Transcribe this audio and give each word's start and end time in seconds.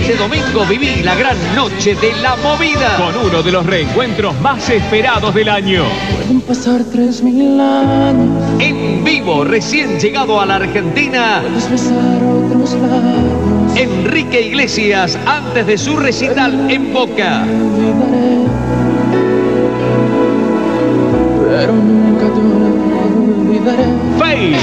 Este 0.00 0.16
domingo 0.16 0.64
viví 0.64 1.02
la 1.02 1.14
gran 1.14 1.36
noche 1.54 1.94
de 1.94 2.12
la 2.22 2.36
movida. 2.36 2.96
Con 2.96 3.26
uno 3.26 3.42
de 3.42 3.52
los 3.52 3.66
reencuentros 3.66 4.38
más 4.40 4.70
esperados 4.70 5.34
del 5.34 5.48
año. 5.48 5.84
Pueden 6.14 6.40
pasar 6.40 6.82
tres 6.90 7.22
mil 7.22 7.60
años. 7.60 8.60
En 8.60 9.04
vivo, 9.04 9.44
recién 9.44 9.98
llegado 9.98 10.40
a 10.40 10.46
la 10.46 10.56
Argentina. 10.56 11.42
Puedes 11.42 11.70
besar 11.70 12.22
otros 12.22 12.72
labios. 12.74 13.76
Enrique 13.76 14.40
Iglesias 14.42 15.18
antes 15.26 15.66
de 15.66 15.76
su 15.76 15.96
recital 15.96 16.70
en 16.70 16.92
Boca. 16.92 17.44
Pero 21.50 21.72
nunca 21.72 22.26
te 22.26 22.40
olvidaré. 22.40 23.84
Faye. 24.18 24.56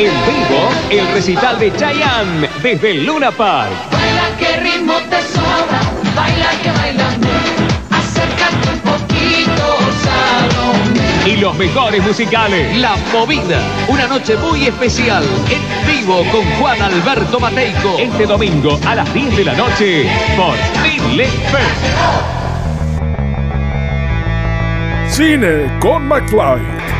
En 0.00 0.06
vivo, 0.06 0.70
el 0.88 1.12
recital 1.12 1.58
de 1.58 1.70
Chayanne 1.76 2.48
desde 2.62 2.92
el 2.92 3.04
Luna 3.04 3.30
Park. 3.30 3.70
Baila 3.92 4.34
que 4.38 4.56
ritmo 4.56 4.94
te 4.94 5.20
sobra, 5.20 5.80
baila 6.16 6.50
que 6.62 6.70
bailando, 6.70 7.28
acércate 7.90 8.68
un 8.72 8.80
poquito, 8.80 9.76
Salomé. 10.02 11.30
Y 11.30 11.36
los 11.36 11.54
mejores 11.54 12.02
musicales. 12.02 12.78
La 12.78 12.96
Movida. 13.12 13.60
Una 13.88 14.06
noche 14.06 14.38
muy 14.38 14.64
especial. 14.64 15.22
En 15.50 15.86
vivo 15.86 16.24
con 16.32 16.46
Juan 16.58 16.80
Alberto 16.80 17.38
Mateico. 17.38 17.98
Este 17.98 18.24
domingo 18.24 18.80
a 18.86 18.94
las 18.94 19.12
10 19.12 19.36
de 19.36 19.44
la 19.44 19.52
noche 19.52 20.10
por 20.34 20.56
Telefe. 20.82 21.58
Cine 25.10 25.78
con 25.78 26.08
McFly. 26.08 26.99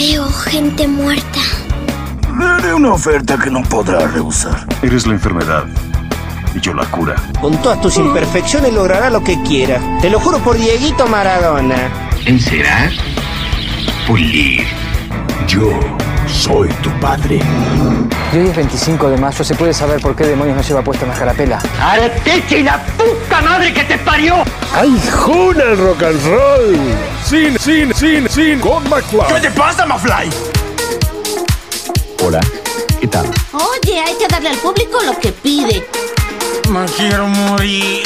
Veo 0.00 0.24
gente 0.30 0.88
muerta. 0.88 1.40
Le 2.38 2.46
haré 2.46 2.72
una 2.72 2.94
oferta 2.94 3.36
que 3.36 3.50
no 3.50 3.62
podrá 3.62 4.06
rehusar. 4.06 4.66
Eres 4.80 5.06
la 5.06 5.12
enfermedad 5.12 5.66
y 6.54 6.60
yo 6.60 6.72
la 6.72 6.90
cura. 6.90 7.16
Con 7.38 7.60
todas 7.60 7.82
tus 7.82 7.98
imperfecciones 7.98 8.72
logrará 8.72 9.10
lo 9.10 9.22
que 9.22 9.38
quiera. 9.42 9.78
Te 10.00 10.08
lo 10.08 10.18
juro 10.18 10.38
por 10.38 10.56
Dieguito 10.56 11.06
Maradona. 11.06 11.92
Encerar, 12.24 12.90
pulir. 14.06 14.64
Yo 15.46 15.68
soy 16.32 16.68
tu 16.82 16.90
padre. 17.00 17.40
Y 18.32 18.38
hoy 18.38 18.48
es 18.48 18.56
25 18.56 19.10
de 19.10 19.16
mayo, 19.16 19.44
¿se 19.44 19.54
puede 19.54 19.74
saber 19.74 20.00
por 20.00 20.14
qué 20.14 20.24
demonios 20.24 20.56
no 20.56 20.62
lleva 20.62 20.82
puesta 20.82 21.04
una 21.04 21.14
carapela? 21.14 21.58
¡Arteche 21.80 22.58
y 22.58 22.62
la 22.62 22.78
puta 22.82 23.40
madre 23.42 23.72
que 23.74 23.84
te 23.84 23.98
parió! 23.98 24.36
¡Ay, 24.72 25.00
juna 25.10 25.64
el 25.64 25.78
rock 25.78 26.02
and 26.04 26.26
roll! 26.26 26.78
Cine, 27.24 27.58
cine, 27.58 27.94
cine, 27.94 28.28
cine 28.28 28.60
con 28.60 28.88
McFly. 28.88 29.40
te 29.40 29.50
pasa, 29.50 29.84
Mafly? 29.84 30.30
Hola, 32.22 32.40
¿qué 33.00 33.06
tal? 33.08 33.26
Oye, 33.52 34.00
hay 34.00 34.14
que 34.14 34.28
darle 34.28 34.50
al 34.50 34.56
público 34.58 34.98
lo 35.04 35.18
que 35.18 35.32
pide. 35.32 35.84
Me 36.68 36.84
quiero 36.96 37.26
morir. 37.26 38.02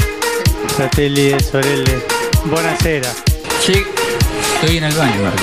Sorelle, 1.50 2.02
buonasera. 2.46 3.08
Sí, 3.60 3.84
estoy 4.54 4.78
en 4.78 4.84
el 4.84 4.94
baño, 4.94 5.22
Marco. 5.22 5.42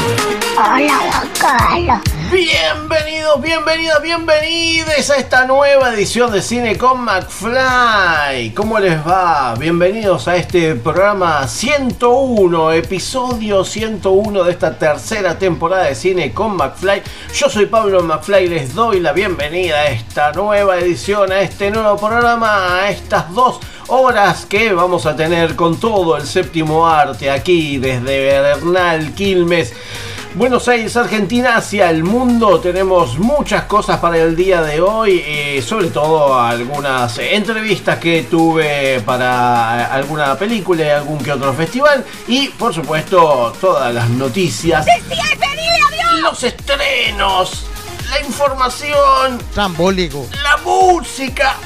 Hola, 0.57 0.99
Juan 1.11 1.29
Carlos. 1.39 2.20
Bienvenidos, 2.31 3.41
bienvenidas, 3.41 4.01
bienvenidos 4.01 5.09
a 5.09 5.17
esta 5.17 5.45
nueva 5.45 5.93
edición 5.93 6.31
de 6.31 6.41
Cine 6.41 6.77
con 6.77 7.01
McFly. 7.01 8.51
¿Cómo 8.55 8.79
les 8.79 9.05
va? 9.05 9.53
Bienvenidos 9.59 10.29
a 10.29 10.37
este 10.37 10.75
programa 10.75 11.45
101, 11.45 12.71
episodio 12.71 13.65
101 13.65 14.43
de 14.45 14.51
esta 14.51 14.77
tercera 14.77 15.37
temporada 15.37 15.87
de 15.87 15.95
Cine 15.95 16.31
con 16.31 16.55
McFly. 16.55 17.01
Yo 17.35 17.49
soy 17.49 17.65
Pablo 17.65 18.01
McFly 18.01 18.45
y 18.45 18.47
les 18.47 18.73
doy 18.73 19.01
la 19.01 19.11
bienvenida 19.11 19.79
a 19.79 19.87
esta 19.87 20.31
nueva 20.31 20.77
edición, 20.79 21.33
a 21.33 21.41
este 21.41 21.69
nuevo 21.69 21.97
programa, 21.97 22.77
a 22.77 22.91
estas 22.91 23.29
dos 23.33 23.59
horas 23.87 24.45
que 24.45 24.71
vamos 24.71 25.05
a 25.05 25.17
tener 25.17 25.57
con 25.57 25.77
todo 25.77 26.15
el 26.15 26.25
séptimo 26.25 26.87
arte 26.87 27.29
aquí 27.29 27.77
desde 27.77 28.41
Bernal 28.41 29.13
Quilmes. 29.15 29.73
Buenos 30.33 30.69
Aires, 30.69 30.95
Argentina, 30.95 31.57
hacia 31.57 31.89
el 31.89 32.05
mundo. 32.05 32.59
Tenemos 32.61 33.19
muchas 33.19 33.65
cosas 33.65 33.99
para 33.99 34.17
el 34.17 34.33
día 34.33 34.61
de 34.61 34.79
hoy, 34.79 35.21
eh, 35.25 35.61
sobre 35.61 35.87
todo 35.87 36.39
algunas 36.39 37.17
entrevistas 37.17 37.99
que 37.99 38.23
tuve 38.23 39.01
para 39.05 39.93
alguna 39.93 40.37
película 40.37 40.85
y 40.85 40.89
algún 40.89 41.17
que 41.17 41.33
otro 41.33 41.53
festival. 41.53 42.05
Y 42.29 42.47
por 42.47 42.73
supuesto, 42.73 43.51
todas 43.59 43.93
las 43.93 44.09
noticias, 44.09 44.85
los 46.21 46.43
estrenos, 46.43 47.65
la 48.09 48.21
información, 48.21 49.37
Trambólico. 49.53 50.27
la 50.43 50.57
música. 50.63 51.57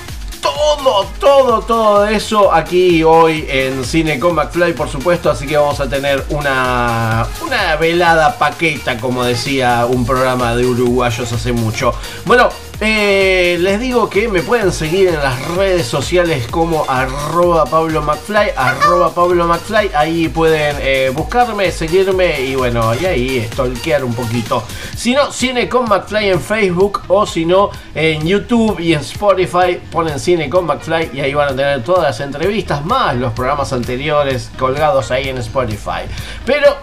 Todo, 0.45 1.05
todo, 1.19 1.61
todo 1.61 2.05
eso 2.05 2.53
aquí 2.53 3.03
hoy 3.03 3.45
en 3.49 3.83
Cine 3.83 4.19
con 4.19 4.35
McFly, 4.35 4.73
por 4.73 4.87
supuesto. 4.87 5.31
Así 5.31 5.47
que 5.47 5.57
vamos 5.57 5.79
a 5.79 5.89
tener 5.89 6.23
una, 6.29 7.25
una 7.41 7.75
velada 7.77 8.37
paqueta, 8.37 8.97
como 8.99 9.23
decía 9.23 9.87
un 9.89 10.05
programa 10.05 10.55
de 10.55 10.67
uruguayos 10.67 11.31
hace 11.31 11.51
mucho. 11.51 11.95
Bueno, 12.25 12.49
eh, 12.81 13.57
les 13.59 13.79
digo 13.79 14.09
que 14.09 14.27
me 14.27 14.41
pueden 14.41 14.71
seguir 14.73 15.07
en 15.07 15.15
las 15.15 15.47
redes 15.55 15.85
sociales 15.85 16.45
como 16.47 16.85
arroba 16.89 17.65
Pablo 17.65 18.01
McFly, 18.01 18.51
arroba 18.55 19.13
Pablo. 19.13 19.45
Ahí 19.93 20.27
pueden 20.27 20.75
eh, 20.81 21.11
buscarme, 21.13 21.71
seguirme 21.71 22.41
y 22.41 22.55
bueno, 22.55 22.93
y 22.95 23.05
ahí 23.05 23.47
stalkear 23.51 24.03
un 24.03 24.13
poquito. 24.13 24.63
Si 24.95 25.13
no, 25.13 25.31
Cine 25.31 25.69
con 25.69 25.87
McFly 25.87 26.29
en 26.29 26.41
Facebook 26.41 27.03
o 27.07 27.25
si 27.25 27.45
no, 27.45 27.69
en 27.93 28.25
YouTube 28.27 28.79
y 28.79 28.93
en 28.93 29.01
Spotify 29.01 29.79
ponen 29.91 30.19
Cine 30.19 30.49
con 30.49 30.65
McFly 30.65 31.11
y 31.13 31.21
ahí 31.21 31.33
van 31.33 31.53
a 31.53 31.55
tener 31.55 31.83
todas 31.83 32.03
las 32.03 32.19
entrevistas 32.19 32.85
más 32.85 33.15
los 33.15 33.31
programas 33.33 33.71
anteriores 33.71 34.51
colgados 34.57 35.11
ahí 35.11 35.29
en 35.29 35.37
Spotify. 35.37 36.01
Pero 36.45 36.75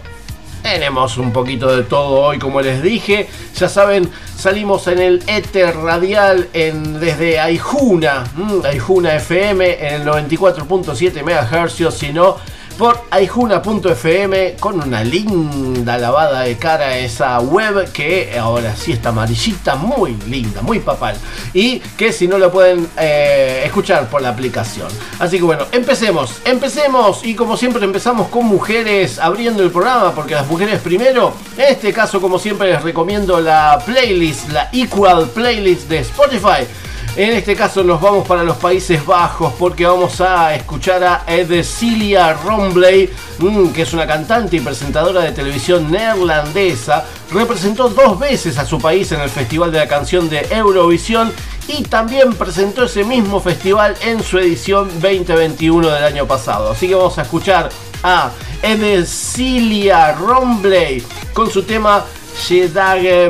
tenemos 0.62 1.18
un 1.18 1.32
poquito 1.32 1.76
de 1.76 1.82
todo 1.82 2.20
hoy, 2.20 2.38
como 2.38 2.60
les 2.60 2.82
dije. 2.82 3.28
Ya 3.56 3.68
saben, 3.68 4.10
salimos 4.36 4.86
en 4.86 4.98
el 5.00 5.22
éter 5.26 5.76
radial 5.76 6.48
en, 6.52 7.00
desde 7.00 7.40
Aijuna, 7.40 8.24
Aijuna 8.64 9.16
FM 9.16 9.86
en 9.86 10.02
el 10.02 10.06
94.7 10.06 11.22
MHz, 11.22 11.94
sino 11.94 12.36
por 12.82 13.00
aijuna.fm 13.12 14.56
con 14.59 14.82
una 14.82 15.04
linda 15.04 15.98
lavada 15.98 16.41
de 16.41 16.56
cara 16.56 16.87
a 16.87 16.98
esa 16.98 17.38
web 17.38 17.93
que 17.93 18.37
ahora 18.37 18.75
sí 18.75 18.91
está 18.91 19.10
amarillita, 19.10 19.76
muy 19.76 20.16
linda, 20.26 20.62
muy 20.62 20.81
papal. 20.81 21.15
Y 21.54 21.78
que 21.78 22.12
si 22.12 22.26
no 22.26 22.38
lo 22.38 22.50
pueden 22.50 22.88
eh, 22.98 23.62
escuchar 23.65 24.09
por 24.09 24.20
la 24.20 24.31
aplicación. 24.31 24.88
Así 25.20 25.37
que 25.37 25.44
bueno, 25.44 25.66
empecemos, 25.70 26.43
empecemos. 26.44 27.25
Y 27.25 27.37
como 27.37 27.56
siempre 27.56 27.84
empezamos 27.84 28.26
con 28.31 28.47
mujeres 28.47 29.20
abriendo 29.20 29.62
el 29.62 29.70
programa, 29.70 30.12
porque 30.12 30.34
las 30.34 30.49
mujeres 30.49 30.81
primero. 30.81 31.34
En 31.56 31.72
este 31.72 31.93
caso, 31.93 32.20
como 32.20 32.41
siempre, 32.41 32.72
les 32.72 32.82
recomiendo 32.82 33.38
la 33.38 33.81
playlist, 33.87 34.49
la 34.49 34.70
Equal 34.72 35.28
Playlist 35.28 35.88
de 35.88 35.99
Spotify. 35.99 36.66
En 37.14 37.30
este 37.34 37.54
caso 37.54 37.84
nos 37.84 38.00
vamos 38.00 38.26
para 38.26 38.42
los 38.42 38.56
Países 38.56 39.04
Bajos 39.04 39.52
porque 39.58 39.84
vamos 39.84 40.19
a 40.22 40.54
escuchar 40.54 41.04
a 41.04 41.25
Edecilia 41.26 42.32
Rombley, 42.32 43.10
mm, 43.38 43.69
que 43.69 43.82
es 43.82 43.92
una 43.92 44.06
cantante 44.06 44.56
y 44.56 44.60
presentadora 44.60 45.20
de 45.20 45.32
televisión 45.32 45.90
neerlandesa. 45.90 47.04
Representó 47.31 47.90
dos 47.90 48.19
veces 48.19 48.56
a 48.56 48.64
su 48.64 48.78
país 48.78 49.12
en 49.12 49.20
el 49.20 49.28
Festival 49.28 49.70
de 49.70 49.81
la 49.81 49.88
Canción 49.88 50.31
de 50.31 50.46
Eurovisión 50.50 51.31
y 51.69 51.82
también 51.82 52.32
presentó 52.32 52.84
ese 52.84 53.04
mismo 53.04 53.40
festival 53.40 53.94
en 54.00 54.22
su 54.22 54.38
edición 54.38 54.88
2021 55.02 55.90
del 55.90 56.04
año 56.04 56.26
pasado. 56.26 56.70
Así 56.72 56.88
que 56.88 56.94
vamos 56.94 57.19
a 57.19 57.22
escuchar 57.22 57.69
a 58.02 58.31
Edecilia 58.62 60.12
Rombley 60.12 61.04
con 61.34 61.50
su 61.50 61.62
tema 61.64 62.06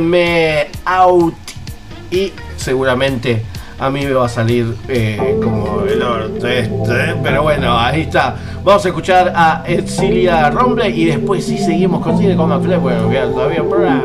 Me 0.00 0.70
Out 0.84 1.34
y 2.12 2.32
seguramente 2.56 3.51
a 3.82 3.90
mí 3.90 4.04
me 4.04 4.12
va 4.12 4.26
a 4.26 4.28
salir 4.28 4.76
eh, 4.88 5.40
como 5.42 5.82
el 5.82 6.00
orto 6.00 6.46
este, 6.46 7.16
pero 7.20 7.42
bueno, 7.42 7.76
ahí 7.76 8.02
está. 8.02 8.36
Vamos 8.62 8.84
a 8.84 8.88
escuchar 8.88 9.32
a 9.34 9.64
Edcilia 9.66 10.50
Rombley 10.50 11.00
y 11.00 11.06
después 11.06 11.44
sí 11.44 11.58
seguimos 11.58 12.00
con 12.00 12.16
Cine 12.16 12.36
con 12.36 12.48
McFly, 12.48 12.76
bueno, 12.78 13.08
todavía 13.32 13.62
werken. 13.64 14.02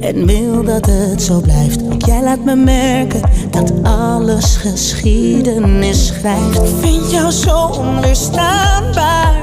En 0.00 0.26
wil 0.26 0.64
dat 0.64 0.86
het 0.86 1.22
zo 1.22 1.40
blijft. 1.40 1.80
Jij 1.98 2.22
laat 2.22 2.44
me 2.44 2.56
merken 2.56 3.20
dat 3.50 3.72
alles 3.82 4.56
geschiedenis 4.56 6.06
schrijft. 6.06 6.56
Ik 6.56 6.68
vind 6.80 7.10
jou 7.10 7.30
zo 7.30 7.66
onweerstaanbaar. 7.66 9.34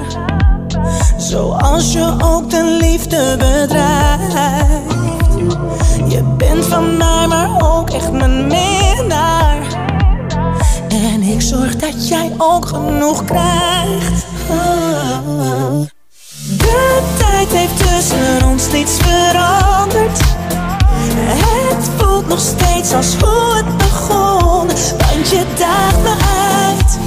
Zoals 1.18 1.94
je 1.94 2.16
ook 2.24 2.50
de 2.50 2.78
liefde 2.82 3.36
bedrijft. 3.38 4.96
Je 6.08 6.24
bent 6.38 6.66
van 6.66 6.98
mij, 6.98 7.28
maar 7.28 7.78
ook 7.78 7.90
echt 7.90 8.12
mijn 8.12 8.48
minnaar. 8.48 9.58
En 10.90 11.22
ik 11.22 11.42
zorg 11.42 11.76
dat 11.76 12.08
jij 12.08 12.32
ook 12.38 12.66
genoeg 12.66 13.26
krijgt. 13.26 14.26
Oh. 14.50 15.97
De 16.68 17.02
tijd 17.18 17.52
heeft 17.52 17.78
tussen 17.78 18.48
ons 18.48 18.72
niets 18.72 18.98
veranderd. 18.98 20.20
Het 21.16 21.90
voelt 21.98 22.28
nog 22.28 22.40
steeds 22.40 22.94
als 22.94 23.16
hoe 23.16 23.56
het 23.56 23.78
begon. 23.78 24.68
Want 24.68 25.30
je 25.30 25.44
daagt 25.58 26.02
me 26.02 26.16
uit. 26.66 27.00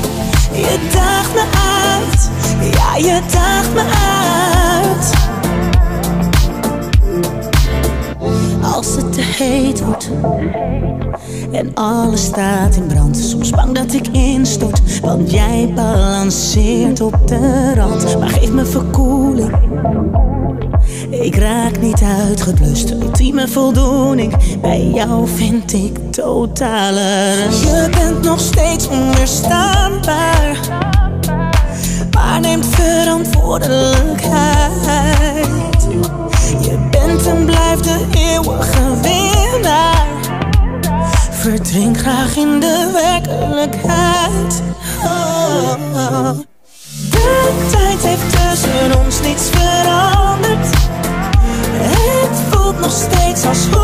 Je 0.53 0.89
daagt 0.93 1.33
me 1.35 1.45
uit. 1.89 2.31
Ja, 2.75 2.97
je 2.97 3.21
daagt 3.33 3.75
me 3.75 3.83
uit. 3.83 5.30
Als 8.81 8.97
het 8.97 9.13
te 9.13 9.23
heet 9.23 9.85
wordt 9.85 10.11
en 11.53 11.75
alles 11.75 12.25
staat 12.25 12.77
in 12.77 12.87
brand. 12.87 13.17
Soms 13.17 13.51
bang 13.51 13.75
dat 13.75 13.93
ik 13.93 14.09
instort, 14.09 15.01
want 15.01 15.31
jij 15.31 15.73
balanceert 15.75 17.01
op 17.01 17.29
de 17.29 17.75
rand. 17.75 18.19
Maar 18.19 18.29
geef 18.29 18.51
me 18.51 18.65
verkoeling. 18.65 19.51
Ik 21.11 21.35
raak 21.35 21.81
niet 21.81 22.03
uitgeblust, 22.03 22.91
ultieme 22.91 23.49
voldoening. 23.49 24.59
Bij 24.61 24.91
jou 24.95 25.29
vind 25.29 25.73
ik 25.73 25.99
totale 26.11 27.35
rust. 27.45 27.63
Je 27.63 27.89
bent 27.91 28.23
nog 28.23 28.41
steeds 28.41 28.89
onweerstaanbaar, 28.89 30.59
maar 32.11 32.41
neemt 32.41 32.67
verantwoordelijkheid. 32.67 35.51
Bent 37.11 37.27
en 37.27 37.45
blijft 37.45 37.85
de 37.85 38.07
eeuwige 38.11 39.01
winnaar. 39.01 40.07
Verdrink 41.31 41.99
graag 41.99 42.37
in 42.37 42.61
de 42.61 42.91
werkelijkheid. 42.93 44.63
Oh. 45.05 46.39
De 47.11 47.67
tijd 47.71 48.03
heeft 48.03 48.31
tussen 48.31 49.05
ons 49.05 49.21
niets 49.21 49.49
veranderd. 49.51 50.67
Het 51.73 52.39
voelt 52.51 52.81
nog 52.81 52.93
steeds 52.93 53.47
als 53.47 53.80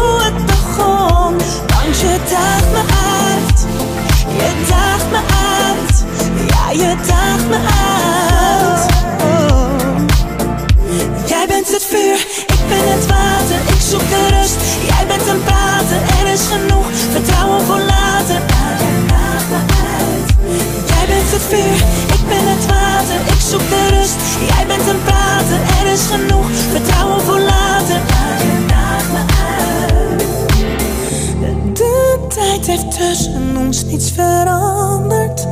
tussen 33.09 33.57
ons 33.57 33.85
niets 33.85 34.11
veranderd. 34.11 35.47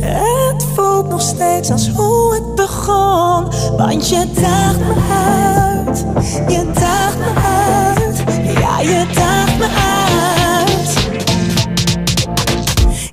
Het 0.00 0.64
voelt 0.74 1.08
nog 1.08 1.20
steeds 1.20 1.70
als 1.70 1.88
hoe 1.88 2.34
het 2.34 2.54
begon. 2.54 3.42
Want 3.76 4.08
je 4.08 4.26
daagt 4.40 4.78
me 4.78 4.94
uit. 5.12 6.04
Je 6.48 6.70
daagt 6.72 7.18
me 7.18 7.32
uit. 7.44 8.22
Ja, 8.58 8.80
je 8.80 9.06
daagt 9.14 9.58
me 9.58 9.66
uit. 9.66 10.04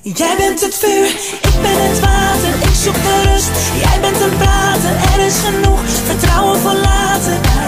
Jij 0.01 0.35
bent 0.37 0.61
het 0.61 0.75
vuur, 0.75 1.07
ik 1.41 1.61
ben 1.61 1.77
het 1.87 1.99
water. 1.99 2.53
Ik 2.69 2.75
zoek 2.83 2.93
de 2.93 3.21
rust, 3.31 3.51
jij 3.83 3.99
bent 4.01 4.21
een 4.21 4.37
praten. 4.37 4.93
Er 5.13 5.25
is 5.25 5.37
genoeg 5.39 5.79
vertrouwen 5.85 6.59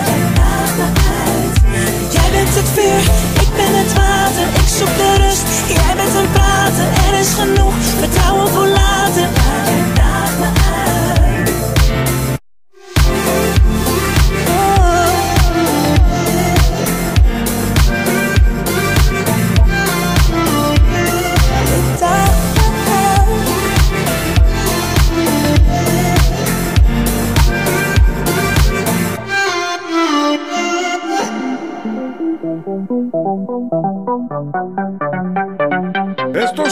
je 0.05 0.29
daagt 0.35 0.75
me 0.77 0.87
uit. 1.25 2.13
Jij 2.13 2.29
bent 2.31 2.55
het 2.55 2.69
vuur, 2.75 3.01
ben 3.55 3.73
het 3.81 3.93
water. 3.93 4.45
Ik 4.61 4.67
zoek 4.77 4.93
de 4.97 5.15
rust, 5.23 5.43
jij 5.67 5.95
bent 5.95 6.15
een 6.15 6.31
praten. 6.31 6.87
Er 7.07 7.19
is 7.19 7.33
genoeg 7.33 7.73
vertrouwen 7.99 8.49
voor 8.49 8.67
later. 8.67 10.02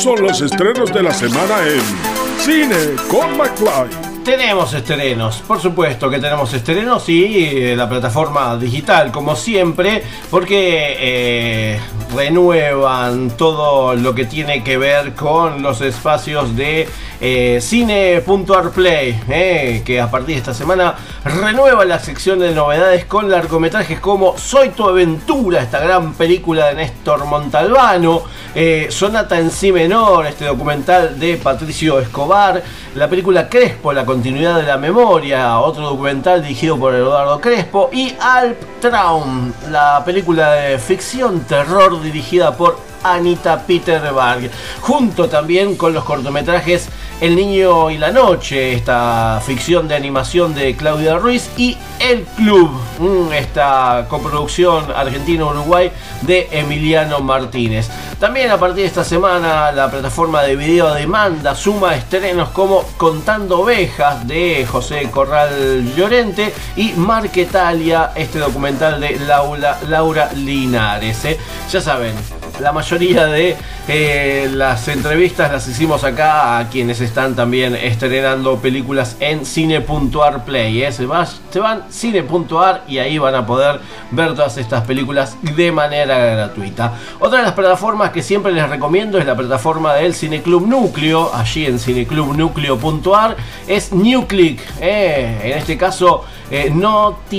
Son 0.01 0.19
los 0.19 0.42
estrenos 0.42 0.92
de 0.92 1.03
la 1.03 1.13
semana 1.13 1.59
en 1.63 2.39
Cine 2.39 2.95
con 3.07 3.38
McFly. 3.38 4.24
Tenemos 4.25 4.74
estrenos, 4.74 5.44
por 5.48 5.59
supuesto 5.62 6.09
que 6.09 6.18
tenemos 6.18 6.51
estrenos 6.56 7.07
y 7.07 7.45
eh, 7.45 7.75
la 7.75 7.88
plataforma 7.88 8.57
digital, 8.57 9.12
como 9.12 9.36
siempre, 9.36 10.01
porque 10.31 10.95
eh, 10.98 11.80
renuevan 12.15 13.38
todo 13.38 13.94
lo 13.94 14.15
que 14.15 14.25
tiene 14.25 14.63
que 14.63 14.80
ver 14.80 15.13
con 15.13 15.62
los 15.62 15.81
espacios 15.81 16.56
de 16.56 16.89
eh, 17.23 17.59
cine.arplay, 17.62 19.21
eh, 19.30 19.83
que 19.85 20.01
a 20.01 20.09
partir 20.09 20.35
de 20.35 20.40
esta 20.40 20.56
semana 20.56 20.95
renueva 21.23 21.85
la 21.85 21.99
sección 21.99 22.40
de 22.40 22.51
novedades 22.51 23.06
con 23.06 23.30
largometrajes 23.30 23.99
como 23.99 24.37
Soy 24.40 24.69
tu 24.69 24.90
aventura, 24.90 25.61
esta 25.61 25.80
gran 25.80 26.13
película 26.16 26.68
de 26.68 26.75
Néstor 26.75 27.25
Montalbano, 27.25 28.23
eh, 28.56 28.87
Sonata 28.90 29.37
en 29.37 29.51
Si 29.51 29.71
menor, 29.71 30.25
este 30.25 30.45
documental 30.45 31.19
de 31.19 31.37
Patricio 31.37 31.99
Escobar, 31.99 32.63
la 32.95 33.07
película 33.07 33.47
Crespo, 33.47 33.94
la 33.94 34.04
continuidad 34.04 34.57
de 34.57 34.63
la 34.63 34.78
memoria, 34.78 35.59
otro 35.59 35.83
documental 35.83 36.42
dirigido 36.42 36.78
por 36.80 36.95
Eduardo 36.95 37.40
Crespo, 37.40 37.92
y 37.94 38.16
Alp 38.19 38.57
Traum, 38.81 39.54
la 39.69 40.04
película 40.04 40.54
de 40.54 40.80
ficción 40.80 41.42
terror 41.42 42.01
dirigida 42.01 42.57
por 42.57 42.91
Anita 43.04 43.64
Peterberg, 43.66 44.50
junto 44.81 45.30
también 45.30 45.76
con 45.76 45.94
los 45.94 46.04
cortometrajes 46.04 46.90
El 47.20 47.36
Niño 47.36 47.90
y 47.92 47.98
la 47.98 48.12
Noche, 48.12 48.74
esta 48.74 49.42
ficción 49.46 49.88
de 49.88 49.96
animación 49.96 50.54
de 50.54 50.76
Claudia 50.76 51.18
Ruiz, 51.18 51.50
y 51.58 51.78
El 52.00 52.24
Club, 52.24 52.72
mm, 53.00 53.34
esta 53.34 54.06
coproducción 54.10 54.92
Argentina-Uruguay 54.96 55.92
de 56.22 56.48
Emiliano 56.52 57.20
Martínez. 57.20 57.90
También 58.20 58.52
a 58.52 58.58
partir 58.58 58.84
de 58.84 58.86
esta 58.86 59.04
semana 59.04 59.72
la 59.72 59.90
plataforma 59.90 60.44
de 60.44 60.56
video 60.56 60.94
demanda 60.94 61.56
suma 61.56 61.96
estrenos 61.96 62.50
como 62.50 62.84
Contando 62.98 63.62
Ovejas 63.62 64.28
de 64.28 64.66
José 64.66 65.10
Corral 65.10 65.96
Llorente 65.96 66.54
y 66.76 66.94
Marquetalia, 66.94 68.12
este 68.16 68.40
documental 68.40 69.00
de 69.00 69.20
Laura, 69.20 69.80
Laura 69.88 70.31
Linares. 70.34 71.26
¿eh? 71.26 71.40
Ya 71.72 71.81
saben, 71.81 72.14
la 72.61 72.71
mayoría 72.71 73.25
de 73.25 73.56
eh, 73.87 74.49
las 74.53 74.87
entrevistas 74.87 75.51
las 75.51 75.68
hicimos 75.68 76.03
acá 76.03 76.59
a 76.59 76.69
quienes 76.69 77.01
están 77.01 77.35
también 77.35 77.75
estrenando 77.75 78.57
películas 78.57 79.18
en 79.19 79.45
cine.ar 79.45 80.45
play. 80.45 80.83
¿eh? 80.83 80.91
Se, 80.91 81.06
va- 81.06 81.25
se 81.25 81.59
van 81.59 81.83
cine.ar 81.89 82.83
y 82.87 82.99
ahí 82.99 83.18
van 83.18 83.35
a 83.35 83.45
poder 83.45 83.80
ver 84.11 84.33
todas 84.35 84.57
estas 84.57 84.83
películas 84.85 85.35
de 85.41 85.71
manera 85.71 86.18
gratuita. 86.19 86.94
Otra 87.19 87.39
de 87.39 87.45
las 87.45 87.53
plataformas 87.53 88.11
que 88.11 88.21
siempre 88.23 88.51
les 88.51 88.68
recomiendo 88.69 89.18
es 89.18 89.25
la 89.25 89.35
plataforma 89.35 89.94
del 89.95 90.13
Cineclub 90.13 90.68
Núcleo, 90.68 91.31
allí 91.33 91.65
en 91.65 91.80
cineclubnucleo.ar, 91.80 93.35
es 93.68 93.91
Newclick. 93.91 94.61
¿eh? 94.80 95.39
En 95.44 95.57
este 95.57 95.77
caso, 95.77 96.23
eh, 96.49 96.69
Notimagice 96.73 97.31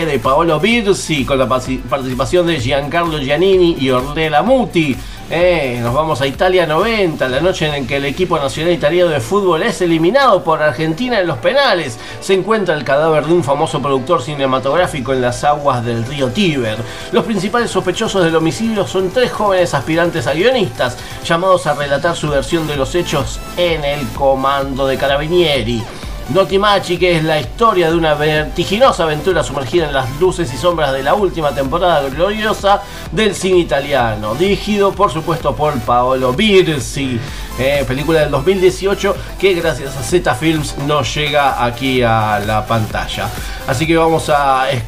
eh, 0.00 0.06
de 0.06 0.18
Paolo 0.18 0.60
Birsi 0.60 1.24
con 1.24 1.38
la 1.38 1.48
participación 1.48 2.46
de 2.46 2.60
Giancarlo 2.60 3.18
Giannini 3.18 3.37
y 3.42 3.90
Ornella 3.90 4.42
Muti. 4.42 4.96
Eh, 5.30 5.78
nos 5.82 5.94
vamos 5.94 6.20
a 6.20 6.26
Italia 6.26 6.66
90, 6.66 7.28
la 7.28 7.40
noche 7.40 7.66
en 7.66 7.86
que 7.86 7.96
el 7.96 8.06
equipo 8.06 8.38
nacional 8.38 8.72
italiano 8.72 9.10
de 9.10 9.20
fútbol 9.20 9.62
es 9.62 9.80
eliminado 9.80 10.42
por 10.42 10.60
Argentina 10.60 11.20
en 11.20 11.26
los 11.26 11.38
penales. 11.38 11.98
Se 12.20 12.34
encuentra 12.34 12.74
el 12.74 12.82
cadáver 12.82 13.26
de 13.26 13.34
un 13.34 13.44
famoso 13.44 13.80
productor 13.80 14.22
cinematográfico 14.22 15.12
en 15.12 15.20
las 15.20 15.44
aguas 15.44 15.84
del 15.84 16.04
río 16.04 16.28
Tíber. 16.28 16.78
Los 17.12 17.24
principales 17.24 17.70
sospechosos 17.70 18.24
del 18.24 18.34
homicidio 18.34 18.86
son 18.86 19.10
tres 19.10 19.30
jóvenes 19.30 19.74
aspirantes 19.74 20.26
a 20.26 20.32
guionistas, 20.32 20.96
llamados 21.24 21.66
a 21.66 21.74
relatar 21.74 22.16
su 22.16 22.28
versión 22.30 22.66
de 22.66 22.76
los 22.76 22.94
hechos 22.94 23.38
en 23.56 23.84
el 23.84 24.08
comando 24.08 24.86
de 24.86 24.96
Carabinieri. 24.96 25.84
Notimachi, 26.28 26.98
que 26.98 27.16
es 27.16 27.24
la 27.24 27.40
historia 27.40 27.90
de 27.90 27.96
una 27.96 28.12
vertiginosa 28.12 29.04
aventura 29.04 29.42
sumergida 29.42 29.86
en 29.86 29.94
las 29.94 30.20
luces 30.20 30.52
y 30.52 30.58
sombras 30.58 30.92
de 30.92 31.02
la 31.02 31.14
última 31.14 31.54
temporada 31.54 32.06
gloriosa 32.10 32.82
del 33.12 33.34
cine 33.34 33.60
italiano, 33.60 34.34
dirigido 34.34 34.92
por 34.92 35.10
supuesto 35.10 35.56
por 35.56 35.78
Paolo 35.80 36.34
Birsi, 36.34 37.18
eh, 37.58 37.82
película 37.88 38.20
del 38.20 38.30
2018 38.30 39.16
que 39.38 39.54
gracias 39.54 39.96
a 39.96 40.02
Z 40.02 40.34
Films 40.34 40.76
nos 40.86 41.14
llega 41.14 41.64
aquí 41.64 42.02
a 42.02 42.40
la 42.46 42.66
pantalla. 42.66 43.30
Así 43.66 43.86
que 43.86 43.96
vamos 43.96 44.28
a 44.28 44.70
eh, 44.70 44.82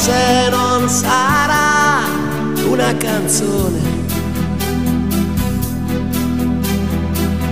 Forse 0.06 0.50
non 0.52 0.88
sarà 0.88 2.04
una 2.70 2.96
canzone 2.96 3.80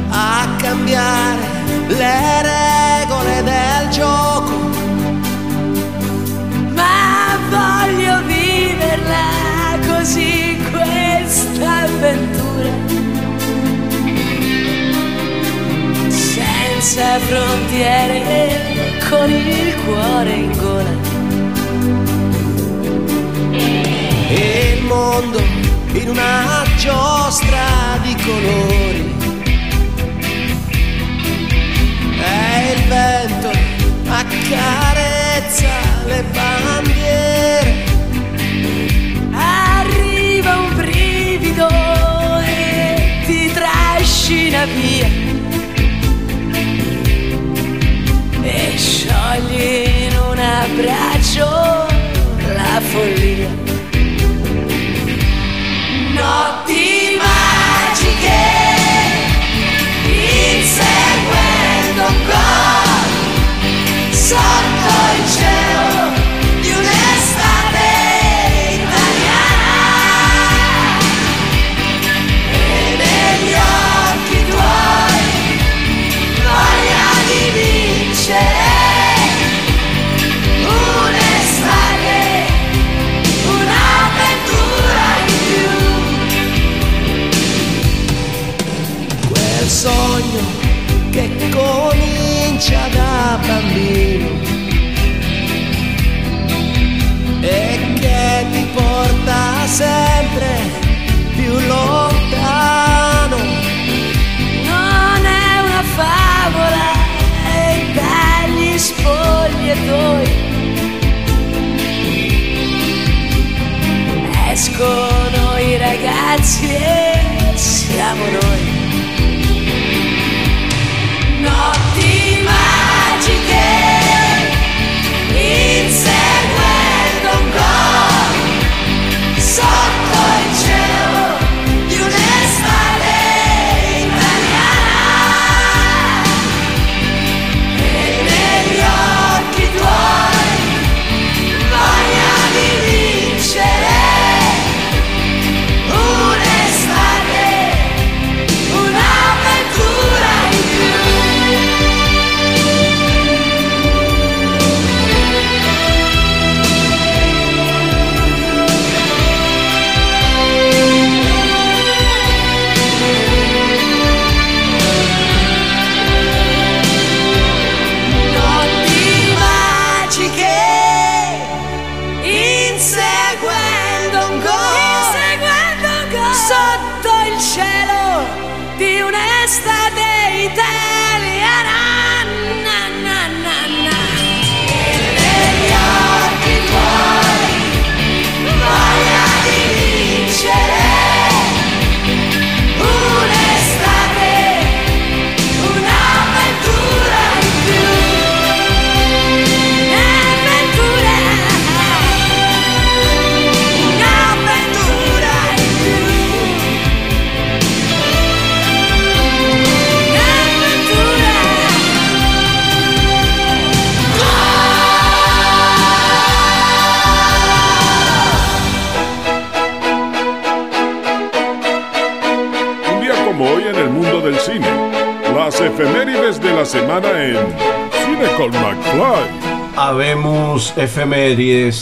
a 0.09 0.47
cambiare 0.57 1.41
le 1.87 2.41
regole 2.43 3.43
del 3.43 3.89
gioco, 3.89 4.51
ma 6.75 7.37
voglio 7.49 8.21
viverla 8.27 9.79
così 9.87 10.59
questa 10.69 11.81
avventura, 11.85 12.69
senza 16.07 17.17
frontiere, 17.19 18.99
con 19.09 19.31
il 19.31 19.75
cuore 19.85 20.33
in 20.33 20.57
gola. 20.57 21.02
E 24.35 24.77
il 24.77 24.83
mondo 24.85 25.39
in 25.93 26.09
una 26.09 26.63
giostra 26.77 27.99
di 28.01 28.15
colori. 28.23 29.15
E 32.19 32.73
il 32.73 32.83
vento 32.87 33.51
accarezza 34.07 35.69
le 36.05 36.23
bandiere. 36.31 37.85
Arriva 39.33 40.57
un 40.57 40.75
brivido 40.75 41.69
e 42.43 43.23
ti 43.25 43.51
trascina 43.53 44.65
via. 44.65 45.07
E 48.41 48.77
sciogli 48.77 50.07
in 50.07 50.17
un 50.17 50.39
abbraccio 50.39 51.91
la 52.55 52.81
follia 52.81 53.62
notti 56.13 57.17
magiche, 57.17 58.41
inseguendo 60.55 62.05
gol 62.27 64.13
sotto 64.13 64.72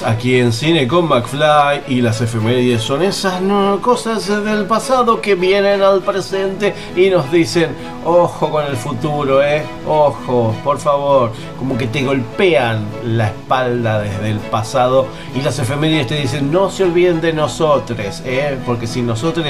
aquí 0.06 0.40
en 0.40 0.54
Cine 0.54 0.88
con 0.88 1.10
McFly 1.10 1.84
y 1.90 2.02
las 2.02 2.22
efemérides 2.22 2.82
son 2.82 3.02
esas 3.02 3.42
cosas 3.82 4.26
del 4.46 4.66
pasado 4.66 5.20
que 5.20 5.36
vienen 5.36 5.82
al 5.82 6.02
presente 6.02 6.74
y 6.96 7.10
nos 7.10 7.30
dicen, 7.30 7.76
ojo 8.06 8.50
con 8.50 8.66
el 8.66 8.78
futuro, 8.78 9.44
eh, 9.44 9.62
ojo, 9.86 10.56
por 10.64 10.80
favor, 10.80 11.34
como 11.60 11.78
que 11.78 11.88
te 11.88 12.02
golpean 12.02 12.86
la 13.04 13.28
espalda 13.28 14.00
desde 14.00 14.30
el 14.30 14.40
pasado 14.40 15.08
y 15.36 15.42
las 15.42 15.60
efemérides 15.60 16.08
te 16.08 16.16
dicen, 16.16 16.50
no 16.50 16.70
se 16.70 16.86
olviden 16.86 17.20
de 17.20 17.34
nosotros, 17.34 18.22
eh, 18.24 18.58
porque 18.66 18.88
sin 18.88 19.06
nosotros 19.06 19.46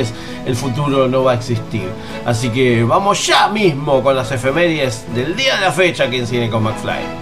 el 0.47 0.55
futuro 0.55 1.07
no 1.07 1.25
va 1.25 1.33
a 1.33 1.35
existir. 1.35 1.87
Así 2.25 2.49
que 2.49 2.83
vamos 2.83 3.27
ya 3.27 3.49
mismo 3.49 4.01
con 4.01 4.15
las 4.15 4.31
efemérides 4.31 5.05
del 5.13 5.35
día 5.35 5.57
de 5.57 5.61
la 5.61 5.71
fecha 5.71 6.05
aquí 6.05 6.17
en 6.17 6.25
Cine 6.25 6.49
con 6.49 6.63
McFly. 6.63 7.20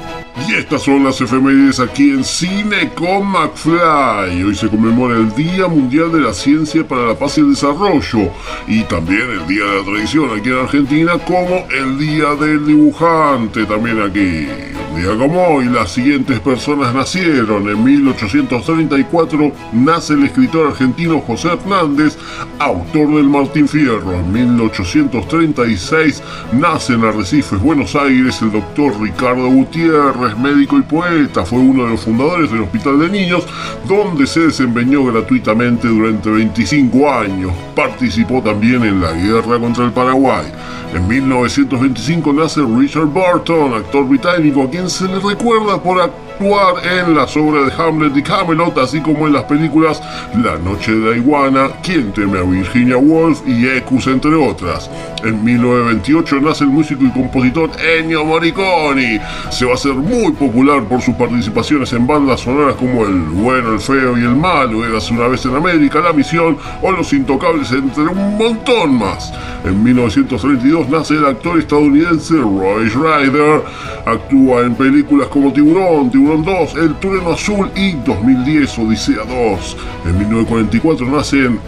Y 0.50 0.56
estas 0.56 0.82
son 0.82 1.04
las 1.04 1.22
efemérides 1.22 1.80
aquí 1.80 2.10
en 2.10 2.24
Cine 2.24 2.90
con 2.96 3.28
McFly. 3.28 4.44
Hoy 4.44 4.56
se 4.56 4.68
conmemora 4.68 5.16
el 5.16 5.32
Día 5.36 5.68
Mundial 5.68 6.12
de 6.12 6.22
la 6.22 6.34
Ciencia 6.34 6.88
para 6.88 7.06
la 7.06 7.14
Paz 7.14 7.38
y 7.38 7.42
el 7.42 7.52
Desarrollo 7.52 8.32
y 8.68 8.82
también 8.86 9.30
el 9.30 9.46
Día 9.46 9.64
de 9.64 9.78
la 9.78 9.84
Tradición 9.84 10.40
aquí 10.40 10.50
en 10.50 10.58
Argentina 10.58 11.20
como 11.20 11.68
el 11.70 12.00
Día 12.00 12.34
del 12.34 12.66
Dibujante 12.66 13.64
también 13.66 14.02
aquí. 14.02 14.79
Un 14.92 15.02
día 15.02 15.16
como 15.18 15.48
hoy 15.48 15.66
las 15.66 15.92
siguientes 15.92 16.40
personas 16.40 16.94
nacieron. 16.94 17.70
En 17.70 17.84
1834 17.84 19.52
nace 19.74 20.14
el 20.14 20.24
escritor 20.24 20.68
argentino 20.68 21.20
José 21.22 21.50
Hernández, 21.50 22.18
autor 22.58 23.16
del 23.16 23.30
Martín 23.30 23.68
Fierro. 23.68 24.14
En 24.14 24.32
1836 24.32 26.24
nace 26.54 26.94
en 26.94 27.04
Arrecifes, 27.04 27.60
Buenos 27.60 27.96
Aires, 27.96 28.42
el 28.42 28.52
doctor 28.52 29.00
Ricardo 29.00 29.48
Gutiérrez, 29.50 30.38
médico 30.38 30.78
y 30.78 30.82
poeta. 30.82 31.46
Fue 31.46 31.60
uno 31.60 31.84
de 31.84 31.92
los 31.92 32.02
fundadores 32.02 32.52
del 32.52 32.62
Hospital 32.62 33.00
de 33.00 33.10
Niños, 33.10 33.46
donde 33.88 34.26
se 34.26 34.42
desempeñó 34.42 35.06
gratuitamente 35.06 35.88
durante 35.88 36.30
25 36.32 37.12
años. 37.12 37.54
Participó 37.76 38.42
también 38.42 38.84
en 38.84 39.02
la 39.02 39.12
guerra 39.14 39.60
contra 39.60 39.86
el 39.86 39.92
Paraguay. 39.92 40.46
En 40.94 41.08
1925 41.08 42.34
nace 42.34 42.62
Richard 42.62 43.06
Burton, 43.06 43.76
actor 43.76 44.08
británico 44.08 44.68
quien 44.70 44.89
se 44.90 45.06
le 45.06 45.20
recuerda 45.20 45.82
por 45.82 46.02
actuar 46.40 46.76
en 46.86 47.16
las 47.16 47.36
obras 47.36 47.66
de 47.66 47.84
Hamlet 47.84 48.16
y 48.16 48.24
Camelot, 48.24 48.78
así 48.78 49.02
como 49.02 49.28
en 49.28 49.34
las 49.34 49.44
películas 49.44 50.02
La 50.42 50.58
Noche 50.58 50.94
de 50.94 51.12
la 51.12 51.18
Iguana, 51.18 51.70
Quien 51.84 52.14
teme 52.14 52.40
a 52.40 52.44
Virginia 52.44 52.98
Woolf 52.98 53.42
y 53.46 53.68
Ecus, 53.68 54.08
entre 54.08 54.34
otras. 54.36 54.90
En 55.24 55.44
1928 55.44 56.40
nace 56.40 56.64
el 56.64 56.70
músico 56.70 57.04
y 57.04 57.10
compositor 57.10 57.70
Ennio 57.82 58.24
Morricone. 58.24 59.22
Se 59.50 59.66
va 59.66 59.72
a 59.72 59.74
hacer 59.74 59.94
muy 59.94 60.32
popular 60.32 60.82
por 60.84 61.02
sus 61.02 61.14
participaciones 61.16 61.92
en 61.92 62.08
bandas 62.08 62.40
sonoras 62.40 62.76
como 62.76 63.04
El 63.06 63.20
Bueno, 63.20 63.74
el 63.74 63.80
Feo 63.80 64.18
y 64.18 64.22
el 64.22 64.36
Malo, 64.36 64.86
Eras 64.86 65.12
una 65.12 65.28
vez 65.28 65.46
en 65.46 65.56
América, 65.56 66.00
La 66.00 66.14
Misión 66.14 66.58
o 66.82 66.92
Los 66.92 67.12
Intocables, 67.12 67.70
entre 67.74 68.04
un 68.04 68.38
montón 68.38 68.98
más. 68.98 69.34
En 69.66 69.84
1932 69.84 70.88
nace 70.88 71.16
el 71.16 71.26
actor 71.26 71.60
estadounidense 71.60 72.36
Roy 72.36 72.90
Schreider. 72.90 73.62
Actúa 74.06 74.62
en 74.62 74.76
películas 74.76 75.28
como 75.28 75.52
Tiburón, 75.52 76.10
Tiburón 76.10 76.29
2, 76.38 76.76
El 76.76 76.96
Trueno 77.00 77.32
Azul 77.32 77.72
y 77.76 77.94
2010 77.94 78.80
Odisea 78.80 79.24
2. 79.26 79.78
En 80.06 80.18
1944 80.20 81.08
nace 81.08 81.46
en 81.46 81.60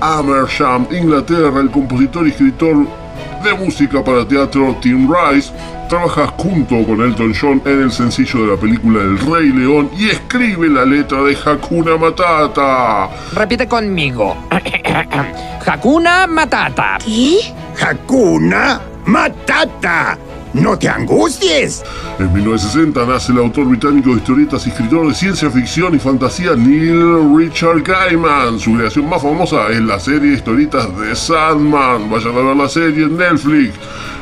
Amersham, 0.00 0.86
Inglaterra, 0.90 1.60
el 1.60 1.70
compositor 1.70 2.26
y 2.26 2.30
escritor 2.30 2.86
de 3.42 3.54
música 3.54 4.04
para 4.04 4.26
teatro 4.26 4.76
Tim 4.80 5.10
Rice. 5.10 5.52
Trabaja 5.88 6.26
junto 6.36 6.84
con 6.84 7.00
Elton 7.00 7.34
John 7.38 7.62
en 7.64 7.82
el 7.82 7.90
sencillo 7.90 8.42
de 8.42 8.54
la 8.54 8.60
película 8.60 9.00
El 9.00 9.18
Rey 9.18 9.48
León 9.48 9.90
y 9.98 10.10
escribe 10.10 10.68
la 10.68 10.84
letra 10.84 11.22
de 11.22 11.36
Hakuna 11.44 11.96
Matata. 11.96 13.08
Repite 13.32 13.66
conmigo. 13.66 14.36
Hakuna 15.66 16.26
Matata. 16.26 16.98
¿Qué? 17.04 17.38
Hakuna 17.80 18.80
Matata. 19.06 20.18
¡No 20.52 20.76
te 20.76 20.88
angusties! 20.88 21.84
En 22.18 22.32
1960 22.32 23.06
nace 23.06 23.30
el 23.30 23.38
autor 23.38 23.66
británico 23.66 24.10
de 24.10 24.16
historietas 24.16 24.66
y 24.66 24.70
escritor 24.70 25.06
de 25.06 25.14
ciencia 25.14 25.48
ficción 25.48 25.94
y 25.94 25.98
fantasía 26.00 26.56
Neil 26.56 27.36
Richard 27.36 27.82
Gaiman. 27.82 28.58
Su 28.58 28.74
creación 28.74 29.08
más 29.08 29.22
famosa 29.22 29.68
es 29.68 29.80
la 29.80 30.00
serie 30.00 30.30
de 30.30 30.36
historietas 30.36 30.88
de 30.98 31.14
Sandman. 31.14 32.10
Vayan 32.10 32.36
a 32.36 32.40
ver 32.40 32.56
la 32.56 32.68
serie 32.68 33.04
en 33.04 33.16
Netflix. 33.16 33.74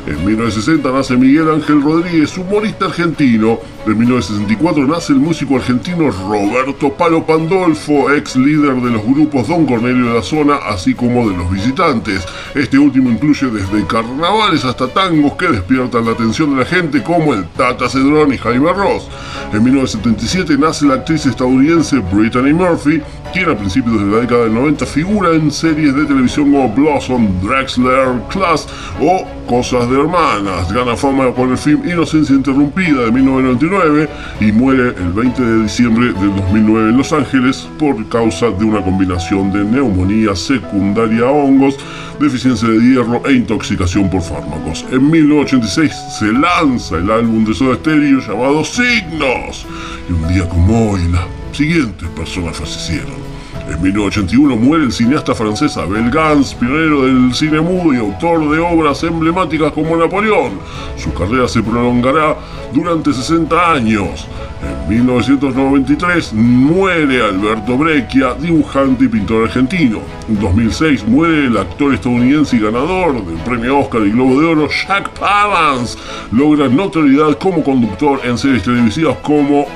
En 0.07 0.25
1960 0.25 0.91
nace 0.91 1.17
Miguel 1.17 1.49
Ángel 1.51 1.81
Rodríguez, 1.81 2.37
humorista 2.37 2.85
argentino. 2.85 3.59
En 3.85 3.97
1964 3.97 4.87
nace 4.87 5.13
el 5.13 5.19
músico 5.19 5.55
argentino 5.55 6.09
Roberto 6.09 6.93
Palo 6.93 7.25
Pandolfo, 7.25 8.11
ex 8.11 8.35
líder 8.35 8.75
de 8.75 8.91
los 8.91 9.03
grupos 9.03 9.47
Don 9.47 9.65
Cornelio 9.65 10.07
de 10.07 10.13
la 10.15 10.21
Zona, 10.21 10.55
así 10.55 10.93
como 10.93 11.29
de 11.29 11.37
los 11.37 11.51
visitantes. 11.51 12.25
Este 12.55 12.77
último 12.77 13.09
incluye 13.09 13.47
desde 13.47 13.85
carnavales 13.87 14.63
hasta 14.65 14.87
tangos 14.87 15.33
que 15.33 15.47
despiertan 15.47 16.05
la 16.05 16.15
atención 16.19 16.51
de 16.51 16.63
la 16.63 16.65
gente, 16.65 17.01
como 17.01 17.33
el 17.33 17.45
Tata 17.49 17.87
Cedrón 17.87 18.33
y 18.33 18.37
Jaime 18.37 18.73
Ross. 18.73 19.07
En 19.53 19.63
1977 19.63 20.57
nace 20.57 20.85
la 20.85 20.95
actriz 20.95 21.25
estadounidense 21.25 21.99
Brittany 22.11 22.53
Murphy, 22.53 23.01
quien 23.33 23.49
a 23.49 23.57
principios 23.57 23.99
de 23.99 24.05
la 24.05 24.21
década 24.21 24.43
del 24.43 24.53
90 24.53 24.85
figura 24.85 25.31
en 25.31 25.49
series 25.49 25.95
de 25.95 26.05
televisión 26.05 26.51
como 26.51 26.69
Blossom, 26.69 27.27
Drexler, 27.41 28.21
Class 28.29 28.67
o 28.99 29.25
Cosas 29.47 29.89
de 29.89 29.99
Hermanas. 29.99 30.71
Gana 30.71 30.95
fama 30.95 31.31
con 31.33 31.51
el 31.51 31.57
film 31.57 31.87
Inocencia 31.89 32.35
Interrumpida 32.35 33.05
de 33.05 33.11
1999 33.11 34.09
y 34.41 34.51
muere 34.51 34.89
el 34.89 35.11
20 35.13 35.41
de 35.41 35.63
diciembre 35.63 36.13
del 36.13 36.35
2009 36.35 36.89
en 36.89 36.97
Los 36.97 37.13
Ángeles 37.13 37.67
por 37.79 38.07
causa 38.09 38.51
de 38.51 38.65
una 38.65 38.83
combinación 38.83 39.51
de 39.51 39.63
neumonía 39.63 40.35
secundaria 40.35 41.25
a 41.25 41.31
hongos, 41.31 41.77
deficiencia 42.19 42.67
de 42.67 42.79
hierro 42.79 43.25
e 43.25 43.33
intoxicación 43.33 44.09
por 44.09 44.21
fármacos. 44.21 44.85
En 44.91 45.09
1986 45.09 46.08
se 46.09 46.31
lanza 46.31 46.97
el 46.97 47.11
álbum 47.11 47.45
de 47.45 47.53
Soda 47.53 47.75
Stereo 47.75 48.19
llamado 48.19 48.65
Signos. 48.65 49.65
Y 50.09 50.13
un 50.13 50.27
día 50.27 50.47
como 50.49 50.91
hoy, 50.91 51.07
las 51.09 51.25
siguientes 51.51 52.09
personas 52.09 52.57
fallecieron. 52.57 53.28
En 53.69 53.79
1981 53.83 54.55
muere 54.55 54.85
el 54.85 54.91
cineasta 54.91 55.35
francés 55.35 55.77
Abel 55.77 56.09
Gans, 56.09 56.55
pionero 56.55 57.05
del 57.05 57.35
cine 57.35 57.61
mudo 57.61 57.93
y 57.93 57.97
autor 57.97 58.49
de 58.49 58.57
obras 58.57 59.03
emblemáticas 59.03 59.71
como 59.73 59.95
Napoleón. 59.95 60.53
Su 60.97 61.13
carrera 61.13 61.47
se 61.47 61.61
prolongará 61.61 62.35
durante 62.73 63.13
60 63.13 63.71
años. 63.71 64.27
En 64.63 64.89
1993 64.89 66.33
muere 66.33 67.21
Alberto 67.21 67.77
Breccia, 67.77 68.33
dibujante 68.33 69.05
y 69.05 69.07
pintor 69.07 69.45
argentino. 69.45 69.99
En 70.27 70.39
2006 70.39 71.07
muere 71.07 71.45
el 71.45 71.57
actor 71.57 71.93
estadounidense 71.93 72.55
y 72.55 72.61
ganador 72.61 73.23
del 73.23 73.37
premio 73.43 73.77
Oscar 73.77 74.01
y 74.01 74.09
Globo 74.09 74.41
de 74.41 74.47
Oro, 74.47 74.67
Jack 74.67 75.09
Palance. 75.19 75.95
Logra 76.31 76.67
notoriedad 76.67 77.37
como 77.37 77.63
conductor 77.63 78.19
en 78.23 78.35
series 78.35 78.63
televisivas 78.63 79.17
como 79.17 79.67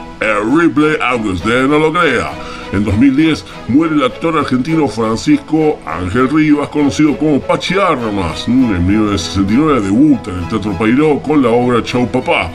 Ripley, 0.55 0.97
aunque 1.01 1.29
usted 1.29 1.67
no 1.67 1.79
lo 1.79 1.93
crea. 1.93 2.31
En 2.71 2.83
2010 2.83 3.45
muere 3.67 3.95
el 3.95 4.03
actor 4.03 4.37
argentino 4.37 4.87
Francisco 4.87 5.79
Ángel 5.85 6.29
Rivas, 6.29 6.69
conocido 6.69 7.15
como 7.17 7.39
Pachi 7.39 7.75
Armas. 7.75 8.47
En 8.47 8.87
1969 8.87 9.81
debuta 9.81 10.31
en 10.31 10.39
el 10.39 10.47
Teatro 10.49 10.75
Pairó 10.77 11.19
con 11.19 11.43
la 11.43 11.49
obra 11.49 11.83
Chau 11.83 12.07
Papá. 12.07 12.49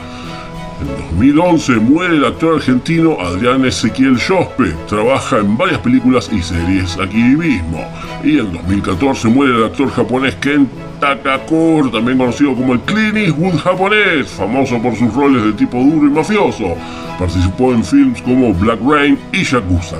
En 0.81 0.87
2011 0.87 1.73
muere 1.73 2.15
el 2.15 2.25
actor 2.25 2.55
argentino 2.55 3.17
Adrián 3.19 3.65
Ezequiel 3.65 4.17
Jospe. 4.19 4.73
Trabaja 4.87 5.39
en 5.39 5.57
varias 5.57 5.79
películas 5.79 6.29
y 6.31 6.41
series 6.41 6.97
aquí 6.97 7.17
mismo. 7.17 7.85
Y 8.23 8.39
en 8.39 8.53
2014 8.53 9.27
muere 9.27 9.57
el 9.57 9.65
actor 9.65 9.91
japonés 9.91 10.35
Ken 10.35 10.69
Takakura, 11.01 11.91
también 11.91 12.17
conocido 12.17 12.55
como 12.55 12.73
el 12.73 12.79
Clint 12.81 13.17
Eastwood 13.17 13.57
japonés, 13.57 14.27
famoso 14.29 14.81
por 14.81 14.95
sus 14.95 15.13
roles 15.13 15.43
de 15.43 15.53
tipo 15.53 15.77
duro 15.77 16.07
y 16.07 16.11
mafioso. 16.11 16.75
Participó 17.17 17.73
en 17.73 17.83
films 17.83 18.21
como 18.21 18.53
Black 18.53 18.79
Rain 18.81 19.19
y 19.33 19.43
Yakuza. 19.43 19.97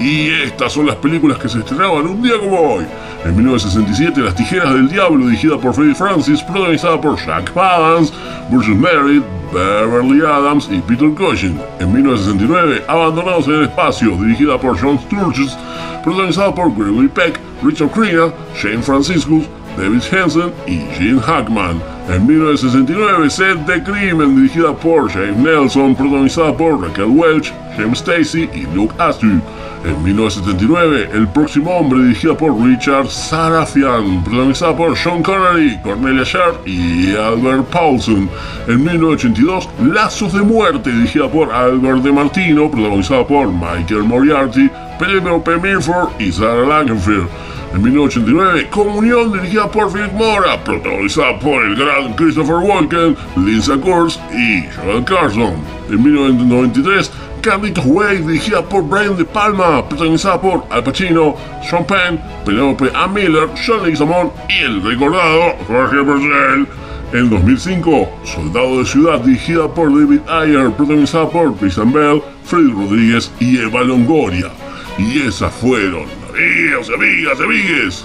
Y 0.00 0.30
estas 0.30 0.72
son 0.72 0.86
las 0.86 0.96
películas 0.96 1.36
que 1.36 1.48
se 1.48 1.58
estrenaban 1.58 2.06
un 2.06 2.22
día 2.22 2.38
como 2.40 2.58
hoy. 2.58 2.86
En 3.22 3.36
1967, 3.36 4.18
Las 4.22 4.34
Tijeras 4.34 4.72
del 4.72 4.88
Diablo, 4.88 5.26
dirigida 5.26 5.58
por 5.58 5.74
Freddie 5.74 5.94
Francis, 5.94 6.42
protagonizada 6.42 6.98
por 6.98 7.18
Jack 7.18 7.52
Palance, 7.52 8.10
Bruce 8.50 8.70
Merritt, 8.70 9.22
Beverly 9.52 10.22
Adams 10.24 10.70
y 10.72 10.80
Peter 10.80 11.10
Cushing. 11.10 11.60
En 11.80 11.92
1969, 11.92 12.84
Abandonados 12.88 13.46
en 13.48 13.56
el 13.56 13.62
Espacio, 13.64 14.16
dirigida 14.16 14.58
por 14.58 14.80
John 14.80 14.98
Sturges, 15.00 15.54
protagonizada 16.02 16.54
por 16.54 16.74
Gregory 16.74 17.08
Peck, 17.08 17.38
Richard 17.62 17.90
Crenna, 17.90 18.32
Shane 18.56 18.82
Franciscus, 18.82 19.44
David 19.76 20.02
Hansen 20.12 20.52
y 20.66 20.78
Gene 20.94 21.20
Hackman. 21.20 21.80
En 22.08 22.26
1969, 22.26 23.30
Set 23.30 23.58
de 23.66 23.82
Crimen, 23.82 24.34
dirigida 24.34 24.72
por 24.74 25.10
James 25.10 25.36
Nelson, 25.36 25.94
protagonizada 25.94 26.56
por 26.56 26.82
Raquel 26.82 27.06
Welch, 27.06 27.52
James 27.76 27.98
Stacy 27.98 28.48
y 28.52 28.66
Luke 28.74 28.94
Astor. 28.98 29.40
En 29.84 30.02
1979, 30.02 31.08
El 31.14 31.28
próximo 31.28 31.70
hombre, 31.70 32.02
dirigida 32.02 32.36
por 32.36 32.60
Richard 32.60 33.08
Sarafian, 33.08 34.22
protagonizada 34.24 34.76
por 34.76 34.96
Sean 34.96 35.22
Connery, 35.22 35.78
Cornelia 35.82 36.24
Sharp 36.24 36.66
y 36.66 37.14
Albert 37.14 37.66
Paulson. 37.70 38.28
En 38.66 38.84
1982, 38.84 39.68
Lazos 39.84 40.32
de 40.32 40.42
Muerte, 40.42 40.90
dirigida 40.90 41.30
por 41.30 41.50
Albert 41.52 42.02
De 42.02 42.12
Martino, 42.12 42.70
protagonizada 42.70 43.26
por 43.26 43.48
Michael 43.50 44.04
Moriarty, 44.04 44.68
Penelope 44.98 45.56
Milford 45.56 46.10
y 46.18 46.30
Sarah 46.30 46.66
Langenfeld. 46.66 47.28
En 47.72 47.82
1989, 47.82 48.68
Comunión, 48.68 49.32
dirigida 49.32 49.70
por 49.70 49.92
Philip 49.92 50.12
Mora, 50.12 50.62
protagonizada 50.64 51.38
por 51.38 51.62
el 51.62 51.76
gran 51.76 52.14
Christopher 52.14 52.56
Walken, 52.56 53.16
Lisa 53.36 53.76
Kurz 53.76 54.18
y 54.32 54.64
Joel 54.74 55.04
Carson. 55.04 55.54
En 55.88 56.02
1993, 56.02 57.12
Carlitos 57.40 57.84
Way, 57.86 58.18
dirigida 58.18 58.60
por 58.62 58.82
Brian 58.82 59.16
De 59.16 59.24
Palma, 59.24 59.88
protagonizada 59.88 60.40
por 60.40 60.64
Al 60.70 60.82
Pacino, 60.82 61.36
Sean 61.62 61.86
Penn, 61.86 62.20
Penelope 62.44 62.90
A. 62.92 63.06
Miller, 63.06 63.48
John 63.64 63.84
Leguizamón 63.84 64.32
y 64.48 64.64
el 64.64 64.82
recordado 64.82 65.54
Jorge 65.68 66.02
Purcell. 66.02 66.66
En 67.12 67.28
2005, 67.28 68.08
Soldado 68.24 68.78
de 68.78 68.84
Ciudad, 68.84 69.20
dirigida 69.20 69.72
por 69.72 69.90
David 69.90 70.20
Ayer, 70.28 70.70
protagonizada 70.72 71.28
por 71.28 71.56
Christian 71.56 71.92
Bell, 71.92 72.22
Freddy 72.44 72.70
Rodríguez 72.70 73.32
y 73.40 73.58
Eva 73.58 73.82
Longoria. 73.82 74.50
Y 74.98 75.22
esas 75.22 75.52
fueron, 75.54 76.19
amigos, 76.30 76.90
amigas, 76.90 77.40
amigues, 77.40 78.04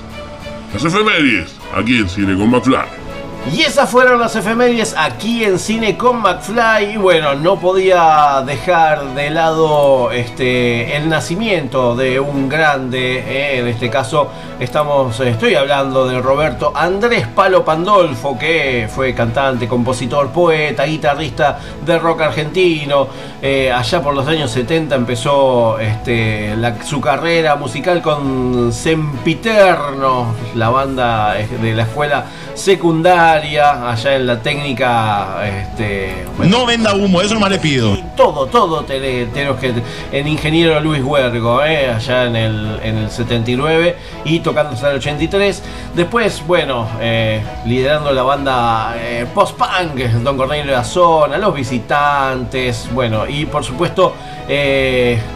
las 0.73 0.83
efemérides, 0.83 1.55
aquí 1.75 1.99
en 1.99 2.09
Cine 2.09 2.35
con 2.35 2.49
McFly. 2.49 3.04
Y 3.53 3.61
esas 3.61 3.89
fueron 3.89 4.19
las 4.19 4.35
efemérides 4.35 4.95
aquí 4.97 5.43
en 5.43 5.59
Cine 5.59 5.95
con 5.95 6.17
McFly. 6.19 6.93
Y 6.93 6.97
bueno, 6.97 7.35
no 7.35 7.59
podía 7.59 8.43
dejar 8.45 9.13
de 9.13 9.29
lado 9.29 10.11
este, 10.11 10.97
el 10.97 11.07
nacimiento 11.07 11.95
de 11.95 12.19
un 12.19 12.49
grande. 12.49 13.19
eh, 13.19 13.59
En 13.59 13.67
este 13.67 13.89
caso, 13.89 14.29
estamos, 14.59 15.19
estoy 15.19 15.53
hablando 15.53 16.07
de 16.07 16.19
Roberto 16.21 16.73
Andrés 16.75 17.27
Palo 17.27 17.63
Pandolfo, 17.63 18.37
que 18.37 18.89
fue 18.93 19.13
cantante, 19.13 19.67
compositor, 19.67 20.31
poeta, 20.31 20.83
guitarrista 20.85 21.59
de 21.85 21.99
rock 21.99 22.21
argentino. 22.21 23.07
Eh, 23.43 23.71
allá 23.71 24.01
por 24.01 24.15
los 24.15 24.27
años 24.27 24.49
70 24.51 24.95
empezó 24.95 25.77
este, 25.79 26.55
su 26.83 26.99
carrera 26.99 27.55
musical 27.55 28.01
con 28.01 28.73
Sempiterno, 28.73 30.33
la 30.55 30.69
banda 30.69 31.39
eh, 31.39 31.47
de 31.61 31.73
la 31.73 31.83
escuela 31.83 32.25
secundaria, 32.55 33.34
allá 33.39 34.15
en 34.15 34.27
la 34.27 34.39
técnica. 34.41 35.45
Este, 35.45 36.25
No 36.39 36.65
venda 36.65 36.93
humo, 36.93 37.21
eso 37.21 37.33
nomás 37.33 37.51
le 37.51 37.59
pido. 37.59 37.97
todo, 38.15 38.45
todo 38.47 38.83
tene- 38.83 39.25
tenemos 39.33 39.59
que. 39.59 39.73
El 40.11 40.27
ingeniero 40.27 40.79
Luis 40.79 41.03
Huergo, 41.03 41.63
eh, 41.63 41.89
allá 41.89 42.25
en 42.25 42.35
el, 42.35 42.79
en 42.83 42.97
el 42.97 43.09
79 43.09 43.95
y 44.25 44.39
tocando 44.39 44.73
hasta 44.73 44.91
el 44.91 44.97
83. 44.97 45.61
Después, 45.95 46.43
bueno, 46.47 46.87
eh, 47.01 47.41
liderando 47.65 48.11
la 48.11 48.23
banda 48.23 48.95
eh, 48.97 49.25
post-punk, 49.33 49.99
Don 50.23 50.37
Cornelio 50.37 50.65
de 50.65 50.71
la 50.77 50.83
Zona, 50.83 51.37
Los 51.37 51.53
Visitantes, 51.53 52.87
bueno, 52.93 53.27
y 53.27 53.45
por 53.45 53.63
supuesto 53.63 54.13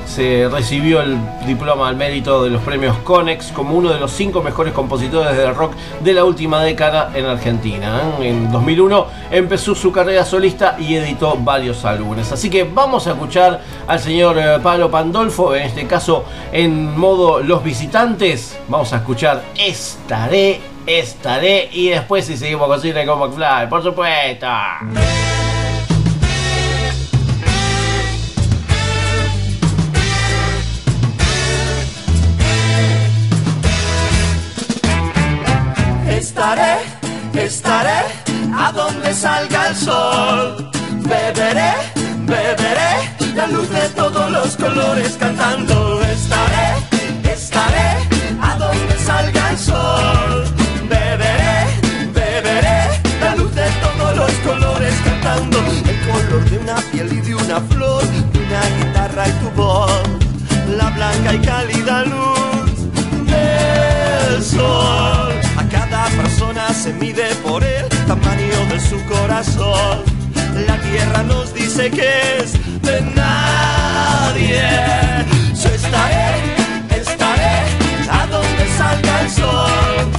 se 0.06 0.48
recibió 0.52 1.02
el 1.02 1.18
diploma 1.48 1.88
al 1.88 1.96
mérito 1.96 2.44
de 2.44 2.50
los 2.52 2.62
premios 2.62 2.96
Conex 3.00 3.48
como 3.52 3.76
uno 3.76 3.90
de 3.90 4.00
los 4.00 4.12
cinco 4.12 4.42
mejores 4.44 4.72
compositores 4.74 5.36
de 5.36 5.52
rock 5.52 5.74
de 6.02 6.14
la 6.14 6.24
última 6.26 6.62
década 6.64 7.12
en 7.16 7.26
Argentina. 7.26 7.89
¿Eh? 7.98 8.30
En 8.30 8.52
2001 8.52 9.08
empezó 9.32 9.76
su 9.76 9.92
carrera 9.92 10.26
solista 10.26 10.76
y 10.80 10.96
editó 10.96 11.36
varios 11.40 11.86
álbumes. 11.86 12.32
Así 12.32 12.50
que 12.50 12.64
vamos 12.64 13.08
a 13.08 13.12
escuchar 13.12 13.62
al 13.88 14.00
señor 14.00 14.38
eh, 14.38 14.60
Pablo 14.62 14.90
Pandolfo, 14.90 15.56
en 15.56 15.64
este 15.64 15.86
caso 15.88 16.26
en 16.52 16.98
modo 16.98 17.42
Los 17.42 17.64
Visitantes. 17.64 18.58
Vamos 18.68 18.94
a 18.94 18.98
escuchar 18.98 19.42
Estaré, 19.58 20.60
Estaré 20.86 21.70
y 21.72 21.90
después 21.90 22.26
si 22.26 22.38
seguimos 22.38 22.68
con 22.68 22.82
Cine 22.82 23.06
con 23.06 23.20
McFly, 23.20 23.70
por 23.70 23.84
supuesto. 23.84 24.48
Estaré 37.50 38.02
a 38.56 38.72
donde 38.72 39.12
salga 39.14 39.70
el 39.70 39.76
sol. 39.76 40.70
Beberé, 41.12 41.74
beberé 42.34 42.94
la 43.36 43.48
luz 43.48 43.68
de 43.70 43.86
todos 44.02 44.32
los 44.32 44.56
colores 44.56 45.18
cantando. 45.20 46.02
Estaré, 46.04 46.68
estaré 47.34 47.90
a 48.50 48.52
donde 48.64 48.96
salga 49.10 49.50
el 49.54 49.58
sol. 49.58 50.32
Beberé, 50.94 51.56
beberé 52.20 52.82
la 53.24 53.36
luz 53.36 53.52
de 53.56 53.68
todos 53.84 54.12
los 54.22 54.34
colores 54.48 54.96
cantando. 55.08 55.58
El 55.92 56.00
color 56.08 56.44
de 56.52 56.58
una 56.60 56.76
piel 56.92 57.12
y 57.18 57.22
de 57.28 57.34
una 57.36 57.60
flor, 57.72 58.04
de 58.34 58.40
una 58.48 58.64
guitarra 58.78 59.28
y 59.28 59.32
tu 59.42 59.50
voz. 59.62 60.04
La 60.78 60.90
blanca 60.92 61.34
y 61.34 61.40
cálida 61.40 62.06
luz 62.06 62.72
del 63.32 64.44
sol. 64.44 65.29
Se 66.80 66.94
mide 66.94 67.36
por 67.44 67.62
el 67.62 67.90
tamaño 68.08 68.66
de 68.72 68.80
su 68.80 69.04
corazón. 69.04 70.00
La 70.66 70.80
tierra 70.80 71.24
nos 71.24 71.54
dice 71.54 71.92
que 71.92 72.38
es 72.38 72.54
de 72.82 73.02
nadie. 73.16 74.64
Yo 75.62 75.70
estaré, 75.70 76.56
estaré 76.90 77.66
a 78.10 78.26
donde 78.28 78.78
salga 78.78 79.22
el 79.22 79.30
sol. 79.30 80.19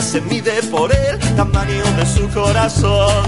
Se 0.00 0.20
mide 0.20 0.62
por 0.70 0.92
el 0.94 1.18
tamaño 1.34 1.82
de 1.96 2.04
su 2.04 2.28
corazón. 2.28 3.24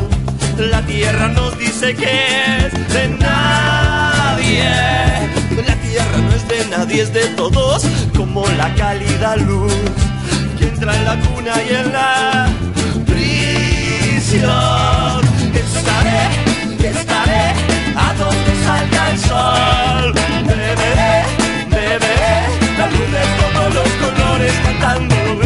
La 0.59 0.83
tierra 0.83 1.29
nos 1.29 1.57
dice 1.59 1.95
que 1.95 2.67
es 2.67 2.73
de 2.93 3.09
nadie. 3.19 4.69
La 5.67 5.75
tierra 5.77 6.19
no 6.19 6.33
es 6.33 6.47
de 6.47 6.67
nadie, 6.71 7.03
es 7.03 7.13
de 7.15 7.27
todos, 7.29 7.85
como 8.15 8.47
la 8.59 8.75
cálida 8.75 9.37
luz 9.37 9.73
que 10.59 10.67
entra 10.67 10.95
en 10.95 11.05
la 11.07 11.19
cuna 11.21 11.55
y 11.63 11.75
en 11.75 11.93
la 11.93 12.49
prisión. 13.07 14.45
Estaré, 15.55 16.29
estaré 16.87 17.55
a 17.97 18.15
donde 18.19 18.53
salga 18.67 19.11
el 19.11 19.19
sol. 19.19 20.13
Beberé, 20.47 21.25
beberé 21.71 22.37
la 22.79 22.87
luz 22.91 23.11
de 23.17 23.25
todos 23.41 23.75
los 23.75 23.89
colores 24.03 24.53
cantando. 24.63 25.44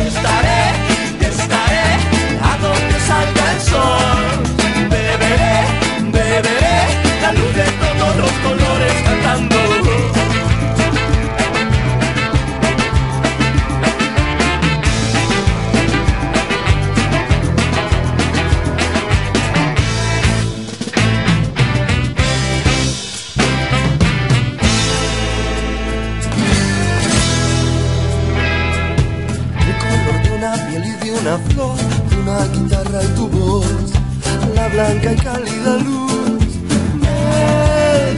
Blanca 34.78 35.12
y 35.12 35.16
cálida 35.16 35.76
luz 35.78 36.42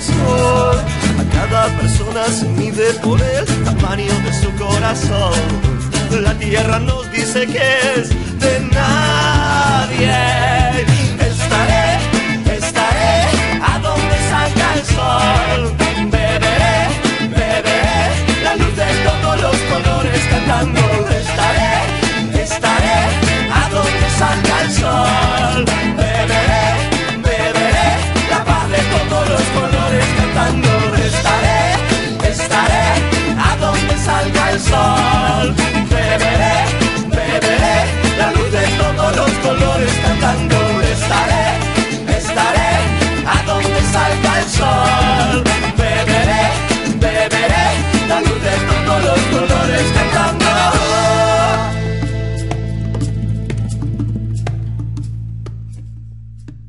sol. 0.00 0.76
A 1.20 1.24
cada 1.34 1.66
persona 1.78 2.24
se 2.26 2.46
mide 2.48 2.92
por 3.02 3.18
el 3.20 3.46
tamaño 3.64 4.14
de 4.26 4.32
su 4.42 4.50
corazón. 4.62 5.40
La 6.22 6.34
tierra 6.34 6.78
nos 6.78 7.10
dice 7.12 7.46
que 7.46 7.66
es 7.96 8.08
de 8.44 8.54
nadie. 8.78 10.18
Estaré, 11.30 11.86
estaré 12.58 13.14
a 13.70 13.78
donde 13.86 14.16
salga 14.32 14.66
el 14.76 14.84
sol. 14.96 15.60
Beberé, 16.16 16.78
beberé 17.38 18.02
la 18.44 18.52
luz 18.56 18.74
de 18.82 18.88
todos 19.08 19.34
los 19.44 19.56
colores 19.72 20.22
cantando. 20.32 20.80
Estaré, 21.22 21.74
estaré 22.42 23.00
a 23.60 23.62
donde 23.76 24.08
salga 24.18 24.54
el 24.64 24.70
sol. 24.82 25.99
sol. 34.70 35.54
Beberé, 35.90 36.56
beberé 37.16 37.78
la 38.18 38.28
luz 38.37 38.50
de 38.52 38.64
todos 38.80 39.16
los 39.16 39.33
colores 39.46 39.92
cantando. 40.04 40.56
Estaré, 40.94 41.44
estaré 42.18 42.72
a 43.26 43.37
donde 43.46 43.80
salga 43.94 44.33
el 44.40 44.48
sol. 44.59 45.44
Beberé, 45.76 46.44
beberé 47.04 47.66
la 48.09 48.20
luz 48.20 48.40
de 48.48 48.54
todos 48.68 48.98
los 49.09 49.20
colores 49.35 49.87
cantando. 49.96 50.46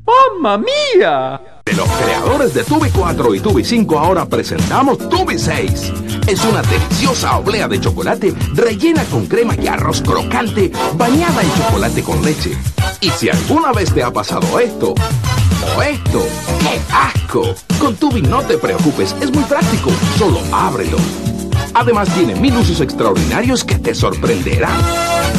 ¡Mamma 0.06 0.58
mía! 0.58 1.40
De 1.64 1.72
los 1.74 1.88
creadores 1.88 2.54
de 2.54 2.64
Tubi 2.64 2.90
4 2.90 3.34
y 3.34 3.40
Tubi 3.40 3.64
5 3.64 3.98
ahora 3.98 4.26
presentamos 4.26 4.98
Tubi 5.08 5.38
6 5.38 6.01
es 6.26 6.44
una 6.44 6.62
deliciosa 6.62 7.36
oblea 7.36 7.68
de 7.68 7.80
chocolate 7.80 8.32
rellena 8.54 9.04
con 9.04 9.26
crema 9.26 9.54
y 9.56 9.66
arroz 9.66 10.00
crocante 10.02 10.70
bañada 10.94 11.42
en 11.42 11.54
chocolate 11.54 12.02
con 12.02 12.22
leche. 12.24 12.56
Y 13.00 13.10
si 13.10 13.28
alguna 13.28 13.72
vez 13.72 13.92
te 13.92 14.02
ha 14.02 14.12
pasado 14.12 14.58
esto 14.60 14.94
o 15.76 15.82
esto, 15.82 16.24
¡qué 16.60 16.80
asco! 16.94 17.54
Con 17.80 17.96
Tubi 17.96 18.22
no 18.22 18.40
te 18.42 18.56
preocupes, 18.56 19.14
es 19.20 19.32
muy 19.32 19.42
práctico. 19.44 19.90
Solo 20.16 20.40
ábrelo. 20.52 20.96
Además 21.74 22.08
tiene 22.14 22.34
mil 22.36 22.56
usos 22.56 22.80
extraordinarios 22.80 23.64
que 23.64 23.78
te 23.78 23.94
sorprenderán. 23.94 24.80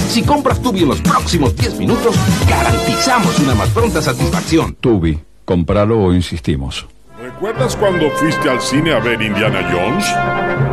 Si 0.09 0.21
compras 0.21 0.61
Tubi 0.61 0.81
en 0.81 0.89
los 0.89 1.01
próximos 1.01 1.55
10 1.55 1.79
minutos, 1.79 2.15
garantizamos 2.47 3.39
una 3.39 3.55
más 3.55 3.69
pronta 3.69 4.01
satisfacción. 4.01 4.75
Tubi, 4.79 5.19
compralo 5.45 5.99
o 5.99 6.13
insistimos. 6.13 6.85
¿Recuerdas 7.21 7.75
cuando 7.77 8.09
fuiste 8.11 8.49
al 8.49 8.61
cine 8.61 8.93
a 8.93 8.99
ver 8.99 9.21
Indiana 9.21 9.69
Jones? 9.71 10.72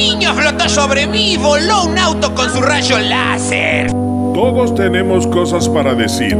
Un 0.00 0.06
niño 0.06 0.32
flotó 0.32 0.66
sobre 0.66 1.06
mí 1.06 1.34
y 1.34 1.36
voló 1.36 1.84
un 1.84 1.98
auto 1.98 2.34
con 2.34 2.50
su 2.50 2.62
rayo 2.62 2.98
láser. 2.98 3.90
Todos 3.90 4.74
tenemos 4.74 5.26
cosas 5.26 5.68
para 5.68 5.94
decir. 5.94 6.38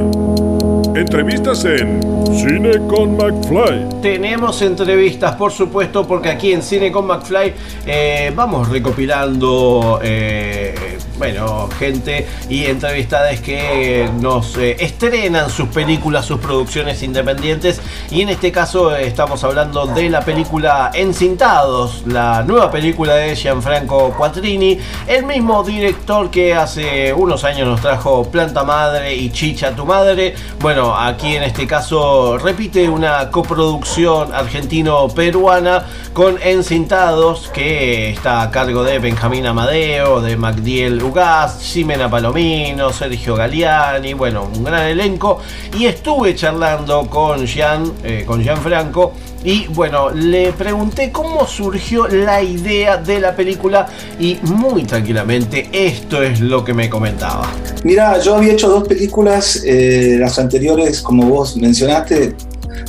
Entrevistas 0.94 1.66
en 1.66 2.00
Cine 2.34 2.78
con 2.88 3.18
McFly. 3.18 4.00
Tenemos 4.00 4.62
entrevistas, 4.62 5.36
por 5.36 5.52
supuesto, 5.52 6.06
porque 6.06 6.30
aquí 6.30 6.54
en 6.54 6.62
Cine 6.62 6.90
con 6.90 7.06
McFly 7.06 7.52
eh, 7.84 8.32
vamos 8.34 8.66
recopilando, 8.70 10.00
eh, 10.02 10.89
bueno, 11.20 11.68
gente 11.78 12.26
y 12.48 12.64
entrevistades 12.64 13.42
que 13.42 14.08
nos 14.20 14.56
eh, 14.56 14.78
estrenan 14.80 15.50
sus 15.50 15.68
películas, 15.68 16.24
sus 16.24 16.40
producciones 16.40 17.02
independientes. 17.02 17.78
Y 18.10 18.22
en 18.22 18.30
este 18.30 18.50
caso 18.50 18.96
eh, 18.96 19.06
estamos 19.06 19.44
hablando 19.44 19.84
de 19.84 20.08
la 20.08 20.22
película 20.22 20.90
Encintados, 20.94 22.04
la 22.06 22.42
nueva 22.42 22.70
película 22.70 23.16
de 23.16 23.36
Gianfranco 23.36 24.14
Quattrini, 24.16 24.78
el 25.06 25.26
mismo 25.26 25.62
director 25.62 26.30
que 26.30 26.54
hace 26.54 27.12
unos 27.12 27.44
años 27.44 27.68
nos 27.68 27.82
trajo 27.82 28.24
Planta 28.30 28.64
Madre 28.64 29.14
y 29.14 29.28
Chicha 29.30 29.76
Tu 29.76 29.84
Madre. 29.84 30.34
Bueno, 30.58 30.96
aquí 30.96 31.36
en 31.36 31.42
este 31.42 31.66
caso 31.66 32.38
repite 32.38 32.88
una 32.88 33.30
coproducción 33.30 34.32
argentino-peruana 34.32 35.84
con 36.14 36.38
Encintados 36.40 37.50
que 37.52 38.08
está 38.08 38.40
a 38.40 38.50
cargo 38.50 38.84
de 38.84 38.98
Benjamín 38.98 39.44
Amadeo, 39.44 40.22
de 40.22 40.38
Magdiel 40.38 41.09
Ugaz, 41.10 41.60
Ximena 41.60 42.08
Palomino, 42.08 42.92
Sergio 42.92 43.34
Galiani, 43.34 44.14
bueno, 44.14 44.48
un 44.54 44.64
gran 44.64 44.86
elenco. 44.86 45.40
Y 45.78 45.86
estuve 45.86 46.34
charlando 46.34 47.06
con 47.08 47.46
Gian, 47.46 47.92
eh, 48.04 48.24
con 48.24 48.42
Gianfranco. 48.42 49.12
Y 49.42 49.66
bueno, 49.68 50.10
le 50.10 50.52
pregunté 50.52 51.10
cómo 51.10 51.46
surgió 51.46 52.06
la 52.06 52.42
idea 52.42 52.98
de 52.98 53.20
la 53.20 53.34
película 53.34 53.88
y 54.18 54.38
muy 54.42 54.84
tranquilamente 54.84 55.68
esto 55.72 56.22
es 56.22 56.40
lo 56.40 56.62
que 56.62 56.74
me 56.74 56.90
comentaba. 56.90 57.50
Mira, 57.82 58.20
yo 58.20 58.36
había 58.36 58.52
hecho 58.52 58.68
dos 58.68 58.86
películas, 58.86 59.62
eh, 59.64 60.16
las 60.18 60.38
anteriores, 60.38 61.00
como 61.00 61.24
vos 61.24 61.56
mencionaste, 61.56 62.34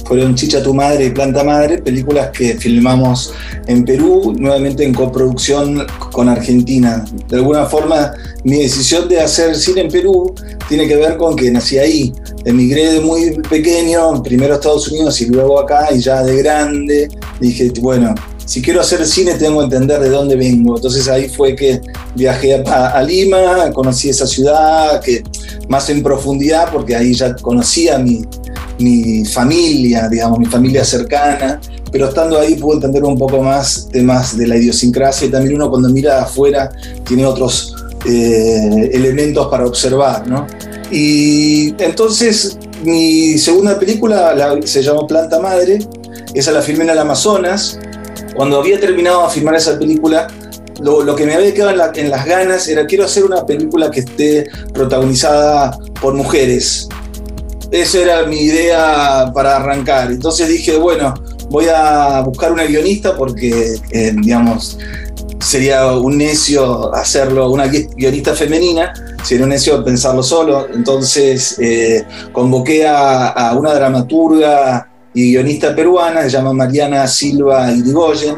fueron 0.05 0.35
Chicha 0.35 0.61
tu 0.61 0.73
madre 0.73 1.05
y 1.05 1.09
Planta 1.11 1.43
Madre, 1.43 1.77
películas 1.79 2.29
que 2.31 2.55
filmamos 2.55 3.33
en 3.67 3.85
Perú, 3.85 4.33
nuevamente 4.37 4.83
en 4.83 4.93
coproducción 4.93 5.85
con 6.11 6.29
Argentina. 6.29 7.05
De 7.29 7.37
alguna 7.37 7.65
forma, 7.65 8.13
mi 8.43 8.57
decisión 8.57 9.07
de 9.07 9.21
hacer 9.21 9.55
cine 9.55 9.81
en 9.81 9.89
Perú 9.89 10.33
tiene 10.67 10.87
que 10.87 10.95
ver 10.95 11.17
con 11.17 11.35
que 11.35 11.51
nací 11.51 11.77
ahí. 11.77 12.13
Emigré 12.45 12.93
de 12.93 12.99
muy 13.01 13.31
pequeño, 13.49 14.21
primero 14.23 14.53
a 14.53 14.55
Estados 14.55 14.89
Unidos 14.89 15.19
y 15.21 15.27
luego 15.27 15.59
acá, 15.59 15.89
y 15.93 15.99
ya 15.99 16.23
de 16.23 16.37
grande 16.37 17.09
dije, 17.39 17.71
bueno, 17.81 18.15
si 18.45 18.61
quiero 18.61 18.81
hacer 18.81 19.05
cine 19.05 19.35
tengo 19.35 19.59
que 19.59 19.65
entender 19.65 19.99
de 20.01 20.09
dónde 20.09 20.35
vengo. 20.35 20.75
Entonces 20.75 21.07
ahí 21.07 21.29
fue 21.29 21.55
que 21.55 21.81
viajé 22.15 22.61
a, 22.65 23.01
Lima, 23.03 23.71
conocí 23.71 24.09
esa 24.09 24.27
ciudad, 24.27 25.01
que 25.01 25.23
más 25.69 25.89
en 25.89 26.03
profundidad, 26.03 26.69
porque 26.71 26.95
ahí 26.95 27.13
ya 27.13 27.33
conocía 27.35 27.97
mi, 27.97 28.23
mi 28.81 29.25
familia, 29.25 30.07
digamos, 30.09 30.39
mi 30.39 30.45
familia 30.45 30.83
cercana, 30.83 31.59
pero 31.91 32.07
estando 32.09 32.39
ahí 32.39 32.55
pude 32.55 32.75
entender 32.75 33.03
un 33.03 33.17
poco 33.17 33.41
más 33.41 33.87
temas 33.91 34.37
de 34.37 34.47
la 34.47 34.57
idiosincrasia 34.57 35.27
y 35.27 35.31
también 35.31 35.55
uno 35.55 35.69
cuando 35.69 35.89
mira 35.89 36.21
afuera 36.23 36.71
tiene 37.05 37.25
otros 37.25 37.75
eh, 38.05 38.89
elementos 38.93 39.47
para 39.47 39.65
observar, 39.65 40.27
¿no? 40.27 40.47
Y 40.91 41.69
entonces 41.83 42.57
mi 42.83 43.37
segunda 43.37 43.77
película 43.79 44.33
la- 44.35 44.57
se 44.65 44.81
llamó 44.81 45.05
Planta 45.07 45.39
Madre, 45.39 45.79
esa 46.33 46.51
la 46.51 46.61
filmé 46.61 46.83
en 46.85 46.89
el 46.91 46.99
Amazonas. 46.99 47.77
Cuando 48.35 48.59
había 48.59 48.79
terminado 48.79 49.23
de 49.27 49.29
filmar 49.33 49.55
esa 49.55 49.77
película, 49.77 50.27
lo, 50.81 51.03
lo 51.03 51.15
que 51.15 51.25
me 51.25 51.35
había 51.35 51.53
quedado 51.53 51.71
en, 51.71 51.77
la- 51.77 51.91
en 51.93 52.09
las 52.09 52.25
ganas 52.25 52.67
era 52.67 52.85
quiero 52.87 53.03
hacer 53.05 53.23
una 53.23 53.45
película 53.45 53.91
que 53.91 53.99
esté 53.99 54.47
protagonizada 54.73 55.77
por 56.01 56.13
mujeres. 56.15 56.87
Esa 57.71 57.99
era 57.99 58.23
mi 58.23 58.41
idea 58.41 59.31
para 59.33 59.55
arrancar. 59.55 60.11
Entonces 60.11 60.49
dije, 60.49 60.75
bueno, 60.75 61.13
voy 61.49 61.67
a 61.73 62.21
buscar 62.21 62.51
una 62.51 62.65
guionista 62.65 63.15
porque, 63.15 63.75
eh, 63.91 64.13
digamos, 64.13 64.77
sería 65.39 65.87
un 65.93 66.17
necio 66.17 66.93
hacerlo, 66.93 67.49
una 67.49 67.67
gui- 67.67 67.87
guionista 67.95 68.35
femenina, 68.35 68.93
sería 69.23 69.45
un 69.45 69.49
necio 69.51 69.83
pensarlo 69.85 70.21
solo. 70.21 70.67
Entonces 70.73 71.57
eh, 71.59 72.03
convoqué 72.33 72.85
a, 72.87 73.53
una 73.57 73.73
dramaturga 73.73 74.89
y 75.13 75.31
guionista 75.31 75.73
peruana, 75.75 76.23
se 76.23 76.29
llama 76.29 76.53
Mariana 76.53 77.07
Silva 77.07 77.71
Irigoyen, 77.71 78.35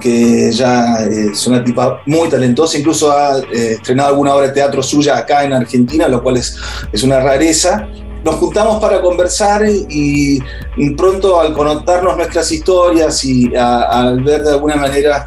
que 0.00 0.50
ya 0.52 1.04
eh, 1.04 1.30
es 1.32 1.46
una 1.46 1.62
tipa 1.64 2.00
muy 2.06 2.28
talentosa, 2.28 2.78
incluso 2.78 3.10
ha 3.12 3.38
estrenado 3.52 4.10
alguna 4.10 4.34
obra 4.34 4.48
de 4.48 4.52
teatro 4.52 4.82
suya 4.82 5.16
acá 5.16 5.44
en 5.44 5.52
Argentina, 5.52 6.06
lo 6.08 6.20
cual 6.22 6.36
es 6.36 6.56
una 7.02 7.20
rareza. 7.20 7.88
Nos 8.24 8.36
juntamos 8.36 8.80
para 8.80 9.00
conversar 9.00 9.64
y, 9.68 10.40
y 10.76 10.90
pronto 10.90 11.40
al 11.40 11.52
contarnos 11.52 12.16
nuestras 12.16 12.50
historias 12.52 13.24
y 13.24 13.54
al 13.56 14.22
ver 14.22 14.42
de 14.42 14.50
alguna 14.50 14.76
manera 14.76 15.26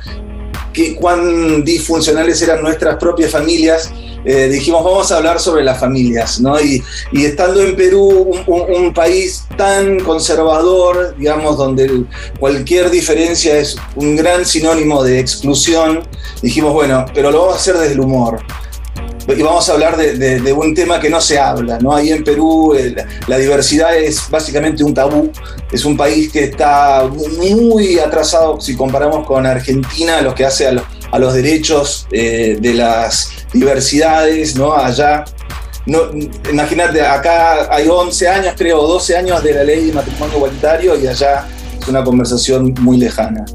que, 0.72 0.96
cuán 0.96 1.64
disfuncionales 1.64 2.42
eran 2.42 2.62
nuestras 2.62 2.96
propias 2.98 3.32
familias, 3.32 3.92
eh, 4.26 4.48
dijimos 4.50 4.84
vamos 4.84 5.12
a 5.12 5.18
hablar 5.18 5.40
sobre 5.40 5.64
las 5.64 5.80
familias, 5.80 6.40
¿no? 6.42 6.60
Y, 6.60 6.84
y 7.12 7.26
estando 7.26 7.62
en 7.62 7.76
Perú, 7.76 8.08
un, 8.08 8.44
un- 8.48 8.76
un 8.86 8.94
país 8.94 9.46
tan 9.56 10.00
conservador, 10.00 11.16
digamos, 11.18 11.58
donde 11.58 11.84
el- 11.86 12.08
cualquier 12.40 12.90
diferencia 12.90 13.58
es 13.58 13.78
un 13.96 14.16
gran 14.16 14.44
sinónimo 14.46 15.04
de 15.04 15.20
exclusión, 15.20 16.02
dijimos, 16.42 16.74
bueno, 16.74 17.06
pero 17.14 17.30
lo 17.32 17.40
vamos 17.42 17.54
a 17.54 17.58
hacer 17.58 17.78
desde 17.78 17.94
el 17.94 18.00
humor. 18.00 18.40
Y 19.28 19.42
vamos 19.42 19.68
a 19.70 19.74
hablar 19.74 19.98
de, 19.98 20.54
un 20.54 20.76
tema 20.76 21.00
que 21.00 21.10
no 21.10 21.20
se 21.20 21.40
habla, 21.40 21.80
¿no? 21.80 21.94
Ahí 21.96 22.12
en 22.12 22.24
Perú 22.24 22.76
eh, 22.76 22.96
la- 23.28 23.38
diversidad 23.38 23.96
es 23.98 24.30
básicamente 24.30 24.84
un 24.84 24.94
tabú. 24.94 25.32
Es 25.72 25.84
un 25.84 25.98
país 25.98 26.32
que 26.32 26.44
está 26.46 27.10
muy 27.40 28.00
atrasado 28.00 28.62
si 28.62 28.76
comparamos 28.76 29.26
con 29.26 29.46
Argentina, 29.46 30.22
lo 30.22 30.36
que 30.36 30.46
hace 30.46 30.68
a 30.68 31.20
los 31.20 31.34
derechos 31.34 32.08
eh, 32.12 32.58
de 32.60 32.74
las 32.76 33.32
diversidades, 33.52 34.56
¿no? 34.56 34.74
Allá. 34.76 35.26
No, 35.88 36.00
imagínate, 36.52 37.02
acá 37.02 37.68
hay 37.74 37.88
11 37.88 38.28
años, 38.28 38.54
creo, 38.58 38.82
12 38.88 39.18
años 39.18 39.44
de 39.44 39.54
la 39.54 39.64
ley 39.64 39.88
de 39.88 39.94
matrimonio 39.94 40.38
igualitario 40.38 40.96
y 41.00 41.08
allá 41.08 41.46
es 41.80 41.88
una 41.88 42.04
conversación 42.04 42.74
muy 42.80 42.98
lejana. 42.98 43.46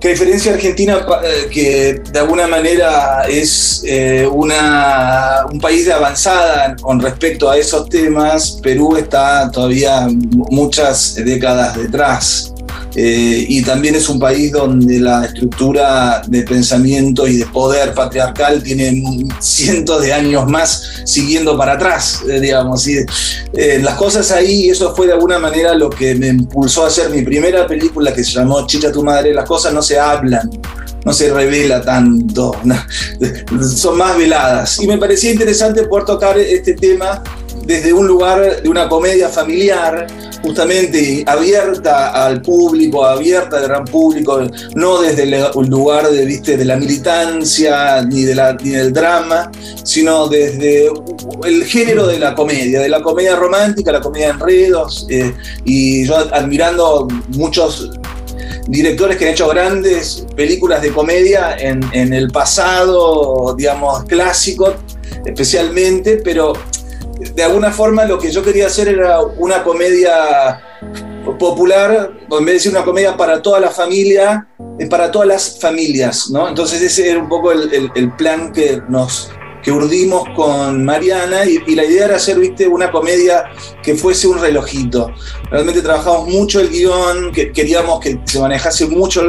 Que 0.00 0.08
a 0.08 0.10
diferencia 0.12 0.52
de 0.52 0.56
Argentina, 0.56 1.06
eh, 1.22 1.48
que 1.52 2.02
de 2.10 2.18
alguna 2.18 2.46
manera 2.46 3.24
es 3.28 3.82
eh, 3.86 4.26
una, 4.26 5.44
un 5.52 5.60
país 5.60 5.84
de 5.84 5.92
avanzada 5.92 6.74
con 6.80 7.00
respecto 7.00 7.50
a 7.50 7.58
esos 7.58 7.86
temas, 7.88 8.58
Perú 8.62 8.96
está 8.96 9.50
todavía 9.50 10.08
muchas 10.08 11.16
décadas 11.16 11.76
detrás. 11.76 12.54
Eh, 12.94 13.46
y 13.48 13.62
también 13.62 13.94
es 13.94 14.08
un 14.08 14.18
país 14.18 14.50
donde 14.50 14.98
la 14.98 15.24
estructura 15.24 16.22
de 16.26 16.42
pensamiento 16.42 17.26
y 17.28 17.36
de 17.36 17.46
poder 17.46 17.94
patriarcal 17.94 18.62
tiene 18.62 19.02
cientos 19.38 20.02
de 20.02 20.12
años 20.12 20.48
más 20.48 21.02
siguiendo 21.04 21.56
para 21.56 21.74
atrás, 21.74 22.22
eh, 22.28 22.40
digamos. 22.40 22.86
Y, 22.88 22.98
eh, 23.52 23.78
las 23.80 23.94
cosas 23.94 24.30
ahí, 24.32 24.70
eso 24.70 24.94
fue 24.94 25.06
de 25.06 25.12
alguna 25.12 25.38
manera 25.38 25.74
lo 25.74 25.88
que 25.88 26.14
me 26.14 26.28
impulsó 26.28 26.84
a 26.84 26.88
hacer 26.88 27.10
mi 27.10 27.22
primera 27.22 27.66
película 27.66 28.12
que 28.12 28.24
se 28.24 28.32
llamó 28.32 28.66
Chicha 28.66 28.90
tu 28.90 29.04
madre, 29.04 29.32
las 29.32 29.46
cosas 29.46 29.72
no 29.72 29.82
se 29.82 29.98
hablan, 29.98 30.50
no 31.04 31.12
se 31.12 31.32
revela 31.32 31.80
tanto, 31.82 32.56
son 33.76 33.98
más 33.98 34.18
veladas. 34.18 34.80
Y 34.80 34.88
me 34.88 34.98
parecía 34.98 35.30
interesante 35.30 35.84
poder 35.84 36.06
tocar 36.06 36.38
este 36.38 36.74
tema 36.74 37.22
desde 37.64 37.92
un 37.92 38.06
lugar 38.06 38.62
de 38.62 38.68
una 38.68 38.88
comedia 38.88 39.28
familiar, 39.28 40.06
justamente 40.42 41.22
abierta 41.26 42.26
al 42.26 42.40
público, 42.42 43.04
abierta 43.04 43.58
al 43.58 43.64
gran 43.64 43.84
público, 43.84 44.40
no 44.74 45.00
desde 45.00 45.24
el 45.24 45.68
lugar 45.68 46.08
de, 46.10 46.24
¿viste? 46.24 46.56
de 46.56 46.64
la 46.64 46.76
militancia 46.76 48.02
ni, 48.02 48.24
de 48.24 48.34
la, 48.34 48.54
ni 48.54 48.70
del 48.70 48.92
drama, 48.92 49.50
sino 49.84 50.28
desde 50.28 50.90
el 51.44 51.64
género 51.64 52.06
de 52.06 52.18
la 52.18 52.34
comedia, 52.34 52.80
de 52.80 52.88
la 52.88 53.02
comedia 53.02 53.36
romántica, 53.36 53.92
la 53.92 54.00
comedia 54.00 54.28
de 54.28 54.32
enredos, 54.32 55.06
eh, 55.10 55.34
y 55.64 56.06
yo 56.06 56.16
admirando 56.16 57.06
muchos 57.28 57.90
directores 58.68 59.16
que 59.16 59.26
han 59.26 59.32
hecho 59.32 59.48
grandes 59.48 60.24
películas 60.36 60.80
de 60.80 60.90
comedia 60.90 61.56
en, 61.58 61.80
en 61.92 62.12
el 62.12 62.30
pasado, 62.30 63.54
digamos, 63.56 64.04
clásico, 64.04 64.74
especialmente, 65.24 66.20
pero 66.24 66.52
de 67.34 67.42
alguna 67.42 67.70
forma 67.70 68.04
lo 68.04 68.18
que 68.18 68.30
yo 68.30 68.42
quería 68.42 68.66
hacer 68.66 68.88
era 68.88 69.20
una 69.20 69.62
comedia 69.62 70.62
popular, 71.38 72.12
en 72.30 72.38
vez 72.38 72.46
de 72.46 72.52
decir 72.52 72.72
una 72.72 72.84
comedia 72.84 73.16
para 73.16 73.42
toda 73.42 73.60
la 73.60 73.70
familia, 73.70 74.48
para 74.88 75.10
todas 75.10 75.28
las 75.28 75.60
familias, 75.60 76.30
¿no? 76.30 76.48
Entonces 76.48 76.80
ese 76.80 77.10
era 77.10 77.20
un 77.20 77.28
poco 77.28 77.52
el, 77.52 77.90
el 77.94 78.12
plan 78.12 78.52
que 78.52 78.82
nos, 78.88 79.30
que 79.62 79.72
urdimos 79.72 80.28
con 80.34 80.84
Mariana 80.84 81.44
y, 81.44 81.74
la 81.74 81.84
idea 81.84 82.06
era 82.06 82.16
hacer, 82.16 82.38
viste, 82.38 82.66
una 82.66 82.90
comedia 82.90 83.44
que 83.82 83.94
fuese 83.94 84.26
un 84.26 84.38
relojito. 84.38 85.10
Realmente 85.50 85.82
trabajamos 85.82 86.28
mucho 86.28 86.60
el 86.60 86.70
guion, 86.70 87.32
que 87.32 87.52
queríamos 87.52 88.00
que 88.00 88.18
se 88.24 88.40
manejase 88.40 88.86
mucho, 88.86 89.22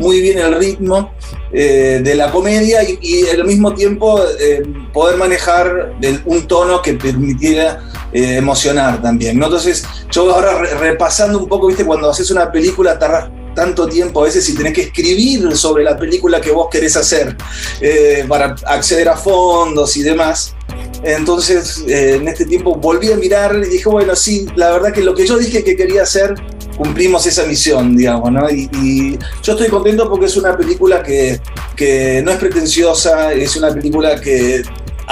muy 0.00 0.20
bien 0.20 0.38
el 0.38 0.54
ritmo 0.54 1.12
eh, 1.52 2.00
de 2.02 2.14
la 2.14 2.30
comedia 2.30 2.80
y, 2.82 3.26
al 3.28 3.44
mismo 3.44 3.74
tiempo 3.74 4.20
eh, 4.40 4.62
poder 4.92 5.16
manejar 5.16 5.94
un 6.24 6.46
tono 6.46 6.80
que 6.82 6.94
permitiera 6.94 7.80
eh, 8.12 8.36
emocionar 8.36 9.00
también. 9.02 9.38
¿no? 9.38 9.46
Entonces, 9.46 9.84
yo 10.10 10.32
ahora 10.32 10.58
repasando 10.58 11.38
un 11.38 11.48
poco, 11.48 11.66
viste, 11.66 11.84
cuando 11.84 12.10
haces 12.10 12.30
una 12.30 12.50
película, 12.50 12.98
tardas 12.98 13.30
tanto 13.54 13.86
tiempo 13.86 14.22
a 14.22 14.24
veces 14.24 14.44
si 14.44 14.54
tenés 14.54 14.72
que 14.72 14.82
escribir 14.82 15.56
sobre 15.56 15.84
la 15.84 15.96
película 15.96 16.40
que 16.40 16.50
vos 16.50 16.68
querés 16.70 16.96
hacer 16.96 17.36
eh, 17.80 18.24
para 18.28 18.54
acceder 18.66 19.08
a 19.08 19.16
fondos 19.16 19.96
y 19.96 20.02
demás. 20.02 20.54
Entonces, 21.02 21.84
eh, 21.88 22.16
en 22.16 22.28
este 22.28 22.46
tiempo 22.46 22.76
volví 22.76 23.10
a 23.10 23.16
mirar 23.16 23.60
y 23.64 23.68
dije, 23.68 23.88
bueno, 23.88 24.14
sí, 24.14 24.46
la 24.54 24.70
verdad 24.70 24.92
que 24.92 25.02
lo 25.02 25.14
que 25.14 25.26
yo 25.26 25.36
dije 25.36 25.64
que 25.64 25.76
quería 25.76 26.02
hacer, 26.02 26.34
cumplimos 26.76 27.26
esa 27.26 27.44
misión, 27.44 27.96
digamos, 27.96 28.30
¿no? 28.30 28.48
Y, 28.48 29.18
yo 29.42 29.52
estoy 29.52 29.68
contento 29.68 30.08
porque 30.08 30.26
es 30.26 30.36
una 30.36 30.56
película 30.56 31.02
que, 31.02 31.40
que 31.76 32.22
no 32.24 32.30
es 32.30 32.38
pretenciosa, 32.38 33.32
es 33.32 33.56
una 33.56 33.72
película 33.74 34.20
que 34.20 34.62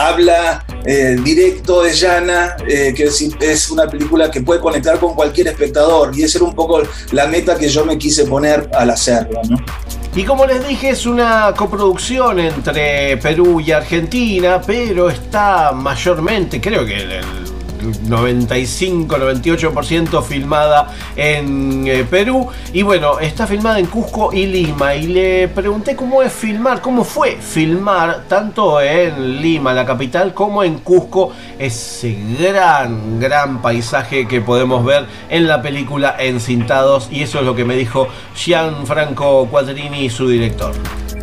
habla 0.09 0.65
eh, 0.85 1.17
directo, 1.23 1.85
es 1.85 2.01
llana, 2.01 2.57
eh, 2.67 2.95
que 2.97 3.05
es, 3.05 3.71
una 3.71 3.87
película 3.87 4.31
que 4.31 4.41
puede 4.41 4.61
conectar 4.61 4.99
con 4.99 5.15
cualquier 5.15 5.49
espectador 5.49 6.17
y 6.17 6.23
esa 6.23 6.39
era 6.39 6.47
un 6.47 6.55
poco 6.55 6.83
la 7.13 7.27
meta 7.27 7.57
que 7.57 7.69
yo 7.69 7.85
me 7.85 7.99
quise 7.99 8.25
poner 8.25 8.71
al 8.73 8.91
hacerlo. 8.91 9.41
¿no? 9.49 9.57
Y 10.15 10.25
como 10.25 10.47
les 10.47 10.67
dije, 10.67 10.91
es 10.91 11.07
una 11.07 11.55
coproducción 11.57 12.41
entre 12.41 13.17
Perú 13.19 13.61
y 13.61 13.71
Argentina, 13.73 14.61
pero 14.67 15.11
está 15.11 15.73
mayormente, 15.73 16.61
creo 16.61 16.85
que 16.85 16.97
el 16.97 17.50
95-98% 17.81 20.23
filmada 20.23 20.95
en 21.17 21.87
eh, 21.87 22.07
Perú. 22.09 22.49
Y 22.73 22.81
bueno, 22.83 23.19
está 23.19 23.47
filmada 23.47 23.79
en 23.79 23.85
Cusco 23.87 24.33
y 24.33 24.47
Lima. 24.47 24.95
Y 24.95 25.09
le 25.09 25.49
pregunté 25.49 25.95
cómo 25.97 26.23
es 26.23 26.33
filmar, 26.33 26.81
cómo 26.81 27.05
fue 27.05 27.37
filmar 27.37 28.25
tanto 28.29 28.81
en 28.81 29.41
Lima, 29.41 29.75
la 29.75 29.85
capital, 29.85 30.33
como 30.35 30.63
en 30.65 30.79
Cusco, 30.79 31.33
ese 31.59 32.17
gran, 32.39 33.19
gran 33.21 33.61
paisaje 33.63 34.29
que 34.29 34.41
podemos 34.41 34.85
ver 34.85 35.07
en 35.29 35.47
la 35.47 35.63
película 35.63 36.17
Encintados. 36.19 37.09
Y 37.11 37.23
eso 37.23 37.41
es 37.41 37.45
lo 37.45 37.55
que 37.55 37.65
me 37.65 37.77
dijo 37.77 38.09
Gianfranco 38.35 39.47
Quadrini, 39.51 40.09
su 40.11 40.29
director 40.29 40.75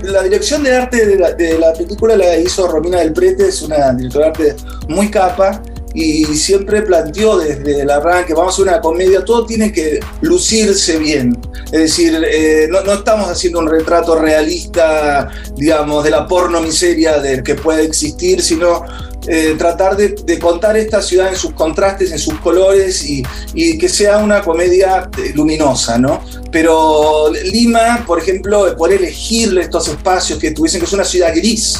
la 0.03 0.23
dirección 0.23 0.63
de 0.63 0.75
arte 0.75 1.05
de 1.05 1.17
la, 1.17 1.33
de 1.33 1.57
la, 1.57 1.73
película 1.73 2.15
la 2.15 2.37
hizo 2.37 2.67
Romina 2.67 2.99
del 2.99 3.13
Prete, 3.13 3.47
es 3.47 3.61
una 3.61 3.93
directora 3.93 4.31
de 4.31 4.51
arte 4.51 4.55
muy 4.87 5.09
capa 5.09 5.61
y 5.93 6.25
siempre 6.25 6.81
planteó 6.81 7.37
desde 7.37 7.81
el 7.81 7.89
arranque, 7.89 8.33
vamos 8.33 8.53
a 8.53 8.55
hacer 8.55 8.71
una 8.71 8.81
comedia, 8.81 9.25
todo 9.25 9.45
tiene 9.45 9.71
que 9.71 9.99
lucirse 10.21 10.97
bien. 10.97 11.37
Es 11.65 11.79
decir, 11.81 12.21
eh, 12.29 12.67
no, 12.69 12.79
estamos 12.93 13.29
haciendo 13.29 13.59
un 13.59 13.67
retrato 13.67 14.15
realista, 14.15 15.29
digamos, 15.55 16.03
de 16.03 16.11
la 16.11 16.27
porno 16.27 16.61
miseria 16.61 17.19
del 17.19 17.43
que 17.43 17.55
puede 17.55 17.83
existir, 17.83 18.41
sino 18.41 18.85
eh, 19.27 19.55
tratar 19.57 19.97
de, 19.97 20.39
contar 20.39 20.77
esta 20.77 21.01
ciudad 21.01 21.29
en 21.29 21.35
sus 21.35 21.51
contrastes, 21.51 22.11
en 22.11 22.19
sus 22.19 22.35
colores 22.39 23.03
y, 23.05 23.23
que 23.77 23.89
sea 23.89 24.19
una 24.19 24.41
comedia 24.41 25.09
eh, 25.17 25.31
luminosa, 25.35 25.97
¿no? 25.97 26.21
Pero 26.51 27.29
Lima, 27.51 28.03
por 28.07 28.19
ejemplo, 28.19 28.73
por 28.77 28.93
elegirle 28.93 29.61
estos 29.61 29.89
espacios 29.89 30.39
que 30.39 30.51
tuviesen 30.51 30.79
que 30.79 30.85
es 30.85 30.93
una 30.93 31.03
ciudad 31.03 31.33
gris, 31.35 31.77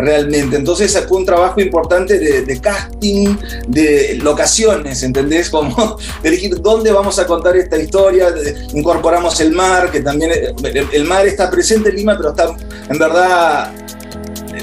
realmente. 0.00 0.56
Entonces 0.56 0.98
fue 1.08 1.18
un 1.18 1.26
trabajo 1.26 1.60
importante 1.60 2.18
de, 2.18 2.60
casting, 2.60 3.36
de 3.68 4.18
locaciones, 4.22 5.02
¿entendés? 5.02 5.50
Como 5.50 5.96
elegir 6.22 6.60
dónde 6.60 6.92
vamos 6.92 7.18
a 7.18 7.26
contar 7.26 7.56
esta 7.56 7.78
historia. 7.78 8.34
Incorporamos 8.74 9.40
el 9.40 9.52
mar, 9.52 9.90
que 9.90 10.00
también 10.00 10.32
el 10.92 11.04
mar 11.04 11.26
está 11.26 11.50
presente 11.50 11.90
en 11.90 11.96
Lima, 11.96 12.16
pero 12.16 12.30
está 12.30 12.54
en 12.88 12.98
verdad 12.98 13.72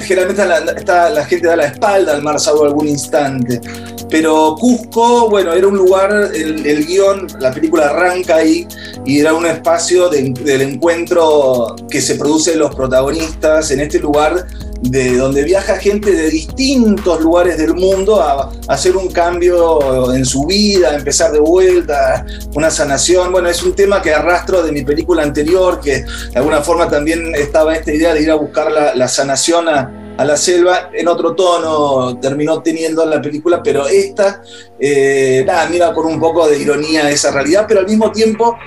generalmente 0.02 0.46
la, 0.46 1.10
la 1.10 1.26
gente 1.26 1.48
da 1.48 1.56
la 1.56 1.66
espalda 1.66 2.14
al 2.14 2.22
mar 2.22 2.40
salvo 2.40 2.66
algún 2.66 2.88
instante. 2.88 3.62
Pero 4.10 4.56
Cusco, 4.58 5.30
bueno, 5.30 5.54
era 5.54 5.68
un 5.68 5.76
lugar, 5.76 6.32
el, 6.34 6.86
guion, 6.86 7.28
la 7.40 7.52
película 7.52 7.88
arranca 7.88 8.38
ahí 8.38 8.66
y 9.06 9.20
era 9.20 9.34
un 9.34 9.46
espacio 9.46 10.10
del 10.10 10.62
encuentro 10.62 11.76
que 11.90 12.00
se 12.00 12.16
produce 12.16 12.56
los 12.56 12.74
protagonistas 12.74 13.70
en 13.72 13.82
este 13.82 14.00
lugar 14.00 14.48
de 14.82 15.18
donde 15.18 15.44
viaja 15.44 15.78
gente 15.78 16.12
de 16.12 16.30
distintos 16.30 17.22
lugares 17.22 17.58
del 17.58 17.74
mundo 17.74 18.22
a, 18.22 18.52
hacer 18.68 18.96
un 18.98 19.10
cambio 19.10 20.14
en 20.14 20.26
su 20.26 20.46
vida, 20.46 20.90
a 20.90 20.96
empezar 20.96 21.32
de 21.32 21.40
vuelta, 21.40 22.26
una 22.56 22.70
sanación. 22.70 23.32
Bueno, 23.32 23.50
es 23.50 23.64
un 23.64 23.74
tema 23.74 24.02
que 24.02 24.14
arrastro 24.14 24.62
de 24.64 24.72
mi 24.72 24.84
película 24.84 25.24
anterior, 25.24 25.80
que 25.80 26.04
de 26.04 26.36
alguna 26.36 26.62
forma 26.62 26.90
también 26.90 27.34
estaba 27.36 27.76
esta 27.76 27.92
idea 27.94 28.14
de 28.14 28.24
ir 28.24 28.32
a 28.32 28.36
buscar 28.36 28.72
la, 28.72 29.08
sanación 29.08 29.70
a, 29.70 29.92
la 30.18 30.36
selva 30.36 30.90
en 30.94 31.08
otro 31.08 31.36
tono 31.36 32.20
terminó 32.20 32.62
teniendo 32.62 33.06
la 33.06 33.22
película, 33.22 33.62
pero 33.64 33.88
esta, 33.88 34.42
eh, 34.80 35.44
nada, 35.46 35.68
mira 35.70 35.94
con 35.94 36.06
un 36.06 36.20
poco 36.20 36.48
de 36.48 36.60
ironía 36.60 37.10
esa 37.10 37.32
realidad, 37.32 37.66
pero 37.68 37.80
al 37.80 37.88
mismo 37.88 38.12
tiempo 38.12 38.58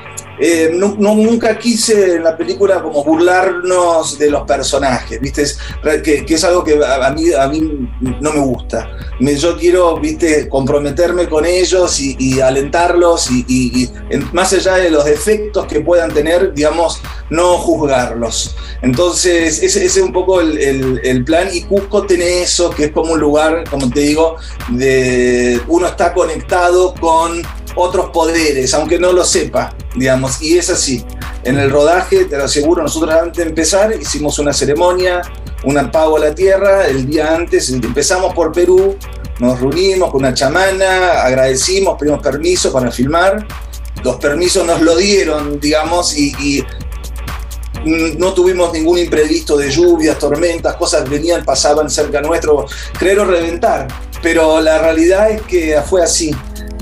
eh, 0.43 0.71
no, 0.73 0.97
nunca 0.97 1.59
quise 1.59 2.15
en 2.17 2.25
la 2.25 2.35
película 2.35 2.83
como 2.83 3.05
burlarnos 3.05 4.19
de 4.19 4.31
los 4.31 4.45
personajes, 4.45 5.21
¿viste? 5.21 5.45
que, 6.03 6.25
es 6.27 6.45
algo 6.45 6.65
que 6.65 6.81
a, 6.83 7.11
mí, 7.11 7.31
a 7.31 7.47
mí 7.47 7.91
no 8.01 8.33
me 8.33 8.41
gusta. 8.41 8.89
yo 9.21 9.59
quiero, 9.59 10.01
¿viste? 10.01 10.49
Comprometerme 10.49 11.29
con 11.29 11.45
ellos 11.45 12.01
y, 12.01 12.41
alentarlos 12.41 13.31
y, 13.31 13.91
más 14.33 14.55
allá 14.55 14.77
de 14.77 14.89
los 14.89 15.05
defectos 15.05 15.67
que 15.67 15.81
puedan 15.81 16.11
tener, 16.15 16.55
digamos, 16.55 17.03
no 17.29 17.59
juzgarlos. 17.59 18.57
Entonces, 18.81 19.63
ese, 19.63 19.85
es 19.85 19.97
un 19.99 20.11
poco 20.11 20.41
el, 20.41 21.01
el 21.05 21.25
plan 21.25 21.49
y 21.53 21.63
Cusco 21.65 22.07
tiene 22.07 22.41
eso, 22.43 22.71
que 22.71 22.85
es 22.85 22.93
como 22.93 23.13
un 23.13 23.21
lugar, 23.21 23.65
como 23.69 23.91
te 23.91 24.01
digo, 24.01 24.37
de 24.71 25.61
uno 25.69 25.87
conectado 26.09 26.95
con 26.95 27.43
otros 27.77 28.11
poderes, 28.11 28.75
aunque 28.75 28.99
no 28.99 29.13
lo 29.13 29.25
sepa, 29.25 29.75
digamos, 29.95 30.41
y 30.43 30.59
es 30.59 30.71
así. 30.71 31.05
En 31.45 31.59
el 31.59 31.71
rodaje, 31.71 32.25
te 32.25 32.37
lo 32.37 32.45
aseguro, 32.45 32.83
nosotros 32.83 33.15
antes 33.15 33.45
de 33.45 33.51
empezar 33.51 33.93
hicimos 33.99 34.39
una 34.39 34.53
ceremonia, 34.53 35.23
un 35.65 35.91
pago 35.91 36.17
a 36.17 36.21
la 36.21 36.35
tierra, 36.35 36.87
el 36.87 37.07
día 37.07 37.35
antes 37.35 37.71
empezamos 37.71 38.35
por 38.35 38.53
Perú, 38.53 38.97
nos 39.39 39.61
reunimos 39.61 40.11
con 40.11 40.21
una 40.21 40.35
chamana, 40.35 41.23
agradecimos, 41.23 41.97
pedimos 41.99 42.23
permiso 42.23 42.73
para 42.73 42.91
filmar, 42.91 43.47
los 44.03 44.17
permisos 44.17 44.67
nos 44.67 44.81
lo 44.81 44.97
dieron, 44.97 45.61
digamos, 45.61 46.17
y, 46.17 46.65
no 47.83 48.35
tuvimos 48.35 48.75
ningún 48.75 48.99
imprevisto 48.99 49.57
de 49.57 49.71
lluvias, 49.71 50.19
tormentas, 50.19 50.77
cosas 50.77 51.09
venían, 51.09 51.43
pasaban 51.47 51.89
cerca 51.89 52.21
nuestro, 52.21 52.67
creer 52.99 53.21
o 53.21 53.25
reventar, 53.25 53.89
pero 54.23 54.61
la 54.61 54.79
realidad 54.79 55.31
es 55.31 55.43
que 55.43 55.77
fue 55.89 56.03
así. 56.03 56.35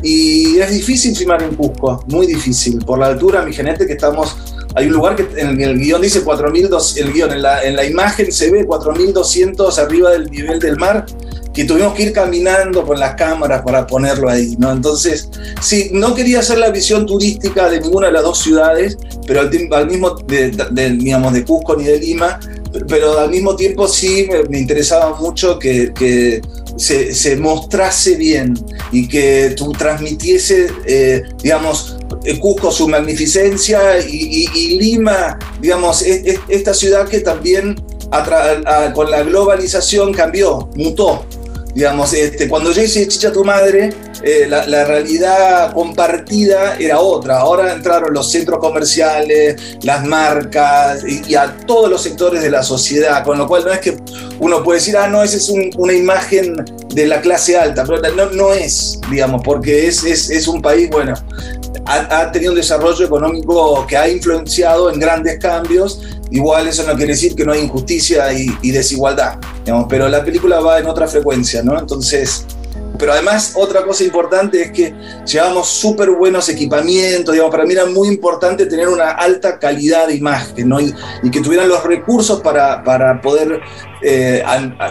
Y 0.03 0.59
es 0.59 0.70
difícil 0.70 1.16
filmar 1.16 1.43
en 1.43 1.57
Cusco, 1.57 2.05
muy 2.09 2.26
difícil. 2.26 2.78
Por 2.84 2.99
la 3.01 3.07
altura, 3.07 3.43
mi 3.43 3.53
gente, 3.53 3.86
que 3.86 3.95
estamos. 3.95 4.36
Hay 4.74 4.86
un 4.86 4.93
lugar 4.93 5.16
que 5.16 5.26
en 5.41 5.61
el 5.61 5.76
guion 5.78 6.01
dice 6.01 6.24
4.200, 6.24 6.99
el 6.99 7.12
guion, 7.12 7.32
en 7.32 7.43
la, 7.43 7.64
en 7.64 7.74
la 7.74 7.84
imagen 7.84 8.30
se 8.30 8.51
ve 8.51 8.64
4.200 8.66 9.76
arriba 9.78 10.11
del 10.11 10.30
nivel 10.30 10.61
del 10.61 10.76
mar, 10.76 11.05
que 11.53 11.64
tuvimos 11.64 11.95
que 11.95 12.05
ir 12.05 12.12
caminando 12.12 12.84
con 12.86 13.01
las 13.01 13.14
cámaras 13.14 13.62
para 13.62 13.86
ponerlo 13.86 14.28
ahí, 14.28 14.55
¿no? 14.59 14.70
Entonces, 14.70 15.30
sí, 15.61 15.91
no 15.93 16.14
quería 16.14 16.41
hacer 16.41 16.59
la 16.59 16.70
visión 16.70 17.07
turística 17.07 17.68
de 17.68 17.80
ninguna 17.80 18.07
de 18.09 18.12
las 18.12 18.22
dos 18.22 18.39
ciudades, 18.39 18.97
pero 19.26 19.41
al, 19.41 19.51
al 19.72 19.86
mismo, 19.89 20.11
de, 20.26 20.51
de- 20.70 20.91
digamos, 20.91 21.32
de 21.32 21.45
Cusco 21.45 21.74
ni 21.74 21.84
de 21.84 21.99
Lima, 21.99 22.39
pero 22.86 23.18
al 23.18 23.30
mismo 23.30 23.57
tiempo 23.57 23.89
sí 23.89 24.28
me, 24.30 24.45
me 24.45 24.59
interesaba 24.61 25.18
mucho 25.18 25.59
que, 25.59 25.93
que 25.95 26.41
se, 26.79 27.14
se 27.14 27.37
mostrase 27.37 28.14
bien 28.16 28.55
y 28.93 29.07
que 29.09 29.55
tú 29.57 29.72
transmitiese, 29.72 30.68
eh, 30.87 31.22
digamos, 31.43 31.97
eh, 32.24 32.39
Cusco 32.39 32.70
su 32.72 32.89
magnificencia 32.89 33.99
y, 34.01 34.79
Lima, 34.79 35.39
digamos, 35.61 36.03
es- 36.03 36.24
es- 36.24 36.41
esta 36.49 36.72
ciudad 36.72 37.09
que 37.09 37.20
también 37.20 37.76
a- 38.11 38.93
con 38.95 39.11
la 39.11 39.22
globalización 39.22 40.12
cambió, 40.14 40.70
mutó. 40.76 41.26
Digamos, 41.74 42.12
este, 42.14 42.49
cuando 42.49 42.72
yo 42.72 42.83
hice 42.83 43.07
Chicha 43.07 43.31
tu 43.33 43.45
madre, 43.45 43.91
eh, 44.23 44.47
la, 44.49 44.66
la 44.66 44.85
realidad 44.85 45.73
compartida 45.73 46.77
era 46.79 47.01
otra. 47.01 47.39
Ahora 47.39 47.73
entraron 47.73 48.12
los 48.12 48.31
centros 48.31 48.59
comerciales, 48.61 49.79
las 49.83 50.05
marcas 50.05 51.05
y, 51.07 51.23
y 51.33 51.35
a 51.35 51.57
todos 51.66 51.91
los 51.91 52.03
sectores 52.03 52.43
de 52.43 52.51
la 52.51 52.62
sociedad, 52.62 53.25
con 53.25 53.39
lo 53.39 53.47
cual 53.47 53.64
no 53.64 53.73
es 53.73 53.81
que 53.81 53.97
uno 54.41 54.62
puede 54.62 54.79
decir, 54.81 54.97
ah, 54.97 55.09
no, 55.09 55.23
esa 55.23 55.37
es 55.37 55.49
un- 55.49 55.71
una 55.79 55.93
imagen 55.93 56.55
de 56.95 57.07
la 57.07 57.21
clase 57.21 57.57
alta, 57.57 57.85
pero 57.85 58.01
no, 58.14 58.27
no 58.31 58.53
es, 58.53 58.99
digamos, 59.11 59.43
porque 59.45 59.87
es, 59.87 60.05
es, 60.05 60.31
es 60.31 60.49
un 60.49 60.61
país, 60.62 60.89
bueno, 60.91 61.14
ha, 61.87 62.21
ha 62.21 62.33
tenido 62.33 62.53
un 62.53 62.59
desarrollo 62.59 63.05
económico 63.05 63.87
que 63.87 63.97
ha 63.97 64.09
influenciado 64.09 64.91
en 64.91 64.99
grandes 64.99 65.39
cambios. 65.39 66.01
Igual 66.31 66.69
eso 66.69 66.83
no 66.83 66.95
quiere 66.95 67.12
decir 67.12 67.35
que 67.35 67.43
no 67.43 67.53
hay 67.53 67.61
injusticia 67.61 68.31
y, 68.35 68.49
y 68.61 68.71
desigualdad, 68.71 69.39
digamos, 69.64 69.87
pero 69.89 70.09
la 70.11 70.23
película 70.23 70.61
va 70.61 70.79
en 70.79 70.87
otra 70.87 71.09
frecuencia, 71.09 71.62
¿no? 71.62 71.79
Entonces, 71.79 72.45
pero 72.99 73.13
además 73.13 73.53
otra 73.55 73.85
cosa 73.85 74.03
importante 74.05 74.61
es 74.63 74.73
que 74.73 74.95
llevamos 75.25 75.69
súper 75.69 76.11
buenos 76.11 76.49
equipamientos, 76.49 77.33
digamos, 77.33 77.53
para 77.53 77.65
mí 77.65 77.73
era 77.73 77.87
muy 77.87 78.09
importante 78.09 78.67
tener 78.67 78.89
una 78.89 79.11
alta 79.11 79.59
calidad 79.59 80.09
de 80.09 80.17
imagen, 80.17 80.69
¿no? 80.69 80.81
Y, 80.81 80.93
que 81.31 81.41
tuvieran 81.41 81.69
los 81.69 81.85
recursos 81.85 82.41
para, 82.41 82.83
para 82.83 83.21
poder 83.21 83.61
eh, 84.03 84.43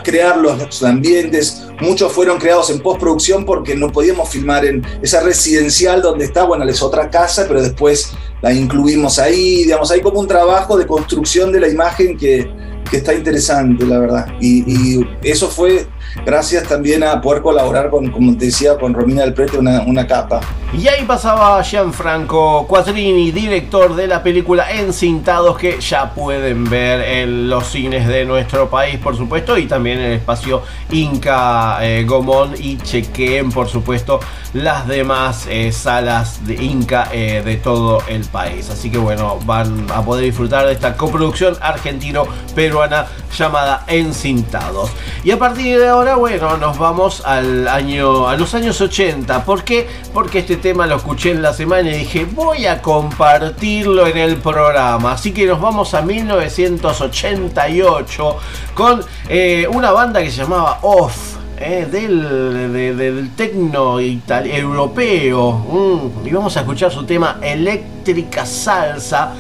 crear 0.03 0.37
los, 0.37 0.83
ambientes. 0.83 1.63
Muchos 1.81 2.11
fueron 2.13 2.37
creados 2.37 2.69
en 2.69 2.79
postproducción 2.79 3.43
porque 3.43 3.75
no 3.75 3.91
podíamos 3.91 4.29
filmar 4.29 4.65
en 4.65 4.85
esa 5.01 5.21
residencial 5.21 6.01
donde 6.01 6.25
está, 6.25 6.43
bueno, 6.43 6.63
es 6.65 6.81
otra 6.81 7.09
casa, 7.09 7.45
pero 7.47 7.61
después 7.61 8.11
la 8.41 8.53
incluimos 8.53 9.19
ahí, 9.19 9.63
digamos, 9.63 9.91
hay 9.91 10.01
como 10.01 10.19
un 10.19 10.27
trabajo 10.27 10.77
de 10.77 10.85
construcción 10.85 11.51
de 11.51 11.59
la 11.59 11.67
imagen 11.67 12.17
que, 12.17 12.47
que 12.89 12.97
está 12.97 13.13
interesante, 13.13 13.85
la 13.85 13.99
verdad. 13.99 14.27
Y 14.39 15.05
eso 15.23 15.49
fue 15.49 15.87
gracias 16.25 16.63
también 16.63 17.03
a 17.03 17.21
poder 17.21 17.41
colaborar 17.41 17.89
con, 17.89 18.11
como 18.11 18.37
te 18.37 18.45
decía, 18.45 18.77
con 18.77 18.93
Romina 18.93 19.21
del 19.21 19.33
Prete, 19.33 19.57
una, 19.57 20.07
capa. 20.07 20.41
Y 20.77 20.87
ahí 20.87 21.05
pasaba 21.05 21.61
Gianfranco 21.63 22.67
Quattrini, 22.67 23.31
director 23.31 23.95
de 23.95 24.07
la 24.07 24.21
película 24.21 24.71
Encintados, 24.71 25.57
que 25.57 25.79
ya 25.79 26.13
pueden 26.13 26.69
ver 26.69 27.01
en 27.01 27.49
los 27.49 27.67
cines 27.67 28.07
de 28.07 28.25
nuestro 28.25 28.69
país, 28.69 28.97
por 28.97 29.15
supuesto, 29.15 29.57
y 29.57 29.65
también 29.65 29.99
en 29.99 30.05
el 30.05 30.13
espacio 30.13 30.61
Inca 30.91 31.79
eh, 31.81 32.03
Gomón. 32.05 32.53
Y 32.57 32.77
chequeen, 32.77 33.51
por 33.51 33.67
supuesto, 33.67 34.19
las 34.53 34.87
demás 34.87 35.47
eh, 35.49 35.71
salas 35.71 36.45
de 36.45 36.55
Inca 36.55 37.09
eh, 37.11 37.41
de 37.43 37.55
todo 37.57 38.01
el 38.07 38.25
país. 38.25 38.69
Así 38.69 38.89
que 38.89 38.97
bueno, 38.97 39.39
van 39.45 39.87
a 39.93 40.03
poder 40.03 40.25
disfrutar 40.25 40.65
de 40.65 40.73
esta 40.73 40.95
coproducción 40.95 41.55
argentino-peruana 41.61 43.07
llamada 43.37 43.83
Encintados. 43.87 44.91
Y 45.23 45.31
a 45.31 45.39
partir 45.39 45.79
de 45.79 45.87
ahora, 45.87 46.06
bueno, 46.15 46.57
nos 46.57 46.77
vamos 46.77 47.21
al 47.25 47.65
año, 47.67 48.27
a 48.27 48.35
los 48.35 48.53
años 48.55 48.81
80. 48.81 49.45
¿Por 49.45 49.63
qué? 49.63 49.87
Porque 50.13 50.39
este 50.39 50.57
tema 50.57 50.85
lo 50.87 50.95
escuché 50.97 51.31
en 51.31 51.41
la 51.41 51.53
semana 51.53 51.89
y 51.89 51.99
dije, 51.99 52.25
voy 52.25 52.65
a 52.65 52.81
compartirlo 52.81 54.05
en 54.07 54.17
el 54.17 54.35
programa. 54.37 55.13
Así 55.13 55.31
que 55.33 55.45
nos 55.45 55.61
vamos 55.61 55.93
a 55.93 56.01
1988 56.01 58.37
con 58.73 59.01
eh, 59.29 59.67
una 59.71 59.91
banda 59.91 60.21
que 60.23 60.31
se 60.31 60.41
llamaba 60.43 60.79
Off. 60.81 61.35
eh, 61.59 61.87
del, 61.91 62.97
de- 62.97 63.29
tecno 63.35 63.99
europeo 63.99 65.51
Mm, 65.53 66.27
y 66.27 66.31
vamos 66.31 66.55
a 66.55 66.59
escuchar 66.59 66.91
su 66.91 67.03
tema 67.03 67.39
Eléctrica 67.41 68.45
Salsa 68.45 69.33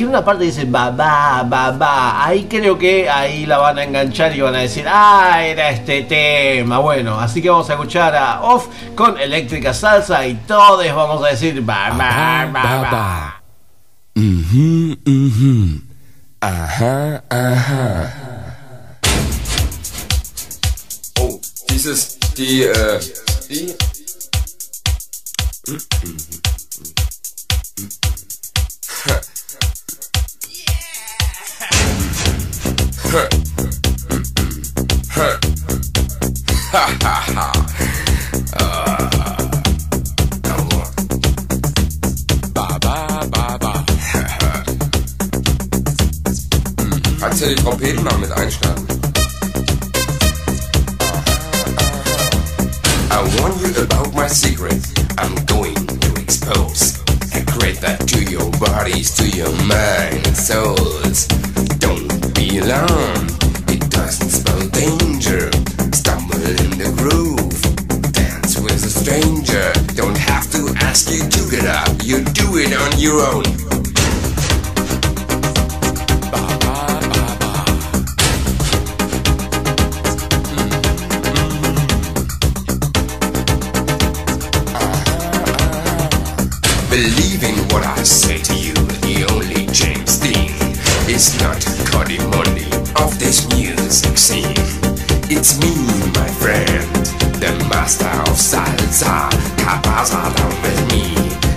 que 0.00 0.04
en 0.04 0.08
una 0.08 0.24
parte 0.24 0.44
dice 0.44 0.64
ba 0.64 0.90
ba 0.90 1.42
ba 1.42 1.72
ba 1.72 2.24
ahí 2.24 2.46
creo 2.48 2.78
que 2.78 3.10
ahí 3.10 3.44
la 3.44 3.58
van 3.58 3.78
a 3.78 3.84
enganchar 3.84 4.34
y 4.34 4.40
van 4.40 4.54
a 4.54 4.60
decir 4.60 4.86
ah 4.88 5.44
era 5.44 5.68
este 5.68 6.04
tema 6.04 6.78
bueno 6.78 7.20
así 7.20 7.42
que 7.42 7.50
vamos 7.50 7.68
a 7.68 7.74
escuchar 7.74 8.16
a 8.16 8.40
Off 8.40 8.68
con 8.94 9.20
Eléctrica 9.20 9.74
Salsa 9.74 10.26
y 10.26 10.36
todos 10.46 10.86
vamos 10.94 11.22
a 11.22 11.28
decir 11.28 11.60
ba 11.60 11.90
ba 11.90 12.48
ba 12.50 12.90
ba 12.90 13.36
Mhm, 14.16 14.96
mhm. 15.04 15.82
Aha, 16.40 17.22
aha. 17.28 18.12
Oh, 21.18 21.40
dies 21.68 21.84
ist 21.84 22.18
die, 22.36 22.64
äh, 22.64 23.00
die. 23.48 23.74
Ha 25.68 25.74
ha. 25.74 25.78
Ah. 28.04 28.09
I 53.12 53.22
warn 53.40 53.58
you 53.58 53.82
about 53.82 54.14
my 54.14 54.28
secret. 54.28 54.86
I'm 55.18 55.34
going 55.46 55.74
to 55.74 56.20
expose. 56.20 57.02
I 57.34 57.40
create 57.50 57.80
that 57.80 58.06
to 58.06 58.22
your 58.30 58.50
bodies, 58.52 59.14
to 59.16 59.28
your 59.28 59.52
mind 59.66 60.36
souls. 60.36 61.26
Don't 61.78 62.29
It 62.42 63.90
doesn't 63.90 64.30
spell 64.30 64.66
danger. 64.68 65.50
Stumble 65.92 66.40
in 66.40 66.70
the 66.80 66.90
groove. 66.96 67.60
Dance 68.12 68.58
with 68.58 68.82
a 68.82 68.88
stranger. 68.88 69.70
Don't 69.94 70.16
have 70.16 70.50
to 70.52 70.72
ask 70.78 71.10
you 71.10 71.20
to 71.28 71.50
get 71.50 71.66
up. 71.66 71.88
You 72.02 72.24
do 72.24 72.56
it 72.56 72.72
on 72.72 72.98
your 72.98 73.20
own. 73.20 73.44
Believe 86.88 87.44
in 87.44 87.68
what 87.68 87.84
I 87.84 88.02
say 88.02 88.38
to 88.38 88.54
you. 88.54 88.59
It's 95.32 95.60
me, 95.60 95.70
my 96.18 96.26
friend, 96.42 96.90
the 97.38 97.52
master 97.70 98.10
of 98.26 98.34
salsa. 98.34 99.30
Capaza 99.58 100.18
down 100.34 100.54
with 100.60 100.80
me. 100.90 101.14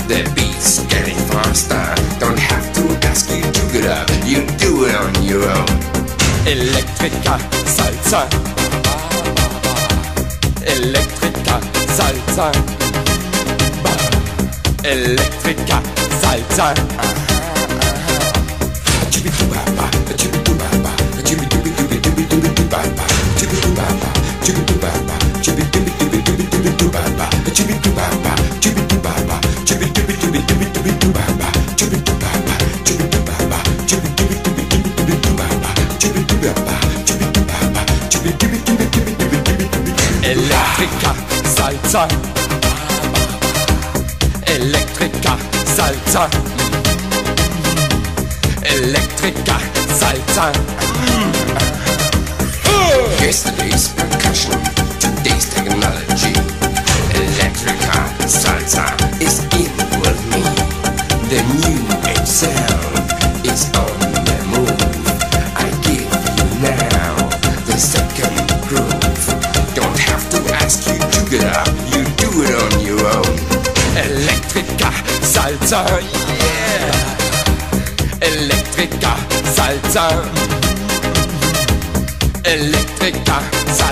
The 0.08 0.32
beat's 0.36 0.86
getting 0.86 1.18
faster. 1.26 1.84
Don't 2.20 2.38
have 2.38 2.72
to 2.76 3.08
ask 3.08 3.32
you 3.32 3.42
to 3.42 3.74
get 3.74 3.86
up. 3.90 4.08
You 4.26 4.46
do 4.62 4.86
it 4.86 4.94
on 4.96 5.24
your 5.24 5.42
own. 5.50 5.66
Electrica 6.46 7.40
Salsa. 7.66 8.30
Electrica 10.62 11.60
Salsa. 11.98 12.52
Electrica 14.84 15.82
Salsa. 16.22 17.33
salsa. 41.94 42.08
Electrica 44.48 45.38
salsa. 45.76 46.28
Electrica 48.64 49.58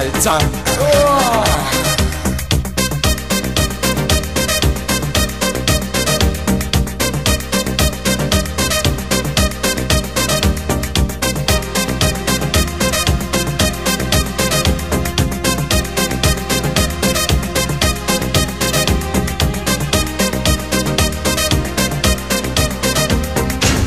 Oh. 0.04 1.12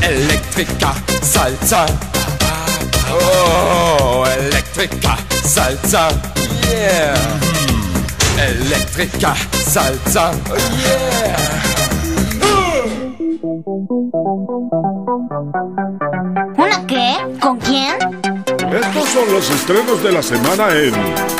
Elektriker, 0.01 0.95
Salsa. 1.21 2.14
Salsa. 5.55 6.09
Yeah. 6.67 7.15
Elektriker, 8.37 9.37
Salsa. 9.53 10.33
Yeah. 10.83 11.55
¿Una 16.57 16.85
qué? 16.85 17.15
¿Con 17.39 17.57
quién? 17.59 17.95
Estos 18.69 19.07
son 19.09 19.31
los 19.31 19.49
estrenos 19.49 20.03
de 20.03 20.11
la 20.11 20.21
semana 20.21 20.67
en 20.71 20.93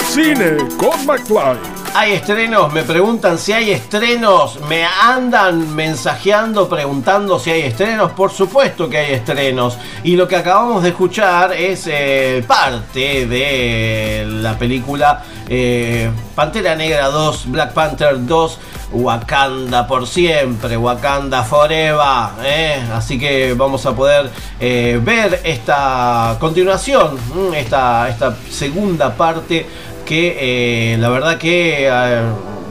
Cine 0.07 0.57
con 0.77 1.05
McFly. 1.05 1.57
Hay 1.93 2.13
estrenos, 2.13 2.71
me 2.71 2.83
preguntan 2.83 3.37
si 3.37 3.51
hay 3.51 3.71
estrenos, 3.71 4.59
me 4.69 4.85
andan 4.85 5.75
mensajeando 5.75 6.69
preguntando 6.69 7.39
si 7.39 7.51
hay 7.51 7.61
estrenos, 7.63 8.11
por 8.11 8.31
supuesto 8.31 8.89
que 8.89 8.97
hay 8.97 9.13
estrenos. 9.13 9.77
Y 10.05 10.15
lo 10.17 10.27
que 10.27 10.35
acabamos 10.35 10.83
de 10.83 10.89
escuchar 10.89 11.51
es 11.51 11.87
eh, 11.87 12.43
parte 12.47 13.25
de 13.25 14.23
la 14.27 14.55
película 14.55 15.23
eh, 15.49 16.11
Pantera 16.35 16.75
Negra 16.75 17.07
2, 17.07 17.45
Black 17.47 17.73
Panther 17.73 18.23
2, 18.23 18.59
Wakanda 18.91 19.87
por 19.87 20.05
siempre, 20.05 20.77
Wakanda 20.77 21.43
Forever. 21.43 22.29
¿eh? 22.43 22.83
Así 22.93 23.17
que 23.17 23.55
vamos 23.55 23.83
a 23.87 23.95
poder 23.95 24.29
ver 24.59 25.41
esta 25.43 26.37
continuación, 26.39 27.15
mm, 27.15 27.55
esta, 27.55 28.07
esta 28.07 28.37
segunda 28.47 29.15
parte 29.15 29.65
que 30.05 30.95
la 30.99 31.09
verdad 31.09 31.39
que 31.39 31.89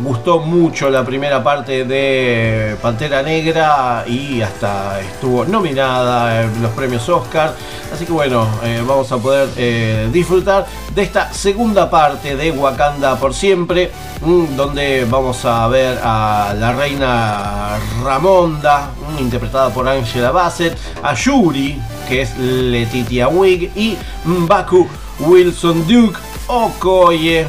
gustó 0.03 0.41
mucho 0.41 0.91
la 0.91 1.05
primera 1.05 1.43
parte 1.43 1.85
de 1.85 2.77
Pantera 2.83 3.23
Negra 3.23 4.05
y 4.07 4.41
hasta 4.41 5.01
estuvo 5.01 5.45
nominada 5.45 6.43
en 6.43 6.63
los 6.63 6.73
premios 6.73 7.09
Oscar. 7.09 7.55
Así 7.93 8.07
que 8.07 8.13
bueno, 8.13 8.47
eh, 8.65 8.83
vamos 8.87 9.11
a 9.13 9.19
poder 9.19 9.49
eh, 9.57 10.09
disfrutar 10.13 10.67
de 10.95 11.03
esta 11.03 11.33
segunda 11.33 11.89
parte 11.89 12.37
de 12.37 12.51
Wakanda 12.51 13.17
por 13.17 13.35
siempre, 13.35 13.91
mm, 14.23 14.57
donde 14.57 15.05
vamos 15.05 15.45
a 15.45 15.69
ver 15.69 15.99
a 16.03 16.55
la 16.59 16.73
reina 16.73 17.79
Ramonda, 18.03 18.91
mm, 19.17 19.19
interpretada 19.21 19.71
por 19.71 19.89
Angela 19.89 20.33
Bassett, 20.33 20.77
a 21.03 21.15
Yuri, 21.15 21.81
que 22.09 22.23
es 22.23 22.37
Letitia 22.37 23.29
Wig, 23.29 23.71
y 23.77 23.97
Mbaku 24.25 24.89
Wilson 25.21 25.87
Duke 25.87 26.19
Okoye, 26.47 27.47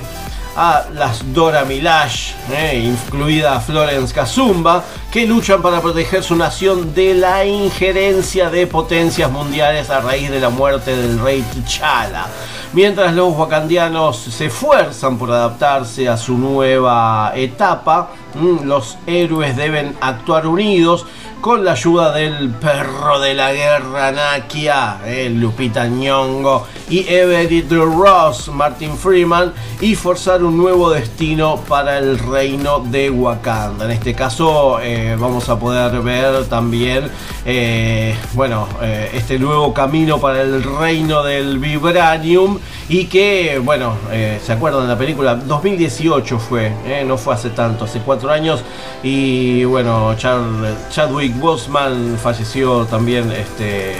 a 0.55 0.85
las 0.93 1.33
Dora 1.33 1.65
Milash, 1.65 2.33
eh, 2.51 2.81
incluida 2.85 3.59
Florence 3.59 4.13
Kazumba, 4.13 4.83
que 5.11 5.25
luchan 5.25 5.61
para 5.61 5.81
proteger 5.81 6.23
su 6.23 6.35
nación 6.35 6.93
de 6.93 7.13
la 7.13 7.45
injerencia 7.45 8.49
de 8.49 8.67
potencias 8.67 9.29
mundiales 9.31 9.89
a 9.89 9.99
raíz 9.99 10.29
de 10.29 10.39
la 10.39 10.49
muerte 10.49 10.95
del 10.95 11.19
rey 11.19 11.43
T'Challa. 11.53 12.27
Mientras 12.73 13.13
los 13.13 13.35
wakandianos 13.37 14.17
se 14.17 14.47
esfuerzan 14.47 15.17
por 15.17 15.31
adaptarse 15.31 16.09
a 16.09 16.17
su 16.17 16.37
nueva 16.37 17.31
etapa, 17.35 18.09
mm, 18.33 18.65
los 18.65 18.97
héroes 19.07 19.55
deben 19.55 19.95
actuar 20.01 20.45
unidos 20.47 21.05
con 21.41 21.63
la 21.63 21.73
ayuda 21.73 22.11
del 22.13 22.49
perro 22.49 23.19
de 23.19 23.35
la 23.35 23.53
guerra 23.53 24.11
Nakia, 24.11 24.97
eh, 25.05 25.29
Lupita 25.29 25.85
Nyong'o 25.87 26.65
y 26.89 27.05
Everett 27.07 27.71
Ross, 27.71 28.47
Martin 28.49 28.97
Freeman, 28.97 29.53
y 29.79 29.93
forzar 29.95 30.43
un 30.43 30.57
nuevo 30.57 30.89
destino 30.89 31.57
para 31.67 31.99
el 31.99 32.17
reino 32.17 32.79
de 32.79 33.09
Wakanda. 33.11 33.85
En 33.85 33.91
este 33.91 34.13
caso 34.15 34.79
eh, 34.81 35.15
vamos 35.19 35.47
a 35.49 35.59
poder 35.59 35.99
ver 36.01 36.45
también, 36.45 37.09
eh, 37.45 38.15
bueno, 38.33 38.67
eh, 38.81 39.11
este 39.13 39.37
nuevo 39.37 39.73
camino 39.73 40.19
para 40.19 40.41
el 40.41 40.63
reino 40.63 41.21
del 41.23 41.59
Vibranium 41.59 42.57
y 42.89 43.05
que, 43.05 43.59
bueno, 43.63 43.95
se 44.43 44.51
acuerdan 44.51 44.83
de 44.83 44.87
la 44.89 44.97
película 44.97 45.35
2018 45.35 46.39
fue, 46.39 46.71
no 47.05 47.17
fue 47.17 47.33
hace 47.33 47.49
tanto, 47.49 47.85
hace 47.85 47.99
cuatro 47.99 48.29
años 48.31 48.61
y 49.03 49.63
bueno, 49.65 50.13
Chad- 50.17 50.89
Chadwick 50.89 51.24
Boseman 51.33 52.17
falleció 52.21 52.85
también, 52.85 53.31
este, 53.31 53.95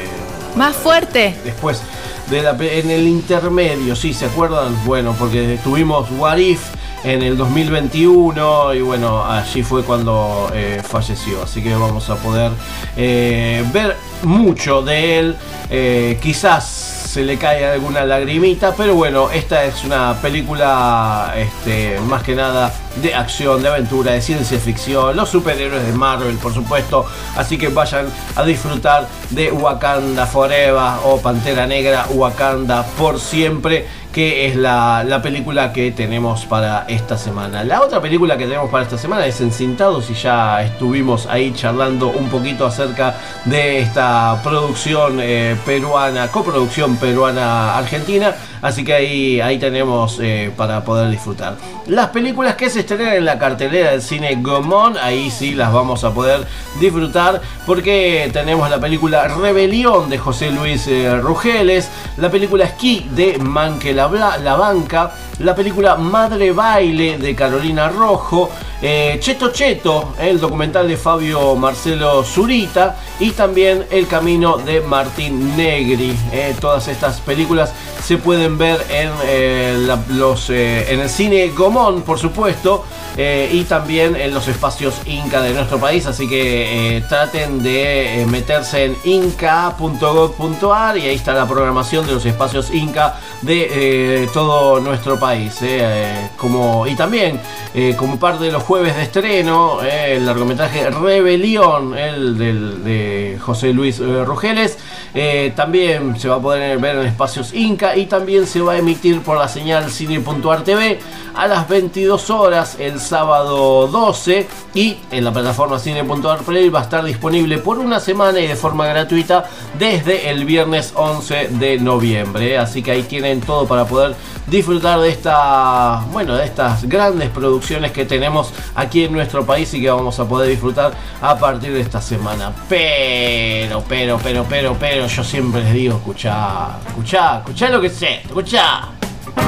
Más 0.55 0.75
fuerte. 0.75 1.35
después 1.43 1.81
de 2.29 2.41
la 2.41 2.51
en 2.51 2.89
el 2.89 3.07
intermedio, 3.07 3.95
sí, 3.95 4.13
¿se 4.13 4.25
acuerdan? 4.25 4.75
Bueno, 4.85 5.15
porque 5.17 5.59
tuvimos 5.63 6.09
What 6.17 6.37
If 6.37 6.61
en 7.03 7.21
el 7.21 7.37
2021 7.37 8.73
y 8.73 8.81
bueno, 8.81 9.23
allí 9.23 9.61
fue 9.61 9.83
cuando 9.83 10.49
eh, 10.53 10.81
falleció, 10.83 11.43
así 11.43 11.61
que 11.61 11.75
vamos 11.75 12.09
a 12.09 12.15
poder 12.15 12.51
eh, 12.97 13.63
ver 13.71 13.95
mucho 14.23 14.81
de 14.81 15.19
él, 15.19 15.35
eh, 15.69 16.19
quizás 16.21 17.04
se 17.15 17.23
le 17.23 17.37
cae 17.37 17.65
alguna 17.65 18.03
lagrimita, 18.03 18.75
pero 18.75 18.93
bueno, 18.93 19.31
esta 19.31 19.63
es 19.63 19.85
una 19.85 20.15
película 20.21 21.33
este, 21.37 21.97
más 22.01 22.23
que 22.23 22.35
nada 22.35 22.73
de 23.01 23.15
acción, 23.15 23.63
de 23.63 23.69
aventura, 23.69 24.11
de 24.11 24.21
ciencia 24.21 24.59
ficción, 24.59 25.15
los 25.15 25.29
superhéroes 25.29 25.87
de 25.87 25.93
Marvel, 25.93 26.35
por 26.35 26.53
supuesto, 26.53 27.05
así 27.37 27.57
que 27.57 27.69
vayan 27.69 28.07
a 28.35 28.43
disfrutar 28.43 29.07
de 29.29 29.49
Wakanda 29.49 30.25
Forever 30.25 30.99
o 31.05 31.21
Pantera 31.21 31.65
Negra 31.65 32.05
Wakanda 32.09 32.83
por 32.97 33.17
siempre 33.17 33.87
que 34.15 34.47
es 34.47 34.55
la, 34.55 35.03
la 35.03 35.21
película 35.21 35.73
que 35.73 35.91
tenemos 35.91 36.45
para 36.45 36.85
esta 36.87 37.17
semana. 37.17 37.65
La 37.65 37.81
otra 37.81 38.01
película 38.01 38.37
que 38.37 38.45
tenemos 38.45 38.69
para 38.69 38.85
esta 38.85 38.97
semana 38.97 39.25
es 39.25 39.41
Encintados 39.41 40.09
y 40.09 40.13
ya 40.13 40.63
estuvimos 40.63 41.25
ahí 41.25 41.53
charlando 41.53 42.07
un 42.07 42.29
poquito 42.29 42.65
acerca 42.65 43.17
de 43.43 43.79
esta 43.79 44.39
producción 44.41 45.19
eh, 45.19 45.57
peruana, 45.65 46.29
coproducción 46.29 46.95
peruana-argentina, 46.95 48.33
así 48.65 48.83
que 48.83 48.93
ahí, 48.93 49.39
ahí 49.41 49.57
tenemos 49.59 50.19
eh, 50.21 50.51
para 50.57 50.83
poder 50.83 51.09
disfrutar. 51.09 51.55
Las 51.87 52.09
películas 52.09 52.55
que 52.55 52.69
se 52.69 52.79
estrenan 52.81 53.13
en 53.13 53.25
la 53.25 53.37
cartelera 53.37 53.91
del 53.91 54.01
cine 54.01 54.35
Gomón, 54.41 54.97
ahí 54.97 55.29
sí 55.29 55.53
las 55.53 55.71
vamos 55.71 56.03
a 56.03 56.13
poder 56.13 56.45
disfrutar 56.79 57.41
porque 57.65 58.29
tenemos 58.33 58.69
la 58.69 58.79
película 58.79 59.27
Rebelión 59.27 60.09
de 60.09 60.17
José 60.17 60.49
Luis 60.51 60.87
eh, 60.87 61.15
Rugeles, 61.21 61.89
la 62.17 62.29
película 62.29 62.65
Esquí 62.65 63.07
de 63.11 63.37
Manque 63.37 63.93
la, 63.93 64.07
Bla- 64.07 64.37
la 64.37 64.55
Banca, 64.55 65.11
la 65.39 65.53
película 65.53 65.95
Madre 65.95 66.51
Baile 66.51 67.17
de 67.17 67.35
Carolina 67.35 67.89
Rojo, 67.89 68.49
eh, 68.81 69.17
Cheto 69.19 69.51
Cheto, 69.51 70.13
el 70.19 70.39
documental 70.39 70.87
de 70.87 70.95
Fabio 70.95 71.55
Marcelo 71.55 72.23
Zurita 72.23 72.97
y 73.19 73.31
también 73.31 73.85
El 73.89 74.07
Camino 74.07 74.57
de 74.57 74.81
Martín 74.81 75.57
Negri. 75.57 76.15
Eh, 76.31 76.55
todas 76.59 76.87
estas 76.87 77.19
películas 77.21 77.73
se 78.03 78.17
pueden 78.17 78.57
ver 78.57 78.85
en, 78.89 79.11
eh, 79.25 79.97
los, 80.09 80.49
en 80.49 80.99
el 80.99 81.09
cine 81.09 81.49
Gomón, 81.49 82.03
por 82.03 82.19
supuesto, 82.19 82.85
y 83.17 83.63
también 83.63 84.17
en 84.17 84.33
los 84.33 84.49
espacios 84.49 84.95
Inca 85.05 85.41
de 85.41 85.53
nuestro 85.53 85.79
país. 85.79 86.05
Así 86.05 86.27
que 86.27 87.01
traten 87.07 87.63
de 87.63 88.25
meterse 88.29 88.83
en 88.85 88.97
inca.gov.ar 89.05 90.97
y 90.97 91.07
ahí 91.07 91.15
está 91.15 91.33
la 91.33 91.47
programación 91.47 92.05
de 92.05 92.13
los 92.13 92.25
espacios 92.25 92.71
Inca 92.73 93.17
de 93.41 94.29
todo 94.33 94.81
nuestro 94.81 95.17
país. 95.17 95.24
Eh, 95.33 96.29
como, 96.37 96.85
y 96.85 96.95
también 96.95 97.39
eh, 97.73 97.95
como 97.97 98.19
parte 98.19 98.45
de 98.45 98.51
los 98.51 98.61
jueves 98.61 98.95
de 98.95 99.03
estreno, 99.03 99.81
eh, 99.83 100.17
el 100.17 100.25
largometraje 100.25 100.89
Rebelión, 100.91 101.97
el 101.97 102.37
del, 102.37 102.83
de 102.83 103.39
José 103.41 103.73
Luis 103.73 103.99
Rugeles. 103.99 104.77
Eh, 105.15 105.53
también 105.55 106.19
se 106.19 106.27
va 106.27 106.35
a 106.35 106.41
poder 106.41 106.77
ver 106.77 106.97
en 106.97 107.05
espacios 107.05 107.53
Inca 107.53 107.95
y 107.95 108.05
también 108.05 108.45
se 108.45 108.59
va 108.59 108.73
a 108.73 108.77
emitir 108.77 109.21
por 109.21 109.37
la 109.37 109.47
señal 109.47 109.89
Cine.ar 109.89 110.63
TV 110.65 110.99
a 111.33 111.47
las 111.47 111.67
22 111.69 112.29
horas 112.29 112.77
el 112.79 112.99
sábado 112.99 113.87
12 113.87 114.47
y 114.73 114.97
en 115.11 115.23
la 115.23 115.31
plataforma 115.31 115.79
Cine.ar 115.79 116.39
Play 116.39 116.69
va 116.69 116.81
a 116.81 116.83
estar 116.83 117.03
disponible 117.03 117.57
por 117.59 117.79
una 117.79 117.99
semana 117.99 118.39
y 118.39 118.47
de 118.47 118.55
forma 118.57 118.87
gratuita 118.87 119.45
desde 119.79 120.29
el 120.29 120.43
viernes 120.43 120.91
11 120.95 121.47
de 121.51 121.79
noviembre. 121.79 122.57
Así 122.57 122.83
que 122.83 122.91
ahí 122.91 123.03
tienen 123.03 123.41
todo 123.41 123.65
para 123.67 123.85
poder 123.85 124.15
disfrutar 124.47 124.99
de 124.99 125.09
esta, 125.09 126.03
bueno, 126.11 126.35
de 126.35 126.45
estas 126.45 126.87
grandes 126.87 127.29
producciones 127.29 127.91
que 127.91 128.05
tenemos 128.05 128.51
aquí 128.75 129.05
en 129.05 129.13
nuestro 129.13 129.45
país 129.45 129.73
y 129.73 129.81
que 129.81 129.89
vamos 129.89 130.19
a 130.19 130.27
poder 130.27 130.49
disfrutar 130.49 130.93
a 131.21 131.37
partir 131.37 131.73
de 131.73 131.81
esta 131.81 132.01
semana. 132.01 132.53
Pero, 132.69 133.83
pero, 133.87 134.19
pero, 134.21 134.45
pero, 134.47 134.75
pero, 134.79 135.04
yo 135.07 135.23
siempre 135.23 135.61
les 135.63 135.73
digo, 135.73 135.97
escuchá, 135.97 136.77
escuchá, 136.87 137.37
escuchá 137.37 137.69
lo 137.69 137.81
que 137.81 137.89
sé, 137.89 138.21
escuchá. 138.25 138.89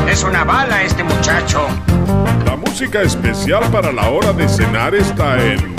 Es 0.09 0.23
una 0.23 0.43
bala 0.43 0.83
este 0.83 1.03
muchacho. 1.03 1.67
La 2.45 2.55
música 2.55 3.01
especial 3.01 3.63
para 3.71 3.91
la 3.91 4.09
hora 4.09 4.33
de 4.33 4.47
cenar 4.47 4.93
está 4.95 5.43
en 5.43 5.75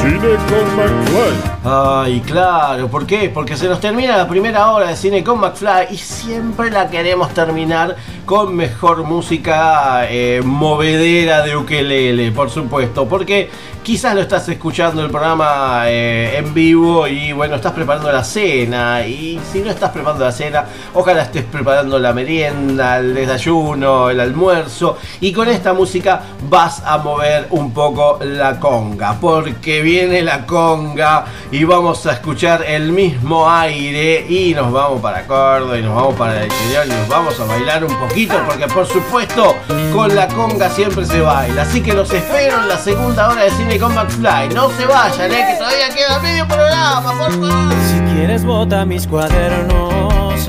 Cine 0.00 0.36
con 0.48 0.76
McFly. 0.76 1.50
Ay, 1.62 2.20
claro, 2.20 2.88
¿por 2.88 3.06
qué? 3.06 3.30
Porque 3.32 3.54
se 3.54 3.68
nos 3.68 3.80
termina 3.80 4.16
la 4.16 4.26
primera 4.26 4.70
hora 4.70 4.88
de 4.88 4.96
cine 4.96 5.22
con 5.22 5.38
McFly 5.38 5.88
y 5.90 5.96
siempre 5.98 6.70
la 6.70 6.88
queremos 6.88 7.34
terminar 7.34 7.96
con 8.24 8.56
mejor 8.56 9.04
música 9.04 10.06
eh, 10.08 10.40
movedera 10.42 11.42
de 11.42 11.54
ukelele, 11.54 12.32
por 12.32 12.48
supuesto, 12.48 13.06
porque 13.06 13.50
quizás 13.82 14.14
lo 14.14 14.20
estás 14.20 14.48
escuchando 14.48 15.02
el 15.02 15.10
programa 15.10 15.84
eh, 15.86 16.36
en 16.36 16.52
vivo 16.52 17.06
y 17.06 17.32
bueno, 17.32 17.56
estás 17.56 17.72
preparando 17.72 18.12
la 18.12 18.22
cena 18.22 19.06
y 19.06 19.40
si 19.50 19.60
no 19.60 19.70
estás 19.70 19.90
preparando 19.90 20.24
la 20.24 20.32
cena, 20.32 20.64
ojalá 20.94 21.22
estés 21.22 21.44
preparando 21.44 21.98
la 21.98 22.12
merienda, 22.12 22.98
el 22.98 23.14
desayuno, 23.14 24.10
el 24.10 24.20
almuerzo 24.20 24.98
y 25.20 25.32
con 25.32 25.48
esta 25.48 25.72
música 25.72 26.22
vas 26.48 26.82
a 26.84 26.98
mover 26.98 27.46
un 27.50 27.72
poco 27.72 28.18
la 28.22 28.60
conga, 28.60 29.16
porque 29.20 29.80
viene 29.82 30.22
la 30.22 30.46
conga 30.46 31.24
y 31.50 31.64
vamos 31.64 32.04
a 32.06 32.12
escuchar 32.12 32.64
el 32.66 32.92
mismo 32.92 33.50
aire 33.50 34.26
y 34.28 34.54
nos 34.54 34.72
vamos 34.72 35.00
para 35.00 35.26
Córdoba 35.26 35.78
y 35.78 35.82
nos 35.82 35.94
vamos 35.94 36.14
para 36.16 36.42
el 36.42 36.52
interior 36.52 36.86
y 36.86 36.90
nos 36.90 37.08
vamos 37.08 37.40
a 37.40 37.44
bailar 37.44 37.84
un 37.84 37.94
poquito 37.96 38.34
porque 38.46 38.66
por 38.66 38.86
supuesto 38.86 39.56
con 39.94 40.14
la 40.14 40.28
conga 40.28 40.68
siempre 40.68 41.06
se 41.06 41.20
baila. 41.20 41.62
Así 41.62 41.80
que 41.80 41.94
los 41.94 42.12
espero 42.12 42.60
en 42.60 42.68
la 42.68 42.78
segunda 42.78 43.28
hora 43.28 43.44
de 43.44 43.50
Cine 43.50 43.69
con 43.78 43.94
McFly. 43.94 44.48
No 44.54 44.70
se 44.70 44.86
vayan, 44.86 45.30
eh, 45.32 45.46
que 45.50 45.58
todavía 45.58 45.88
queda 45.90 46.18
medio 46.18 46.48
programa, 46.48 47.12
por 47.12 47.30
favor. 47.32 47.74
Si 47.88 48.14
quieres 48.14 48.44
bota 48.44 48.84
mis 48.84 49.06
cuadernos. 49.06 50.48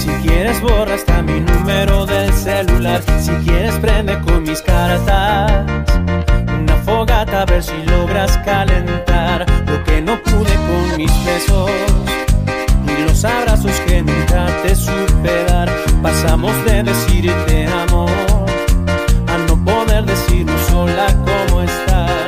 Si 0.00 0.08
quieres 0.26 0.60
borra 0.60 0.94
hasta 0.94 1.22
mi 1.22 1.40
número 1.40 2.04
del 2.06 2.32
celular. 2.32 3.02
Si 3.20 3.30
quieres 3.46 3.74
prende 3.76 4.20
con 4.20 4.42
mis 4.42 4.60
cartas. 4.60 5.64
Una 6.60 6.76
fogata 6.84 7.42
a 7.42 7.44
ver 7.46 7.62
si 7.62 7.76
logras 7.84 8.36
calentar 8.38 9.46
Lo 9.66 9.84
que 9.84 10.00
no 10.02 10.20
pude 10.22 10.54
con 10.54 10.96
mis 10.96 11.24
besos. 11.24 11.70
Y 12.86 13.02
los 13.02 13.24
abrazos 13.24 13.80
que 13.86 14.02
nunca 14.02 14.46
te 14.62 14.74
supe 14.74 15.44
dar. 15.44 15.70
Pasamos 16.02 16.52
de 16.64 16.82
decir 16.82 17.32
te 17.46 17.66
amo 17.66 18.06
A 19.26 19.38
no 19.46 19.64
poder 19.64 20.04
decirnos 20.04 20.60
sola 20.70 21.06
cómo 21.24 21.62
estás 21.62 22.27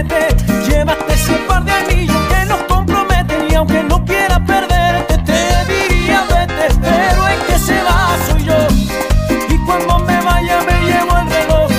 juguete. 0.00 0.36
Llévate 0.68 1.12
ese 1.12 1.32
par 1.46 1.64
de 1.64 1.72
anillos 1.72 2.16
que 2.28 2.44
nos 2.46 2.58
comprometen 2.64 3.50
y 3.50 3.54
aunque 3.54 3.82
no 3.82 4.04
quiera 4.04 4.44
perderte, 4.44 5.18
te 5.18 5.72
diría 5.72 6.24
vete, 6.28 6.74
pero 6.80 7.28
el 7.28 7.40
que 7.46 7.58
se 7.58 7.82
va 7.82 8.16
soy 8.26 8.44
yo. 8.44 8.56
Y 9.48 9.58
cuando 9.66 9.98
me 10.00 10.20
vaya 10.22 10.60
me 10.62 10.80
llevo 10.82 11.18
el 11.18 11.30
reloj 11.30 11.70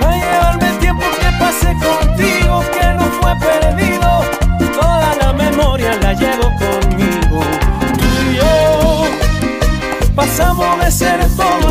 a 0.00 0.16
llevarme 0.16 0.68
el 0.68 0.78
tiempo 0.78 1.04
que 1.20 1.30
pasé 1.38 1.74
contigo 1.74 2.62
que 2.72 2.86
no 2.94 3.04
fue 3.20 3.34
perdido. 3.36 4.24
Toda 4.80 5.14
la 5.16 5.32
memoria 5.32 5.94
la 6.00 6.12
llevo 6.14 6.50
conmigo. 6.58 7.40
Tú 7.98 8.30
y 8.30 8.36
yo 8.36 9.04
pasamos 10.14 10.84
de 10.84 10.90
ser 10.90 11.20
todo 11.36 11.61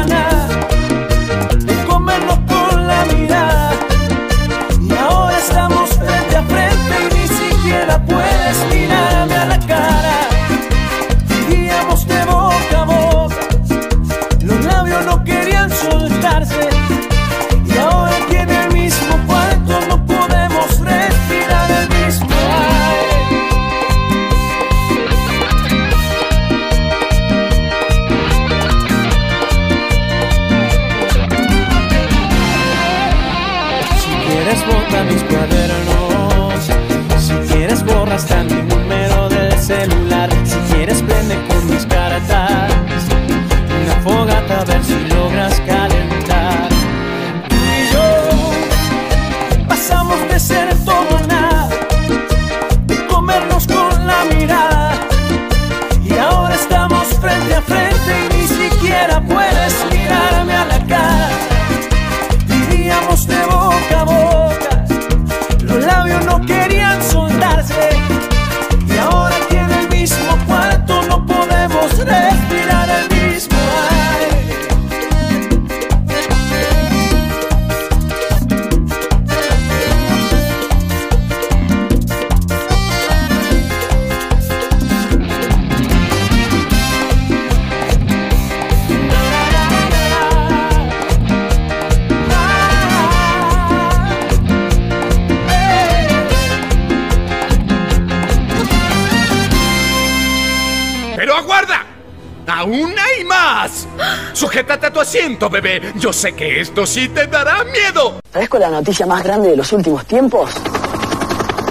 momento, 105.41 105.49
bebé. 105.49 105.93
Yo 105.95 106.13
sé 106.13 106.33
que 106.33 106.61
esto 106.61 106.85
sí 106.85 107.07
te 107.09 107.27
dará 107.27 107.63
miedo. 107.63 108.19
¿Sabes 108.31 108.49
cuál 108.49 108.63
es 108.63 108.69
la 108.69 108.77
noticia 108.77 109.05
más 109.05 109.23
grande 109.23 109.49
de 109.49 109.57
los 109.57 109.71
últimos 109.73 110.05
tiempos? 110.05 110.51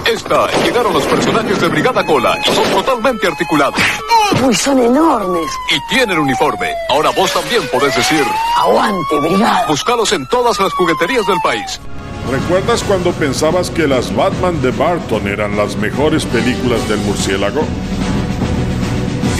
Esta, 0.05 0.47
llegaron 0.63 0.93
los 0.93 1.03
personajes 1.03 1.61
de 1.61 1.67
Brigada 1.69 2.05
Cola 2.05 2.37
son 2.43 2.69
totalmente 2.71 3.27
articulados. 3.27 3.79
¡Uy, 4.43 4.53
son 4.53 4.79
enormes! 4.79 5.49
Y 5.69 5.93
tienen 5.93 6.17
uniforme. 6.17 6.73
Ahora 6.89 7.11
vos 7.11 7.31
también 7.31 7.61
podés 7.71 7.95
decir... 7.95 8.25
¡Aguante, 8.57 9.19
Brigada! 9.21 9.67
Búscalos 9.67 10.11
en 10.11 10.27
todas 10.27 10.59
las 10.59 10.73
jugueterías 10.73 11.25
del 11.27 11.39
país. 11.41 11.79
¿Recuerdas 12.29 12.83
cuando 12.83 13.11
pensabas 13.13 13.69
que 13.69 13.87
las 13.87 14.13
Batman 14.15 14.61
de 14.61 14.71
Barton 14.71 15.27
eran 15.27 15.55
las 15.55 15.75
mejores 15.77 16.25
películas 16.25 16.87
del 16.89 16.99
murciélago? 16.99 17.61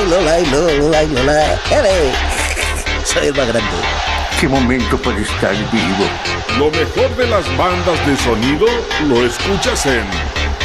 Lola, 0.00 0.38
Lola. 0.40 1.60
Soy 3.04 3.28
el 3.28 3.34
más 3.34 3.48
grande. 3.48 3.70
Qué 4.38 4.48
momento 4.48 4.98
para 4.98 5.18
estar 5.18 5.54
vivo. 5.72 6.06
Lo 6.58 6.70
mejor 6.70 7.16
de 7.16 7.26
las 7.26 7.44
bandas 7.56 8.06
de 8.06 8.16
sonido 8.18 8.66
lo 9.08 9.24
escuchas 9.24 9.86
en 9.86 10.04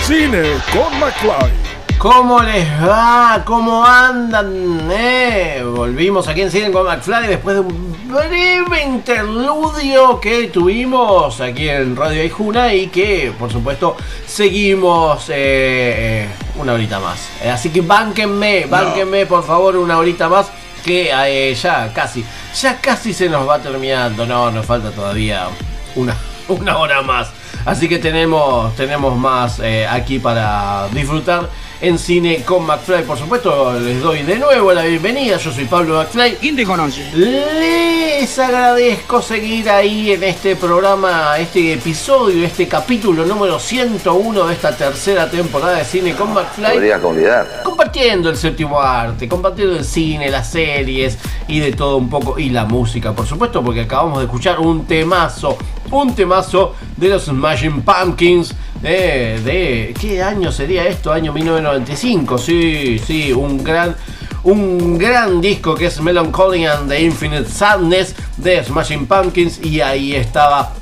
Cine 0.06 0.44
con 0.74 1.00
McFly. 1.00 1.61
¿Cómo 2.02 2.42
les 2.42 2.68
va? 2.82 3.44
¿Cómo 3.46 3.86
andan? 3.86 4.90
Eh, 4.92 5.64
volvimos 5.64 6.28
aquí 6.28 6.42
en 6.42 6.50
Cine 6.50 6.72
con 6.72 6.88
McFly 6.88 7.28
después 7.28 7.58
de 7.58 7.62
un 7.62 7.96
breve 8.12 8.84
interludio 8.84 10.20
que 10.20 10.48
tuvimos 10.48 11.40
aquí 11.40 11.70
en 11.70 11.96
Radio 11.96 12.24
Aijuna 12.24 12.74
y 12.74 12.88
que, 12.88 13.32
por 13.38 13.52
supuesto, 13.52 13.98
seguimos 14.26 15.30
eh, 15.30 15.36
eh, 15.36 16.28
una 16.56 16.74
horita 16.74 17.00
más. 17.00 17.30
Así 17.48 17.70
que 17.70 17.82
bánquenme, 17.82 18.66
bánquenme 18.66 19.28
por 19.28 19.44
favor 19.44 19.78
una 19.78 20.00
horita 20.00 20.28
más 20.28 20.48
que 20.84 21.12
eh, 21.14 21.54
ya 21.54 21.94
casi, 21.94 22.26
ya 22.60 22.82
casi 22.82 23.14
se 23.14 23.30
nos 23.30 23.48
va 23.48 23.60
terminando. 23.60 24.26
No, 24.26 24.50
nos 24.50 24.66
falta 24.66 24.90
todavía 24.90 25.50
una, 25.96 26.18
una 26.48 26.80
hora 26.80 27.04
más. 27.04 27.30
Así 27.64 27.88
que 27.88 28.00
tenemos, 28.00 28.76
tenemos 28.76 29.16
más 29.16 29.62
aquí 29.88 30.18
para 30.18 30.88
disfrutar 30.88 31.48
en 31.82 31.98
cine 31.98 32.44
con 32.44 32.66
McFly. 32.66 33.04
Por 33.04 33.18
supuesto, 33.18 33.74
les 33.80 34.00
doy 34.00 34.22
de 34.22 34.38
nuevo 34.38 34.72
la 34.72 34.84
bienvenida. 34.84 35.38
Yo 35.38 35.52
soy 35.52 35.66
Pablo 35.66 35.96
McFly. 35.96 36.36
¿Quién 36.36 36.56
te 36.56 36.64
conoce? 36.64 37.12
Les 37.14 38.38
agradezco 38.38 39.22
seguir 39.22 39.70
ahí 39.70 40.12
en 40.12 40.24
este 40.24 40.56
programa, 40.56 41.38
este 41.40 41.74
episodio, 41.74 42.46
este 42.46 42.68
capítulo 42.68 43.26
número 43.26 43.60
101 43.60 44.48
de 44.48 44.54
esta 44.54 44.76
tercera 44.76 45.30
temporada 45.30 45.78
de 45.78 45.86
cine 45.86 46.14
con 46.14 46.34
McFly. 46.34 46.74
Podría 46.74 47.00
convidar. 47.00 47.62
Compartiendo 47.64 48.30
el 48.30 48.38
séptimo 48.38 48.80
arte, 48.80 49.28
compartiendo 49.28 49.76
el 49.76 49.84
cine, 49.84 50.30
las 50.30 50.52
series 50.52 51.18
y 51.48 51.60
de 51.60 51.72
todo 51.74 51.98
un 51.98 52.10
poco. 52.10 52.38
Y 52.38 52.52
la 52.52 52.66
música, 52.66 53.14
por 53.14 53.26
supuesto, 53.26 53.64
porque 53.64 53.82
acabamos 53.82 54.20
de 54.20 54.26
escuchar 54.26 54.60
un 54.60 54.86
temazo, 54.86 55.58
un 55.90 56.14
temazo 56.16 56.76
de 56.98 57.10
los 57.10 57.26
Smashing 57.26 57.82
Pumpkins. 57.82 58.54
eh, 58.84 59.40
de 59.44 59.94
¿qué 60.00 60.22
año 60.22 60.52
sería 60.52 60.88
esto? 60.88 61.12
Año 61.12 61.34
1995. 61.34 62.38
Sí, 62.38 63.00
sí, 63.00 63.32
un 63.32 63.64
gran 63.64 63.96
un 64.44 64.98
gran 64.98 65.40
disco 65.40 65.76
que 65.76 65.86
es 65.86 66.02
Melancholy 66.02 66.66
and 66.66 66.90
the 66.90 67.00
Infinite 67.02 67.48
Sadness 67.48 68.16
de 68.38 68.64
Smashing 68.64 69.06
Pumpkins 69.06 69.64
y 69.64 69.82
ahí 69.82 70.16
estaba 70.16 70.74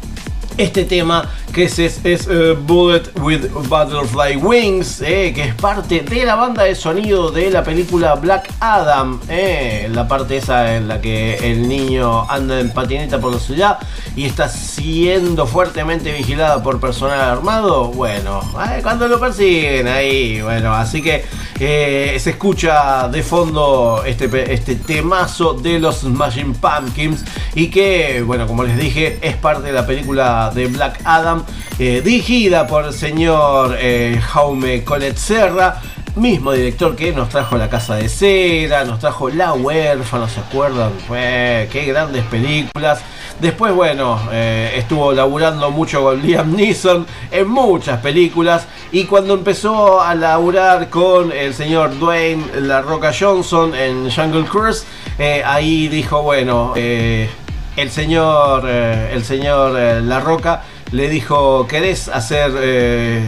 este 0.57 0.85
tema 0.85 1.29
que 1.53 1.63
es, 1.63 1.79
es, 1.79 1.99
es, 2.03 2.27
eh, 2.29 2.55
Bullet 2.59 3.03
with 3.21 3.49
Butterfly 3.51 4.37
Wings, 4.37 5.01
eh, 5.01 5.31
que 5.33 5.43
es 5.43 5.55
parte 5.55 6.01
de 6.01 6.25
la 6.25 6.35
banda 6.35 6.63
de 6.63 6.75
sonido 6.75 7.31
de 7.31 7.49
la 7.49 7.63
película 7.63 8.15
Black 8.15 8.51
Adam, 8.59 9.19
eh, 9.27 9.89
la 9.91 10.07
parte 10.07 10.37
esa 10.37 10.75
en 10.75 10.87
la 10.87 11.01
que 11.01 11.37
el 11.51 11.67
niño 11.67 12.29
anda 12.29 12.59
en 12.59 12.71
patineta 12.71 13.19
por 13.19 13.33
la 13.33 13.39
ciudad 13.39 13.79
y 14.15 14.25
está 14.25 14.47
siendo 14.49 15.47
fuertemente 15.47 16.11
vigilada 16.11 16.61
por 16.61 16.79
personal 16.79 17.19
armado. 17.19 17.85
Bueno, 17.87 18.41
cuando 18.83 19.07
lo 19.07 19.19
persiguen 19.19 19.87
ahí, 19.87 20.41
bueno, 20.41 20.73
así 20.73 21.01
que 21.01 21.25
se 21.57 22.29
escucha 22.29 23.07
de 23.09 23.21
fondo 23.23 24.03
este, 24.05 24.53
este 24.53 24.75
temazo 24.75 25.53
de 25.53 25.79
los 25.79 26.01
Smashing 26.01 26.53
Pumpkins 26.53 27.25
y 27.55 27.67
que, 27.67 28.23
bueno, 28.25 28.47
como 28.47 28.63
les 28.63 28.77
dije, 28.77 29.17
es 29.21 29.35
parte 29.35 29.67
de 29.67 29.73
la 29.73 29.85
película 29.85 30.51
de 30.53 30.67
Black 30.67 31.01
Adam, 31.03 31.38
eh, 31.77 32.01
dirigida 32.03 32.67
por 32.67 32.85
el 32.85 32.93
señor 32.93 33.75
eh, 33.79 34.19
Jaume 34.21 34.83
Colette 34.83 35.17
Serra, 35.17 35.81
mismo 36.15 36.51
director 36.51 36.95
que 36.95 37.11
nos 37.11 37.29
trajo 37.29 37.57
La 37.57 37.69
Casa 37.69 37.95
de 37.95 38.09
Cera, 38.09 38.83
nos 38.83 38.99
trajo 38.99 39.29
La 39.29 39.53
Huérfana, 39.53 40.27
¿se 40.27 40.39
acuerdan? 40.39 40.91
Fue, 41.07 41.69
qué 41.71 41.85
grandes 41.85 42.23
películas. 42.25 43.01
Después, 43.39 43.73
bueno, 43.73 44.19
eh, 44.33 44.73
estuvo 44.75 45.13
laburando 45.13 45.71
mucho 45.71 46.03
con 46.03 46.21
Liam 46.21 46.55
Neeson 46.55 47.05
en 47.31 47.47
muchas 47.47 48.01
películas. 48.01 48.67
Y 48.91 49.05
cuando 49.05 49.33
empezó 49.33 50.01
a 50.01 50.13
laburar 50.13 50.89
con 50.89 51.31
el 51.31 51.53
señor 51.53 51.97
Dwayne 51.97 52.43
La 52.61 52.81
Roca 52.81 53.13
Johnson 53.17 53.73
en 53.75 54.11
Jungle 54.11 54.43
Cruise, 54.43 54.85
eh, 55.17 55.41
ahí 55.45 55.87
dijo, 55.87 56.21
bueno, 56.21 56.73
eh, 56.75 57.29
el 57.77 57.91
señor, 57.91 58.63
eh, 58.67 59.11
el 59.13 59.23
señor 59.23 59.79
eh, 59.79 60.01
La 60.01 60.19
Roca 60.19 60.63
le 60.91 61.09
dijo, 61.09 61.67
¿querés 61.67 62.07
hacer 62.07 62.51
eh, 62.57 63.21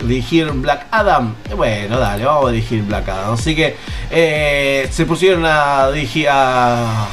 dirigir 0.00 0.50
Black 0.52 0.86
Adam? 0.90 1.34
Bueno, 1.56 1.98
dale, 1.98 2.24
vamos 2.24 2.48
a 2.48 2.52
dirigir 2.52 2.82
Black 2.82 3.08
Adam. 3.08 3.34
Así 3.34 3.54
que 3.54 3.76
eh, 4.10 4.88
se 4.90 5.04
pusieron 5.04 5.44
a 5.44 5.90
dirigir, 5.90 6.28
a 6.30 7.06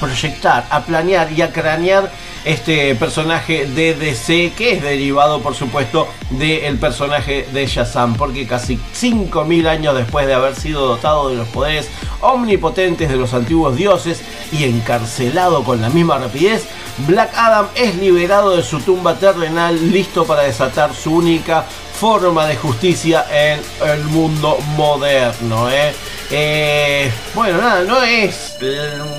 proyectar, 0.00 0.66
a 0.70 0.80
planear 0.80 1.30
y 1.32 1.42
a 1.42 1.52
cranear 1.52 2.10
este 2.44 2.94
personaje 2.94 3.66
de 3.66 3.94
DC 3.94 4.52
que 4.56 4.72
es 4.72 4.82
derivado 4.82 5.40
por 5.40 5.54
supuesto 5.54 6.08
del 6.30 6.78
personaje 6.78 7.46
de 7.52 7.66
Shazam 7.66 8.14
porque 8.14 8.46
casi 8.46 8.78
5.000 8.94 9.66
años 9.66 9.94
después 9.94 10.26
de 10.26 10.34
haber 10.34 10.54
sido 10.54 10.86
dotado 10.86 11.28
de 11.28 11.36
los 11.36 11.48
poderes 11.48 11.88
omnipotentes 12.20 13.08
de 13.08 13.16
los 13.16 13.34
antiguos 13.34 13.76
dioses 13.76 14.22
y 14.52 14.64
encarcelado 14.64 15.64
con 15.64 15.80
la 15.80 15.90
misma 15.90 16.18
rapidez 16.18 16.66
Black 17.06 17.32
Adam 17.34 17.66
es 17.74 17.96
liberado 17.96 18.56
de 18.56 18.62
su 18.62 18.80
tumba 18.80 19.14
terrenal 19.14 19.90
listo 19.90 20.24
para 20.26 20.42
desatar 20.42 20.94
su 20.94 21.14
única 21.14 21.64
forma 22.00 22.46
de 22.46 22.56
justicia 22.56 23.26
en 23.30 23.60
el 23.86 24.04
mundo 24.04 24.56
moderno. 24.76 25.70
¿eh? 25.70 25.94
Eh, 26.32 27.10
bueno, 27.34 27.58
nada, 27.58 27.82
no 27.82 28.04
es 28.04 28.56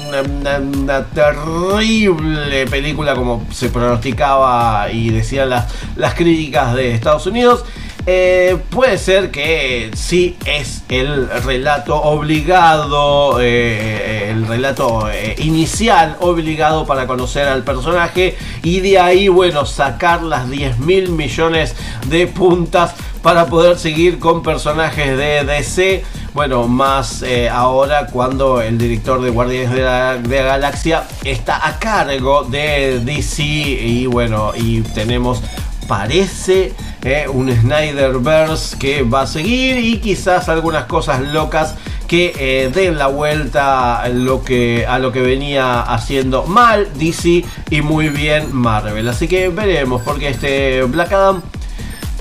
una, 0.07 1.03
terrible 1.07 2.65
película 2.67 3.15
como 3.15 3.45
se 3.51 3.69
pronosticaba 3.69 4.89
y 4.89 5.09
decían 5.09 5.49
las, 5.49 5.65
las 5.97 6.13
críticas 6.13 6.73
de 6.73 6.93
Estados 6.93 7.25
Unidos. 7.27 7.65
Eh, 8.07 8.57
puede 8.69 8.97
ser 8.97 9.29
que 9.29 9.91
sí 9.93 10.37
es 10.45 10.83
el 10.89 11.29
relato 11.43 12.01
obligado, 12.01 13.39
eh, 13.41 14.29
el 14.31 14.47
relato 14.47 15.07
inicial 15.37 16.15
obligado 16.21 16.87
para 16.87 17.05
conocer 17.07 17.47
al 17.47 17.63
personaje 17.63 18.37
y 18.63 18.79
de 18.79 18.99
ahí, 18.99 19.27
bueno, 19.27 19.65
sacar 19.65 20.23
las 20.23 20.49
10 20.49 20.79
mil 20.79 21.09
millones 21.09 21.75
de 22.07 22.25
puntas 22.25 22.95
para 23.21 23.45
poder 23.45 23.77
seguir 23.77 24.19
con 24.19 24.41
personajes 24.43 25.17
de 25.17 25.43
DC. 25.43 26.03
Bueno, 26.33 26.67
más 26.67 27.23
eh, 27.23 27.49
ahora 27.49 28.07
cuando 28.07 28.61
el 28.61 28.77
director 28.77 29.21
de 29.21 29.29
Guardianes 29.29 29.71
de 29.71 29.81
la, 29.81 30.17
Galaxia 30.17 31.03
está 31.23 31.67
a 31.67 31.77
cargo 31.77 32.43
de 32.43 32.99
DC 33.03 33.43
y 33.43 34.05
bueno, 34.05 34.53
y 34.55 34.81
tenemos 34.81 35.41
parece 35.87 36.73
eh, 37.03 37.25
un 37.27 37.53
Snyderverse 37.53 38.77
que 38.77 39.03
va 39.03 39.21
a 39.21 39.27
seguir 39.27 39.77
y 39.77 39.97
quizás 39.97 40.47
algunas 40.47 40.85
cosas 40.85 41.21
locas 41.21 41.75
que 42.07 42.33
eh, 42.37 42.71
den 42.73 42.97
la 42.97 43.07
vuelta 43.07 44.01
a 44.01 44.09
lo 44.09 44.43
que, 44.43 44.85
a 44.87 44.99
lo 44.99 45.11
que 45.11 45.21
venía 45.21 45.81
haciendo 45.81 46.43
mal 46.43 46.87
DC 46.95 47.43
y 47.69 47.81
muy 47.81 48.09
bien 48.09 48.53
Marvel. 48.53 49.07
Así 49.07 49.27
que 49.27 49.49
veremos 49.49 50.01
porque 50.01 50.29
este 50.29 50.83
Black 50.83 51.11
Adam 51.11 51.41